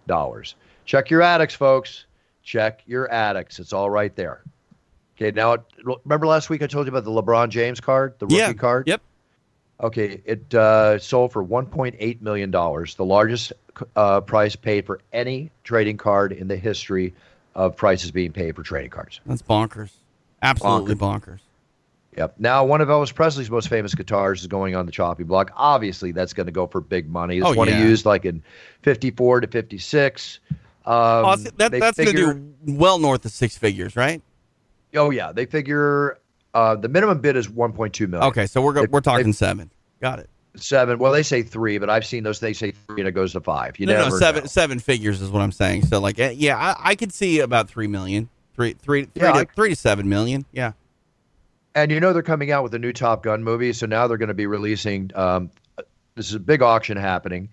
Check 0.86 1.10
your 1.10 1.24
attics, 1.24 1.56
folks. 1.56 2.06
Check 2.44 2.84
your 2.86 3.10
attics. 3.10 3.58
It's 3.58 3.74
all 3.74 3.90
right 3.90 4.16
there. 4.16 4.44
Okay, 5.18 5.32
now 5.32 5.58
remember 6.06 6.28
last 6.28 6.52
week 6.52 6.62
I 6.62 6.68
told 6.68 6.86
you 6.86 6.92
about 6.96 7.06
the 7.06 7.22
LeBron 7.24 7.50
James 7.50 7.80
card, 7.80 8.14
the 8.20 8.28
rookie 8.28 8.36
Yeah. 8.38 8.54
card? 8.54 8.88
Yep. 8.88 9.02
Okay, 9.84 10.22
it 10.26 10.54
uh, 10.56 10.98
sold 10.98 11.34
for 11.34 11.44
1.8 11.44 12.22
million 12.22 12.50
dollars, 12.52 12.96
the 12.96 13.04
largest 13.06 13.52
uh, 13.98 14.22
price 14.22 14.56
paid 14.56 14.86
for 14.86 15.02
any 15.12 15.52
trading 15.66 15.98
card 15.98 16.32
in 16.32 16.48
the 16.48 16.56
history 16.56 17.14
of 17.54 17.76
prices 17.76 18.10
being 18.10 18.32
paid 18.32 18.56
for 18.56 18.64
trading 18.64 18.90
cards. 18.90 19.20
That's 19.26 19.42
bonkers. 19.42 19.92
Absolutely 20.42 20.96
bonkers. 20.96 21.40
Yep. 22.18 22.36
Now, 22.40 22.64
one 22.64 22.80
of 22.80 22.88
Elvis 22.88 23.14
Presley's 23.14 23.50
most 23.50 23.68
famous 23.68 23.94
guitars 23.94 24.42
is 24.42 24.48
going 24.48 24.76
on 24.76 24.86
the 24.86 24.92
chopping 24.92 25.26
block. 25.26 25.52
Obviously, 25.56 26.12
that's 26.14 26.32
going 26.32 26.46
to 26.46 26.52
go 26.52 26.66
for 26.68 26.80
big 26.80 27.10
money. 27.10 27.40
This 27.40 27.50
Oh, 27.50 27.54
one 27.54 27.68
yeah. 27.68 27.76
he 27.78 27.84
used 27.84 28.06
like 28.06 28.24
in 28.24 28.42
54 28.84 29.42
to 29.42 29.48
56. 29.48 30.40
Um, 30.50 30.56
Oh, 30.86 31.36
that, 31.36 31.72
that's 31.72 31.98
going 31.98 32.16
to 32.16 32.34
do 32.34 32.54
well 32.74 33.00
north 33.00 33.26
of 33.26 33.32
six 33.32 33.58
figures, 33.58 33.96
right? 33.96 34.22
Oh 34.96 35.10
yeah, 35.10 35.32
they 35.32 35.46
figure 35.48 36.20
uh, 36.54 36.76
the 36.76 36.88
minimum 36.88 37.20
bid 37.20 37.36
is 37.36 37.48
1.2 37.48 38.08
million. 38.08 38.30
Okay, 38.30 38.46
so 38.46 38.62
we're 38.62 38.74
go- 38.74 38.82
They- 38.82 38.88
we're 38.88 39.02
talking 39.02 39.26
they- 39.28 39.32
seven. 39.32 39.72
Got 40.04 40.20
it. 40.20 40.30
seven. 40.58 41.00
Well, 41.00 41.14
they 41.14 41.24
say 41.24 41.44
three, 41.44 41.78
but 41.78 41.90
I've 41.90 42.06
seen 42.06 42.24
those. 42.24 42.42
They 42.42 42.52
say 42.52 42.72
three 42.72 43.00
and 43.00 43.08
it 43.08 43.14
goes 43.14 43.32
to 43.32 43.40
five. 43.40 43.80
You 43.80 43.86
no, 43.86 43.94
never 43.94 44.10
no, 44.10 44.18
seven 44.18 44.44
know. 44.44 44.48
seven 44.48 44.80
figures 44.80 45.22
is 45.22 45.32
what 45.32 45.42
I'm 45.42 45.54
saying. 45.54 45.86
So 45.86 46.02
like, 46.02 46.20
eh, 46.20 46.34
yeah, 46.36 46.58
I, 46.58 46.92
I 46.92 46.96
could 46.96 47.14
see 47.14 47.40
about 47.40 47.70
three 47.70 47.88
million, 47.88 48.28
three 48.54 48.74
three 48.74 49.06
three 49.06 49.24
Yeah, 49.24 49.32
to, 49.32 49.40
I- 49.40 49.46
three 49.56 49.70
to 49.70 49.76
seven 49.78 50.10
million. 50.10 50.46
Yeah. 50.52 50.74
And 51.74 51.90
you 51.90 52.02
know 52.02 52.12
they're 52.12 52.22
coming 52.22 52.52
out 52.52 52.64
with 52.64 52.74
a 52.76 52.80
new 52.80 52.92
Top 52.92 53.24
Gun 53.24 53.44
movie, 53.46 53.72
so 53.72 53.86
now 53.86 54.08
they're 54.08 54.18
going 54.18 54.28
to 54.28 54.34
be 54.34 54.46
releasing. 54.46 55.10
Um, 55.16 55.50
this 56.16 56.28
is 56.28 56.36
a 56.36 56.40
big 56.40 56.62
auction 56.62 56.98
happening, 56.98 57.48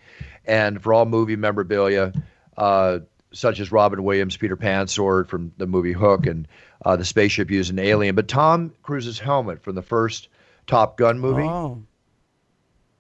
and 0.45 0.83
for 0.83 0.93
all 0.93 1.07
movie 1.07 1.37
memorabilia, 1.37 2.13
uh, 2.59 2.99
such 3.33 3.61
as 3.61 3.71
Robin 3.73 4.03
Williams' 4.03 4.37
Peter 4.37 4.57
Pan 4.57 4.89
sword 4.89 5.29
from 5.29 5.53
the 5.57 5.67
movie 5.67 5.93
Hook, 5.93 6.27
and 6.27 6.47
uh, 6.85 6.97
the 6.97 7.05
spaceship 7.05 7.49
used 7.51 7.71
in 7.71 7.79
Alien, 7.79 8.15
but 8.17 8.27
Tom 8.29 8.75
Cruise's 8.83 9.19
helmet 9.21 9.63
from 9.63 9.75
the 9.77 9.83
first 9.83 10.29
Top 10.67 10.99
Gun 10.99 11.19
movie. 11.19 11.45
Oh. 11.45 11.83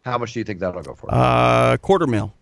How 0.04 0.18
much 0.18 0.32
do 0.32 0.38
you 0.40 0.44
think 0.44 0.60
that'll 0.60 0.82
go 0.82 0.94
for? 0.94 1.08
Uh, 1.12 1.76
quarter 1.78 2.06
mil. 2.06 2.32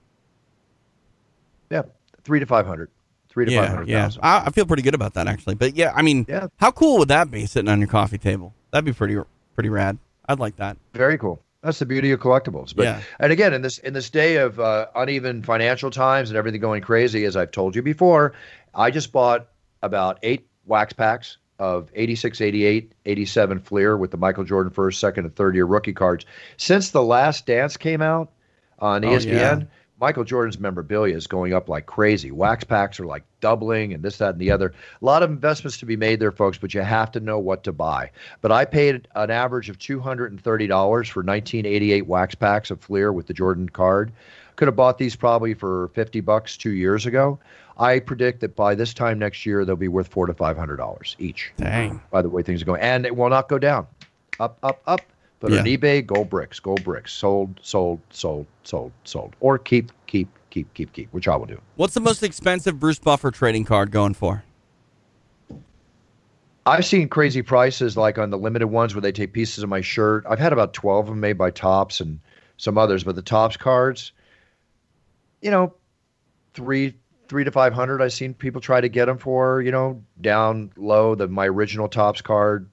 yeah, 1.70 1.82
three 2.24 2.40
to 2.40 2.46
five 2.46 2.66
hundred. 2.66 2.90
Three 3.28 3.44
to 3.46 3.50
five 3.50 3.64
Yeah, 3.64 3.68
hundred 3.70 3.88
yeah. 3.88 4.11
I, 4.22 4.46
I 4.46 4.50
feel 4.50 4.64
pretty 4.66 4.82
good 4.82 4.94
about 4.94 5.14
that 5.14 5.26
actually. 5.28 5.54
But 5.54 5.76
yeah, 5.76 5.92
I 5.94 6.02
mean, 6.02 6.24
Yeah. 6.28 6.48
how 6.56 6.70
cool 6.70 6.98
would 6.98 7.09
that 7.09 7.30
be 7.30 7.46
sitting 7.46 7.68
on 7.68 7.78
your 7.78 7.88
coffee 7.88 8.18
table? 8.18 8.54
That'd 8.70 8.84
be 8.84 8.92
pretty 8.92 9.16
pretty 9.54 9.68
rad. 9.70 9.98
I'd 10.28 10.38
like 10.38 10.56
that. 10.56 10.76
Very 10.94 11.18
cool. 11.18 11.42
That's 11.62 11.78
the 11.80 11.86
beauty 11.86 12.12
of 12.12 12.20
collectibles. 12.20 12.74
But 12.74 12.84
Yeah. 12.84 13.00
and 13.18 13.32
again, 13.32 13.52
in 13.52 13.62
this 13.62 13.78
in 13.78 13.92
this 13.92 14.09
day 14.11 14.36
of 14.36 14.59
uh, 14.61 14.86
uneven 14.94 15.42
financial 15.42 15.90
times 15.90 16.30
and 16.30 16.36
everything 16.36 16.61
going 16.61 16.82
crazy, 16.82 17.24
as 17.24 17.36
I've 17.36 17.50
told 17.50 17.74
you 17.76 17.82
before, 17.82 18.32
I 18.74 18.90
just 18.90 19.12
bought 19.12 19.48
about 19.82 20.18
eight 20.22 20.46
wax 20.66 20.92
packs 20.92 21.36
of 21.59 21.90
86, 21.94 22.40
88, 22.40 22.92
87 23.04 23.59
Fleer 23.61 23.96
with 23.96 24.11
the 24.11 24.16
Michael 24.16 24.44
Jordan 24.44 24.72
first, 24.72 25.00
second, 25.00 25.24
and 25.24 25.34
third 25.34 25.54
year 25.54 25.64
rookie 25.64 25.92
cards. 25.92 26.24
Since 26.56 26.90
the 26.90 27.02
last 27.02 27.46
dance 27.46 27.76
came 27.76 28.02
out 28.02 28.30
on 28.78 29.04
oh, 29.04 29.11
E 29.11 29.14
Oh, 29.14 29.18
ESPN, 29.18 29.61
yeah. 29.61 29.62
Michael 30.00 30.22
Jordan's 30.22 30.61
memorabilia 30.61 31.16
is 31.16 31.26
going 31.26 31.52
up 31.52 31.68
like 31.68 31.86
crazy. 31.86 32.30
Wax 32.30 32.62
packs 32.62 33.00
are 33.00 33.06
like 33.06 33.24
doubling 33.40 33.92
and 33.92 34.02
this, 34.02 34.18
that, 34.18 34.30
and 34.30 34.40
the 34.40 34.52
other. 34.52 34.72
A 35.02 35.04
lot 35.04 35.24
of 35.24 35.30
investments 35.30 35.78
to 35.78 35.86
be 35.86 35.96
made 35.96 36.20
there, 36.20 36.30
folks, 36.30 36.56
but 36.56 36.72
you 36.72 36.82
have 36.82 37.11
to 37.12 37.20
know 37.20 37.40
what 37.40 37.64
to 37.64 37.72
buy. 37.72 38.12
But 38.40 38.52
I 38.52 38.64
paid 38.64 39.09
an 39.16 39.30
average 39.30 39.68
of 39.68 39.78
$230 39.78 40.38
for 40.38 41.22
1988 41.22 42.06
wax 42.06 42.34
packs 42.36 42.70
of 42.70 42.80
Fleer 42.80 43.12
with 43.12 43.26
the 43.26 43.34
Jordan 43.34 43.68
card. 43.68 44.12
Could 44.54 44.68
have 44.68 44.76
bought 44.76 44.98
these 44.98 45.16
probably 45.16 45.54
for 45.54 45.88
50 45.94 46.20
bucks 46.20 46.56
two 46.56 46.72
years 46.72 47.06
ago. 47.06 47.40
I 47.79 48.01
predict 48.01 48.41
that 48.41 48.57
by 48.57 48.74
this 48.74 48.93
time 48.93 49.18
next 49.18 49.47
year, 49.47 49.64
they'll 49.64 49.76
be 49.76 49.89
worth 49.89 50.09
four 50.09 50.26
to 50.26 50.35
$500 50.35 51.16
each. 51.18 51.53
Dang. 51.57 52.01
By 52.11 52.22
the 52.22 52.29
way 52.29 52.43
things 52.43 52.62
are 52.62 52.64
going. 52.64 52.81
And 52.81 53.07
it 53.07 53.16
will 53.16 53.29
not 53.29 53.49
go 53.49 53.59
down. 53.59 53.87
Up, 54.41 54.59
up, 54.62 54.83
up. 54.87 55.01
But 55.41 55.53
on 55.53 55.64
eBay, 55.64 56.05
gold 56.05 56.29
bricks, 56.29 56.59
gold 56.59 56.83
bricks. 56.83 57.12
Sold, 57.12 57.61
sold, 57.62 58.01
sold, 58.11 58.47
sold, 58.64 58.91
sold. 59.05 59.37
Or 59.39 59.57
keep, 59.57 59.93
keep, 60.09 60.29
keep, 60.51 60.72
keep, 60.74 60.93
keep, 60.93 61.12
which 61.12 61.29
I 61.29 61.37
will 61.37 61.47
do. 61.47 61.61
What's 61.76 61.95
the 61.95 62.01
most 62.01 62.24
expensive 62.24 62.81
Bruce 62.81 62.99
Buffer 62.99 63.31
trading 63.31 63.64
card 63.64 63.93
going 63.93 64.14
for? 64.14 64.43
I've 66.66 66.85
seen 66.85 67.09
crazy 67.09 67.41
prices 67.41 67.97
like 67.97 68.18
on 68.18 68.31
the 68.31 68.37
limited 68.37 68.66
ones 68.66 68.95
where 68.95 69.01
they 69.01 69.12
take 69.12 69.33
pieces 69.33 69.62
of 69.62 69.70
my 69.70 69.81
shirt. 69.81 70.24
I've 70.29 70.41
had 70.41 70.53
about 70.53 70.74
12 70.74 71.05
of 71.05 71.11
them 71.11 71.20
made 71.20 71.39
by 71.39 71.51
Topps 71.51 72.01
and 72.01 72.18
some 72.57 72.76
others, 72.76 73.05
but 73.05 73.14
the 73.14 73.22
Topps 73.22 73.57
cards, 73.57 74.12
you 75.41 75.51
know, 75.53 75.72
three 76.53 76.95
three 77.29 77.45
to 77.45 77.51
500 77.51 78.03
I've 78.03 78.12
seen 78.12 78.35
people 78.35 78.61
try 78.61 78.81
to 78.81 78.89
get 78.89 79.07
them 79.07 79.18
for, 79.18 79.61
you 79.62 79.70
know, 79.70 80.03
down 80.20 80.70
low. 80.76 81.14
The 81.14 81.29
my 81.29 81.47
original 81.47 81.89
Topps 81.89 82.20
card, 82.22 82.68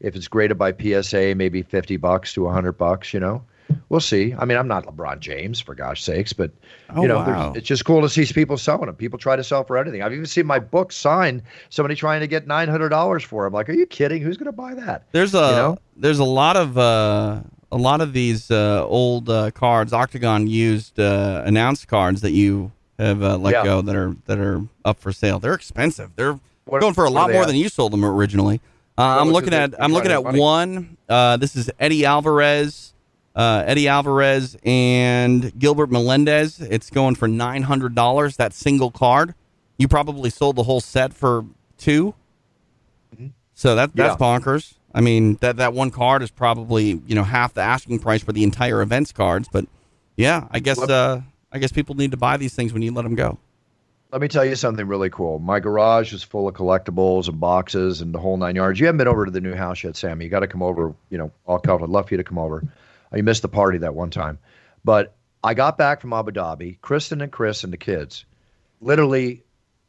if 0.00 0.16
it's 0.16 0.28
graded 0.28 0.58
by 0.58 0.72
PSA, 0.72 1.34
maybe 1.36 1.62
50 1.62 1.96
bucks 1.96 2.34
to 2.34 2.42
100 2.44 2.72
bucks, 2.72 3.14
you 3.14 3.20
know. 3.20 3.42
We'll 3.88 4.00
see. 4.00 4.34
I 4.36 4.46
mean, 4.46 4.58
I'm 4.58 4.66
not 4.66 4.84
LeBron 4.84 5.20
James 5.20 5.60
for 5.60 5.76
gosh 5.76 6.02
sakes, 6.02 6.32
but 6.32 6.50
Oh, 6.92 7.02
you 7.02 7.06
know, 7.08 7.18
wow. 7.18 7.52
it's 7.54 7.68
just 7.68 7.84
cool 7.84 8.02
to 8.02 8.08
see 8.08 8.24
people 8.32 8.56
selling 8.56 8.86
them. 8.86 8.96
People 8.96 9.16
try 9.16 9.36
to 9.36 9.44
sell 9.44 9.62
for 9.62 9.78
anything. 9.78 10.02
I've 10.02 10.12
even 10.12 10.26
seen 10.26 10.44
my 10.44 10.58
book 10.58 10.90
signed. 10.90 11.42
Somebody 11.68 11.94
trying 11.94 12.18
to 12.18 12.26
get 12.26 12.48
nine 12.48 12.68
hundred 12.68 12.88
dollars 12.88 13.22
for. 13.22 13.46
I'm 13.46 13.52
like, 13.52 13.68
are 13.68 13.72
you 13.72 13.86
kidding? 13.86 14.22
Who's 14.22 14.36
going 14.36 14.46
to 14.46 14.52
buy 14.52 14.74
that? 14.74 15.04
There's 15.12 15.34
a 15.34 15.38
You 15.38 15.52
know? 15.52 15.78
there's 15.96 16.18
a 16.18 16.24
lot 16.24 16.56
of 16.56 16.76
uh, 16.76 17.42
a 17.70 17.76
lot 17.76 18.00
of 18.00 18.12
these 18.12 18.50
uh, 18.50 18.84
old 18.84 19.30
uh, 19.30 19.52
cards, 19.52 19.92
Octagon 19.92 20.48
used 20.48 20.98
uh, 20.98 21.44
announced 21.46 21.86
cards 21.86 22.22
that 22.22 22.32
you 22.32 22.72
have 23.06 23.22
uh, 23.22 23.36
let 23.36 23.52
Yeah. 23.52 23.64
go 23.64 23.82
that 23.82 23.96
are 23.96 24.16
that 24.26 24.38
are 24.38 24.62
up 24.84 24.98
for 25.00 25.12
sale. 25.12 25.38
They're 25.38 25.54
expensive. 25.54 26.10
They're 26.16 26.38
What- 26.64 26.80
going 26.80 26.94
for 26.94 27.04
a 27.04 27.10
lot 27.10 27.30
more 27.32 27.42
at? 27.42 27.46
than 27.46 27.56
you 27.56 27.68
sold 27.68 27.92
them 27.92 28.04
originally. 28.04 28.60
Uh, 28.98 29.18
I'm 29.20 29.30
looking 29.30 29.54
at? 29.54 29.74
I'm 29.82 29.92
looking 29.92 30.10
at 30.12 30.22
money? 30.22 30.38
one. 30.40 30.96
Uh, 31.08 31.36
this 31.38 31.56
is 31.56 31.70
Eddie 31.80 32.04
Alvarez. 32.04 32.92
Uh, 33.34 33.62
Eddie 33.64 33.86
Alvarez 33.88 34.56
and 34.64 35.56
Gilbert 35.58 35.90
Melendez. 35.90 36.60
It's 36.60 36.90
going 36.90 37.14
for 37.14 37.28
nine 37.28 37.62
hundred 37.62 37.94
dollars. 37.94 38.36
That 38.36 38.52
single 38.52 38.90
card. 38.90 39.34
You 39.78 39.88
probably 39.88 40.28
sold 40.28 40.56
the 40.56 40.64
whole 40.64 40.80
set 40.82 41.14
for 41.14 41.46
2 41.78 42.12
So 43.54 43.74
that 43.76 43.94
that's 43.94 44.14
Mm-hmm. 44.16 44.22
Yeah. 44.22 44.38
bonkers. 44.38 44.74
I 44.94 45.00
mean 45.00 45.36
that 45.40 45.56
that 45.58 45.72
one 45.72 45.90
card 45.90 46.22
is 46.22 46.30
probably 46.30 47.00
you 47.06 47.14
know 47.14 47.22
half 47.24 47.54
the 47.54 47.60
asking 47.62 48.00
price 48.00 48.22
for 48.22 48.32
the 48.32 48.42
entire 48.42 48.82
events 48.82 49.12
cards. 49.12 49.48
But 49.50 49.66
yeah, 50.16 50.46
I 50.50 50.58
guess 50.58 50.78
uh, 50.78 51.22
I 51.52 51.58
guess 51.58 51.72
people 51.72 51.94
need 51.96 52.12
to 52.12 52.16
buy 52.16 52.36
these 52.36 52.54
things 52.54 52.72
when 52.72 52.82
you 52.82 52.92
let 52.92 53.02
them 53.02 53.14
go. 53.14 53.38
Let 54.12 54.20
me 54.20 54.28
tell 54.28 54.44
you 54.44 54.56
something 54.56 54.86
really 54.86 55.10
cool. 55.10 55.38
My 55.38 55.60
garage 55.60 56.12
is 56.12 56.22
full 56.22 56.48
of 56.48 56.54
collectibles 56.54 57.28
and 57.28 57.38
boxes 57.38 58.00
and 58.00 58.12
the 58.12 58.18
whole 58.18 58.36
nine 58.36 58.56
yards. 58.56 58.80
You 58.80 58.86
haven't 58.86 58.98
been 58.98 59.08
over 59.08 59.24
to 59.24 59.30
the 59.30 59.40
new 59.40 59.54
house 59.54 59.84
yet, 59.84 59.96
Sammy. 59.96 60.24
You 60.24 60.30
got 60.30 60.40
to 60.40 60.48
come 60.48 60.62
over. 60.62 60.94
You 61.10 61.18
know, 61.18 61.32
I'll 61.46 61.60
come. 61.60 61.82
I'd 61.82 61.88
love 61.88 62.08
for 62.08 62.14
you 62.14 62.18
to 62.18 62.24
come 62.24 62.38
over. 62.38 62.64
Uh, 63.12 63.16
You 63.16 63.22
missed 63.22 63.42
the 63.42 63.48
party 63.48 63.78
that 63.78 63.94
one 63.94 64.10
time, 64.10 64.38
but 64.84 65.14
I 65.44 65.54
got 65.54 65.78
back 65.78 66.00
from 66.00 66.12
Abu 66.12 66.32
Dhabi. 66.32 66.80
Kristen 66.80 67.20
and 67.20 67.30
Chris 67.30 67.62
and 67.62 67.72
the 67.72 67.76
kids 67.76 68.24
literally 68.80 69.44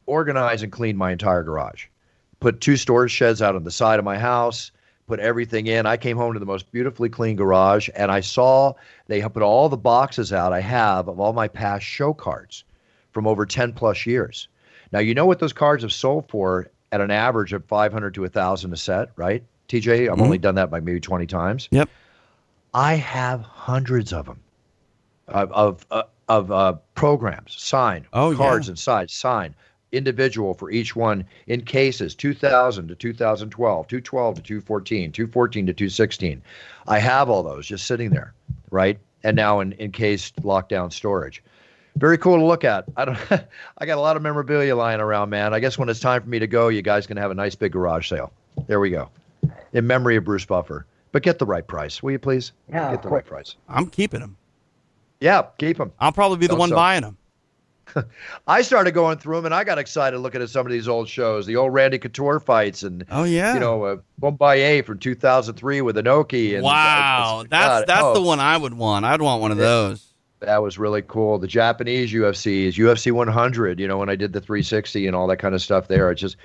organized 0.06 0.64
and 0.64 0.72
cleaned 0.72 0.98
my 0.98 1.12
entire 1.12 1.44
garage. 1.44 1.88
Put 2.40 2.62
two 2.62 2.78
storage 2.78 3.12
sheds 3.12 3.42
out 3.42 3.56
on 3.56 3.64
the 3.64 3.72
side 3.72 3.98
of 4.00 4.06
my 4.06 4.18
house. 4.20 4.72
Put 5.12 5.20
everything 5.20 5.68
in. 5.68 5.86
I 5.86 5.98
came 5.98 6.16
home 6.16 6.32
to 6.32 6.40
the 6.40 6.46
most 6.46 6.72
beautifully 6.72 7.10
clean 7.10 7.36
garage, 7.36 7.90
and 7.98 8.10
I 8.10 8.22
saw 8.22 8.76
they 9.08 9.22
put 9.22 9.44
all 9.44 9.68
the 9.68 9.76
boxes 9.76 10.32
out 10.32 10.54
I 10.54 10.62
have 10.62 11.10
of 11.10 11.20
all 11.20 11.34
my 11.34 11.50
past 11.50 11.84
show 11.84 12.14
cards 12.14 12.64
from 13.12 13.28
over 13.28 13.46
10 13.46 13.74
plus 13.74 14.06
years. 14.06 14.48
Now, 14.94 15.00
you 15.00 15.14
know 15.14 15.26
what 15.26 15.40
those 15.40 15.52
cards 15.52 15.84
have 15.84 15.92
sold 15.92 16.30
for 16.30 16.72
at 16.94 17.02
an 17.02 17.12
average 17.12 17.52
of 17.52 17.66
500 17.66 18.14
to 18.14 18.22
1,000 18.22 18.72
a 18.72 18.78
set, 18.78 19.10
right? 19.18 19.44
TJ, 19.68 20.08
I've 20.10 20.18
Mhm. 20.18 20.22
only 20.22 20.38
done 20.38 20.56
that 20.56 20.72
by 20.72 20.80
maybe 20.80 21.02
20 21.02 21.28
times. 21.28 21.68
Yep. 21.72 21.90
I 22.74 22.94
have 22.94 23.42
hundreds 23.42 24.14
of 24.14 24.28
them 24.28 24.40
of, 25.28 25.52
of, 25.52 25.86
uh, 25.92 26.04
of 26.30 26.52
uh, 26.54 26.76
programs, 26.96 27.58
signed, 27.60 28.06
Oh, 28.14 28.34
cards 28.34 28.68
yeah. 28.68 28.72
inside, 28.72 29.10
signed, 29.10 29.56
individual 29.92 30.54
for 30.54 30.72
each 30.72 30.96
one 30.96 31.26
in 31.48 31.62
cases 31.62 32.16
2000 32.16 32.88
to 32.88 32.96
2012, 32.96 33.88
212 33.88 34.36
to 34.36 34.42
214, 34.42 35.12
214 35.12 35.66
to 35.66 35.74
216. 35.74 36.42
I 36.88 37.00
have 37.00 37.30
all 37.30 37.44
those 37.44 37.68
just 37.68 37.86
sitting 37.86 38.10
there, 38.10 38.34
right? 38.70 38.98
And 39.24 39.36
now 39.36 39.60
in 39.60 39.74
in 39.74 39.92
case 39.92 40.32
lockdown 40.42 40.92
storage. 40.92 41.44
Very 41.98 42.18
cool 42.18 42.38
to 42.38 42.46
look 42.46 42.64
at. 42.64 42.86
I 42.96 43.06
don't. 43.06 43.18
I 43.78 43.86
got 43.86 43.98
a 43.98 44.02
lot 44.02 44.16
of 44.16 44.24
memorabilia 44.24 44.76
lying 44.76 45.02
around, 45.02 45.30
man. 45.30 45.54
I 45.54 45.60
guess 45.60 45.78
when 45.78 45.90
it's 45.90 46.00
time 46.00 46.24
for 46.24 46.30
me 46.30 46.40
to 46.40 46.48
go, 46.48 46.70
you 46.70 46.82
guys 46.82 47.06
can 47.06 47.18
have 47.18 47.32
a 47.32 47.36
nice 47.36 47.54
big 47.56 47.74
garage 47.74 48.10
sale. 48.10 48.32
There 48.68 48.80
we 48.80 48.90
go, 48.90 49.10
in 49.74 49.88
memory 49.88 50.16
of 50.16 50.24
Bruce 50.24 50.46
Buffer. 50.46 50.86
But 51.12 51.24
get 51.24 51.40
the 51.40 51.46
right 51.46 51.68
price, 51.68 52.02
will 52.02 52.12
you 52.12 52.20
please? 52.20 52.54
Yeah, 52.70 52.92
get 52.92 53.04
the 53.04 53.10
right 53.10 53.26
price. 53.26 53.58
I'm 53.68 53.88
keeping 53.88 54.22
them. 54.22 54.38
Yeah, 55.20 55.44
keep 55.58 55.78
them. 55.78 55.92
I'll 56.00 56.14
probably 56.14 56.38
be 56.38 56.48
the 56.48 56.54
Hope 56.54 56.60
one 56.60 56.70
so. 56.70 56.76
buying 56.76 57.02
them. 57.02 57.18
I 58.48 58.62
started 58.62 58.94
going 58.94 59.18
through 59.18 59.38
them, 59.38 59.46
and 59.46 59.54
I 59.54 59.64
got 59.64 59.78
excited 59.78 60.18
looking 60.20 60.42
at 60.42 60.50
some 60.50 60.66
of 60.66 60.72
these 60.72 60.88
old 60.88 61.10
shows, 61.10 61.46
the 61.46 61.56
old 61.58 61.74
Randy 61.74 62.00
Couture 62.00 62.40
fights, 62.40 62.84
and 62.84 63.06
Oh 63.12 63.24
yeah. 63.24 63.54
you 63.54 63.60
know, 63.60 63.84
uh, 63.84 63.98
Bom-Ba-Ye 64.20 64.82
from 64.84 65.00
2003 65.00 65.82
with 65.82 65.96
Inoki. 65.98 66.54
And 66.56 66.64
wow, 66.64 67.40
uh, 67.42 67.44
that's 67.50 67.52
God, 67.52 67.88
that's 67.88 68.04
oh, 68.04 68.14
the 68.14 68.22
one 68.22 68.40
I 68.40 68.58
would 68.58 68.74
want. 68.74 69.06
I'd 69.06 69.22
want 69.22 69.42
one 69.42 69.52
of 69.52 69.58
Yeah. 69.58 69.66
those. 69.66 70.08
That 70.40 70.64
was 70.64 70.80
really 70.80 71.04
cool. 71.04 71.38
The 71.38 71.48
Japanese 71.48 72.12
UFCs, 72.14 72.74
UFC 72.74 73.12
100. 73.12 73.80
You 73.80 73.88
know, 73.88 73.98
when 74.00 74.10
I 74.10 74.16
did 74.16 74.34
the 74.34 74.42
360 74.42 75.06
and 75.06 75.16
all 75.16 75.28
that 75.28 75.38
kind 75.38 75.54
of 75.54 75.62
stuff 75.62 75.88
there, 75.88 76.10
it's 76.12 76.22
just 76.22 76.38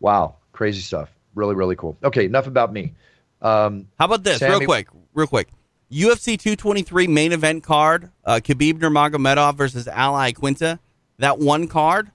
wow, 0.00 0.34
crazy 0.52 0.80
stuff. 0.80 1.10
Really, 1.34 1.54
really 1.54 1.76
cool. 1.76 1.96
Okay, 2.02 2.24
enough 2.24 2.46
about 2.46 2.72
me. 2.72 2.92
Um, 3.42 3.86
How 3.98 4.06
about 4.06 4.24
this, 4.24 4.40
real 4.40 4.60
quick, 4.60 4.88
real 5.12 5.26
quick? 5.26 5.48
UFC 5.92 6.38
223 6.38 7.06
main 7.06 7.32
event 7.32 7.62
card: 7.62 8.10
uh, 8.24 8.40
Khabib 8.42 8.80
Nurmagomedov 8.80 9.54
versus 9.56 9.86
Al 9.86 10.14
Iaquinta. 10.14 10.78
That 11.18 11.38
one 11.38 11.68
card, 11.68 12.10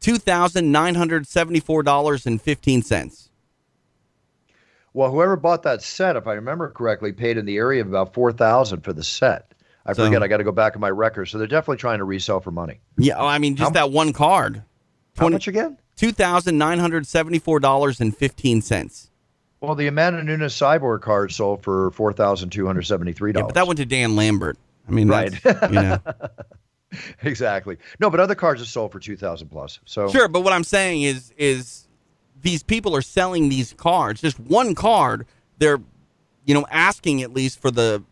two 0.00 0.18
thousand 0.18 0.72
nine 0.72 0.94
hundred 0.94 1.26
seventy-four 1.26 1.82
dollars 1.82 2.26
and 2.26 2.40
fifteen 2.40 2.82
cents. 2.82 3.30
Well, 4.92 5.10
whoever 5.12 5.36
bought 5.36 5.62
that 5.62 5.82
set, 5.82 6.16
if 6.16 6.26
I 6.26 6.34
remember 6.34 6.68
correctly, 6.70 7.12
paid 7.12 7.36
in 7.36 7.46
the 7.46 7.56
area 7.56 7.80
of 7.80 7.88
about 7.88 8.12
four 8.12 8.32
thousand 8.32 8.80
for 8.82 8.92
the 8.92 9.04
set. 9.04 9.52
I 9.86 9.92
So- 9.92 10.04
forget. 10.04 10.22
I 10.22 10.28
got 10.28 10.38
to 10.38 10.44
go 10.44 10.52
back 10.52 10.74
in 10.74 10.80
my 10.80 10.90
records. 10.90 11.30
So 11.30 11.38
they're 11.38 11.46
definitely 11.46 11.78
trying 11.78 11.98
to 11.98 12.04
resell 12.04 12.40
for 12.40 12.50
money. 12.50 12.80
Yeah, 12.98 13.22
I 13.22 13.38
mean 13.38 13.56
just 13.56 13.68
How- 13.70 13.74
that 13.74 13.90
one 13.92 14.12
card. 14.12 14.62
How 15.16 15.28
much 15.28 15.48
again? 15.48 15.76
Two 15.96 16.12
thousand 16.12 16.58
nine 16.58 16.78
hundred 16.78 17.06
seventy-four 17.06 17.60
dollars 17.60 18.00
and 18.00 18.16
fifteen 18.16 18.62
cents. 18.62 19.10
Well, 19.60 19.74
the 19.74 19.86
Amanda 19.88 20.22
Nunes 20.24 20.54
Cyborg 20.54 21.02
card 21.02 21.30
sold 21.32 21.62
for 21.62 21.90
four 21.92 22.12
thousand 22.12 22.50
two 22.50 22.66
hundred 22.66 22.82
seventy-three 22.82 23.30
Yeah, 23.30 23.40
dollars. 23.40 23.48
but 23.48 23.54
that 23.54 23.66
went 23.66 23.78
to 23.78 23.84
Dan 23.86 24.16
Lambert. 24.16 24.56
I 24.88 24.92
mean, 24.92 25.08
Right. 25.08 25.32
that's, 25.42 25.62
you 25.68 25.74
know. 25.82 25.98
exactly. 27.22 27.76
No, 27.98 28.10
but 28.10 28.20
other 28.20 28.34
cards 28.34 28.60
are 28.62 28.66
sold 28.66 28.92
for 28.92 28.98
two 29.00 29.16
thousand 29.16 29.48
plus. 29.48 29.80
So 29.84 30.08
Sure, 30.08 30.28
but 30.28 30.42
what 30.42 30.52
I'm 30.52 30.64
saying 30.64 31.02
is 31.02 31.32
is 31.36 31.88
these 32.42 32.62
people 32.62 32.96
are 32.96 33.02
selling 33.02 33.48
these 33.48 33.72
cards, 33.74 34.20
just 34.20 34.40
one 34.40 34.74
card. 34.74 35.26
They're, 35.58 35.78
you 36.44 36.54
know, 36.54 36.66
asking 36.70 37.22
at 37.22 37.32
least 37.32 37.60
for 37.60 37.70
the 37.70 38.02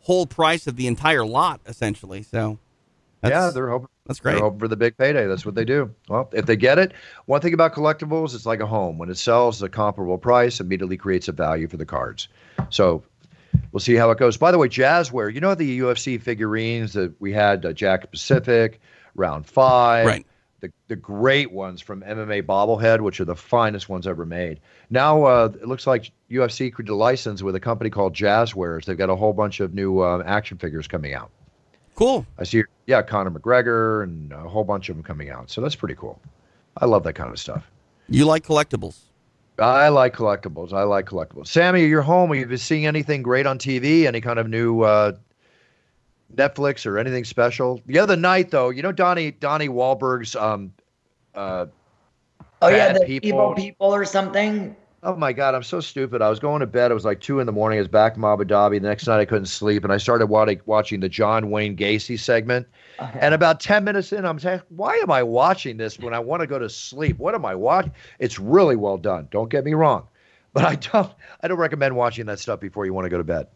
whole 0.00 0.26
price 0.26 0.66
of 0.66 0.76
the 0.76 0.86
entire 0.86 1.24
lot, 1.24 1.60
essentially. 1.66 2.22
So, 2.22 2.58
yeah, 3.24 3.50
they're 3.52 3.68
hoping. 3.68 3.88
that's 4.06 4.20
great. 4.20 4.32
They're 4.34 4.42
hoping 4.42 4.58
for 4.58 4.68
the 4.68 4.76
big 4.76 4.96
payday. 4.96 5.26
That's 5.26 5.44
what 5.46 5.54
they 5.54 5.64
do. 5.64 5.94
Well, 6.08 6.28
if 6.32 6.46
they 6.46 6.56
get 6.56 6.78
it, 6.78 6.92
one 7.26 7.40
thing 7.40 7.54
about 7.54 7.72
collectibles, 7.74 8.34
it's 8.34 8.46
like 8.46 8.60
a 8.60 8.66
home. 8.66 8.98
When 8.98 9.10
it 9.10 9.16
sells 9.18 9.62
at 9.62 9.66
a 9.66 9.70
comparable 9.70 10.18
price, 10.18 10.60
immediately 10.60 10.96
creates 10.96 11.28
a 11.28 11.32
value 11.32 11.66
for 11.66 11.78
the 11.78 11.86
cards. 11.86 12.28
So 12.70 13.02
we'll 13.72 13.80
see 13.80 13.94
how 13.94 14.10
it 14.10 14.18
goes. 14.18 14.36
By 14.36 14.50
the 14.50 14.58
way, 14.58 14.68
Jazware, 14.68 15.32
you 15.32 15.40
know 15.40 15.54
the 15.54 15.80
UFC 15.80 16.20
figurines 16.20 16.92
that 16.94 17.20
we 17.20 17.32
had, 17.32 17.64
uh, 17.64 17.72
Jakks 17.72 18.10
Pacific, 18.10 18.80
Round 19.14 19.46
Five, 19.46 20.06
Right. 20.06 20.26
The, 20.60 20.72
the 20.88 20.96
great 20.96 21.52
ones 21.52 21.80
from 21.80 22.02
MMA 22.02 22.42
Bobblehead, 22.42 23.00
which 23.00 23.20
are 23.20 23.24
the 23.24 23.36
finest 23.36 23.88
ones 23.88 24.08
ever 24.08 24.26
made. 24.26 24.58
Now 24.90 25.22
uh, 25.22 25.52
it 25.54 25.68
looks 25.68 25.86
like 25.86 26.10
UFC 26.28 26.74
could 26.74 26.88
license 26.88 27.44
with 27.44 27.54
a 27.54 27.60
company 27.60 27.90
called 27.90 28.12
Jazwares. 28.12 28.84
They've 28.84 28.98
got 28.98 29.08
a 29.08 29.14
whole 29.14 29.32
bunch 29.32 29.60
of 29.60 29.72
new 29.72 30.00
uh, 30.00 30.20
action 30.26 30.58
figures 30.58 30.88
coming 30.88 31.14
out. 31.14 31.30
Cool. 31.94 32.26
I 32.38 32.44
see, 32.44 32.64
yeah, 32.86 33.02
Conor 33.02 33.30
McGregor 33.30 34.02
and 34.02 34.32
a 34.32 34.48
whole 34.48 34.64
bunch 34.64 34.88
of 34.88 34.96
them 34.96 35.04
coming 35.04 35.30
out. 35.30 35.50
So 35.50 35.60
that's 35.60 35.76
pretty 35.76 35.94
cool. 35.94 36.20
I 36.76 36.86
love 36.86 37.04
that 37.04 37.14
kind 37.14 37.30
of 37.30 37.38
stuff. 37.38 37.70
You 38.08 38.24
like 38.24 38.44
collectibles? 38.44 38.98
I 39.58 39.88
like 39.88 40.14
collectibles. 40.14 40.72
I 40.72 40.82
like 40.84 41.06
collectibles. 41.06 41.48
Sammy, 41.48 41.84
you're 41.86 42.02
home. 42.02 42.30
Have 42.30 42.38
you 42.38 42.46
been 42.46 42.58
seeing 42.58 42.86
anything 42.86 43.22
great 43.22 43.46
on 43.46 43.58
TV? 43.58 44.06
Any 44.06 44.20
kind 44.20 44.38
of 44.38 44.48
new 44.48 44.82
uh, 44.82 45.12
Netflix 46.34 46.86
or 46.86 46.98
anything 46.98 47.24
special? 47.24 47.80
The 47.86 47.98
other 47.98 48.16
night, 48.16 48.50
though, 48.50 48.70
you 48.70 48.82
know 48.82 48.92
Donnie 48.92 49.32
Donnie 49.32 49.68
Wahlberg's 49.68 50.36
um, 50.36 50.72
uh, 51.34 51.66
Oh 52.60 52.68
yeah, 52.68 52.92
the 52.92 53.04
People. 53.04 53.28
evil 53.28 53.54
people 53.54 53.94
or 53.94 54.04
something. 54.04 54.74
Oh 55.02 55.14
my 55.14 55.32
God, 55.32 55.54
I'm 55.54 55.62
so 55.62 55.78
stupid. 55.78 56.22
I 56.22 56.28
was 56.28 56.40
going 56.40 56.58
to 56.58 56.66
bed. 56.66 56.90
It 56.90 56.94
was 56.94 57.04
like 57.04 57.20
two 57.20 57.38
in 57.38 57.46
the 57.46 57.52
morning. 57.52 57.78
I 57.78 57.82
was 57.82 57.88
back 57.88 58.16
in 58.16 58.24
Abu 58.24 58.44
Dhabi. 58.44 58.80
The 58.80 58.88
next 58.88 59.06
night 59.06 59.20
I 59.20 59.24
couldn't 59.26 59.46
sleep, 59.46 59.84
and 59.84 59.92
I 59.92 59.96
started 59.96 60.26
watching 60.26 61.00
the 61.00 61.08
John 61.08 61.50
Wayne 61.50 61.76
Gacy 61.76 62.18
segment. 62.18 62.66
And 62.98 63.32
about 63.32 63.60
ten 63.60 63.84
minutes 63.84 64.12
in, 64.12 64.24
I'm 64.24 64.40
saying, 64.40 64.60
"Why 64.70 64.96
am 64.96 65.12
I 65.12 65.22
watching 65.22 65.76
this 65.76 66.00
when 66.00 66.14
I 66.14 66.18
want 66.18 66.40
to 66.40 66.48
go 66.48 66.58
to 66.58 66.68
sleep? 66.68 67.18
What 67.18 67.36
am 67.36 67.44
I 67.44 67.54
watching?" 67.54 67.92
It's 68.18 68.40
really 68.40 68.74
well 68.74 68.98
done. 68.98 69.28
Don't 69.30 69.48
get 69.48 69.64
me 69.64 69.74
wrong, 69.74 70.08
but 70.52 70.64
I 70.64 70.74
don't. 70.74 71.12
I 71.42 71.46
don't 71.46 71.58
recommend 71.58 71.94
watching 71.94 72.26
that 72.26 72.40
stuff 72.40 72.58
before 72.58 72.84
you 72.84 72.92
want 72.92 73.04
to 73.04 73.10
go 73.10 73.18
to 73.18 73.24
bed. 73.24 73.46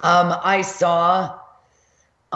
Um, 0.00 0.34
I 0.42 0.62
saw 0.62 1.38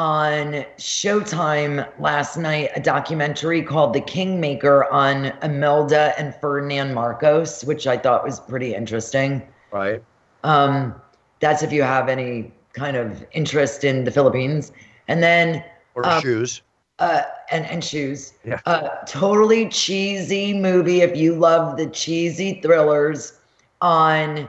on 0.01 0.65
Showtime 0.79 1.87
last 2.01 2.39
night 2.39 2.71
a 2.75 2.81
documentary 2.81 3.61
called 3.61 3.93
The 3.93 4.01
Kingmaker 4.01 4.91
on 4.91 5.27
Imelda 5.43 6.15
and 6.19 6.35
Ferdinand 6.37 6.95
Marcos, 6.95 7.63
which 7.65 7.87
I 7.87 7.99
thought 7.99 8.25
was 8.25 8.41
pretty 8.41 8.75
interesting. 8.75 9.43
Right. 9.71 10.03
Um, 10.43 10.95
that's 11.41 11.63
if 11.63 11.71
you 11.71 11.83
have 11.83 12.09
any 12.09 12.51
kind 12.73 12.97
of 12.97 13.27
interest 13.33 13.85
in 13.85 14.05
the 14.05 14.11
Philippines. 14.11 14.73
And 15.07 15.23
then 15.23 15.63
Or 15.95 16.07
um, 16.07 16.23
shoes. 16.23 16.63
uh, 16.99 17.25
and 17.51 17.67
and 17.67 17.85
shoes. 17.85 18.33
Yeah. 18.43 18.59
Uh, 18.65 18.89
totally 19.07 19.69
cheesy 19.69 20.55
movie. 20.55 21.03
If 21.03 21.15
you 21.15 21.35
love 21.35 21.77
the 21.77 21.89
cheesy 21.89 22.59
thrillers, 22.63 23.39
on 23.83 24.49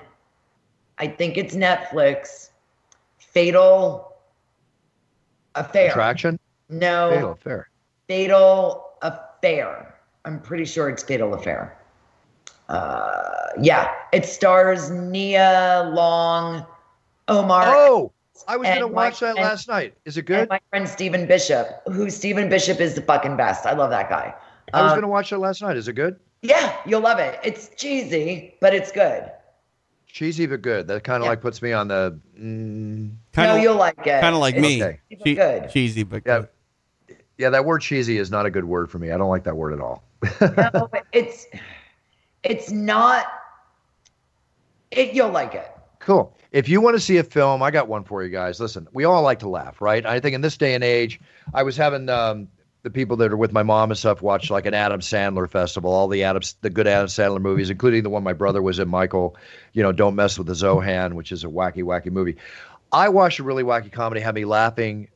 I 0.97 1.07
think 1.07 1.37
it's 1.37 1.55
Netflix. 1.55 2.51
Fatal 3.19 4.10
Affair. 5.55 5.89
Attraction. 5.89 6.39
No. 6.69 7.09
Fatal 7.11 7.31
affair. 7.31 7.69
Fatal 8.07 8.87
Affair. 9.01 9.95
I'm 10.25 10.39
pretty 10.39 10.65
sure 10.65 10.89
it's 10.89 11.03
Fatal 11.03 11.33
Affair. 11.33 11.77
Uh, 12.69 13.47
yeah, 13.59 13.91
it 14.13 14.25
stars 14.25 14.89
Nia 14.89 15.91
Long, 15.93 16.65
Omar. 17.27 17.63
Oh, 17.67 18.11
I 18.47 18.55
was 18.57 18.67
going 18.67 18.79
to 18.79 18.87
my 18.87 18.93
watch 18.93 19.19
that 19.19 19.35
last 19.35 19.67
night. 19.67 19.93
Is 20.05 20.17
it 20.17 20.25
good? 20.25 20.47
my 20.49 20.59
friend 20.69 20.87
Stephen 20.87 21.27
Bishop, 21.27 21.67
who 21.87 22.09
Stephen 22.09 22.47
Bishop 22.49 22.79
is 22.79 22.95
the 22.95 23.01
fucking 23.01 23.35
best. 23.35 23.65
I 23.65 23.73
love 23.73 23.89
that 23.89 24.09
guy. 24.09 24.33
I 24.73 24.81
was 24.83 24.91
Um, 24.91 24.95
going 24.95 25.01
to 25.01 25.07
watch 25.09 25.31
that 25.31 25.39
last 25.39 25.61
night. 25.61 25.75
Is 25.75 25.87
it 25.87 25.93
good? 25.93 26.17
Yeah, 26.43 26.75
you'll 26.85 27.01
love 27.01 27.19
it. 27.19 27.39
It's 27.43 27.69
cheesy, 27.75 28.55
but 28.61 28.73
it's 28.73 28.91
good. 28.91 29.29
Cheesy 30.11 30.45
but 30.45 30.61
good. 30.61 30.87
That 30.87 31.03
kind 31.03 31.23
of 31.23 31.27
like 31.27 31.41
puts 31.41 31.61
me 31.61 31.71
on 31.71 31.87
the. 31.87 32.19
Mm, 32.37 33.13
no, 33.37 33.55
you'll 33.55 33.75
like 33.75 33.95
it. 34.05 34.19
Kind 34.21 34.35
of 34.35 34.41
like 34.41 34.55
It's 34.55 34.61
me. 34.61 34.83
Okay. 34.83 34.99
cheesy 35.09 35.23
but 35.23 35.35
good. 35.35 35.69
Cheesy, 35.71 36.03
but 36.03 36.23
Yeah. 36.25 36.39
good. 36.39 37.17
Yeah, 37.37 37.49
that 37.49 37.65
word 37.65 37.79
cheesy 37.79 38.17
is 38.17 38.29
not 38.29 38.45
a 38.45 38.51
good 38.51 38.65
word 38.65 38.91
for 38.91 38.99
me. 38.99 39.11
I 39.11 39.17
don't 39.17 39.29
like 39.29 39.45
that 39.45 39.55
word 39.55 39.73
at 39.73 39.79
all. 39.79 40.03
no, 40.41 40.89
it's 41.13 41.47
it's 42.43 42.71
not. 42.71 43.25
It 44.91 45.13
you'll 45.13 45.29
like 45.31 45.55
it. 45.55 45.71
Cool. 45.99 46.37
If 46.51 46.67
you 46.67 46.81
want 46.81 46.95
to 46.97 46.99
see 46.99 47.17
a 47.17 47.23
film, 47.23 47.63
I 47.63 47.71
got 47.71 47.87
one 47.87 48.03
for 48.03 48.21
you 48.23 48.29
guys. 48.29 48.59
Listen, 48.59 48.87
we 48.91 49.05
all 49.05 49.21
like 49.21 49.39
to 49.39 49.49
laugh, 49.49 49.79
right? 49.81 50.05
I 50.05 50.19
think 50.19 50.35
in 50.35 50.41
this 50.41 50.57
day 50.57 50.73
and 50.75 50.83
age, 50.83 51.21
I 51.53 51.63
was 51.63 51.77
having 51.77 52.09
um, 52.09 52.47
the 52.83 52.89
people 52.89 53.17
that 53.17 53.31
are 53.31 53.37
with 53.37 53.51
my 53.51 53.63
mom 53.63 53.91
and 53.91 53.97
stuff 53.97 54.21
watch 54.21 54.49
like 54.49 54.65
an 54.65 54.73
Adam 54.73 55.01
Sandler 55.01 55.49
festival, 55.49 55.91
all 55.91 56.07
the 56.07 56.23
Adam, 56.23 56.41
the 56.61 56.69
good 56.69 56.87
Adam 56.87 57.07
Sandler 57.07 57.41
movies, 57.41 57.69
including 57.69 58.03
the 58.03 58.09
one 58.09 58.23
my 58.23 58.33
brother 58.33 58.61
was 58.61 58.79
in, 58.79 58.89
Michael. 58.89 59.35
You 59.73 59.83
know, 59.83 59.91
Don't 59.91 60.15
Mess 60.15 60.37
with 60.37 60.47
the 60.47 60.53
Zohan, 60.53 61.13
which 61.13 61.31
is 61.31 61.43
a 61.43 61.47
wacky, 61.47 61.83
wacky 61.83 62.11
movie. 62.11 62.37
I 62.91 63.09
watched 63.09 63.39
a 63.39 63.43
really 63.43 63.63
wacky 63.63 63.91
comedy, 63.91 64.21
had 64.21 64.35
me 64.35 64.45
laughing 64.45 65.09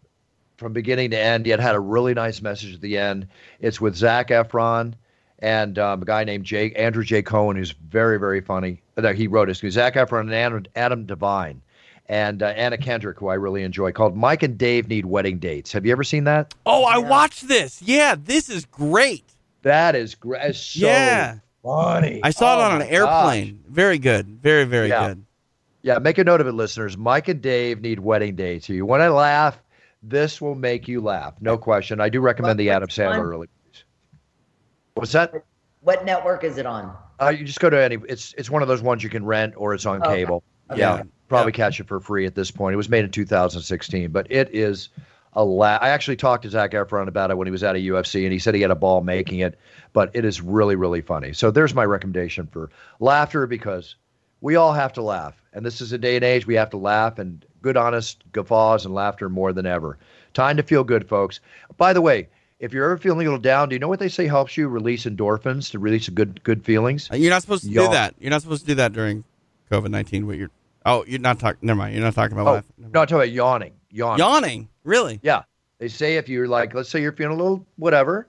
from 0.57 0.73
beginning 0.73 1.11
to 1.11 1.19
end. 1.19 1.47
Yet 1.47 1.59
had 1.59 1.75
a 1.75 1.79
really 1.79 2.13
nice 2.13 2.41
message 2.41 2.75
at 2.75 2.81
the 2.81 2.97
end. 2.97 3.27
It's 3.59 3.81
with 3.81 3.95
Zac 3.95 4.29
Efron 4.29 4.93
and 5.39 5.77
um, 5.79 6.01
a 6.01 6.05
guy 6.05 6.23
named 6.23 6.45
Jake 6.45 6.77
Andrew 6.77 7.03
J. 7.03 7.21
Cohen, 7.21 7.57
who's 7.57 7.71
very, 7.71 8.19
very 8.19 8.41
funny. 8.41 8.81
No, 8.95 9.11
he 9.11 9.27
wrote 9.27 9.49
it. 9.49 9.55
Zac 9.55 9.95
Efron 9.95 10.21
and 10.21 10.33
Adam, 10.33 10.65
Adam 10.75 11.05
Devine 11.05 11.61
and 12.07 12.44
uh, 12.44 12.48
Anna 12.48 12.77
Kendrick, 12.77 13.19
who 13.19 13.27
I 13.30 13.34
really 13.36 13.64
enjoy, 13.64 13.91
called 13.91 14.15
Mike 14.15 14.44
and 14.44 14.57
Dave 14.57 14.88
Need 14.88 15.06
Wedding 15.06 15.40
Dates. 15.40 15.72
Have 15.72 15.86
you 15.86 15.91
ever 15.91 16.03
seen 16.03 16.23
that? 16.26 16.53
Oh, 16.65 16.84
I 16.86 16.98
watched 16.98 17.48
this. 17.48 17.82
Yeah, 17.82 18.15
this 18.18 18.49
is 18.49 18.65
great. 18.65 19.23
That 19.64 19.95
is 19.95 20.14
great. 20.15 20.56
So 20.56 20.86
yeah. 20.86 21.40
funny. 21.64 22.19
I 22.23 22.30
saw 22.30 22.56
Oh 22.56 22.60
it 22.60 22.64
on 22.64 22.72
an 22.73 22.80
my 22.80 22.88
airplane. 22.90 23.64
Very 23.68 23.98
good. 23.98 24.27
Very, 24.27 24.65
very 24.65 24.90
Yeah. 24.90 25.07
good. 25.07 25.26
Yeah, 25.82 25.99
make 25.99 26.18
a 26.18 26.23
note 26.23 26.41
of 26.41 26.48
it, 26.48 26.53
listeners. 26.53 26.98
Mike 26.98 27.27
and 27.27 27.41
Dave 27.41 27.82
need 27.82 27.99
wedding 27.99 28.36
dates. 28.36 28.69
If 28.69 28.76
you 28.76 28.86
want 28.86 29.02
to 29.02 29.10
laugh, 29.11 29.60
This 30.07 30.40
will 30.40 30.53
make 30.53 30.88
you 30.88 31.02
laugh, 31.02 31.34
no 31.41 31.57
question. 31.57 31.99
I 31.99 32.10
do 32.10 32.22
recommend 32.22 32.60
the 32.60 32.69
Adam 32.69 32.90
Sandler 32.90 33.23
early. 33.23 33.48
movies. 33.65 33.84
What's 34.94 35.11
that? 35.14 35.34
What 35.82 36.06
network 36.06 36.44
is 36.44 36.60
it 36.60 36.68
on? 36.68 36.95
Uh, 37.19 37.30
you 37.30 37.44
just 37.44 37.60
go 37.60 37.72
to 37.72 37.82
any. 37.84 37.98
It's 38.07 38.34
it's 38.38 38.49
one 38.49 38.61
of 38.61 38.68
those 38.68 38.84
ones 38.84 39.03
you 39.03 39.10
can 39.10 39.26
rent 39.26 39.56
or 39.57 39.73
it's 39.73 39.86
on 39.88 40.03
Okay. 40.03 40.18
cable. 40.18 40.44
Okay. 40.69 40.80
Yeah, 40.80 41.02
probably 41.27 41.52
catch 41.52 41.80
it 41.80 41.88
for 41.88 41.99
free 41.99 42.26
at 42.26 42.35
this 42.35 42.52
point. 42.52 42.73
It 42.73 42.77
was 42.77 42.89
made 42.89 43.03
in 43.03 43.11
2016, 43.11 44.11
but 44.11 44.27
it 44.31 44.53
is 44.53 44.89
a 45.34 45.43
la- 45.43 45.80
I 45.81 45.89
actually 45.89 46.15
talked 46.15 46.43
to 46.43 46.49
Zac 46.49 46.72
Efron 46.72 47.07
about 47.07 47.31
it 47.31 47.38
when 47.38 47.47
he 47.47 47.52
was 47.52 47.64
at 47.64 47.76
a 47.76 47.80
UFC, 47.80 48.23
and 48.23 48.31
he 48.31 48.39
said 48.39 48.56
he 48.56 48.61
had 48.61 48.72
a 48.72 48.76
ball 48.76 49.02
making 49.02 49.39
it. 49.39 49.57
But 49.93 50.11
it 50.14 50.26
is 50.26 50.41
really 50.41 50.76
really 50.76 51.02
funny. 51.02 51.34
So 51.34 51.52
there's 51.52 51.73
my 51.73 51.85
recommendation 51.85 52.47
for 52.47 52.69
laughter 52.99 53.47
because 53.47 53.95
we 54.41 54.56
all 54.56 54.73
have 54.73 54.93
to 54.93 55.02
laugh, 55.02 55.41
and 55.53 55.65
this 55.65 55.81
is 55.81 55.91
a 55.91 55.97
day 55.97 56.15
and 56.15 56.23
age 56.23 56.47
we 56.47 56.56
have 56.56 56.69
to 56.72 56.77
laugh 56.77 57.19
and 57.19 57.45
good 57.61 57.77
honest 57.77 58.23
guffaws 58.31 58.85
and 58.85 58.93
laughter 58.93 59.27
more 59.30 59.52
than 59.52 59.65
ever. 59.65 59.97
Time 60.34 60.57
to 60.57 60.64
feel 60.64 60.84
good, 60.84 61.07
folks. 61.07 61.39
By 61.77 61.93
the 61.93 62.02
way. 62.02 62.30
If 62.57 62.72
you're 62.72 62.85
ever 62.85 62.97
feeling 62.97 63.27
a 63.27 63.31
little 63.31 63.38
down, 63.38 63.68
do 63.68 63.76
you 63.76 63.80
know 63.80 63.89
what 63.89 63.99
they 63.99 64.07
say 64.07 64.27
helps 64.27 64.56
you 64.56 64.69
release 64.69 65.03
endorphins 65.03 65.72
to 65.72 65.77
release 65.77 66.07
good 66.07 66.41
good 66.41 66.64
feelings? 66.64 67.10
You're 67.11 67.30
not 67.30 67.41
supposed 67.41 67.64
to 67.64 67.69
do 67.69 67.76
that. 67.89 68.15
You're 68.18 68.30
not 68.30 68.43
supposed 68.43 68.61
to 68.61 68.68
do 68.68 68.76
that 68.76 68.93
during 68.93 69.26
COVID 69.69 69.89
nineteen. 69.89 70.26
What 70.26 70.38
you're? 70.38 70.49
Oh, 70.85 71.03
you're 71.07 71.19
not 71.19 71.39
talking. 71.39 71.59
Never 71.65 71.77
mind. 71.77 71.95
You're 71.95 72.03
not 72.03 72.13
talking 72.13 72.37
about 72.37 72.47
Oh, 72.47 72.53
laugh. 72.53 72.65
no, 72.77 72.85
I'm 72.85 72.91
talking 73.07 73.15
about 73.15 73.31
yawning. 73.31 73.73
Yawning. 73.89 74.19
Yawning. 74.19 74.69
Really? 74.83 75.19
Yeah. 75.23 75.43
They 75.79 75.87
say 75.87 76.17
if 76.17 76.29
you're 76.29 76.47
like, 76.47 76.73
let's 76.73 76.89
say 76.89 77.01
you're 77.01 77.11
feeling 77.11 77.37
a 77.39 77.41
little 77.41 77.65
whatever, 77.77 78.27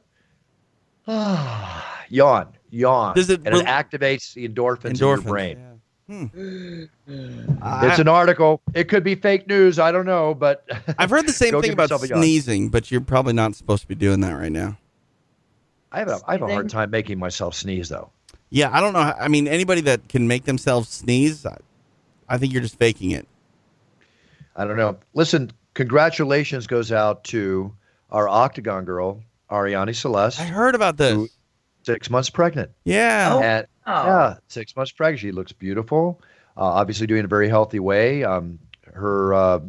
yawn, 1.07 2.49
yawn. 2.71 3.15
Does 3.15 3.31
it 3.31 3.41
and 3.45 3.55
rel- 3.55 3.61
it 3.61 3.67
activates 3.67 4.35
the 4.35 4.49
endorphins, 4.49 4.91
in 4.91 4.97
your 4.97 5.19
Endorphins, 5.19 5.25
brain. 5.25 5.59
Hmm. 6.09 6.85
I- 7.63 7.87
It's 7.89 7.99
an 7.99 8.09
article. 8.09 8.61
It 8.75 8.85
could 8.89 9.05
be 9.05 9.15
fake 9.15 9.47
news. 9.49 9.79
I 9.79 9.93
don't 9.93 10.07
know, 10.07 10.35
but 10.35 10.65
I've 10.99 11.11
heard 11.11 11.27
the 11.27 11.33
same 11.33 11.61
thing 11.61 11.73
about 11.73 11.85
yourself 11.85 12.05
a 12.05 12.09
yawn. 12.09 12.23
sneezing, 12.23 12.69
but 12.69 12.91
you're 12.91 13.01
probably 13.01 13.33
not 13.33 13.55
supposed 13.55 13.83
to 13.83 13.89
be 13.89 13.95
doing 13.95 14.21
that 14.21 14.33
right 14.33 14.53
now. 14.53 14.77
I 15.93 16.01
have 16.01 16.09
a, 16.09 16.19
I 16.27 16.33
have 16.33 16.43
a 16.43 16.47
hard 16.53 16.69
time 16.69 16.91
making 16.91 17.19
myself 17.19 17.55
sneeze 17.55 17.89
though. 17.89 18.11
Yeah, 18.51 18.71
I 18.73 18.81
don't 18.81 18.93
know. 18.93 18.99
I 19.01 19.29
mean, 19.29 19.47
anybody 19.49 19.81
that 19.83 20.09
can 20.09 20.27
make 20.29 20.45
themselves 20.45 20.89
sneeze, 20.89 21.45
I, 22.29 22.35
I 22.35 22.39
think 22.39 22.53
you're 22.53 22.63
just 22.63 22.79
faking 22.79 23.11
it. 23.13 23.27
I 24.55 24.65
don't 24.65 24.77
know. 24.77 24.99
Listen, 25.15 25.53
congratulations 25.75 26.67
goes 26.67 26.93
out 26.93 27.25
to 27.25 27.75
our 28.11 28.29
Octagon 28.29 28.85
girl, 28.85 29.23
Arianny 29.51 29.95
Celeste. 29.95 30.41
I 30.41 30.45
heard 30.45 30.75
about 30.75 30.97
this. 30.97 31.29
Six 31.83 32.11
months 32.11 32.31
pregnant. 32.31 32.71
Yeah. 32.85 33.31
Oh. 33.33 33.43
And 33.43 33.67
yeah, 33.87 34.35
six 34.49 34.75
months 34.75 34.91
pregnant. 34.93 35.21
She 35.21 35.31
looks 35.31 35.53
beautiful. 35.53 36.21
Uh, 36.57 36.65
obviously, 36.65 37.07
doing 37.07 37.25
a 37.25 37.29
very 37.29 37.49
healthy 37.49 37.79
way. 37.79 38.25
Um, 38.25 38.59
her 38.93 39.35
uh, 39.35 39.61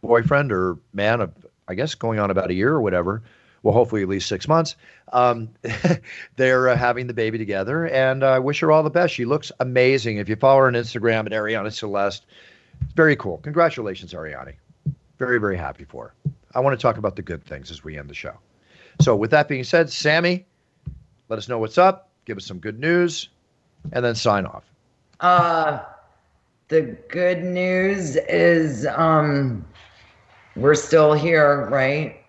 boyfriend 0.00 0.52
or 0.52 0.78
man 0.92 1.20
of, 1.20 1.32
I 1.68 1.74
guess, 1.74 1.94
going 1.94 2.18
on 2.18 2.30
about 2.30 2.50
a 2.50 2.54
year 2.54 2.70
or 2.70 2.80
whatever. 2.80 3.22
Well, 3.64 3.72
hopefully 3.72 4.02
at 4.02 4.08
least 4.08 4.28
six 4.28 4.46
months. 4.46 4.76
Um, 5.14 5.48
they're 6.36 6.68
uh, 6.68 6.76
having 6.76 7.06
the 7.06 7.14
baby 7.14 7.38
together, 7.38 7.86
and 7.86 8.22
I 8.22 8.38
wish 8.38 8.60
her 8.60 8.70
all 8.70 8.82
the 8.82 8.90
best. 8.90 9.14
She 9.14 9.24
looks 9.24 9.50
amazing. 9.58 10.18
If 10.18 10.28
you 10.28 10.36
follow 10.36 10.60
her 10.60 10.66
on 10.66 10.74
Instagram 10.74 11.24
at 11.26 11.32
Arianny 11.32 11.72
Celeste, 11.72 12.26
very 12.94 13.16
cool. 13.16 13.38
Congratulations, 13.38 14.12
Arianny. 14.12 14.54
Very, 15.18 15.40
very 15.40 15.56
happy 15.56 15.84
for 15.84 16.12
her. 16.24 16.30
I 16.54 16.60
want 16.60 16.78
to 16.78 16.82
talk 16.82 16.98
about 16.98 17.16
the 17.16 17.22
good 17.22 17.42
things 17.42 17.70
as 17.70 17.82
we 17.82 17.98
end 17.98 18.10
the 18.10 18.14
show. 18.14 18.34
So, 19.00 19.16
with 19.16 19.30
that 19.30 19.48
being 19.48 19.64
said, 19.64 19.88
Sammy, 19.90 20.44
let 21.30 21.38
us 21.38 21.48
know 21.48 21.58
what's 21.58 21.78
up. 21.78 22.10
Give 22.26 22.36
us 22.36 22.44
some 22.44 22.58
good 22.58 22.78
news, 22.78 23.30
and 23.92 24.04
then 24.04 24.14
sign 24.14 24.44
off. 24.44 24.64
Uh, 25.20 25.80
the 26.68 26.82
good 27.08 27.42
news 27.42 28.16
is 28.28 28.86
um, 28.94 29.64
we're 30.54 30.74
still 30.74 31.14
here, 31.14 31.66
right? 31.70 32.23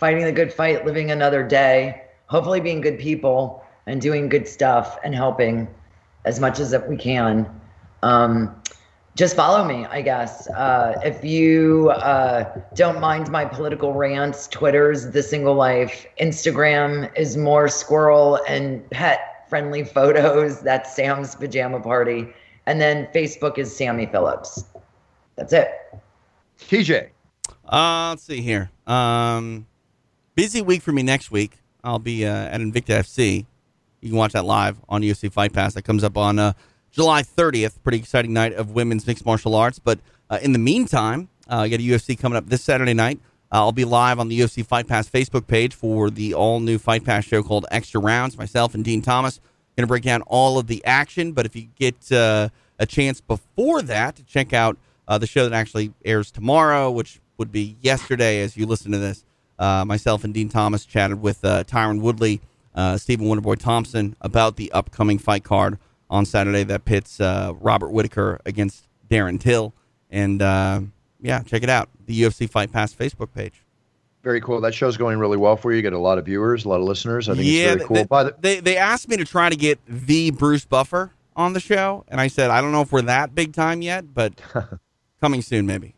Fighting 0.00 0.24
the 0.24 0.32
good 0.32 0.50
fight, 0.50 0.86
living 0.86 1.10
another 1.10 1.46
day, 1.46 2.02
hopefully 2.24 2.58
being 2.58 2.80
good 2.80 2.98
people 2.98 3.62
and 3.84 4.00
doing 4.00 4.30
good 4.30 4.48
stuff 4.48 4.98
and 5.04 5.14
helping 5.14 5.68
as 6.24 6.40
much 6.40 6.58
as 6.58 6.70
that 6.70 6.88
we 6.88 6.96
can. 6.96 7.46
Um, 8.02 8.54
just 9.14 9.36
follow 9.36 9.62
me, 9.62 9.84
I 9.84 10.00
guess. 10.00 10.48
Uh, 10.48 10.98
if 11.04 11.22
you 11.22 11.90
uh, 11.90 12.60
don't 12.74 12.98
mind 12.98 13.30
my 13.30 13.44
political 13.44 13.92
rants, 13.92 14.48
Twitter's 14.48 15.10
The 15.10 15.22
Single 15.22 15.54
Life, 15.54 16.06
Instagram 16.18 17.14
is 17.14 17.36
more 17.36 17.68
squirrel 17.68 18.40
and 18.48 18.88
pet 18.88 19.46
friendly 19.50 19.84
photos. 19.84 20.62
That's 20.62 20.96
Sam's 20.96 21.34
pajama 21.34 21.80
party. 21.80 22.26
And 22.64 22.80
then 22.80 23.06
Facebook 23.14 23.58
is 23.58 23.76
Sammy 23.76 24.06
Phillips. 24.06 24.64
That's 25.36 25.52
it. 25.52 25.68
TJ. 26.58 27.10
Uh, 27.68 28.08
let's 28.10 28.22
see 28.22 28.40
here. 28.40 28.70
Um, 28.86 29.66
busy 30.34 30.62
week 30.62 30.82
for 30.82 30.92
me 30.92 31.02
next 31.02 31.30
week. 31.30 31.58
I'll 31.82 31.98
be 31.98 32.26
uh, 32.26 32.30
at 32.32 32.60
Invicta 32.60 33.00
FC. 33.00 33.46
You 34.00 34.08
can 34.08 34.18
watch 34.18 34.32
that 34.32 34.44
live 34.44 34.80
on 34.88 35.02
UFC 35.02 35.32
Fight 35.32 35.52
Pass. 35.52 35.74
That 35.74 35.82
comes 35.82 36.04
up 36.04 36.16
on 36.16 36.38
uh, 36.38 36.52
July 36.90 37.22
30th. 37.22 37.82
Pretty 37.82 37.98
exciting 37.98 38.32
night 38.32 38.52
of 38.54 38.70
women's 38.70 39.06
mixed 39.06 39.24
martial 39.24 39.54
arts. 39.54 39.78
But 39.78 39.98
uh, 40.28 40.38
in 40.42 40.52
the 40.52 40.58
meantime, 40.58 41.28
uh, 41.50 41.62
you 41.62 41.70
got 41.70 41.80
a 41.80 41.86
UFC 41.86 42.18
coming 42.18 42.36
up 42.36 42.46
this 42.46 42.62
Saturday 42.62 42.94
night. 42.94 43.18
Uh, 43.52 43.56
I'll 43.56 43.72
be 43.72 43.84
live 43.84 44.18
on 44.18 44.28
the 44.28 44.38
UFC 44.38 44.64
Fight 44.64 44.86
Pass 44.86 45.08
Facebook 45.08 45.46
page 45.46 45.74
for 45.74 46.08
the 46.08 46.34
all 46.34 46.60
new 46.60 46.78
Fight 46.78 47.04
Pass 47.04 47.24
show 47.24 47.42
called 47.42 47.66
Extra 47.70 48.00
Rounds. 48.00 48.38
Myself 48.38 48.74
and 48.74 48.84
Din 48.84 49.02
Thomas 49.02 49.40
going 49.76 49.86
to 49.86 49.88
break 49.88 50.04
down 50.04 50.22
all 50.22 50.58
of 50.58 50.66
the 50.66 50.84
action. 50.84 51.32
But 51.32 51.46
if 51.46 51.56
you 51.56 51.68
get 51.76 52.12
uh, 52.12 52.50
a 52.78 52.86
chance 52.86 53.20
before 53.20 53.82
that 53.82 54.16
to 54.16 54.24
check 54.24 54.52
out 54.52 54.76
uh, 55.08 55.18
the 55.18 55.26
show 55.26 55.48
that 55.48 55.56
actually 55.56 55.92
airs 56.04 56.30
tomorrow, 56.30 56.90
which 56.90 57.20
would 57.38 57.50
be 57.50 57.76
yesterday 57.80 58.40
as 58.42 58.56
you 58.56 58.66
listen 58.66 58.92
to 58.92 58.98
this, 58.98 59.24
uh, 59.60 59.84
myself 59.84 60.24
and 60.24 60.34
Din 60.34 60.48
Thomas 60.48 60.84
chatted 60.84 61.20
with 61.20 61.44
uh, 61.44 61.62
Tyron 61.64 62.00
Woodley, 62.00 62.40
uh, 62.74 62.96
Stephen 62.96 63.26
Wonderboy 63.26 63.58
Thompson 63.58 64.16
about 64.20 64.56
the 64.56 64.72
upcoming 64.72 65.18
fight 65.18 65.44
card 65.44 65.78
on 66.08 66.24
Saturday 66.24 66.64
that 66.64 66.84
pits 66.84 67.20
uh, 67.20 67.52
Robert 67.60 67.90
Whitaker 67.90 68.40
against 68.46 68.88
Darren 69.08 69.38
Till. 69.38 69.74
And 70.10 70.42
uh, 70.42 70.80
yeah, 71.20 71.42
check 71.42 71.62
it 71.62 71.68
out. 71.68 71.88
The 72.06 72.22
UFC 72.22 72.48
Fight 72.48 72.72
Pass 72.72 72.92
Facebook 72.92 73.32
page. 73.32 73.62
Very 74.22 74.40
cool. 74.40 74.60
That 74.60 74.74
show's 74.74 74.96
going 74.96 75.18
really 75.18 75.36
well 75.36 75.56
for 75.56 75.70
you. 75.70 75.76
You 75.76 75.82
get 75.82 75.92
a 75.92 75.98
lot 75.98 76.18
of 76.18 76.26
viewers, 76.26 76.64
a 76.64 76.68
lot 76.68 76.76
of 76.76 76.82
listeners. 76.82 77.28
I 77.28 77.34
think 77.34 77.46
yeah, 77.46 77.52
it's 77.52 77.74
very 77.74 77.84
cool. 77.86 77.96
They, 77.96 78.04
By 78.04 78.24
the, 78.24 78.36
they, 78.40 78.60
they 78.60 78.76
asked 78.76 79.08
me 79.08 79.16
to 79.16 79.24
try 79.24 79.48
to 79.48 79.56
get 79.56 79.78
the 79.86 80.30
Bruce 80.30 80.64
Buffer 80.64 81.12
on 81.36 81.52
the 81.54 81.60
show, 81.60 82.04
and 82.08 82.20
I 82.20 82.26
said 82.26 82.50
I 82.50 82.60
don't 82.60 82.72
know 82.72 82.82
if 82.82 82.92
we're 82.92 83.02
that 83.02 83.34
big 83.34 83.54
time 83.54 83.80
yet, 83.80 84.12
but 84.12 84.34
coming 85.20 85.40
soon 85.40 85.66
maybe. 85.66 85.94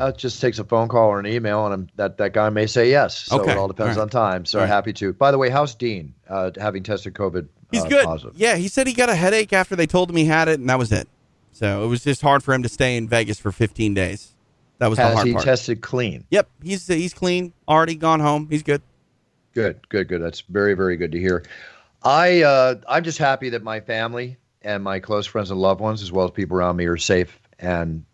Uh, 0.00 0.06
it 0.06 0.16
just 0.16 0.40
takes 0.40 0.58
a 0.58 0.64
phone 0.64 0.88
call 0.88 1.08
or 1.08 1.20
an 1.20 1.26
email, 1.26 1.64
and 1.66 1.74
I'm, 1.74 1.88
that 1.96 2.16
that 2.18 2.32
guy 2.32 2.48
may 2.48 2.66
say 2.66 2.88
yes. 2.90 3.18
So 3.26 3.40
Okay. 3.40 3.52
it 3.52 3.58
all 3.58 3.68
depends 3.68 3.96
All 3.96 4.04
on 4.04 4.08
time. 4.08 4.44
So 4.46 4.60
right. 4.60 4.66
happy 4.66 4.92
to. 4.94 5.12
By 5.12 5.30
the 5.30 5.38
way, 5.38 5.50
how's 5.50 5.74
Din? 5.74 6.14
Uh, 6.28 6.50
having 6.56 6.82
tested 6.82 7.12
COVID, 7.14 7.48
He's 7.70 7.84
uh, 7.84 7.88
good. 7.88 8.04
positive. 8.06 8.34
Yeah, 8.36 8.56
he 8.56 8.68
said 8.68 8.86
he 8.86 8.94
got 8.94 9.10
a 9.10 9.14
headache 9.14 9.52
after 9.52 9.76
they 9.76 9.86
told 9.86 10.08
him 10.10 10.16
he 10.16 10.24
had 10.24 10.48
it, 10.48 10.58
and 10.58 10.68
that 10.70 10.78
was 10.78 10.90
it. 10.90 11.06
So 11.52 11.84
it 11.84 11.88
was 11.88 12.02
just 12.02 12.22
hard 12.22 12.42
for 12.42 12.54
him 12.54 12.62
to 12.62 12.68
stay 12.68 12.96
in 12.96 13.08
Vegas 13.08 13.38
for 13.38 13.52
15 13.52 13.92
days. 13.92 14.32
That 14.78 14.88
was 14.88 14.96
the 14.98 15.04
Has 15.04 15.14
hard 15.16 15.26
he 15.26 15.32
part. 15.34 15.44
tested 15.44 15.82
clean? 15.82 16.24
Yep, 16.30 16.48
he's 16.62 16.86
he's 16.86 17.12
clean, 17.12 17.52
already 17.68 17.94
gone 17.96 18.20
home. 18.20 18.46
He's 18.48 18.62
good. 18.62 18.80
Good, 19.52 19.86
good, 19.90 20.08
good. 20.08 20.22
That's 20.22 20.40
very, 20.40 20.72
very 20.74 20.96
good 20.96 21.12
to 21.12 21.18
hear. 21.18 21.44
I 22.02 22.42
uh, 22.42 22.76
I'm 22.88 23.04
just 23.04 23.18
happy 23.18 23.50
that 23.50 23.62
my 23.62 23.80
family 23.80 24.38
and 24.62 24.82
my 24.82 25.00
close 25.00 25.26
friends 25.26 25.50
and 25.50 25.60
loved 25.60 25.80
ones, 25.82 26.00
as 26.02 26.10
well 26.10 26.24
as 26.24 26.30
people 26.30 26.56
around 26.56 26.76
me, 26.76 26.86
are 26.86 26.96
safe 26.96 27.38
and 27.58 28.04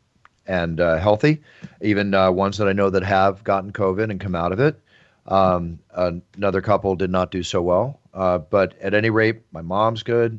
and 0.47 0.81
uh, 0.81 0.97
healthy. 0.99 1.43
Even 1.81 2.15
uh, 2.15 2.31
ones 2.31 2.59
that 2.59 2.69
I 2.69 2.73
know 2.73 2.91
that 2.91 3.03
have 3.03 3.45
gotten 3.45 3.73
COVID 3.73 4.11
and 4.11 4.21
come 4.21 4.35
out 4.35 4.53
of 4.53 4.61
it. 4.61 4.81
Um, 5.29 5.81
another 5.95 6.61
couple 6.61 6.95
did 6.95 7.11
not 7.11 7.31
do 7.31 7.43
so 7.43 7.61
well, 7.61 8.01
uh, 8.15 8.39
but 8.39 8.79
at 8.81 8.95
any 8.95 9.11
rate, 9.11 9.41
my 9.53 9.61
mom's 9.63 10.03
good. 10.03 10.39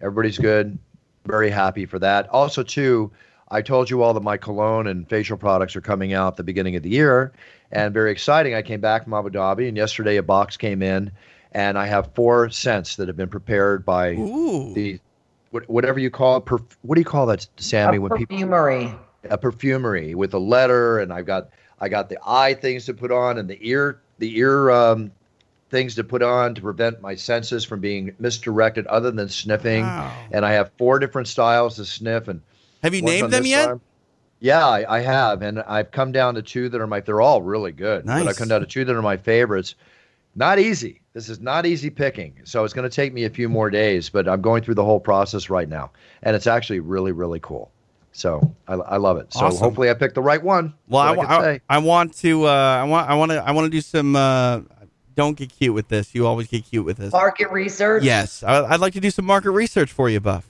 Everybody's 0.00 0.38
good. 0.38 0.78
Very 1.24 1.50
happy 1.50 1.86
for 1.86 1.98
that. 1.98 2.28
Also, 2.28 2.62
too, 2.62 3.10
I 3.50 3.62
told 3.62 3.88
you 3.88 4.02
all 4.02 4.12
that 4.12 4.22
my 4.22 4.36
cologne 4.36 4.88
and 4.88 5.08
facial 5.08 5.36
products 5.36 5.74
are 5.74 5.80
coming 5.80 6.12
out 6.12 6.34
at 6.34 6.36
the 6.36 6.44
beginning 6.44 6.76
of 6.76 6.82
the 6.82 6.90
year, 6.90 7.32
and 7.72 7.94
very 7.94 8.10
exciting. 8.12 8.54
I 8.54 8.62
came 8.62 8.80
back 8.80 9.04
from 9.04 9.14
Abu 9.14 9.30
Dhabi, 9.30 9.68
and 9.68 9.76
yesterday 9.76 10.16
a 10.16 10.22
box 10.22 10.56
came 10.56 10.82
in, 10.82 11.10
and 11.52 11.78
I 11.78 11.86
have 11.86 12.14
four 12.14 12.50
scents 12.50 12.96
that 12.96 13.08
have 13.08 13.16
been 13.16 13.30
prepared 13.30 13.84
by 13.86 14.14
the 14.74 15.00
whatever 15.66 15.98
you 15.98 16.10
call 16.10 16.36
it. 16.36 16.44
Perf- 16.44 16.76
what 16.82 16.96
do 16.96 17.00
you 17.00 17.06
call 17.06 17.26
that, 17.26 17.46
Sammy? 17.56 17.96
A 17.96 18.00
when 18.00 18.12
people 18.18 18.36
perfumery. 18.36 18.94
A 19.24 19.38
perfumery 19.38 20.14
with 20.14 20.34
a 20.34 20.38
letter, 20.38 20.98
and 21.00 21.12
I've 21.12 21.26
got 21.26 21.48
I 21.80 21.88
got 21.88 22.08
the 22.08 22.18
eye 22.26 22.54
things 22.54 22.86
to 22.86 22.94
put 22.94 23.12
on 23.12 23.38
and 23.38 23.48
the 23.48 23.58
ear 23.60 24.00
the 24.18 24.38
ear 24.38 24.70
um, 24.70 25.12
things 25.70 25.94
to 25.96 26.04
put 26.04 26.22
on 26.22 26.54
to 26.54 26.60
prevent 26.62 27.00
my 27.00 27.14
senses 27.14 27.64
from 27.64 27.80
being 27.80 28.14
misdirected, 28.18 28.86
other 28.86 29.10
than 29.10 29.28
sniffing. 29.28 29.84
And 30.32 30.46
I 30.46 30.52
have 30.52 30.70
four 30.78 30.98
different 30.98 31.28
styles 31.28 31.76
to 31.76 31.84
sniff. 31.84 32.28
And 32.28 32.40
Have 32.82 32.94
you 32.94 33.02
named 33.02 33.32
them 33.32 33.42
yet? 33.50 33.66
Yeah, 34.38 34.66
I, 34.66 34.96
I 34.98 35.00
have, 35.00 35.40
and 35.42 35.60
I've 35.60 35.90
come 35.90 36.12
down 36.12 36.34
to 36.34 36.42
two 36.42 36.68
that 36.68 36.80
are 36.80 36.86
my. 36.86 37.00
They're 37.00 37.22
all 37.22 37.40
really 37.42 37.72
good, 37.72 38.04
but 38.04 38.28
I've 38.28 38.36
come 38.36 38.48
down 38.48 38.60
to 38.60 38.66
two 38.66 38.84
that 38.84 38.94
are 38.94 39.02
my 39.02 39.16
favorites. 39.16 39.74
Not 40.34 40.58
easy. 40.58 41.00
This 41.14 41.30
is 41.30 41.40
not 41.40 41.64
easy 41.64 41.88
picking, 41.88 42.34
so 42.44 42.62
it's 42.62 42.74
going 42.74 42.88
to 42.88 42.94
take 42.94 43.14
me 43.14 43.24
a 43.24 43.30
few 43.30 43.48
more 43.48 43.70
days. 43.70 44.10
But 44.10 44.28
I'm 44.28 44.42
going 44.42 44.62
through 44.62 44.74
the 44.74 44.84
whole 44.84 45.00
process 45.00 45.48
right 45.48 45.68
now, 45.68 45.90
and 46.22 46.36
it's 46.36 46.46
actually 46.46 46.80
really, 46.80 47.12
really 47.12 47.40
cool. 47.40 47.70
So 48.16 48.54
I, 48.66 48.74
I 48.74 48.96
love 48.96 49.18
it. 49.18 49.30
So 49.34 49.44
Awesome. 49.44 49.58
hopefully 49.60 49.90
I 49.90 49.94
picked 49.94 50.14
the 50.14 50.22
right 50.22 50.42
one. 50.42 50.72
Well, 50.88 51.02
I, 51.02 51.12
I, 51.14 51.50
I. 51.50 51.60
I 51.68 51.78
want 51.78 52.14
to. 52.18 52.46
Uh, 52.46 52.50
I 52.50 52.84
want. 52.84 53.10
I 53.10 53.14
want 53.14 53.30
to. 53.32 53.44
I 53.46 53.50
want 53.52 53.66
to 53.66 53.70
do 53.70 53.82
some. 53.82 54.16
Uh, 54.16 54.60
don't 55.14 55.36
get 55.36 55.50
cute 55.50 55.74
with 55.74 55.88
this. 55.88 56.14
You 56.14 56.26
always 56.26 56.46
get 56.46 56.64
cute 56.64 56.84
with 56.84 56.96
this. 56.96 57.12
Market 57.12 57.50
research. 57.50 58.04
Yes, 58.04 58.42
I, 58.42 58.64
I'd 58.64 58.80
like 58.80 58.94
to 58.94 59.00
do 59.00 59.10
some 59.10 59.26
market 59.26 59.50
research 59.50 59.92
for 59.92 60.08
you, 60.08 60.20
Buff. 60.20 60.48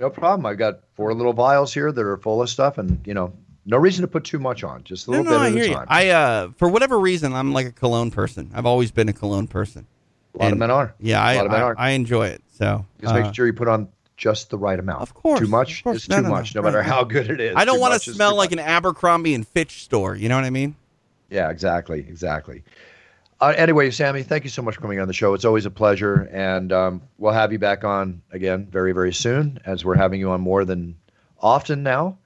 No 0.00 0.10
problem. 0.10 0.46
I've 0.46 0.58
got 0.58 0.80
four 0.94 1.14
little 1.14 1.32
vials 1.32 1.72
here 1.72 1.92
that 1.92 2.00
are 2.04 2.16
full 2.16 2.42
of 2.42 2.50
stuff, 2.50 2.76
and 2.76 3.00
you 3.06 3.14
know, 3.14 3.32
no 3.64 3.76
reason 3.76 4.02
to 4.02 4.08
put 4.08 4.24
too 4.24 4.40
much 4.40 4.64
on. 4.64 4.82
Just 4.82 5.06
a 5.06 5.12
little 5.12 5.24
no, 5.26 5.30
bit 5.30 5.40
I 5.40 5.46
at 5.46 5.52
hear 5.52 5.62
a 5.62 5.68
you. 5.68 5.74
time. 5.74 5.86
I, 5.88 6.08
uh, 6.10 6.48
for 6.56 6.68
whatever 6.68 6.98
reason, 6.98 7.32
I'm 7.32 7.52
like 7.52 7.66
a 7.66 7.72
cologne 7.72 8.10
person. 8.10 8.50
I've 8.52 8.66
always 8.66 8.90
been 8.90 9.08
a 9.08 9.12
cologne 9.12 9.46
person. 9.46 9.86
A 10.34 10.42
lot 10.42 10.52
of 10.52 10.58
men 10.58 10.70
are. 10.72 10.94
Yeah, 10.98 11.20
A 11.20 11.22
I, 11.22 11.36
lot 11.36 11.46
of 11.46 11.52
men 11.52 11.60
I, 11.60 11.64
are. 11.64 11.74
I 11.78 11.90
enjoy 11.90 12.26
it. 12.26 12.42
So 12.52 12.84
Just 13.00 13.14
uh, 13.14 13.20
make 13.20 13.34
sure 13.34 13.46
you 13.46 13.52
put 13.52 13.68
on 13.68 13.88
just 14.16 14.50
the 14.50 14.58
right 14.58 14.78
amount. 14.78 15.02
Of 15.02 15.14
course, 15.14 15.40
too 15.40 15.46
much 15.46 15.84
course. 15.84 16.04
is 16.04 16.08
No, 16.08 16.16
too 16.16 16.22
no, 16.22 16.28
no. 16.28 16.34
much, 16.34 16.54
no 16.54 16.60
Right, 16.62 16.68
matter 16.68 16.78
right. 16.78 16.86
how 16.86 17.04
good 17.04 17.30
it 17.30 17.40
is. 17.40 17.54
I 17.56 17.64
don't 17.64 17.80
want 17.80 18.00
to 18.00 18.12
smell 18.12 18.34
like 18.36 18.50
much. 18.50 18.58
an 18.60 18.64
Abercrombie 18.66 19.34
and 19.34 19.46
Fitch 19.46 19.82
store. 19.84 20.16
You 20.16 20.28
know 20.28 20.36
what 20.36 20.44
I 20.44 20.50
mean? 20.50 20.74
Yeah, 21.30 21.50
exactly, 21.50 22.00
exactly. 22.00 22.62
Uh, 23.40 23.52
anyway, 23.56 23.90
Sammy, 23.90 24.22
thank 24.22 24.44
you 24.44 24.50
so 24.50 24.62
much 24.62 24.76
for 24.76 24.80
coming 24.80 24.98
on 25.00 25.08
the 25.08 25.12
show. 25.14 25.34
It's 25.34 25.44
always 25.44 25.66
a 25.66 25.70
pleasure, 25.70 26.28
and 26.32 26.72
um, 26.72 27.02
we'll 27.18 27.34
have 27.34 27.52
you 27.52 27.58
back 27.58 27.84
on 27.84 28.22
again 28.32 28.66
very, 28.70 28.92
very 28.92 29.12
soon, 29.12 29.58
as 29.66 29.84
we're 29.84 29.96
having 29.96 30.20
you 30.20 30.30
on 30.30 30.40
more 30.40 30.64
than 30.64 30.96
often 31.40 31.82
now 31.82 32.16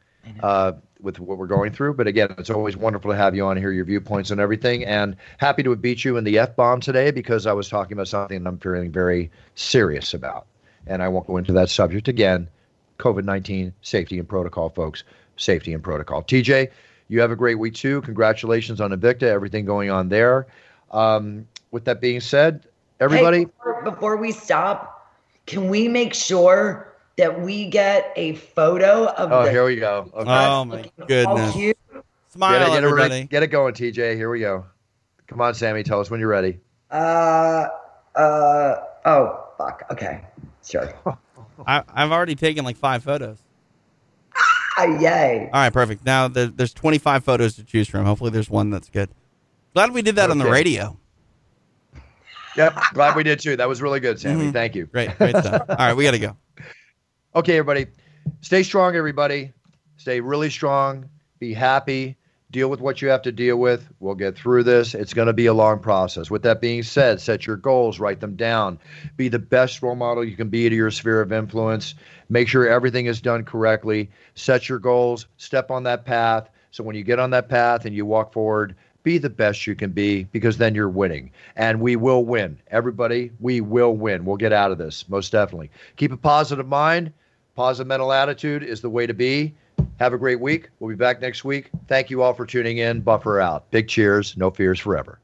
uh, 0.44 0.72
with 1.00 1.18
what 1.18 1.36
we're 1.38 1.48
going 1.48 1.72
through. 1.72 1.94
But 1.94 2.06
again, 2.06 2.32
it's 2.38 2.50
always 2.50 2.76
wonderful 2.76 3.10
to 3.10 3.16
have 3.16 3.34
you 3.34 3.44
on 3.44 3.56
hear 3.56 3.72
your 3.72 3.84
viewpoints 3.86 4.30
and 4.30 4.40
everything, 4.40 4.84
and 4.84 5.16
happy 5.38 5.64
to 5.64 5.70
have 5.70 5.82
beat 5.82 6.04
you 6.04 6.16
in 6.16 6.22
the 6.22 6.38
f 6.38 6.54
bomb 6.54 6.80
today 6.80 7.10
because 7.10 7.44
I 7.44 7.52
was 7.54 7.68
talking 7.68 7.94
about 7.94 8.06
something 8.06 8.46
I'm 8.46 8.58
feeling 8.58 8.92
very 8.92 9.32
serious 9.56 10.14
about, 10.14 10.46
and 10.86 11.02
I 11.02 11.08
won't 11.08 11.26
go 11.26 11.36
into 11.36 11.52
that 11.52 11.70
subject 11.70 12.08
again. 12.08 12.48
COVID 12.98 13.24
19 13.24 13.72
safety 13.82 14.18
and 14.18 14.28
protocol, 14.28 14.68
folks. 14.68 15.04
Safety 15.36 15.72
and 15.72 15.82
protocol. 15.82 16.22
TJ, 16.22 16.70
you 17.08 17.20
have 17.20 17.30
a 17.30 17.36
great 17.36 17.58
week 17.58 17.74
too. 17.74 18.02
Congratulations 18.02 18.80
on 18.80 18.90
Invicta, 18.90 19.22
everything 19.22 19.64
going 19.64 19.90
on 19.90 20.08
there. 20.08 20.46
Um, 20.90 21.46
with 21.70 21.84
that 21.86 22.00
being 22.00 22.20
said, 22.20 22.66
everybody. 22.98 23.38
Hey, 23.38 23.44
before, 23.46 23.82
before 23.82 24.16
we 24.16 24.32
stop, 24.32 25.10
can 25.46 25.68
we 25.68 25.88
make 25.88 26.12
sure 26.14 26.90
that 27.16 27.40
we 27.40 27.66
get 27.66 28.12
a 28.16 28.34
photo 28.34 29.06
of 29.06 29.30
oh, 29.30 29.44
the 29.44 29.50
here 29.50 29.64
we 29.64 29.76
go. 29.76 30.10
Okay. 30.14 30.30
Oh 30.30 30.64
my 30.64 30.90
goodness! 31.06 31.52
cute. 31.52 31.76
Smile, 32.30 32.58
get, 32.58 32.62
it, 32.62 32.70
get, 32.70 32.72
it, 32.72 32.86
everybody. 32.86 33.10
ready- 33.10 33.26
get 33.26 33.42
it 33.42 33.48
going, 33.48 33.74
TJ. 33.74 34.14
Here 34.14 34.30
we 34.30 34.40
go. 34.40 34.64
Come 35.26 35.40
on, 35.40 35.54
Sammy. 35.54 35.82
Tell 35.82 36.00
us 36.00 36.10
when 36.10 36.20
you're 36.20 36.28
ready. 36.28 36.60
Uh, 36.90 37.68
uh, 38.14 38.76
oh, 39.04 39.48
fuck. 39.58 39.84
Okay, 39.90 40.22
sure. 40.66 40.92
I, 41.66 41.82
I've 41.92 42.10
already 42.12 42.34
taken 42.34 42.64
like 42.64 42.76
five 42.76 43.02
photos. 43.04 43.38
Ah, 44.76 44.84
yay. 44.98 45.50
All 45.52 45.60
right, 45.60 45.72
perfect. 45.72 46.04
Now 46.06 46.28
there, 46.28 46.46
there's 46.46 46.72
25 46.72 47.22
photos 47.24 47.56
to 47.56 47.64
choose 47.64 47.88
from. 47.88 48.04
Hopefully, 48.06 48.30
there's 48.30 48.48
one 48.48 48.70
that's 48.70 48.88
good. 48.88 49.10
Glad 49.74 49.92
we 49.92 50.02
did 50.02 50.16
that 50.16 50.30
on 50.30 50.38
the 50.38 50.50
radio. 50.50 50.96
Yep. 52.56 52.78
Glad 52.94 53.14
we 53.16 53.22
did 53.22 53.38
too. 53.40 53.56
That 53.56 53.68
was 53.68 53.80
really 53.80 54.00
good, 54.00 54.18
Sammy. 54.18 54.46
Mhm. 54.46 54.52
Thank 54.52 54.74
you. 54.74 54.86
Great, 54.86 55.16
great 55.18 55.36
stuff. 55.36 55.62
All 55.68 55.76
right, 55.76 55.94
we 55.94 56.02
got 56.04 56.10
to 56.12 56.18
go. 56.18 56.36
Okay, 57.34 57.58
everybody. 57.58 57.86
Stay 58.40 58.62
strong, 58.62 58.96
everybody. 58.96 59.52
Stay 59.96 60.20
really 60.20 60.50
strong. 60.50 61.08
Be 61.38 61.54
happy. 61.54 62.16
Deal 62.50 62.68
with 62.68 62.80
what 62.80 63.00
you 63.00 63.08
have 63.08 63.22
to 63.22 63.32
deal 63.32 63.56
with. 63.56 63.88
We'll 64.00 64.16
get 64.16 64.36
through 64.36 64.64
this. 64.64 64.94
It's 64.94 65.14
going 65.14 65.28
to 65.28 65.32
be 65.32 65.46
a 65.46 65.54
long 65.54 65.78
process. 65.78 66.30
With 66.30 66.42
that 66.42 66.60
being 66.60 66.82
said, 66.82 67.20
set 67.20 67.46
your 67.46 67.56
goals, 67.56 68.00
write 68.00 68.18
them 68.18 68.34
down. 68.34 68.80
Be 69.16 69.28
the 69.28 69.38
best 69.38 69.82
role 69.82 69.94
model 69.94 70.24
you 70.24 70.36
can 70.36 70.48
be 70.48 70.68
to 70.68 70.74
your 70.74 70.90
sphere 70.90 71.20
of 71.20 71.32
influence. 71.32 71.94
Make 72.28 72.48
sure 72.48 72.68
everything 72.68 73.06
is 73.06 73.20
done 73.20 73.44
correctly. 73.44 74.10
Set 74.34 74.68
your 74.68 74.80
goals, 74.80 75.26
step 75.36 75.70
on 75.70 75.84
that 75.84 76.04
path. 76.04 76.50
So 76.72 76.82
when 76.82 76.96
you 76.96 77.04
get 77.04 77.20
on 77.20 77.30
that 77.30 77.48
path 77.48 77.84
and 77.84 77.94
you 77.94 78.04
walk 78.04 78.32
forward, 78.32 78.74
be 79.02 79.18
the 79.18 79.30
best 79.30 79.66
you 79.66 79.76
can 79.76 79.92
be 79.92 80.24
because 80.24 80.58
then 80.58 80.74
you're 80.74 80.88
winning. 80.88 81.30
And 81.54 81.80
we 81.80 81.94
will 81.94 82.24
win. 82.24 82.58
Everybody, 82.68 83.30
we 83.38 83.60
will 83.60 83.96
win. 83.96 84.24
We'll 84.24 84.36
get 84.36 84.52
out 84.52 84.72
of 84.72 84.78
this, 84.78 85.08
most 85.08 85.30
definitely. 85.30 85.70
Keep 85.96 86.12
a 86.12 86.16
positive 86.16 86.66
mind. 86.66 87.12
Positive 87.54 87.86
mental 87.86 88.12
attitude 88.12 88.62
is 88.62 88.80
the 88.80 88.90
way 88.90 89.06
to 89.06 89.14
be. 89.14 89.54
Have 90.00 90.14
a 90.14 90.18
great 90.18 90.40
week. 90.40 90.70
We'll 90.78 90.88
be 90.88 90.96
back 90.96 91.20
next 91.20 91.44
week. 91.44 91.70
Thank 91.86 92.08
you 92.08 92.22
all 92.22 92.32
for 92.32 92.46
tuning 92.46 92.78
in. 92.78 93.02
Buffer 93.02 93.38
out. 93.38 93.70
Big 93.70 93.86
cheers. 93.86 94.34
No 94.34 94.50
fears 94.50 94.80
forever. 94.80 95.20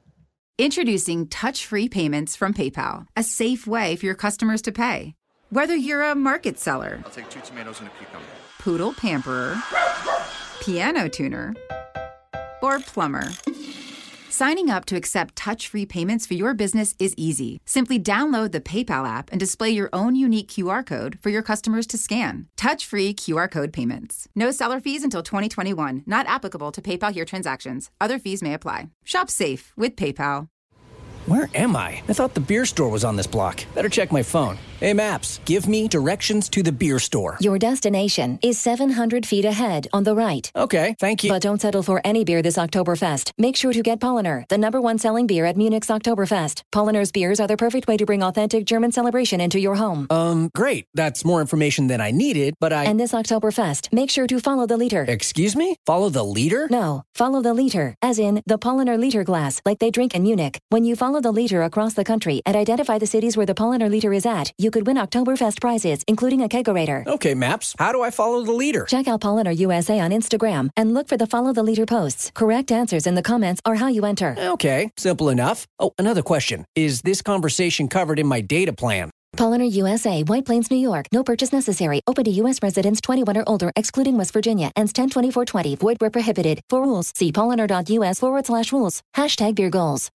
Introducing 0.58 1.28
touch 1.28 1.64
free 1.66 1.88
payments 1.88 2.36
from 2.36 2.52
PayPal, 2.52 3.06
a 3.16 3.22
safe 3.22 3.66
way 3.66 3.96
for 3.96 4.04
your 4.04 4.14
customers 4.14 4.60
to 4.62 4.72
pay. 4.72 5.14
Whether 5.48 5.74
you're 5.74 6.02
a 6.02 6.14
market 6.14 6.58
seller, 6.58 7.00
I'll 7.04 7.10
take 7.10 7.30
two 7.30 7.40
tomatoes 7.40 7.80
and 7.80 7.88
a 7.88 7.92
cucumber. 7.98 8.26
poodle 8.58 8.92
pamperer, 8.92 9.56
piano 10.60 11.08
tuner, 11.08 11.54
or 12.62 12.80
plumber. 12.80 13.28
Signing 14.38 14.68
up 14.68 14.84
to 14.84 14.96
accept 14.96 15.34
touch 15.34 15.66
free 15.66 15.86
payments 15.86 16.26
for 16.26 16.34
your 16.34 16.52
business 16.52 16.94
is 16.98 17.14
easy. 17.16 17.58
Simply 17.64 17.98
download 17.98 18.52
the 18.52 18.60
PayPal 18.60 19.08
app 19.08 19.30
and 19.30 19.40
display 19.40 19.70
your 19.70 19.88
own 19.94 20.14
unique 20.14 20.48
QR 20.48 20.84
code 20.84 21.18
for 21.22 21.30
your 21.30 21.40
customers 21.40 21.86
to 21.86 21.96
scan. 21.96 22.46
Touch 22.54 22.84
free 22.84 23.14
QR 23.14 23.50
code 23.50 23.72
payments. 23.72 24.28
No 24.34 24.50
seller 24.50 24.78
fees 24.78 25.02
until 25.02 25.22
2021, 25.22 26.02
not 26.04 26.26
applicable 26.26 26.70
to 26.72 26.82
PayPal 26.82 27.14
here 27.14 27.24
transactions. 27.24 27.90
Other 27.98 28.18
fees 28.18 28.42
may 28.42 28.52
apply. 28.52 28.90
Shop 29.06 29.30
safe 29.30 29.72
with 29.74 29.96
PayPal. 29.96 30.48
Where 31.24 31.48
am 31.54 31.74
I? 31.74 32.02
I 32.06 32.12
thought 32.12 32.34
the 32.34 32.40
beer 32.40 32.66
store 32.66 32.90
was 32.90 33.04
on 33.04 33.16
this 33.16 33.26
block. 33.26 33.64
Better 33.74 33.88
check 33.88 34.12
my 34.12 34.22
phone. 34.22 34.58
Hey, 34.78 34.92
Maps, 34.92 35.40
give 35.46 35.66
me 35.66 35.88
directions 35.88 36.50
to 36.50 36.62
the 36.62 36.70
beer 36.70 36.98
store. 36.98 37.38
Your 37.40 37.58
destination 37.58 38.38
is 38.42 38.58
700 38.58 39.24
feet 39.24 39.46
ahead 39.46 39.88
on 39.94 40.04
the 40.04 40.14
right. 40.14 40.52
Okay, 40.54 40.94
thank 41.00 41.24
you. 41.24 41.30
But 41.30 41.40
don't 41.40 41.62
settle 41.62 41.82
for 41.82 42.02
any 42.04 42.24
beer 42.24 42.42
this 42.42 42.58
Oktoberfest. 42.58 43.32
Make 43.38 43.56
sure 43.56 43.72
to 43.72 43.82
get 43.82 44.00
Paulaner, 44.00 44.46
the 44.48 44.58
number 44.58 44.78
one 44.78 44.98
selling 44.98 45.26
beer 45.26 45.46
at 45.46 45.56
Munich's 45.56 45.88
Oktoberfest. 45.88 46.60
Paulaner's 46.74 47.10
beers 47.10 47.40
are 47.40 47.46
the 47.46 47.56
perfect 47.56 47.88
way 47.88 47.96
to 47.96 48.04
bring 48.04 48.22
authentic 48.22 48.66
German 48.66 48.92
celebration 48.92 49.40
into 49.40 49.58
your 49.58 49.76
home. 49.76 50.06
Um, 50.10 50.50
great. 50.54 50.84
That's 50.92 51.24
more 51.24 51.40
information 51.40 51.86
than 51.86 52.02
I 52.02 52.10
needed, 52.10 52.52
but 52.60 52.74
I. 52.74 52.84
And 52.84 53.00
this 53.00 53.12
Oktoberfest, 53.12 53.94
make 53.94 54.10
sure 54.10 54.26
to 54.26 54.38
follow 54.40 54.66
the 54.66 54.76
leader. 54.76 55.06
Excuse 55.08 55.56
me? 55.56 55.76
Follow 55.86 56.10
the 56.10 56.22
leader? 56.24 56.68
No, 56.70 57.02
follow 57.14 57.40
the 57.40 57.54
leader, 57.54 57.94
as 58.02 58.18
in 58.18 58.42
the 58.44 58.58
Paulaner 58.58 58.98
liter 58.98 59.24
glass, 59.24 59.62
like 59.64 59.78
they 59.78 59.90
drink 59.90 60.14
in 60.14 60.22
Munich. 60.22 60.58
When 60.68 60.84
you 60.84 60.96
follow 60.96 61.22
the 61.22 61.32
leader 61.32 61.62
across 61.62 61.94
the 61.94 62.04
country 62.04 62.42
and 62.44 62.54
identify 62.54 62.98
the 62.98 63.06
cities 63.06 63.38
where 63.38 63.46
the 63.46 63.54
Paulaner 63.54 63.88
liter 63.90 64.12
is 64.12 64.26
at, 64.26 64.52
you 64.58 64.65
could 64.70 64.86
win 64.86 64.96
Oktoberfest 64.96 65.60
prizes, 65.60 66.02
including 66.08 66.42
a 66.42 66.48
kegerator. 66.48 67.06
Okay, 67.06 67.34
Maps, 67.34 67.74
how 67.78 67.92
do 67.92 68.02
I 68.02 68.10
follow 68.10 68.44
the 68.44 68.52
leader? 68.52 68.84
Check 68.84 69.08
out 69.08 69.20
Paulaner 69.20 69.56
USA 69.56 70.00
on 70.00 70.10
Instagram 70.10 70.70
and 70.76 70.94
look 70.94 71.08
for 71.08 71.16
the 71.16 71.26
Follow 71.26 71.52
the 71.52 71.62
Leader 71.62 71.86
posts. 71.86 72.30
Correct 72.34 72.70
answers 72.70 73.06
in 73.06 73.14
the 73.14 73.22
comments 73.22 73.60
are 73.64 73.76
how 73.76 73.88
you 73.88 74.04
enter. 74.04 74.34
Okay, 74.38 74.90
simple 74.96 75.28
enough. 75.28 75.66
Oh, 75.78 75.92
another 75.98 76.22
question. 76.22 76.64
Is 76.74 77.02
this 77.02 77.22
conversation 77.22 77.88
covered 77.88 78.18
in 78.18 78.26
my 78.26 78.40
data 78.40 78.72
plan? 78.72 79.10
Paulaner 79.36 79.70
USA, 79.70 80.22
White 80.22 80.46
Plains, 80.46 80.70
New 80.70 80.78
York. 80.78 81.06
No 81.12 81.22
purchase 81.22 81.52
necessary. 81.52 82.00
Open 82.06 82.24
to 82.24 82.30
U.S. 82.42 82.58
residents 82.62 83.00
21 83.02 83.36
or 83.36 83.44
older, 83.46 83.70
excluding 83.76 84.16
West 84.16 84.32
Virginia. 84.32 84.70
Ends 84.76 84.92
10 84.92 85.10
24 85.10 85.44
20. 85.44 85.76
Void 85.76 85.96
where 86.00 86.10
prohibited. 86.10 86.60
For 86.70 86.82
rules, 86.82 87.12
see 87.14 87.32
paulaner.us 87.32 88.18
forward 88.18 88.46
slash 88.46 88.72
rules. 88.72 89.02
Hashtag 89.14 89.54
beer 89.56 89.70
goals. 89.70 90.10